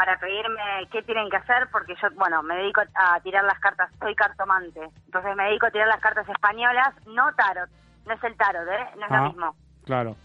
para 0.00 0.16
pedirme 0.18 0.62
qué 0.90 1.02
tienen 1.02 1.28
que 1.28 1.36
hacer, 1.36 1.68
porque 1.70 1.94
yo, 2.00 2.08
bueno, 2.14 2.42
me 2.42 2.54
dedico 2.56 2.80
a 2.94 3.20
tirar 3.20 3.44
las 3.44 3.58
cartas, 3.60 3.90
soy 3.98 4.14
cartomante. 4.14 4.80
Entonces 5.04 5.36
me 5.36 5.44
dedico 5.44 5.66
a 5.66 5.70
tirar 5.70 5.88
las 5.88 6.00
cartas 6.00 6.26
españolas, 6.26 6.94
no 7.06 7.30
tarot, 7.34 7.68
no 8.06 8.14
es 8.14 8.24
el 8.24 8.34
tarot, 8.34 8.66
¿eh? 8.66 8.86
No 8.98 9.04
es 9.04 9.12
Ah, 9.12 9.16
lo 9.18 9.24
mismo. 9.28 9.54
Claro. 9.84 10.16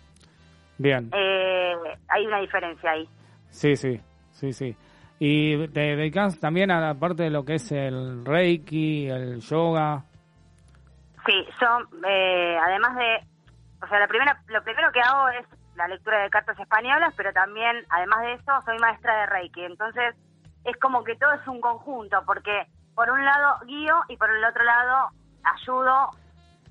Bien. 0.77 1.09
Eh, 1.13 1.73
hay 2.07 2.25
una 2.25 2.39
diferencia 2.39 2.89
ahí. 2.89 3.05
Sí, 3.49 3.75
sí, 3.75 3.99
sí, 4.31 4.53
sí. 4.53 4.77
Y 5.19 5.67
te 5.67 5.81
dedicas 5.81 6.39
también 6.39 6.71
a 6.71 6.79
la 6.79 6.93
parte 6.93 7.23
de 7.23 7.29
lo 7.29 7.43
que 7.43 7.55
es 7.55 7.69
el 7.73 8.23
Reiki, 8.23 9.09
el 9.09 9.41
yoga. 9.41 10.05
Sí, 11.25 11.33
yo, 11.59 11.67
eh, 12.07 12.57
además 12.65 12.95
de, 12.95 13.17
o 13.83 13.87
sea, 13.89 13.99
la 13.99 14.07
primera, 14.07 14.41
lo 14.47 14.63
primero 14.63 14.89
que 14.93 15.01
hago 15.01 15.27
es 15.31 15.45
la 15.75 15.87
lectura 15.87 16.23
de 16.23 16.29
cartas 16.29 16.59
españolas, 16.59 17.13
pero 17.15 17.33
también, 17.33 17.85
además 17.89 18.21
de 18.21 18.33
eso, 18.33 18.61
soy 18.65 18.77
maestra 18.79 19.21
de 19.21 19.25
Reiki. 19.27 19.63
Entonces, 19.63 20.15
es 20.63 20.77
como 20.77 21.03
que 21.03 21.15
todo 21.15 21.33
es 21.33 21.47
un 21.47 21.61
conjunto, 21.61 22.23
porque 22.25 22.67
por 22.95 23.09
un 23.09 23.23
lado 23.23 23.59
guío 23.65 24.01
y 24.07 24.17
por 24.17 24.29
el 24.29 24.43
otro 24.43 24.63
lado 24.63 25.09
ayudo 25.43 26.09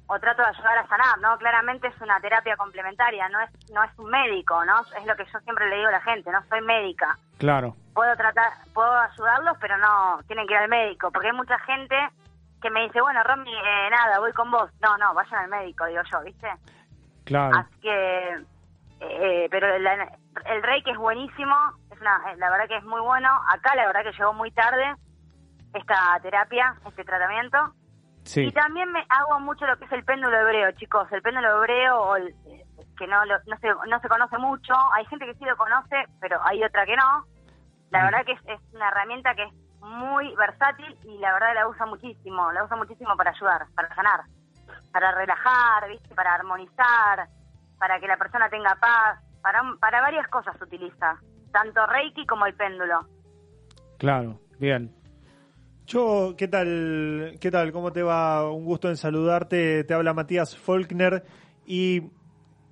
o 0.06 0.18
trato 0.18 0.42
de 0.42 0.48
ayudar 0.48 0.78
a 0.78 0.86
sanar, 0.86 1.18
¿no? 1.20 1.38
Claramente 1.38 1.88
es 1.88 2.00
una 2.00 2.20
terapia 2.20 2.56
complementaria, 2.56 3.28
no 3.28 3.40
es 3.40 3.50
no 3.70 3.82
es 3.82 3.90
un 3.98 4.10
médico, 4.10 4.64
¿no? 4.64 4.80
Es 4.98 5.06
lo 5.06 5.16
que 5.16 5.24
yo 5.24 5.38
siempre 5.40 5.68
le 5.68 5.76
digo 5.76 5.88
a 5.88 5.92
la 5.92 6.00
gente, 6.00 6.30
no 6.30 6.42
soy 6.48 6.60
médica. 6.60 7.16
Claro. 7.38 7.74
Puedo 7.94 8.14
tratar, 8.16 8.52
puedo 8.74 8.92
ayudarlos, 8.92 9.56
pero 9.60 9.78
no 9.78 10.20
tienen 10.26 10.46
que 10.46 10.54
ir 10.54 10.60
al 10.60 10.68
médico, 10.68 11.10
porque 11.10 11.28
hay 11.28 11.36
mucha 11.36 11.58
gente 11.60 11.96
que 12.60 12.70
me 12.70 12.82
dice, 12.84 13.00
bueno, 13.00 13.22
Romy, 13.22 13.54
eh, 13.54 13.90
nada, 13.90 14.18
voy 14.18 14.32
con 14.32 14.50
vos. 14.50 14.70
No, 14.80 14.96
no, 14.98 15.14
vayan 15.14 15.40
al 15.40 15.48
médico, 15.48 15.86
digo 15.86 16.02
yo, 16.10 16.22
¿viste? 16.22 16.48
Claro. 17.24 17.58
Así 17.58 17.80
que, 17.80 18.42
eh, 19.10 19.48
pero 19.50 19.78
la- 19.78 20.16
el 20.46 20.62
Reiki 20.62 20.90
es 20.90 20.96
buenísimo, 20.98 21.54
es 21.90 22.00
una, 22.00 22.16
eh, 22.32 22.36
la 22.36 22.50
verdad 22.50 22.68
que 22.68 22.76
es 22.76 22.84
muy 22.84 23.00
bueno. 23.00 23.28
Acá 23.48 23.74
la 23.76 23.86
verdad 23.86 24.02
que 24.02 24.12
llegó 24.12 24.32
muy 24.32 24.50
tarde 24.52 24.94
esta 25.74 26.18
terapia, 26.22 26.74
este 26.86 27.04
tratamiento. 27.04 27.58
Sí. 28.24 28.46
Y 28.46 28.52
también 28.52 28.90
me 28.92 29.04
hago 29.08 29.38
mucho 29.40 29.66
lo 29.66 29.76
que 29.78 29.84
es 29.84 29.92
el 29.92 30.04
péndulo 30.04 30.36
hebreo, 30.38 30.70
chicos. 30.72 31.10
El 31.12 31.20
péndulo 31.22 31.58
hebreo, 31.58 32.00
o 32.00 32.16
el- 32.16 32.28
eh, 32.46 32.64
que 32.96 33.06
no, 33.06 33.24
lo- 33.26 33.38
no, 33.46 33.56
se, 33.58 33.68
no 33.88 34.00
se 34.00 34.08
conoce 34.08 34.38
mucho. 34.38 34.72
Hay 34.94 35.04
gente 35.06 35.26
que 35.26 35.34
sí 35.34 35.44
lo 35.44 35.56
conoce, 35.56 36.04
pero 36.20 36.40
hay 36.44 36.62
otra 36.64 36.86
que 36.86 36.96
no. 36.96 37.24
La 37.90 38.04
verdad 38.04 38.24
que 38.24 38.32
es, 38.32 38.40
es 38.46 38.60
una 38.74 38.88
herramienta 38.88 39.34
que 39.34 39.44
es 39.44 39.52
muy 39.80 40.34
versátil 40.36 40.96
y 41.04 41.18
la 41.18 41.32
verdad 41.34 41.54
la 41.54 41.68
uso 41.68 41.86
muchísimo. 41.86 42.50
La 42.52 42.64
uso 42.64 42.76
muchísimo 42.76 43.16
para 43.16 43.30
ayudar, 43.30 43.66
para 43.76 43.94
sanar, 43.94 44.20
para 44.92 45.12
relajar, 45.12 45.88
¿viste? 45.88 46.14
para 46.14 46.34
armonizar, 46.34 47.28
para 47.86 48.00
que 48.00 48.06
la 48.06 48.16
persona 48.16 48.48
tenga 48.48 48.74
paz. 48.80 49.20
Para, 49.42 49.60
para 49.78 50.00
varias 50.00 50.26
cosas 50.28 50.56
se 50.56 50.64
utiliza, 50.64 51.18
tanto 51.52 51.86
Reiki 51.86 52.24
como 52.24 52.46
el 52.46 52.54
péndulo. 52.54 53.00
Claro, 53.98 54.40
bien. 54.58 54.90
Yo, 55.86 56.34
¿qué 56.38 56.48
tal? 56.48 57.34
¿Qué 57.42 57.50
tal? 57.50 57.72
¿Cómo 57.72 57.92
te 57.92 58.02
va? 58.02 58.50
Un 58.50 58.64
gusto 58.64 58.88
en 58.88 58.96
saludarte. 58.96 59.84
Te 59.84 59.92
habla 59.92 60.14
Matías 60.14 60.56
Faulkner 60.56 61.24
y 61.66 62.00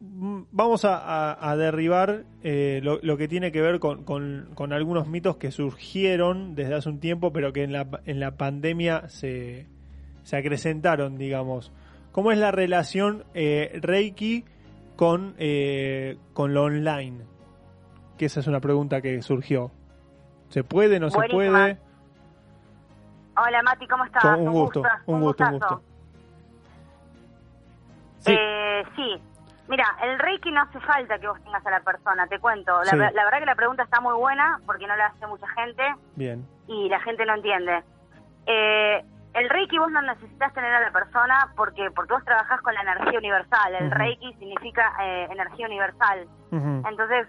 mm, 0.01 0.45
vamos 0.51 0.87
a, 0.87 0.97
a- 0.97 1.51
a 1.51 1.57
derribar 1.59 2.25
eh, 2.43 2.81
lo, 2.83 2.99
lo 3.03 3.19
que 3.19 3.29
tiene 3.29 3.53
que 3.53 3.61
ver 3.61 3.81
con, 3.81 4.05
con- 4.05 4.49
con 4.55 4.73
algunos 4.73 5.07
mitos 5.09 5.37
que 5.37 5.51
surgieron 5.51 6.55
desde 6.55 6.75
hace 6.75 6.89
un 6.89 7.01
tiempo, 7.01 7.35
pero 7.35 7.53
que 7.53 7.65
en 7.65 7.73
la, 7.75 7.87
en 8.07 8.19
la 8.19 8.39
pandemia 8.39 9.11
se, 9.11 9.67
se 10.23 10.39
acrecentaron, 10.39 11.19
digamos. 11.19 11.71
¿Cómo 12.13 12.33
es 12.33 12.39
la 12.39 12.51
relación 12.51 13.25
eh, 13.35 13.79
Reiki 13.83 14.47
con, 15.03 15.35
eh, 15.37 16.17
con 16.33 16.55
lo 16.55 16.63
online? 16.63 17.25
Que 18.17 18.27
esa 18.27 18.39
es 18.39 18.47
una 18.47 18.61
pregunta 18.61 19.01
que 19.03 19.21
surgió. 19.21 19.73
¿Se 20.49 20.63
puede, 20.63 21.01
no 21.01 21.11
se 21.11 21.19
puede? 21.29 21.49
Hola 23.37 23.63
Mati, 23.65 23.89
¿cómo 23.89 24.05
estás? 24.05 24.23
Con- 24.23 24.47
un 24.47 24.53
gusto, 24.53 24.81
un 25.07 25.21
gusto, 25.21 25.43
un 25.45 25.51
gustazo. 25.51 25.53
gusto. 25.59 25.83
Sí. 28.19 28.33
Eh, 28.39 28.85
sí. 28.95 29.21
Mira, 29.67 29.85
el 30.05 30.21
Reiki 30.21 30.53
no 30.53 30.63
hace 30.63 30.79
falta 30.79 31.19
que 31.19 31.27
vos 31.27 31.43
tengas 31.43 31.67
a 31.67 31.71
la 31.71 31.81
persona, 31.81 32.29
te 32.29 32.39
cuento. 32.39 32.71
La, 32.85 32.91
Sí. 32.91 32.97
la 32.97 33.25
verdad 33.25 33.41
que 33.41 33.47
la 33.47 33.57
pregunta 33.57 33.83
está 33.83 34.01
muy 34.01 34.15
buena 34.15 34.61
porque 34.67 34.87
no 34.87 34.95
la 34.95 35.07
hace 35.07 35.27
mucha 35.27 35.49
gente 35.49 35.83
Bien. 36.15 36.47
y 36.69 36.89
la 36.89 37.01
gente 37.01 37.27
no 37.27 37.35
entiende. 37.35 37.83
Eh, 38.47 39.05
el 39.35 39.49
Reiki 39.49 39.79
vos 39.79 39.91
no 39.91 40.03
necesitas 40.03 40.53
tener 40.55 40.73
a 40.75 40.81
la 40.81 40.91
persona 40.91 41.53
porque 41.57 41.91
porque 41.95 42.13
vos 42.15 42.25
trabajás 42.25 42.61
con 42.61 42.75
la 42.75 42.83
energía 42.83 43.19
universal. 43.19 43.75
El. 43.75 43.91
Reiki 43.91 44.35
significa 44.35 44.93
eh, 45.01 45.29
energía 45.31 45.67
universal. 45.67 46.27
Entonces, 46.87 47.27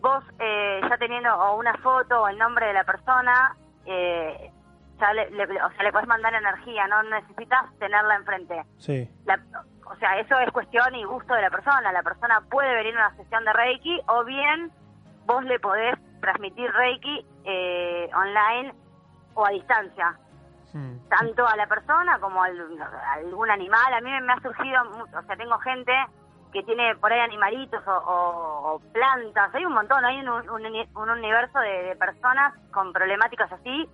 vos 0.00 0.22
eh, 0.38 0.80
ya 0.88 0.96
teniendo 0.98 1.34
o 1.34 1.56
una 1.56 1.74
foto 1.78 2.22
o 2.22 2.28
el 2.28 2.38
nombre 2.38 2.66
de 2.66 2.72
la 2.72 2.84
persona, 2.84 3.54
eh, 3.84 4.50
ya 5.00 5.12
le, 5.12 5.30
le- 5.30 5.62
o 5.62 5.70
sea, 5.72 5.82
le 5.82 5.92
podés 5.92 6.06
mandar 6.06 6.32
energía, 6.34 6.86
no 6.86 7.02
necesitas 7.04 7.64
tenerla 7.78 8.14
enfrente. 8.16 8.62
Sí. 8.78 9.10
La- 9.26 9.40
o 9.86 9.96
sea, 9.96 10.20
eso 10.20 10.38
es 10.38 10.50
cuestión 10.52 10.94
y 10.94 11.02
gusto 11.04 11.34
de 11.34 11.42
la 11.42 11.50
persona. 11.50 11.90
La 11.90 12.02
persona 12.04 12.40
puede 12.48 12.72
venir 12.76 12.96
a 12.96 13.08
una 13.08 13.16
sesión 13.16 13.44
de 13.44 13.52
Reiki 13.52 14.00
o 14.06 14.24
bien 14.24 14.70
vos 15.26 15.42
le 15.44 15.58
podés 15.58 15.96
transmitir 16.20 16.70
Reiki 16.72 17.26
eh, 17.44 18.08
online 18.14 18.72
o 19.34 19.44
a 19.46 19.50
distancia, 19.50 20.16
Mm. 20.72 21.08
tanto 21.08 21.46
a 21.46 21.56
la 21.56 21.66
persona 21.66 22.18
como 22.20 22.42
al- 22.42 22.80
a 22.82 23.12
algún 23.14 23.50
animal. 23.50 23.92
A 23.92 24.00
mí 24.00 24.10
me 24.22 24.32
ha 24.32 24.40
surgido, 24.40 24.82
o 25.18 25.22
sea, 25.22 25.36
tengo 25.36 25.58
gente 25.58 25.92
que 26.52 26.62
tiene 26.64 26.96
por 26.96 27.12
ahí 27.12 27.20
animalitos 27.20 27.86
o, 27.86 27.90
o- 27.92 28.74
o 28.74 28.80
plantas, 28.92 29.54
hay 29.54 29.64
un 29.64 29.72
montón, 29.72 30.04
hay 30.04 30.18
un, 30.20 30.28
un 30.28 30.66
un 30.96 31.10
universo 31.10 31.58
de, 31.60 31.82
de 31.84 31.96
personas 31.96 32.54
con 32.72 32.92
problemáticas 32.92 33.50
así 33.52 33.88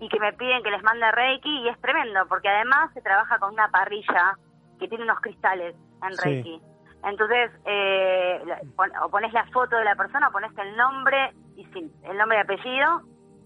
y 0.00 0.08
que 0.08 0.20
me 0.20 0.32
piden 0.34 0.62
que 0.62 0.70
les 0.70 0.82
mande 0.82 1.10
Reiki 1.12 1.60
y 1.62 1.68
es 1.68 1.80
tremendo 1.80 2.26
porque 2.28 2.48
además 2.48 2.90
se 2.94 3.00
trabaja 3.00 3.38
con 3.38 3.52
una 3.54 3.68
parrilla 3.70 4.36
que 4.78 4.88
tiene 4.88 5.04
unos 5.04 5.20
cristales 5.20 5.74
en 6.02 6.12
Sí. 6.14 6.22
Reiki. 6.24 6.62
Entonces, 7.04 7.50
eh, 7.66 8.42
pon- 8.76 8.92
o 9.02 9.08
pones 9.10 9.32
la 9.32 9.44
foto 9.46 9.76
de 9.76 9.84
la 9.84 9.94
persona, 9.94 10.28
o 10.28 10.32
pones 10.32 10.56
el 10.58 10.76
nombre 10.76 11.32
y 11.56 11.66
el 12.04 12.16
nombre 12.16 12.38
y 12.38 12.40
apellido 12.40 13.02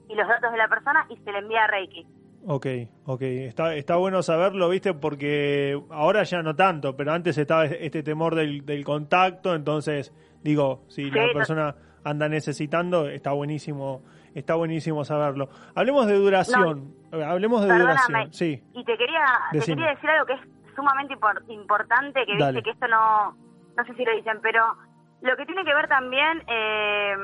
y 0.08 0.14
los 0.14 0.26
datos 0.28 0.50
de 0.52 0.58
la 0.58 0.68
persona 0.68 1.04
y 1.10 1.16
se 1.18 1.32
le 1.32 1.38
envía 1.38 1.64
a 1.64 1.66
Reiki. 1.66 2.06
Ok, 2.50 2.66
ok. 3.04 3.20
Está, 3.22 3.74
está 3.74 3.96
bueno 3.96 4.22
saberlo, 4.22 4.70
¿viste? 4.70 4.94
Porque 4.94 5.78
ahora 5.90 6.22
ya 6.22 6.40
no 6.42 6.56
tanto, 6.56 6.96
pero 6.96 7.12
antes 7.12 7.36
estaba 7.36 7.66
este 7.66 8.02
temor 8.02 8.34
del, 8.34 8.64
del 8.64 8.84
contacto, 8.86 9.54
entonces, 9.54 10.14
digo, 10.42 10.82
si 10.88 11.04
Sí, 11.04 11.10
la 11.10 11.30
persona 11.34 11.74
anda 12.04 12.26
necesitando, 12.26 13.06
está 13.10 13.32
buenísimo, 13.32 14.02
está 14.34 14.54
buenísimo 14.54 15.04
saberlo. 15.04 15.50
Hablemos 15.74 16.06
de 16.06 16.14
duración, 16.14 16.94
hablemos 17.12 17.66
de 17.66 17.78
duración, 17.78 18.32
sí. 18.32 18.62
Y 18.72 18.82
te 18.82 18.96
quería, 18.96 19.26
te 19.52 19.60
quería 19.60 19.88
decir 19.90 20.08
algo 20.08 20.24
que 20.24 20.32
es 20.32 20.40
sumamente 20.74 21.14
impor- 21.16 21.42
importante, 21.48 22.24
que 22.24 22.32
Dale. 22.38 22.52
viste 22.52 22.62
que 22.62 22.70
esto 22.70 22.88
no, 22.88 23.36
no 23.76 23.84
sé 23.84 23.92
si 23.94 24.06
lo 24.06 24.16
dicen, 24.16 24.38
pero 24.42 24.64
lo 25.20 25.36
que 25.36 25.44
tiene 25.44 25.64
que 25.66 25.74
ver 25.74 25.86
también, 25.88 26.42
eh, 26.46 27.14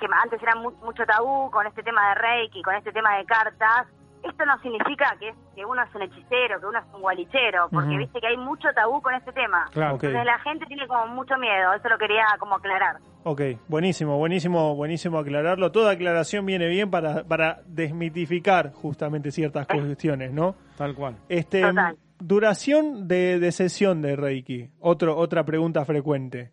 que 0.00 0.06
antes 0.24 0.42
era 0.42 0.56
mu- 0.56 0.72
mucho 0.82 1.04
tabú 1.06 1.52
con 1.52 1.68
este 1.68 1.84
tema 1.84 2.08
de 2.08 2.14
Reiki, 2.16 2.62
con 2.62 2.74
este 2.74 2.90
tema 2.90 3.16
de 3.18 3.24
cartas, 3.26 3.86
esto 4.28 4.44
no 4.44 4.58
significa 4.60 5.16
que, 5.18 5.34
que 5.54 5.64
uno 5.64 5.82
es 5.82 5.94
un 5.94 6.02
hechicero, 6.02 6.60
que 6.60 6.66
uno 6.66 6.78
es 6.78 6.84
un 6.94 7.00
gualichero, 7.00 7.68
porque 7.70 7.96
viste 7.96 8.20
que 8.20 8.26
hay 8.26 8.36
mucho 8.36 8.68
tabú 8.74 9.00
con 9.02 9.14
este 9.14 9.32
tema. 9.32 9.66
Claro. 9.72 9.96
Ok. 9.96 10.04
Entonces 10.04 10.26
la 10.26 10.38
gente 10.40 10.66
tiene 10.66 10.86
como 10.86 11.06
mucho 11.08 11.36
miedo, 11.38 11.72
eso 11.74 11.88
lo 11.88 11.98
quería 11.98 12.24
como 12.38 12.56
aclarar. 12.56 12.96
Ok, 13.24 13.40
buenísimo, 13.66 14.16
buenísimo, 14.18 14.76
buenísimo 14.76 15.18
aclararlo. 15.18 15.72
Toda 15.72 15.92
aclaración 15.92 16.46
viene 16.46 16.68
bien 16.68 16.90
para, 16.90 17.24
para 17.24 17.60
desmitificar 17.66 18.72
justamente 18.72 19.32
ciertas 19.32 19.66
cuestiones, 19.66 20.32
¿no? 20.32 20.54
Tal 20.76 20.94
cual. 20.94 21.16
Este, 21.28 21.62
Total. 21.62 21.96
duración 22.20 23.08
de, 23.08 23.40
de 23.40 23.50
sesión 23.50 24.00
de 24.00 24.14
Reiki. 24.14 24.70
Otro, 24.78 25.16
otra 25.16 25.44
pregunta 25.44 25.84
frecuente. 25.84 26.52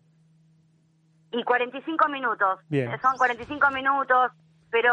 Y 1.30 1.42
45 1.44 2.08
minutos. 2.08 2.58
Bien. 2.68 2.90
Son 3.00 3.16
45 3.18 3.70
minutos, 3.70 4.32
pero 4.74 4.92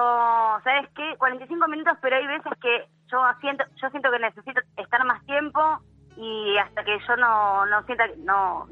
¿sabes 0.63 0.87
qué? 0.95 1.15
45 1.17 1.67
minutos, 1.67 1.97
pero 2.03 2.15
hay 2.17 2.27
veces 2.27 2.51
que 2.61 2.85
yo 3.11 3.17
siento 3.41 3.63
yo 3.81 3.89
siento 3.89 4.11
que 4.11 4.19
necesito 4.19 4.61
estar 4.77 5.03
más 5.05 5.25
tiempo 5.25 5.59
y 6.17 6.55
hasta 6.59 6.83
que 6.83 6.99
yo 7.07 7.15
no 7.17 7.65
no 7.65 7.83
sienta 7.85 8.03
no 8.19 8.67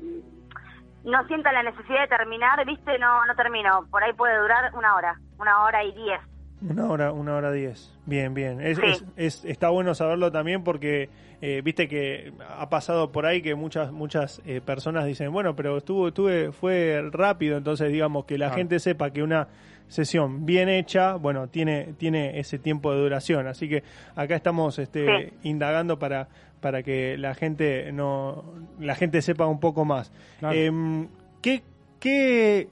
no 1.04 1.28
sienta 1.28 1.52
la 1.52 1.64
necesidad 1.64 2.02
de 2.02 2.16
terminar, 2.16 2.64
¿viste? 2.64 3.00
No 3.00 3.26
no 3.26 3.36
termino. 3.36 3.88
Por 3.90 4.04
ahí 4.04 4.14
puede 4.14 4.38
durar 4.40 4.72
una 4.76 4.94
hora, 4.96 5.16
una 5.40 5.64
hora 5.64 5.84
y 5.84 5.94
diez. 5.94 6.20
Una 6.62 6.88
hora, 6.92 7.12
una 7.12 7.36
hora 7.38 7.52
diez. 7.52 7.92
Bien, 8.06 8.36
bien. 8.36 8.62
Es, 8.62 8.78
Sí. 8.78 8.86
es- 8.86 9.06
es- 9.16 9.46
está 9.46 9.70
bueno 9.70 9.96
saberlo 9.96 10.32
también 10.32 10.64
porque 10.64 11.10
eh, 11.42 11.62
viste 11.64 11.88
que 11.88 12.34
ha 12.60 12.70
pasado 12.70 13.12
por 13.14 13.26
ahí 13.26 13.42
que 13.42 13.56
muchas 13.56 13.92
muchas 13.92 14.42
eh, 14.46 14.62
personas 14.62 15.06
dicen, 15.06 15.32
bueno, 15.32 15.56
pero 15.56 15.78
estuvo, 15.78 16.10
estuve, 16.10 16.52
fue 16.52 17.02
rápido, 17.12 17.58
entonces 17.58 17.92
digamos 17.92 18.26
que 18.26 18.38
la 18.38 18.52
gente 18.52 18.78
sepa 18.78 19.10
que 19.12 19.24
una 19.24 19.48
sesión 19.90 20.46
bien 20.46 20.70
hecha, 20.70 21.16
bueno, 21.16 21.50
tiene, 21.50 21.94
tiene 21.98 22.40
ese 22.40 22.58
tiempo 22.60 22.94
de 22.94 23.02
duración. 23.02 23.46
Así 23.48 23.68
que 23.68 23.84
acá 24.16 24.36
estamos 24.36 24.80
este, 24.80 25.34
indagando 25.44 26.00
para, 26.00 26.30
para 26.62 26.82
que 26.84 27.18
la 27.18 27.36
gente 27.36 27.92
no, 27.92 28.46
la 28.80 28.96
gente 28.96 29.22
sepa 29.22 29.46
un 29.48 29.60
poco 29.60 29.84
más. 29.84 30.14
Claro. 30.40 30.56
Em, 30.58 31.10
¿qué, 31.42 31.64
¿Qué 32.00 32.70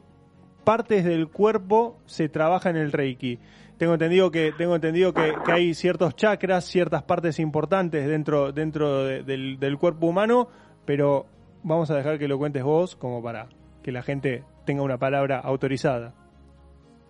partes 0.64 1.04
del 1.04 1.28
cuerpo 1.28 1.98
se 2.06 2.30
trabaja 2.30 2.70
en 2.70 2.78
el 2.78 2.92
Reiki? 2.94 3.40
Tengo 3.78 3.94
entendido 3.94 4.32
que 4.32 4.54
tengo 4.58 4.74
entendido 4.76 5.14
que, 5.14 5.34
que 5.46 5.52
hay 5.52 5.74
ciertos 5.74 6.16
chakras, 6.16 6.66
ciertas 6.66 7.04
partes 7.04 7.40
importantes 7.40 8.08
dentro 8.08 8.52
dentro 8.52 9.04
de- 9.04 9.22
del, 9.24 9.60
del 9.60 9.78
cuerpo 9.78 10.08
humano, 10.08 10.48
pero 10.86 11.28
vamos 11.62 11.92
a 11.92 11.96
dejar 11.96 12.18
que 12.18 12.28
lo 12.28 12.38
cuentes 12.40 12.64
vos 12.64 12.96
como 12.96 13.22
para 13.22 13.50
que 13.84 13.92
la 13.92 14.02
gente 14.02 14.44
tenga 14.66 14.82
una 14.82 14.98
palabra 14.98 15.40
autorizada. 15.40 16.14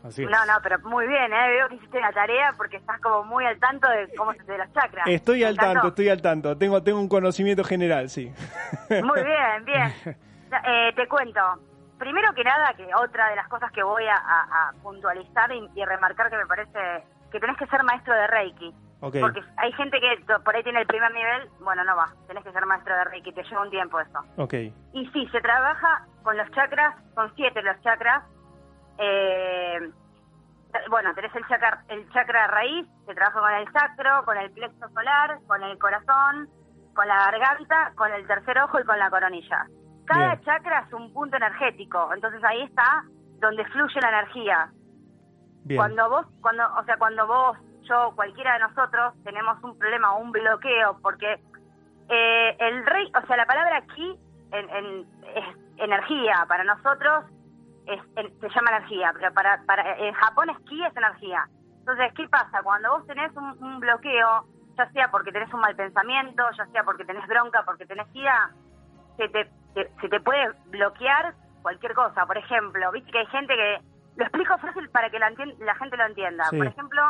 Así 0.03 0.23
es. 0.23 0.29
No, 0.29 0.45
no, 0.45 0.53
pero 0.63 0.79
muy 0.79 1.07
bien, 1.07 1.33
¿eh? 1.33 1.47
Veo 1.49 1.67
que 1.69 1.75
hiciste 1.75 1.99
la 1.99 2.11
tarea 2.13 2.53
porque 2.55 2.77
estás 2.77 2.99
como 3.01 3.23
muy 3.25 3.45
al 3.45 3.59
tanto 3.59 3.89
de 3.89 4.07
cómo 4.15 4.31
se 4.33 4.43
de 4.43 4.57
las 4.57 4.71
chakras. 4.73 5.07
Estoy 5.07 5.43
al 5.43 5.57
tanto, 5.57 5.87
estoy 5.89 6.09
al 6.09 6.21
tanto. 6.21 6.57
Tengo 6.57 6.81
tengo 6.83 6.99
un 6.99 7.09
conocimiento 7.09 7.63
general, 7.63 8.09
sí. 8.09 8.31
Muy 8.89 9.23
bien, 9.23 9.65
bien. 9.65 9.93
Eh, 10.65 10.93
te 10.95 11.07
cuento. 11.09 11.41
Primero 11.99 12.31
que 12.33 12.41
nada, 12.43 12.73
que 12.73 12.87
otra 12.95 13.29
de 13.29 13.35
las 13.35 13.49
cosas 13.49 13.69
que 13.73 13.83
voy 13.83 14.05
a, 14.07 14.15
a- 14.15 14.69
a 14.69 14.71
puntualizar 14.81 15.51
y, 15.51 15.69
y 15.75 15.83
remarcar 15.83 16.29
que 16.29 16.37
me 16.37 16.45
parece 16.45 17.03
que 17.31 17.39
tenés 17.41 17.57
que 17.57 17.67
ser 17.67 17.83
maestro 17.83 18.13
de 18.13 18.27
Reiki. 18.27 18.73
Porque 19.19 19.43
hay 19.57 19.73
gente 19.73 19.99
que 19.99 20.23
por 20.45 20.55
ahí 20.55 20.63
tiene 20.63 20.79
el 20.79 20.87
primer 20.87 21.11
nivel, 21.13 21.49
bueno, 21.59 21.83
no 21.83 21.97
va, 21.97 22.07
tenés 22.27 22.45
que 22.45 22.51
ser 22.53 22.65
maestro 22.65 22.95
de 22.95 23.03
Reiki, 23.03 23.33
te 23.33 23.43
lleva 23.43 23.61
un 23.61 23.69
tiempo 23.69 23.99
eso. 23.99 24.19
Ok. 24.37 24.53
Y 24.93 25.05
sí, 25.11 25.27
se 25.33 25.41
trabaja 25.41 26.05
con 26.23 26.37
los 26.37 26.49
chakras, 26.51 26.95
con 27.13 27.29
siete 27.35 27.61
los 27.61 27.79
chakras. 27.81 28.23
Eh, 28.97 29.91
bueno, 30.89 31.13
tenés 31.15 31.33
el 31.35 31.47
chakra, 31.47 31.83
el 31.89 32.09
chakra 32.11 32.47
raíz, 32.47 32.87
se 33.05 33.15
trabaja 33.15 33.39
con 33.39 33.51
el 33.53 33.71
sacro, 33.71 34.25
con 34.25 34.37
el 34.37 34.51
plexo 34.51 34.89
solar, 34.89 35.39
con 35.47 35.63
el 35.63 35.77
corazón, 35.79 36.49
con 36.93 37.07
la 37.07 37.15
garganta, 37.31 37.91
con 37.95 38.11
el 38.13 38.25
tercer 38.27 38.57
ojo 38.59 38.79
y 38.79 38.83
con 38.83 38.99
la 38.99 39.09
coronilla. 39.09 39.65
Cada 40.05 40.35
Bien. 40.35 40.41
chakra 40.45 40.85
es 40.87 40.93
un 40.93 41.11
punto 41.13 41.37
energético, 41.37 42.09
entonces 42.13 42.43
ahí 42.43 42.63
está 42.63 43.03
donde 43.39 43.65
fluye 43.65 43.99
la 44.01 44.09
energía. 44.09 44.69
Bien. 45.65 45.77
Cuando 45.77 46.09
vos, 46.09 46.25
cuando, 46.41 46.63
o 46.75 46.83
sea, 46.85 46.97
cuando 46.97 47.27
vos, 47.27 47.57
yo, 47.83 48.11
cualquiera 48.15 48.53
de 48.53 48.59
nosotros 48.59 49.13
tenemos 49.23 49.61
un 49.63 49.77
problema 49.77 50.13
o 50.13 50.19
un 50.19 50.31
bloqueo, 50.31 50.97
porque 51.01 51.39
eh, 52.09 52.55
el 52.59 52.85
rey, 52.85 53.11
o 53.21 53.25
sea, 53.27 53.37
la 53.37 53.45
palabra 53.45 53.81
ki 53.95 54.19
en, 54.51 54.69
en- 54.69 55.05
es 55.35 55.45
energía 55.77 56.45
para 56.47 56.63
nosotros 56.63 57.25
es, 57.87 58.01
en- 58.15 58.39
se 58.39 58.49
llama 58.49 58.71
energía, 58.77 59.11
pero 59.13 59.33
para, 59.33 59.61
para 59.65 59.97
en 59.97 60.13
Japón 60.13 60.49
es 60.49 60.57
ki 60.67 60.83
es 60.85 60.95
energía. 60.95 61.45
Entonces, 61.79 62.13
¿qué 62.15 62.27
pasa? 62.27 62.61
Cuando 62.63 62.89
vos 62.91 63.07
tenés 63.07 63.31
un, 63.35 63.63
un 63.63 63.79
bloqueo, 63.79 64.45
ya 64.77 64.89
sea 64.91 65.09
porque 65.09 65.31
tenés 65.31 65.53
un 65.53 65.61
mal 65.61 65.75
pensamiento, 65.75 66.43
ya 66.57 66.65
sea 66.67 66.83
porque 66.83 67.05
tenés 67.05 67.25
bronca, 67.27 67.63
porque 67.65 67.85
tenés 67.85 68.07
ira, 68.13 68.49
se 69.17 69.27
te, 69.29 69.45
te- 69.73 69.89
se 70.01 70.09
te 70.09 70.19
puede 70.19 70.51
bloquear 70.65 71.33
cualquier 71.61 71.93
cosa. 71.93 72.25
Por 72.25 72.37
ejemplo, 72.37 72.91
viste 72.91 73.11
que 73.11 73.19
hay 73.19 73.25
gente 73.27 73.55
que... 73.55 73.81
Lo 74.17 74.23
explico 74.23 74.57
fácil 74.57 74.89
para 74.89 75.09
que 75.11 75.19
la, 75.19 75.31
la 75.59 75.75
gente 75.75 75.95
lo 75.95 76.05
entienda. 76.05 76.43
Sí. 76.45 76.57
Por 76.57 76.67
ejemplo, 76.67 77.01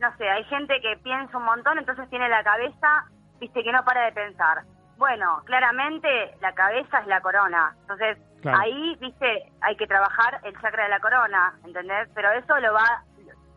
no 0.00 0.16
sé, 0.16 0.28
hay 0.28 0.44
gente 0.44 0.80
que 0.80 0.96
piensa 1.02 1.36
un 1.38 1.44
montón, 1.44 1.78
entonces 1.78 2.08
tiene 2.10 2.28
la 2.28 2.42
cabeza, 2.42 3.04
viste, 3.40 3.62
que 3.62 3.72
no 3.72 3.84
para 3.84 4.06
de 4.06 4.12
pensar. 4.12 4.62
Bueno, 4.98 5.42
claramente 5.46 6.36
la 6.40 6.52
cabeza 6.54 6.98
es 6.98 7.06
la 7.06 7.20
corona. 7.20 7.74
Entonces, 7.82 8.18
Claro. 8.42 8.58
ahí, 8.60 8.96
viste, 9.00 9.52
hay 9.60 9.76
que 9.76 9.86
trabajar 9.86 10.40
el 10.44 10.52
chakra 10.60 10.84
de 10.84 10.90
la 10.90 11.00
corona, 11.00 11.54
¿entendés? 11.64 12.08
Pero 12.14 12.30
eso 12.32 12.58
lo 12.60 12.72
va, 12.72 13.02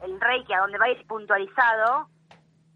el 0.04 0.20
reiki, 0.20 0.54
a 0.54 0.60
donde 0.60 0.78
va 0.78 0.86
a 0.86 0.90
ir 0.90 1.06
puntualizado, 1.06 2.08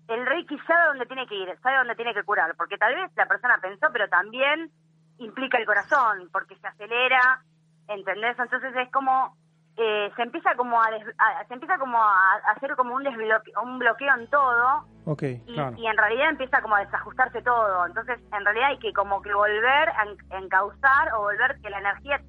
el 0.07 0.25
reiki 0.25 0.57
sabe 0.59 0.85
dónde 0.87 1.05
tiene 1.07 1.25
que 1.25 1.35
ir, 1.35 1.57
sabe 1.61 1.77
dónde 1.77 1.95
tiene 1.95 2.13
que 2.13 2.23
curar, 2.23 2.53
porque 2.55 2.77
tal 2.77 2.93
vez 2.93 3.11
la 3.15 3.25
persona 3.25 3.57
pensó, 3.59 3.87
pero 3.91 4.07
también 4.07 4.69
implica 5.17 5.57
el 5.57 5.65
corazón, 5.65 6.29
porque 6.31 6.55
se 6.57 6.67
acelera, 6.67 7.41
¿entendés? 7.87 8.37
Entonces 8.37 8.75
es 8.75 8.91
como, 8.91 9.35
eh, 9.77 10.11
se 10.15 10.21
empieza 10.21 10.55
como 10.55 10.81
a, 10.81 10.89
des- 10.91 11.15
a- 11.17 11.45
se 11.47 11.53
empieza 11.53 11.77
como 11.77 11.97
a, 11.97 12.35
hacer 12.55 12.75
como 12.75 12.95
un 12.95 13.03
desbloqueo, 13.03 13.61
un 13.61 13.77
bloqueo 13.79 14.15
en 14.17 14.27
todo, 14.29 14.85
Ok. 15.05 15.23
y, 15.23 15.53
y 15.77 15.87
en 15.87 15.97
realidad 15.97 16.29
empieza 16.29 16.61
como 16.61 16.75
a 16.75 16.79
desajustarse 16.85 17.41
todo. 17.41 17.85
Entonces, 17.85 18.19
en 18.31 18.45
realidad 18.45 18.69
hay 18.69 18.77
que 18.79 18.93
como 18.93 19.21
que 19.21 19.33
volver 19.33 19.89
a 19.89 20.03
en- 20.05 20.43
encauzar 20.43 21.13
o 21.17 21.21
volver 21.23 21.59
que 21.61 21.69
la 21.69 21.79
energía 21.79 22.19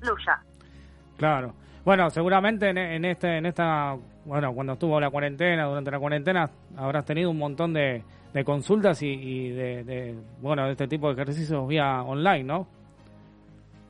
fluya. 0.00 0.40
Claro. 1.16 1.52
Bueno, 1.84 2.10
seguramente 2.10 2.68
en, 2.70 2.78
en 2.78 3.04
este, 3.04 3.36
en 3.38 3.46
esta, 3.46 3.94
bueno, 4.24 4.52
cuando 4.52 4.72
estuvo 4.72 4.98
la 5.00 5.08
cuarentena, 5.10 5.66
durante 5.66 5.90
la 5.92 6.00
cuarentena, 6.00 6.50
habrás 6.76 7.04
tenido 7.04 7.30
un 7.30 7.38
montón 7.38 7.72
de, 7.72 8.02
de 8.32 8.44
consultas 8.44 9.00
y, 9.02 9.06
y 9.12 9.50
de, 9.50 9.84
de, 9.84 10.14
bueno, 10.40 10.64
de 10.66 10.72
este 10.72 10.88
tipo 10.88 11.06
de 11.06 11.12
ejercicios 11.14 11.68
vía 11.68 12.02
online, 12.02 12.42
¿no? 12.42 12.66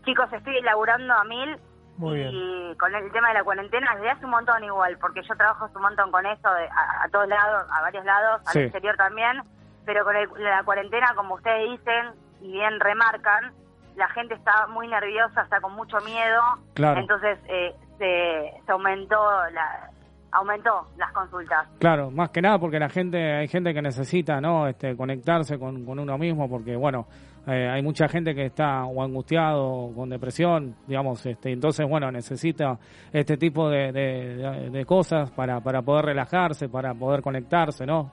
Chicos, 0.04 0.30
estoy 0.32 0.60
laburando 0.60 1.14
a 1.14 1.24
mil 1.24 1.56
Muy 1.98 2.20
y 2.20 2.76
con 2.76 2.94
el 2.94 3.10
tema 3.12 3.28
de 3.28 3.34
la 3.34 3.44
cuarentena 3.44 3.94
desde 3.94 4.10
hace 4.10 4.24
un 4.24 4.30
montón 4.32 4.62
igual, 4.64 4.98
porque 5.00 5.22
yo 5.22 5.34
trabajo 5.36 5.68
un 5.74 5.82
montón 5.82 6.10
con 6.10 6.26
eso, 6.26 6.52
de- 6.54 6.68
a, 6.68 7.04
a 7.04 7.08
todos 7.08 7.26
lados, 7.28 7.66
a 7.72 7.80
varios 7.82 8.04
lados, 8.04 8.42
Sí. 8.52 8.58
al 8.58 8.64
exterior 8.66 8.96
también, 8.96 9.42
pero 9.84 10.04
con 10.04 10.14
el- 10.16 10.28
la 10.38 10.62
cuarentena, 10.64 11.12
como 11.16 11.34
ustedes 11.36 11.70
dicen 11.70 12.10
y 12.42 12.52
bien 12.52 12.78
remarcan, 12.80 13.52
la 13.96 14.08
gente 14.10 14.34
está 14.34 14.66
muy 14.66 14.88
nerviosa, 14.88 15.42
está 15.42 15.60
con 15.60 15.72
mucho 15.74 15.98
miedo, 16.00 16.42
Claro. 16.74 17.00
entonces 17.00 17.38
eh, 17.48 17.74
se, 17.98 18.52
se 18.66 18.72
aumentó 18.72 19.16
la 19.52 19.90
aumentó 20.32 20.86
las 20.98 21.10
consultas. 21.12 21.66
Claro, 21.78 22.10
más 22.10 22.28
que 22.28 22.42
nada 22.42 22.58
porque 22.58 22.78
la 22.78 22.90
gente, 22.90 23.36
hay 23.36 23.48
gente 23.48 23.72
que 23.72 23.80
necesita, 23.80 24.38
¿no? 24.38 24.66
Este, 24.66 24.94
conectarse 24.94 25.58
con, 25.58 25.86
con 25.86 25.98
uno 25.98 26.18
mismo, 26.18 26.46
porque 26.50 26.76
bueno, 26.76 27.06
eh, 27.46 27.68
hay 27.68 27.82
mucha 27.82 28.08
gente 28.08 28.34
que 28.34 28.46
está 28.46 28.84
o 28.84 29.02
angustiado, 29.02 29.64
o 29.64 29.94
con 29.94 30.08
depresión, 30.10 30.74
digamos, 30.86 31.24
este, 31.26 31.52
entonces 31.52 31.88
bueno, 31.88 32.10
necesita 32.10 32.78
este 33.12 33.36
tipo 33.36 33.68
de, 33.68 33.92
de, 33.92 34.84
cosas 34.84 35.30
para, 35.30 35.60
para 35.60 35.82
poder 35.82 36.06
relajarse, 36.06 36.68
para 36.68 36.92
poder 36.94 37.22
conectarse, 37.22 37.86
¿no? 37.86 38.10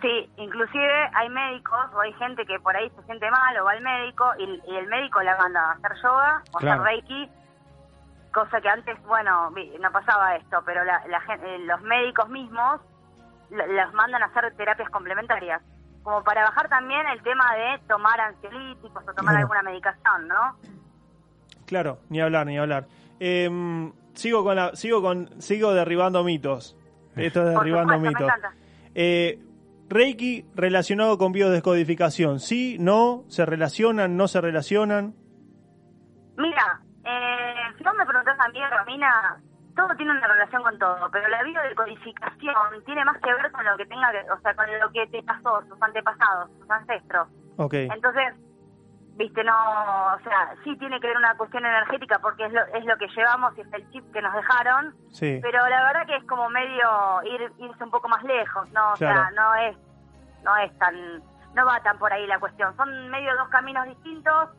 Sí, 0.00 0.28
inclusive 0.36 0.90
hay 1.14 1.28
médicos 1.28 1.78
o 1.94 2.00
hay 2.00 2.12
gente 2.14 2.44
que 2.44 2.58
por 2.58 2.76
ahí 2.76 2.90
se 2.90 3.02
siente 3.04 3.30
mal 3.30 3.56
o 3.58 3.64
va 3.64 3.72
al 3.72 3.82
médico 3.82 4.24
y, 4.38 4.44
y 4.72 4.76
el 4.76 4.88
médico 4.88 5.22
la 5.22 5.36
manda 5.36 5.60
a 5.60 5.72
hacer 5.72 5.92
yoga 6.02 6.42
o 6.52 6.58
Claro. 6.58 6.82
hacer 6.82 6.94
reiki, 6.94 7.28
cosa 8.32 8.60
que 8.60 8.68
antes, 8.68 9.00
bueno, 9.04 9.50
no 9.50 9.92
pasaba 9.92 10.34
esto, 10.36 10.58
pero 10.64 10.82
la, 10.84 11.02
la 11.06 11.18
eh, 11.36 11.58
los 11.66 11.80
médicos 11.82 12.28
mismos 12.30 12.80
lo- 13.50 13.66
los 13.66 13.94
mandan 13.94 14.22
a 14.22 14.26
hacer 14.26 14.52
terapias 14.56 14.90
complementarias, 14.90 15.62
como 16.02 16.22
para 16.24 16.42
bajar 16.44 16.68
también 16.68 17.06
el 17.06 17.22
tema 17.22 17.44
de 17.54 17.78
tomar 17.88 18.20
ansiolíticos 18.20 18.90
o 19.02 19.14
tomar 19.14 19.34
Claro. 19.34 19.38
alguna 19.38 19.62
medicación, 19.62 20.28
¿no? 20.28 20.56
Claro, 21.66 21.98
ni 22.08 22.20
hablar, 22.20 22.46
ni 22.46 22.58
hablar. 22.58 22.86
Em, 23.20 23.92
sigo 24.14 24.44
con 24.44 24.56
la, 24.56 24.74
sigo 24.74 25.00
con, 25.00 25.40
sigo 25.40 25.72
derribando 25.72 26.24
mitos. 26.24 26.76
Esto 27.16 27.40
es 27.46 27.54
derribando 27.54 27.94
supuesto, 27.94 28.24
mitos. 28.24 28.32
Eh, 28.94 29.38
Reiki 29.88 30.46
relacionado 30.54 31.18
con 31.18 31.32
biodescodificación, 31.32 32.40
¿sí? 32.40 32.76
¿No? 32.80 33.24
¿Se 33.28 33.44
relacionan? 33.44 34.16
¿No 34.16 34.26
se 34.26 34.40
relacionan? 34.40 35.14
Mira, 36.36 36.80
eh, 37.04 37.54
si 37.76 37.84
vos 37.84 37.92
me 37.98 38.06
preguntás 38.06 38.38
a 38.40 38.48
mí, 38.48 38.58
Romina, 38.70 39.40
todo 39.74 39.88
tiene 39.96 40.12
una 40.12 40.26
relación 40.26 40.62
con 40.62 40.78
todo, 40.78 41.10
pero 41.10 41.28
la 41.28 41.42
biodecodificación 41.42 42.84
tiene 42.84 43.04
más 43.04 43.18
que 43.18 43.32
ver 43.32 43.50
con 43.52 43.64
lo 43.64 43.76
que 43.76 43.86
tenga 43.86 44.10
que, 44.12 44.30
o 44.30 44.38
sea, 44.40 44.54
con 44.54 44.66
lo 44.80 44.90
que 44.92 45.06
te 45.08 45.22
pasó, 45.22 45.62
tus 45.68 45.80
antepasados, 45.82 46.50
tus 46.58 46.70
ancestros. 46.70 47.28
Ok. 47.58 47.74
Entonces, 47.74 48.34
viste, 49.16 49.44
no, 49.44 49.52
o 50.14 50.18
sea, 50.20 50.54
sí 50.64 50.76
tiene 50.78 51.00
que 51.00 51.06
ver 51.08 51.16
una 51.16 51.36
cuestión 51.36 51.64
energética 51.64 52.18
porque 52.18 52.46
es 52.46 52.52
lo, 52.52 52.60
es 52.66 52.84
lo 52.84 52.96
que 52.96 53.08
llevamos 53.08 53.56
y 53.56 53.60
es 53.62 53.72
el 53.72 53.90
chip 53.90 54.12
que 54.12 54.22
nos 54.22 54.34
dejaron, 54.34 54.94
Sí. 55.10 55.38
pero 55.42 55.58
la 55.68 55.82
verdad 55.84 56.06
que 56.06 56.16
es 56.16 56.24
como 56.24 56.48
medio 56.50 57.22
ir, 57.24 57.52
irse 57.58 57.84
un 57.84 57.90
poco 57.90 58.08
más 58.08 58.22
lejos, 58.24 58.70
¿no? 58.72 58.92
O 58.92 58.96
sea, 58.96 59.30
no 59.34 59.54
es, 59.56 59.76
no 60.42 60.56
es 60.56 60.76
tan, 60.78 60.94
no 61.54 61.66
va 61.66 61.80
tan 61.82 61.98
por 61.98 62.12
ahí 62.12 62.26
la 62.26 62.38
cuestión, 62.40 62.74
son 62.76 63.08
medio 63.10 63.34
dos 63.36 63.48
caminos 63.50 63.86
distintos, 63.86 64.50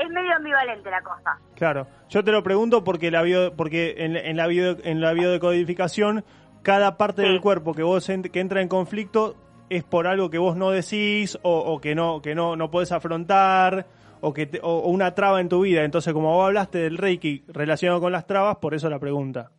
es 0.00 0.08
medio 0.10 0.34
ambivalente 0.34 0.90
la 0.90 1.02
cosa. 1.02 1.38
Claro, 1.54 1.86
yo 2.08 2.24
te 2.24 2.32
lo 2.32 2.42
pregunto 2.42 2.82
porque 2.84 3.10
la 3.10 3.22
bio, 3.22 3.54
porque 3.56 3.94
en, 3.98 4.16
en 4.16 4.36
la 4.36 4.46
bio, 4.46 4.76
en 4.84 5.00
la 5.00 5.12
biodecodificación 5.12 6.24
cada 6.62 6.96
parte 6.98 7.22
del 7.22 7.40
cuerpo 7.40 7.74
que 7.74 7.82
vos 7.82 8.08
en- 8.10 8.22
que 8.22 8.40
entra 8.40 8.60
en 8.60 8.68
conflicto 8.68 9.34
es 9.70 9.84
por 9.84 10.06
algo 10.06 10.30
que 10.30 10.38
vos 10.38 10.56
no 10.56 10.70
decís 10.70 11.38
o, 11.42 11.58
o 11.58 11.80
que 11.80 11.94
no 11.94 12.20
que 12.20 12.34
no 12.34 12.56
no 12.56 12.70
podés 12.70 12.92
afrontar 12.92 13.86
o 14.20 14.34
que 14.34 14.46
te- 14.46 14.60
o, 14.62 14.68
o 14.80 14.88
una 14.90 15.14
traba 15.14 15.40
en 15.40 15.48
tu 15.48 15.62
vida. 15.62 15.84
Entonces, 15.84 16.12
como 16.12 16.32
vos 16.34 16.46
hablaste 16.46 16.78
del 16.78 16.98
Reiki 16.98 17.44
relacionado 17.48 18.00
con 18.00 18.12
las 18.12 18.26
trabas, 18.26 18.56
por 18.56 18.74
eso 18.74 18.90
la 18.90 18.98
pregunta. 18.98 19.50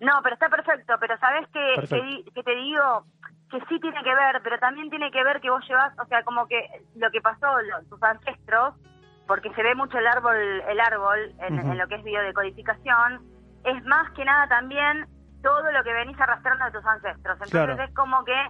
No, 0.00 0.12
pero 0.22 0.34
está 0.34 0.48
perfecto, 0.48 0.94
pero 1.00 1.16
¿sabes 1.18 1.46
Perfecto. 1.52 2.04
di- 2.06 2.24
que 2.34 2.42
te 2.42 2.54
digo? 2.56 3.04
Que 3.50 3.58
sí 3.68 3.80
tiene 3.80 4.02
que 4.02 4.14
ver, 4.14 4.40
pero 4.42 4.58
también 4.58 4.88
tiene 4.90 5.10
que 5.10 5.22
ver 5.24 5.40
que 5.40 5.50
vos 5.50 5.62
llevas, 5.68 5.92
o 5.98 6.06
sea, 6.06 6.22
como 6.22 6.46
que 6.46 6.56
lo 6.96 7.10
que 7.10 7.20
pasó, 7.20 7.46
tus 7.88 8.02
ancestros, 8.02 8.74
porque 9.30 9.54
se 9.54 9.62
ve 9.62 9.76
mucho 9.76 9.96
el 9.96 10.08
árbol, 10.08 10.34
el 10.36 10.80
árbol 10.80 11.32
en, 11.38 11.56
en 11.60 11.78
lo 11.78 11.86
que 11.86 11.94
es 11.94 12.02
biodecodificación, 12.02 13.22
es 13.62 13.84
más 13.84 14.10
que 14.16 14.24
nada 14.24 14.48
también 14.48 15.06
todo 15.40 15.70
lo 15.70 15.84
que 15.84 15.92
venís 15.92 16.20
arrastrando 16.20 16.64
de 16.64 16.72
tus 16.72 16.84
ancestros. 16.84 17.34
Entonces 17.40 17.50
Claro. 17.52 17.80
es 17.80 17.94
como 17.94 18.24
que 18.24 18.46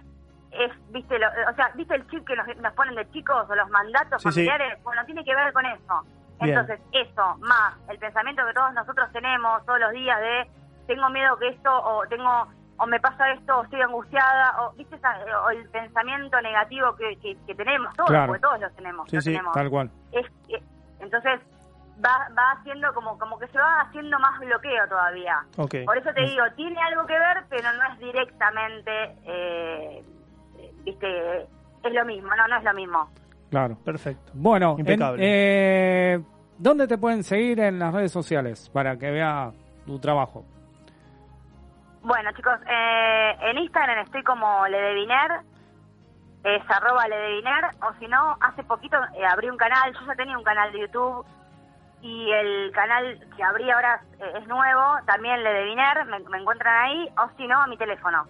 es, 0.49 0.71
viste, 0.89 1.19
lo- 1.19 1.27
o 1.51 1.53
sea, 1.55 1.69
viste 1.75 1.93
el 1.93 2.07
chip 2.07 2.25
que 2.25 2.35
nos, 2.35 2.47
nos 2.57 2.73
ponen 2.73 2.95
de 2.95 3.07
chicos 3.11 3.47
o 3.47 3.53
los 3.55 3.69
mandatos 3.69 4.23
Sí, 4.23 4.29
sí. 4.31 4.47
familiares, 4.47 4.81
bueno, 4.83 5.05
tiene 5.05 5.23
que 5.23 5.35
ver 5.35 5.53
con 5.53 5.65
eso. 5.67 6.01
Bien. 6.41 6.57
Entonces, 6.57 6.81
eso, 6.93 7.37
más 7.41 7.75
el 7.87 7.99
pensamiento 7.99 8.43
que 8.47 8.53
todos 8.53 8.73
nosotros 8.73 9.07
tenemos 9.11 9.63
todos 9.67 9.79
los 9.79 9.91
días 9.91 10.19
de 10.19 10.49
tengo 10.87 11.07
miedo 11.11 11.37
que 11.37 11.49
esto, 11.49 11.69
o 11.71 12.07
tengo, 12.07 12.47
o 12.77 12.87
me 12.87 12.99
pasa 12.99 13.29
esto, 13.33 13.59
o 13.59 13.63
estoy 13.63 13.81
angustiada, 13.81 14.59
o 14.63 14.71
viste 14.73 14.95
esa- 14.95 15.19
o 15.45 15.51
el 15.51 15.69
pensamiento 15.69 16.41
negativo 16.41 16.95
que, 16.95 17.15
que, 17.19 17.37
que 17.45 17.53
tenemos, 17.53 17.93
todos, 17.95 18.09
Claro. 18.09 18.25
porque 18.25 18.41
todos 18.41 18.59
los 18.59 18.75
tenemos, 18.75 19.07
Sí, 19.11 19.21
sí, 19.21 19.39
tal 19.53 19.69
cual. 19.69 19.91
Es, 20.11 20.25
es- 20.49 20.63
entonces, 21.01 21.39
va, 22.03 22.27
va 22.37 22.51
haciendo 22.59 22.93
como, 22.93 23.17
como 23.17 23.37
que 23.39 23.47
se 23.47 23.57
va 23.57 23.81
haciendo 23.81 24.17
más 24.19 24.39
bloqueo 24.39 24.87
todavía. 24.87 25.43
Por 25.55 25.97
eso 25.97 26.13
te 26.13 26.21
digo, 26.21 26.43
tiene 26.55 26.79
algo 26.81 27.05
que 27.05 27.17
ver, 27.19 27.43
pero 27.49 27.71
no 27.73 27.93
es 27.93 27.99
directamente, 27.99 28.91
eh, 29.25 30.03
viste, 30.83 31.41
es 31.43 31.93
lo 31.93 32.05
mismo, 32.05 32.29
no, 32.35 32.47
no 32.47 32.57
es 32.57 32.63
lo 32.63 32.73
mismo. 32.73 33.09
Claro. 33.49 33.75
Perfecto. 33.83 34.31
Bueno, 34.33 34.73
en- 34.73 34.79
Impecable. 34.79 35.23
eh, 35.25 36.21
¿dónde 36.57 36.87
te 36.87 36.97
pueden 36.97 37.23
seguir 37.23 37.59
en 37.59 37.79
las 37.79 37.93
redes 37.93 38.11
sociales 38.11 38.69
para 38.73 38.97
que 38.97 39.11
vea 39.11 39.51
tu 39.85 39.99
trabajo? 39.99 40.45
Bueno, 42.03 42.31
chicos, 42.31 42.53
eh, 42.67 43.35
en 43.41 43.57
Instagram 43.59 43.99
estoy 43.99 44.23
como 44.23 44.65
Ledeviner, 44.67 45.41
es 46.43 46.63
arroba 46.69 47.07
Ledeviner, 47.07 47.65
o 47.81 47.93
si 47.99 48.07
no, 48.07 48.37
hace 48.41 48.63
poquito 48.63 48.97
eh, 49.15 49.25
abrí 49.25 49.49
un 49.49 49.57
canal, 49.57 49.93
yo 49.93 50.05
ya 50.05 50.15
tenía 50.15 50.37
un 50.37 50.43
canal 50.43 50.71
de 50.71 50.79
YouTube, 50.79 51.25
y 52.01 52.31
el 52.31 52.71
canal 52.71 53.19
que 53.35 53.43
abrí 53.43 53.69
ahora 53.69 54.01
eh, 54.19 54.39
es 54.39 54.47
nuevo, 54.47 54.97
también 55.05 55.43
Ledeviner, 55.43 56.05
me, 56.05 56.19
me 56.19 56.39
encuentran 56.39 56.75
ahí, 56.85 57.07
o 57.17 57.29
si 57.37 57.47
no, 57.47 57.61
a 57.61 57.67
mi 57.67 57.77
teléfono. 57.77 58.25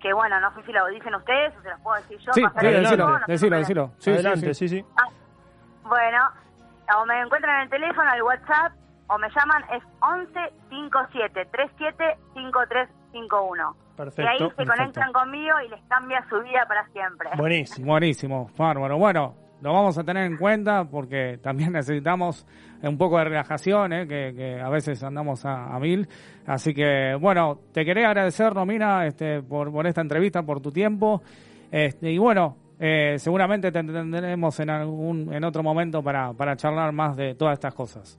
Que 0.00 0.12
bueno, 0.12 0.38
no 0.40 0.54
sé 0.54 0.62
si 0.62 0.72
lo 0.72 0.86
dicen 0.86 1.14
ustedes 1.14 1.56
o 1.58 1.62
se 1.62 1.70
los 1.70 1.80
puedo 1.80 2.00
decir 2.02 2.18
yo. 2.18 2.32
Sí, 2.32 2.44
sí, 2.60 2.66
decilo, 2.66 3.18
decilo, 3.26 3.56
decilo. 3.56 3.90
Sí, 3.98 4.10
Adelante, 4.12 4.54
sí, 4.54 4.68
sí. 4.68 4.84
Bueno, 5.82 6.30
o 6.96 7.06
me 7.06 7.20
encuentran 7.20 7.56
en 7.56 7.62
el 7.62 7.70
teléfono, 7.70 8.12
el 8.12 8.22
WhatsApp, 8.22 8.72
o 9.08 9.18
me 9.18 9.28
llaman, 9.30 9.64
es 9.72 9.82
11 10.00 10.52
57 10.68 11.46
37 11.46 12.18
5351. 13.12 13.76
Perfecto. 13.96 14.22
Y 14.22 14.26
ahí 14.26 14.38
se 14.38 14.44
Perfecto. 14.54 14.72
conectan 14.72 15.12
conmigo 15.12 15.56
y 15.66 15.68
les 15.68 15.82
cambia 15.84 16.24
su 16.28 16.40
vida 16.40 16.64
para 16.68 16.86
siempre. 16.88 17.30
Buenísimo. 17.36 17.86
Buenísimo, 17.88 18.50
bárbaro. 18.56 18.96
Bueno, 18.98 19.34
lo 19.60 19.72
vamos 19.72 19.98
a 19.98 20.04
tener 20.04 20.24
en 20.24 20.36
cuenta 20.36 20.84
porque 20.84 21.38
también 21.42 21.72
necesitamos 21.74 22.46
un 22.82 22.96
poco 22.96 23.18
de 23.18 23.24
relajación, 23.24 23.92
¿eh? 23.92 24.06
que, 24.06 24.32
que 24.36 24.60
a 24.60 24.68
veces 24.68 25.02
andamos 25.02 25.44
a, 25.44 25.74
a 25.74 25.80
mil. 25.80 26.08
Así 26.46 26.72
que, 26.72 27.16
bueno, 27.20 27.58
te 27.72 27.84
quería 27.84 28.08
agradecer, 28.08 28.52
Romina, 28.52 29.04
este, 29.06 29.42
por, 29.42 29.72
por 29.72 29.86
esta 29.86 30.00
entrevista, 30.00 30.42
por 30.42 30.60
tu 30.60 30.70
tiempo. 30.70 31.22
Este, 31.72 32.12
y 32.12 32.18
bueno, 32.18 32.56
eh, 32.78 33.16
seguramente 33.18 33.72
te 33.72 33.82
tendremos 33.82 34.60
en 34.60 34.70
algún 34.70 35.34
en 35.34 35.42
otro 35.42 35.64
momento 35.64 36.02
para, 36.02 36.32
para 36.32 36.56
charlar 36.56 36.92
más 36.92 37.16
de 37.16 37.34
todas 37.34 37.54
estas 37.54 37.74
cosas. 37.74 38.18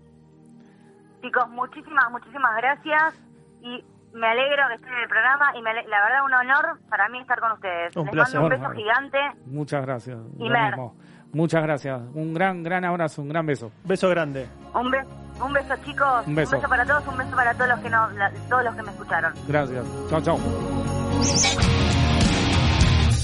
Chicos, 1.22 1.49
muchísimas, 1.49 2.11
muchísimas 2.11 2.57
gracias 2.57 3.14
y 3.61 3.84
me 4.14 4.27
alegro 4.27 4.64
que 4.69 4.76
estén 4.76 4.94
en 4.94 4.99
el 4.99 5.07
programa 5.07 5.52
y 5.57 5.61
me 5.61 5.69
ale- 5.72 5.88
la 5.88 6.02
verdad 6.03 6.26
un 6.26 6.34
honor 6.34 6.80
para 6.90 7.07
mí 7.10 7.19
estar 7.19 7.40
con 7.40 7.52
ustedes. 7.53 7.95
Un 7.95 8.06
Les 8.06 8.11
placer. 8.14 8.40
mando 8.41 8.56
un 8.56 8.61
beso 8.61 8.73
gigante. 8.76 9.18
Muchas 9.45 9.81
gracias. 9.86 10.18
Y 10.38 10.48
Lo 10.48 10.53
Mer. 10.53 10.72
mismo. 10.72 10.95
Muchas 11.31 11.61
gracias. 11.64 12.02
Un 12.15 12.34
gran, 12.34 12.64
gran 12.64 12.84
abrazo, 12.86 13.22
un 13.22 13.30
gran 13.30 13.45
beso. 13.45 13.72
Beso 13.84 14.10
grande. 14.10 14.48
Un, 14.73 14.90
be- 14.90 15.06
un 15.44 15.53
beso 15.53 15.76
chicos, 15.86 16.26
Un 16.27 16.36
beso. 16.36 16.60
para 16.61 16.86
todos, 16.86 17.07
un 17.07 17.18
beso 17.18 17.36
para 17.36 17.53
todos 17.53 17.69
los 17.69 17.80
que 17.81 17.90
no, 17.90 18.10
la- 18.11 18.31
todos 18.49 18.64
los 18.64 18.76
que 18.76 18.81
me 18.81 18.91
escucharon. 18.91 19.34
Gracias. 19.48 19.86
Chao, 20.10 20.22
chao. 20.22 20.40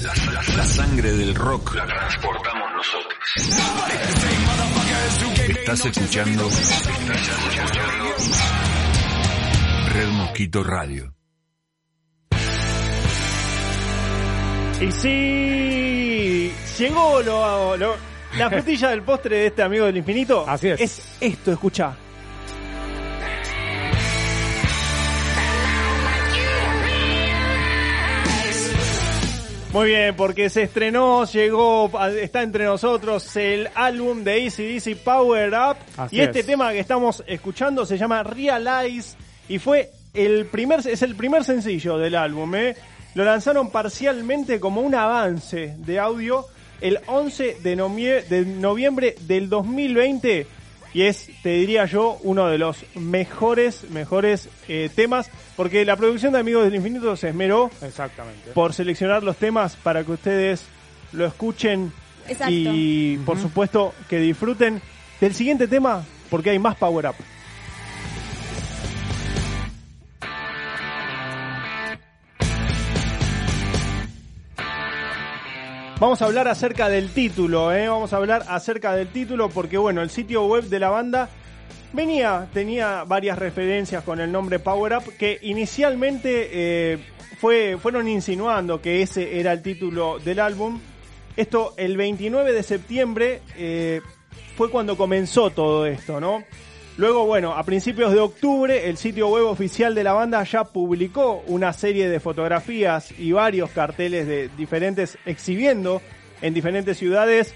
La, 0.02 0.32
la- 0.32 0.56
la 0.56 0.64
sangre 0.64 1.10
del 1.12 1.34
rock 1.34 1.74
la 1.74 1.84
transportamos 1.86 2.72
nosotros. 2.74 3.18
Estás 5.48 5.84
escuchando. 5.86 6.46
Estás 6.46 7.28
escuchando. 7.28 8.85
Red 9.96 10.08
Mosquito 10.08 10.62
Radio. 10.62 11.14
Y 14.78 14.92
sí, 14.92 16.52
llegó 16.78 17.22
lo, 17.22 17.76
lo- 17.78 17.96
la 18.36 18.50
frutilla 18.54 18.90
del 18.90 19.00
postre 19.02 19.36
de 19.38 19.46
este 19.46 19.62
amigo 19.62 19.86
del 19.86 19.96
infinito. 19.96 20.44
Así 20.46 20.68
es. 20.68 20.80
Es 20.80 21.16
esto, 21.20 21.50
escucha. 21.52 21.96
Muy 29.72 29.88
bien, 29.88 30.16
porque 30.16 30.48
se 30.48 30.62
estrenó, 30.62 31.26
llegó, 31.26 31.90
está 32.08 32.42
entre 32.42 32.64
nosotros 32.64 33.36
el 33.36 33.68
álbum 33.74 34.24
de 34.24 34.46
ACDC 34.46 34.96
Power 35.04 35.50
Up. 35.52 35.76
Así 35.98 36.16
y 36.16 36.20
este 36.20 36.40
es. 36.40 36.46
tema 36.46 36.72
que 36.72 36.78
estamos 36.78 37.22
escuchando 37.26 37.84
se 37.84 37.98
llama 37.98 38.22
Realize 38.22 39.16
y 39.48 39.58
fue 39.58 39.90
el 40.14 40.46
primer, 40.46 40.80
es 40.86 41.02
el 41.02 41.14
primer 41.16 41.44
sencillo 41.44 41.98
del 41.98 42.14
álbum. 42.14 42.54
¿eh? 42.54 42.76
Lo 43.14 43.24
lanzaron 43.24 43.70
parcialmente 43.70 44.60
como 44.60 44.80
un 44.80 44.94
avance 44.94 45.74
de 45.78 45.98
audio 45.98 46.46
el 46.80 46.98
11 47.06 47.58
de, 47.62 47.76
nomie- 47.76 48.24
de 48.26 48.44
noviembre 48.44 49.14
del 49.22 49.48
2020 49.48 50.46
y 50.94 51.02
es, 51.02 51.28
te 51.42 51.50
diría 51.50 51.84
yo, 51.84 52.18
uno 52.22 52.48
de 52.48 52.56
los 52.58 52.78
mejores, 52.94 53.84
mejores 53.90 54.48
eh, 54.68 54.88
temas 54.94 55.30
porque 55.56 55.84
la 55.84 55.96
producción 55.96 56.32
de 56.32 56.38
Amigos 56.38 56.64
del 56.64 56.74
Infinito 56.74 57.14
se 57.16 57.28
esmeró 57.28 57.70
Exactamente. 57.82 58.52
por 58.52 58.72
seleccionar 58.72 59.22
los 59.22 59.36
temas 59.36 59.76
para 59.76 60.04
que 60.04 60.12
ustedes 60.12 60.64
lo 61.12 61.26
escuchen 61.26 61.92
Exacto. 62.28 62.52
y 62.54 63.18
por 63.26 63.38
supuesto 63.38 63.94
que 64.08 64.18
disfruten 64.20 64.80
del 65.20 65.34
siguiente 65.34 65.68
tema 65.68 66.04
porque 66.30 66.50
hay 66.50 66.58
más 66.58 66.76
Power 66.76 67.06
Up. 67.08 67.14
Vamos 75.98 76.20
a 76.20 76.26
hablar 76.26 76.46
acerca 76.46 76.90
del 76.90 77.08
título, 77.08 77.72
¿eh? 77.72 77.88
vamos 77.88 78.12
a 78.12 78.18
hablar 78.18 78.44
acerca 78.48 78.94
del 78.94 79.08
título 79.08 79.48
porque 79.48 79.78
bueno, 79.78 80.02
el 80.02 80.10
sitio 80.10 80.44
web 80.44 80.64
de 80.64 80.78
la 80.78 80.90
banda 80.90 81.30
venía, 81.94 82.48
tenía 82.52 83.04
varias 83.04 83.38
referencias 83.38 84.04
con 84.04 84.20
el 84.20 84.30
nombre 84.30 84.58
Power 84.58 84.98
Up 84.98 85.14
que 85.18 85.38
inicialmente 85.40 86.50
eh, 86.52 86.98
fue, 87.40 87.78
fueron 87.80 88.08
insinuando 88.08 88.82
que 88.82 89.00
ese 89.00 89.40
era 89.40 89.54
el 89.54 89.62
título 89.62 90.18
del 90.18 90.40
álbum. 90.40 90.78
Esto 91.34 91.72
el 91.78 91.96
29 91.96 92.52
de 92.52 92.62
septiembre 92.62 93.40
eh, 93.56 94.02
fue 94.54 94.70
cuando 94.70 94.98
comenzó 94.98 95.48
todo 95.48 95.86
esto, 95.86 96.20
¿no? 96.20 96.44
Luego, 96.98 97.26
bueno, 97.26 97.52
a 97.52 97.62
principios 97.62 98.12
de 98.12 98.20
octubre 98.20 98.88
el 98.88 98.96
sitio 98.96 99.28
web 99.28 99.44
oficial 99.44 99.94
de 99.94 100.02
la 100.02 100.14
banda 100.14 100.42
ya 100.44 100.64
publicó 100.64 101.42
una 101.46 101.74
serie 101.74 102.08
de 102.08 102.20
fotografías 102.20 103.12
y 103.18 103.32
varios 103.32 103.70
carteles 103.70 104.26
de 104.26 104.48
diferentes 104.56 105.18
exhibiendo 105.26 106.00
en 106.40 106.54
diferentes 106.54 106.96
ciudades 106.96 107.54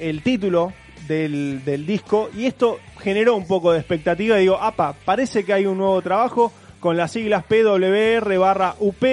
el 0.00 0.22
título 0.22 0.72
del, 1.06 1.64
del 1.64 1.86
disco 1.86 2.28
y 2.36 2.46
esto 2.46 2.80
generó 2.98 3.36
un 3.36 3.46
poco 3.46 3.70
de 3.70 3.78
expectativa. 3.78 4.36
Digo, 4.36 4.58
apa, 4.60 4.96
parece 5.04 5.44
que 5.44 5.52
hay 5.52 5.66
un 5.66 5.78
nuevo 5.78 6.02
trabajo 6.02 6.52
con 6.80 6.96
las 6.96 7.12
siglas 7.12 7.44
PWR 7.44 8.36
barra 8.38 8.74
UP 8.80 9.04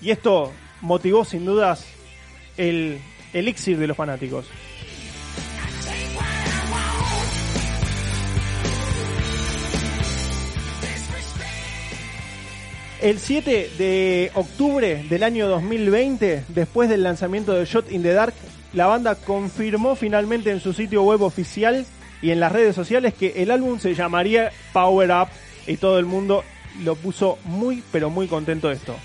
y 0.00 0.10
esto 0.10 0.50
motivó 0.80 1.26
sin 1.26 1.44
dudas 1.44 1.86
el 2.56 2.98
elixir 3.34 3.76
de 3.76 3.86
los 3.86 3.98
fanáticos. 3.98 4.46
El 13.04 13.18
7 13.18 13.72
de 13.76 14.30
octubre 14.32 15.04
del 15.10 15.24
año 15.24 15.46
2020, 15.46 16.44
después 16.48 16.88
del 16.88 17.02
lanzamiento 17.02 17.52
de 17.52 17.66
Shot 17.66 17.92
in 17.92 18.02
the 18.02 18.14
Dark, 18.14 18.32
la 18.72 18.86
banda 18.86 19.14
confirmó 19.14 19.94
finalmente 19.94 20.50
en 20.50 20.58
su 20.58 20.72
sitio 20.72 21.02
web 21.02 21.20
oficial 21.20 21.84
y 22.22 22.30
en 22.30 22.40
las 22.40 22.50
redes 22.50 22.74
sociales 22.74 23.12
que 23.12 23.42
el 23.42 23.50
álbum 23.50 23.78
se 23.78 23.94
llamaría 23.94 24.52
Power 24.72 25.10
Up 25.10 25.28
y 25.66 25.76
todo 25.76 25.98
el 25.98 26.06
mundo 26.06 26.44
lo 26.82 26.96
puso 26.96 27.36
muy 27.44 27.82
pero 27.92 28.08
muy 28.08 28.26
contento 28.26 28.68
de 28.68 28.76
esto. 28.76 28.96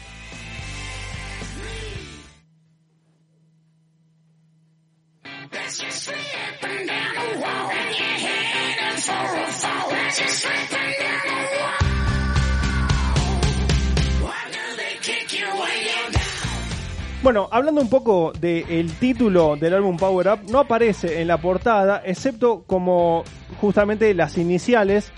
Bueno, 17.29 17.47
hablando 17.51 17.79
un 17.79 17.91
poco 17.91 18.33
del 18.39 18.91
título 18.93 19.55
del 19.55 19.75
álbum 19.75 19.97
Power 19.97 20.29
Up, 20.29 20.39
no 20.49 20.61
aparece 20.61 21.21
en 21.21 21.27
la 21.27 21.37
portada, 21.37 22.01
excepto 22.03 22.63
como 22.65 23.23
justamente 23.61 24.11
las 24.15 24.35
iniciales, 24.39 25.11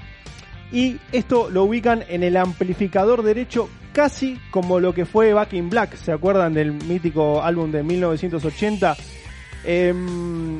y 0.73 0.97
esto 1.13 1.49
lo 1.49 1.63
ubican 1.63 2.03
en 2.09 2.23
el 2.23 2.35
amplificador 2.35 3.23
derecho 3.23 3.69
casi 3.93 4.37
como 4.51 4.81
lo 4.81 4.93
que 4.93 5.05
fue 5.05 5.31
Back 5.31 5.53
in 5.53 5.69
Black, 5.69 5.95
¿se 5.95 6.11
acuerdan 6.11 6.53
del 6.53 6.73
mítico 6.73 7.41
álbum 7.41 7.71
de 7.71 7.81
1980? 7.81 8.97
Em, 9.63 10.59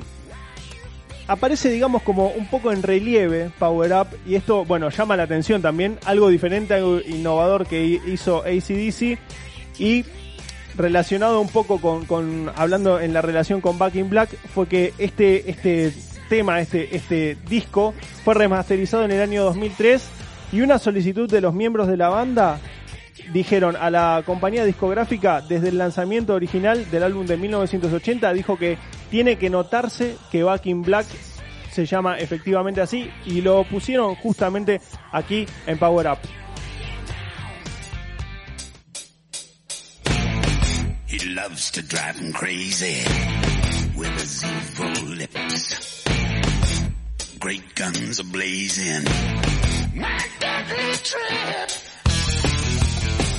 aparece 1.28 1.70
digamos 1.70 2.02
como 2.04 2.28
un 2.28 2.48
poco 2.48 2.72
en 2.72 2.82
relieve 2.82 3.52
Power 3.60 3.92
Up 3.92 4.08
y 4.26 4.36
esto 4.36 4.64
bueno 4.64 4.90
llama 4.90 5.18
la 5.18 5.24
atención 5.24 5.62
también 5.62 6.00
algo 6.06 6.30
diferente 6.30 6.76
algo 6.76 7.02
innovador 7.02 7.66
que 7.66 7.84
hizo 7.84 8.42
ACDC 8.44 9.20
y 9.80 10.06
relacionado 10.76 11.40
un 11.42 11.50
poco 11.50 11.80
con, 11.80 12.06
con 12.06 12.52
hablando 12.56 13.00
en 13.00 13.14
la 13.14 13.22
relación 13.22 13.62
con 13.62 13.78
Back 13.78 13.96
in 13.96 14.10
Black 14.10 14.30
fue 14.54 14.68
que 14.68 14.94
este 14.98 15.50
este 15.50 15.94
tema 16.30 16.62
este 16.62 16.96
este 16.96 17.38
disco 17.48 17.94
fue 18.24 18.34
remasterizado 18.34 19.04
en 19.04 19.12
el 19.12 19.22
año 19.22 19.44
2003 19.44 20.08
y 20.52 20.62
una 20.62 20.80
solicitud 20.80 21.30
de 21.30 21.42
los 21.42 21.54
miembros 21.54 21.88
de 21.88 21.98
la 21.98 22.10
banda 22.10 22.60
dijeron 23.34 23.76
a 23.76 23.90
la 23.90 24.24
compañía 24.26 24.66
discográfica 24.66 25.42
desde 25.42 25.70
el 25.70 25.78
lanzamiento 25.78 26.34
original 26.34 26.90
del 26.90 27.04
álbum 27.04 27.26
de 27.26 27.38
1980 27.38 28.34
dijo 28.34 28.58
que 28.58 28.78
tiene 29.10 29.38
que 29.38 29.50
notarse 29.50 30.16
que 30.32 30.44
Back 30.44 30.66
in 30.68 30.82
Black 30.82 31.06
se 31.72 31.86
llama 31.86 32.18
efectivamente 32.18 32.82
así 32.82 33.10
y 33.26 33.42
lo 33.42 33.64
pusieron 33.64 34.16
justamente 34.16 34.82
aquí 35.12 35.46
en 35.68 35.78
Power 35.78 36.08
Up. 36.08 36.41
She 41.12 41.28
loves 41.36 41.72
to 41.72 41.82
drive 41.82 42.16
him 42.20 42.32
crazy 42.32 43.04
with 43.98 44.08
her 44.08 44.26
zebra 44.26 44.94
lips. 45.10 46.06
Great 47.38 47.76
guns 47.76 48.22
are 48.22 48.32
blazing. 48.32 49.06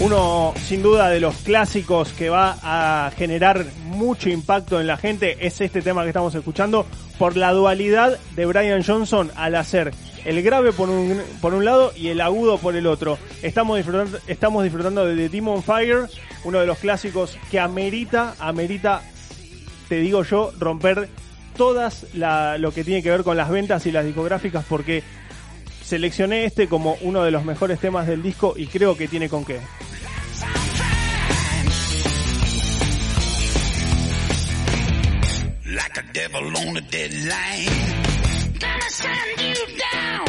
Uno, 0.01 0.53
sin 0.67 0.83
duda, 0.83 1.09
de 1.09 1.21
los 1.21 1.35
clásicos 1.37 2.13
que 2.13 2.29
va 2.29 2.59
a 2.63 3.11
generar 3.13 3.65
mucho 3.87 4.29
impacto 4.29 4.79
en 4.79 4.87
la 4.87 4.99
gente 4.99 5.39
es 5.41 5.59
este 5.63 5.81
tema 5.81 6.03
que 6.03 6.09
estamos 6.09 6.35
escuchando 6.35 6.85
por 7.23 7.37
la 7.37 7.53
dualidad 7.53 8.19
de 8.35 8.47
Brian 8.47 8.83
Johnson 8.83 9.31
al 9.37 9.55
hacer 9.55 9.95
el 10.25 10.43
grave 10.43 10.73
por 10.73 10.91
un, 10.91 11.23
por 11.41 11.55
un 11.55 11.65
lado 11.65 11.93
y 11.95 12.09
el 12.09 12.21
agudo 12.21 12.59
por 12.59 12.75
el 12.75 12.85
otro. 12.89 13.17
Estamos 13.43 13.77
disfrutando, 13.77 14.19
estamos 14.27 14.65
disfrutando 14.65 15.07
de 15.07 15.15
The 15.15 15.29
Demon 15.29 15.63
Fire, 15.63 16.09
uno 16.43 16.59
de 16.59 16.67
los 16.67 16.79
clásicos 16.79 17.39
que 17.49 17.61
amerita, 17.61 18.35
amerita, 18.41 19.03
te 19.89 20.01
digo 20.01 20.25
yo, 20.25 20.51
romper 20.59 21.09
todas 21.57 22.09
lo 22.13 22.73
que 22.73 22.83
tiene 22.83 23.05
que 23.05 23.11
ver 23.11 23.23
con 23.23 23.37
las 23.37 23.51
ventas 23.51 23.87
y 23.87 23.93
las 23.93 24.05
discográficas 24.05 24.65
porque 24.69 25.05
seleccioné 25.81 26.45
este 26.45 26.67
como 26.67 26.97
uno 27.03 27.23
de 27.23 27.31
los 27.31 27.45
mejores 27.45 27.79
temas 27.79 28.09
del 28.09 28.21
disco 28.21 28.55
y 28.57 28.67
creo 28.67 28.97
que 28.97 29.07
tiene 29.07 29.29
con 29.29 29.45
qué. 29.45 29.61
Like 35.75 35.99
a 36.01 36.03
devil 36.13 36.55
on 36.57 36.77
a 36.77 36.81
deadline. 36.81 37.67
Gonna 38.61 38.91
send 38.91 39.39
you 39.39 39.55
down. 39.79 40.27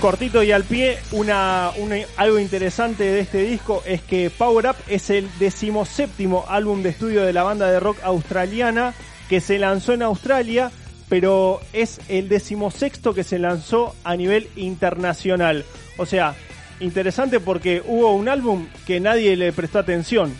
Cortito 0.00 0.42
y 0.42 0.52
al 0.52 0.64
pie, 0.64 0.98
una, 1.12 1.70
una- 1.78 1.96
algo 2.18 2.38
interesante 2.38 3.04
de 3.04 3.20
este 3.20 3.38
disco 3.38 3.82
es 3.86 4.02
que 4.02 4.28
Power 4.30 4.66
Up 4.66 4.76
es 4.88 5.08
el 5.08 5.28
decimoséptimo 5.38 6.44
álbum 6.48 6.82
de 6.82 6.90
estudio 6.90 7.22
de 7.24 7.32
la 7.32 7.42
banda 7.42 7.70
de 7.70 7.80
rock 7.80 7.98
australiana 8.02 8.92
que 9.30 9.40
se 9.40 9.58
lanzó 9.58 9.94
en 9.94 10.02
Australia, 10.02 10.70
pero 11.08 11.60
es 11.72 12.00
el 12.08 12.28
decimosexto 12.28 13.14
que 13.14 13.24
se 13.24 13.38
lanzó 13.38 13.96
a 14.04 14.14
nivel 14.16 14.48
internacional. 14.56 15.64
O 15.96 16.04
sea, 16.04 16.34
interesante 16.80 17.40
porque 17.40 17.82
hubo 17.86 18.12
un 18.14 18.28
álbum 18.28 18.68
que 18.86 19.00
nadie 19.00 19.34
le 19.36 19.52
prestó 19.52 19.78
atención, 19.78 20.36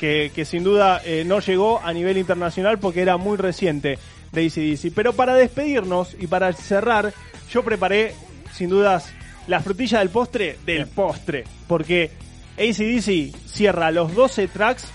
que, 0.00 0.32
que 0.34 0.46
sin 0.46 0.64
duda 0.64 1.02
eh, 1.04 1.24
no 1.26 1.40
llegó 1.40 1.78
a 1.80 1.92
nivel 1.92 2.16
internacional 2.16 2.78
porque 2.78 3.02
era 3.02 3.18
muy 3.18 3.36
reciente 3.36 3.98
de 4.32 4.46
ACDC. 4.46 4.94
Pero 4.94 5.12
para 5.12 5.34
despedirnos 5.34 6.16
y 6.18 6.26
para 6.26 6.50
cerrar, 6.54 7.12
yo 7.52 7.62
preparé 7.62 8.14
sin 8.52 8.70
dudas 8.70 9.12
la 9.46 9.60
frutilla 9.60 9.98
del 9.98 10.08
postre 10.08 10.58
del 10.64 10.86
postre. 10.86 11.44
Porque 11.68 12.10
ACDC 12.56 13.36
cierra 13.46 13.90
los 13.90 14.14
12 14.14 14.48
tracks 14.48 14.86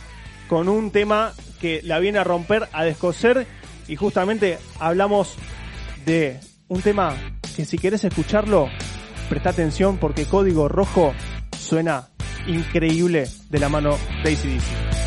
con 0.50 0.68
un 0.68 0.90
tema 0.90 1.34
que 1.62 1.82
la 1.84 2.00
viene 2.00 2.18
a 2.18 2.24
romper, 2.24 2.68
a 2.74 2.84
descoser. 2.84 3.46
Y 3.88 3.98
justamente 3.98 4.58
hablamos 4.80 5.36
de 6.08 6.40
un 6.68 6.82
tema 6.82 7.16
que 7.56 7.66
si 7.66 7.78
querés 7.78 8.04
escucharlo, 8.04 8.70
presta 9.30 9.52
atención 9.52 9.98
porque 10.00 10.26
Código 10.26 10.68
Rojo 10.68 11.14
suena 11.60 12.10
increíble 12.48 13.28
de 13.50 13.60
la 13.60 13.70
mano 13.70 13.98
de 14.24 14.34
ACDC. 14.34 15.05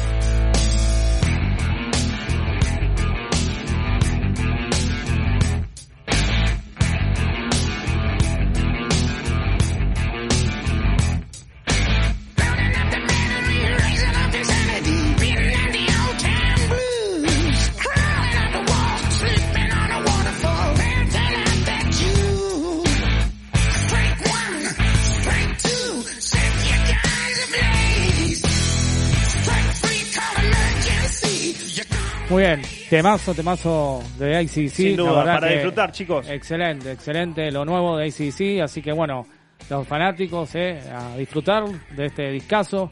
Muy 32.30 32.42
bien, 32.42 32.60
temazo, 32.90 33.34
temazo 33.34 34.02
de 34.18 34.36
ACC. 34.36 34.68
Sin 34.68 34.96
duda, 34.96 35.24
para 35.24 35.48
que 35.48 35.54
disfrutar, 35.54 35.92
chicos. 35.92 36.28
Excelente, 36.28 36.92
excelente 36.92 37.50
lo 37.50 37.64
nuevo 37.64 37.96
de 37.96 38.06
ACC. 38.08 38.62
Así 38.62 38.82
que 38.82 38.92
bueno, 38.92 39.26
los 39.70 39.86
fanáticos, 39.88 40.54
eh, 40.54 40.78
a 40.94 41.16
disfrutar 41.16 41.64
de 41.96 42.06
este 42.06 42.30
discazo. 42.30 42.90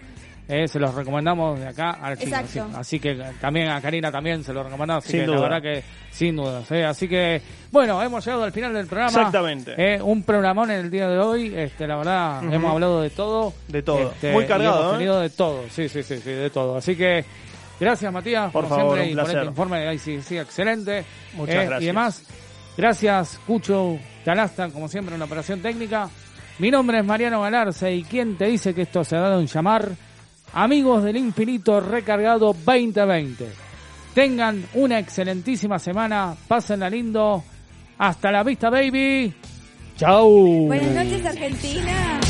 eh, 0.49 0.69
se 0.69 0.79
los 0.79 0.95
recomendamos 0.95 1.59
de 1.59 1.67
acá 1.67 1.91
al 2.01 2.17
chico. 2.17 2.37
Así, 2.37 2.59
Exacto. 2.59 2.79
así 2.79 3.01
que 3.01 3.21
también 3.41 3.69
a 3.69 3.81
Karina 3.81 4.11
también 4.13 4.43
se 4.45 4.55
lo 4.55 4.63
recomendamos. 4.63 5.05
Así 5.05 5.13
Sin 5.13 5.21
que 5.21 5.27
duda. 5.27 5.37
la 5.37 5.43
verdad 5.43 5.63
que 5.63 5.83
sin 6.13 6.37
dudas. 6.37 6.71
eh. 6.71 6.85
Así 6.85 7.09
que 7.09 7.43
bueno, 7.73 8.01
hemos 8.03 8.25
llegado 8.25 8.45
al 8.45 8.53
final 8.53 8.73
del 8.73 8.87
programa. 8.87 9.11
Exactamente. 9.11 9.75
Eh, 9.77 10.01
un 10.01 10.23
programón 10.23 10.71
en 10.71 10.79
el 10.81 10.91
día 10.91 11.09
de 11.09 11.19
hoy. 11.19 11.53
Este, 11.55 11.87
la 11.87 11.97
verdad, 11.97 12.43
hemos 12.55 12.71
hablado 12.73 13.03
de 13.03 13.11
todo. 13.11 13.53
De 13.69 13.83
todo. 13.83 14.13
Este, 14.13 14.33
Muy 14.33 14.45
y 14.45 14.47
cargado, 14.47 14.79
hemos 14.81 14.93
¿eh? 14.95 14.97
tenido 14.99 15.21
de 15.21 15.31
todo. 15.31 15.63
Sí, 15.69 15.89
sí, 15.91 16.03
sí, 16.05 16.17
sí, 16.19 16.31
de 16.31 16.49
todo. 16.49 16.77
Así 16.77 16.95
que 16.97 17.25
gracias, 17.81 18.12
Matías, 18.12 18.53
Por 18.53 18.65
como 18.65 18.77
favor, 18.77 18.98
siempre, 18.98 19.12
un 19.15 19.19
y 19.19 19.23
por 19.23 19.31
este 19.36 19.44
informe 19.48 19.78
de 19.81 19.94
ICC 19.94 20.32
excelente. 20.32 21.05
Muchas 21.35 21.55
Eh, 21.55 21.59
gracias. 21.59 21.82
Y 21.82 21.86
demás, 21.86 22.23
gracias, 22.77 23.40
Cucho 23.47 23.98
Talasta, 24.24 24.69
como 24.70 24.89
siempre, 24.89 25.15
en 25.15 25.19
la 25.20 25.27
operación 25.27 25.61
técnica. 25.61 26.09
Mi 26.59 26.70
nombre 26.70 26.98
es 26.98 27.05
Mariano 27.05 27.43
Galarza 27.43 27.90
y 27.90 28.03
quien 28.03 28.36
te 28.36 28.47
dice 28.47 28.74
que 28.74 28.82
esto 28.82 29.05
se 29.05 29.16
ha 29.16 29.20
dado 29.20 29.40
en 29.40 29.47
llamar 29.47 29.90
Amigos 30.55 31.03
del 31.05 31.19
Infinito 31.19 31.81
Recargado 31.81 32.55
2020. 32.65 33.47
Tengan 34.15 34.65
una 34.74 34.98
excelentísima 34.98 35.78
semana, 35.78 36.35
pásenla 36.48 36.89
lindo. 36.89 37.44
Hasta 37.98 38.31
la 38.32 38.43
vista, 38.43 38.70
baby. 38.70 39.35
Chau. 39.98 40.66
Buenas 40.66 40.94
noches, 41.05 41.27
Argentina. 41.27 42.20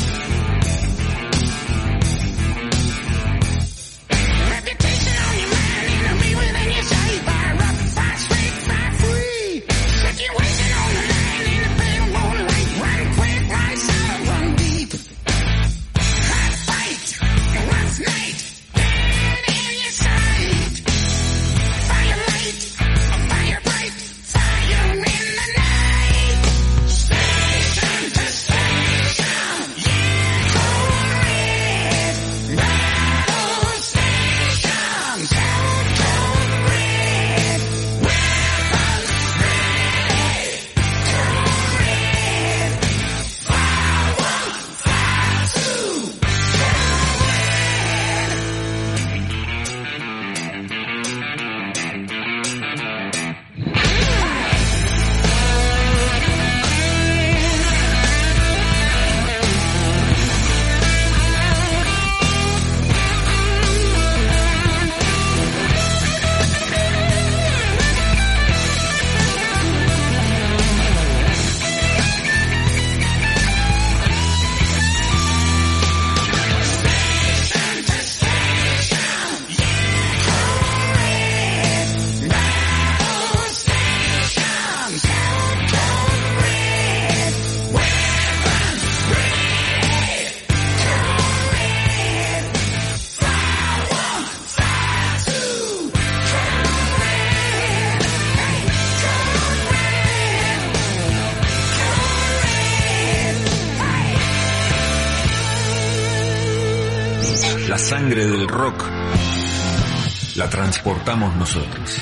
Transportamos 110.49 111.35
nosotros. 111.35 112.01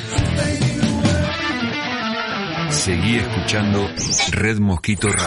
Seguí 2.70 3.18
escuchando 3.18 3.90
Red 4.32 4.60
Mosquito 4.60 5.08
Radio. 5.10 5.24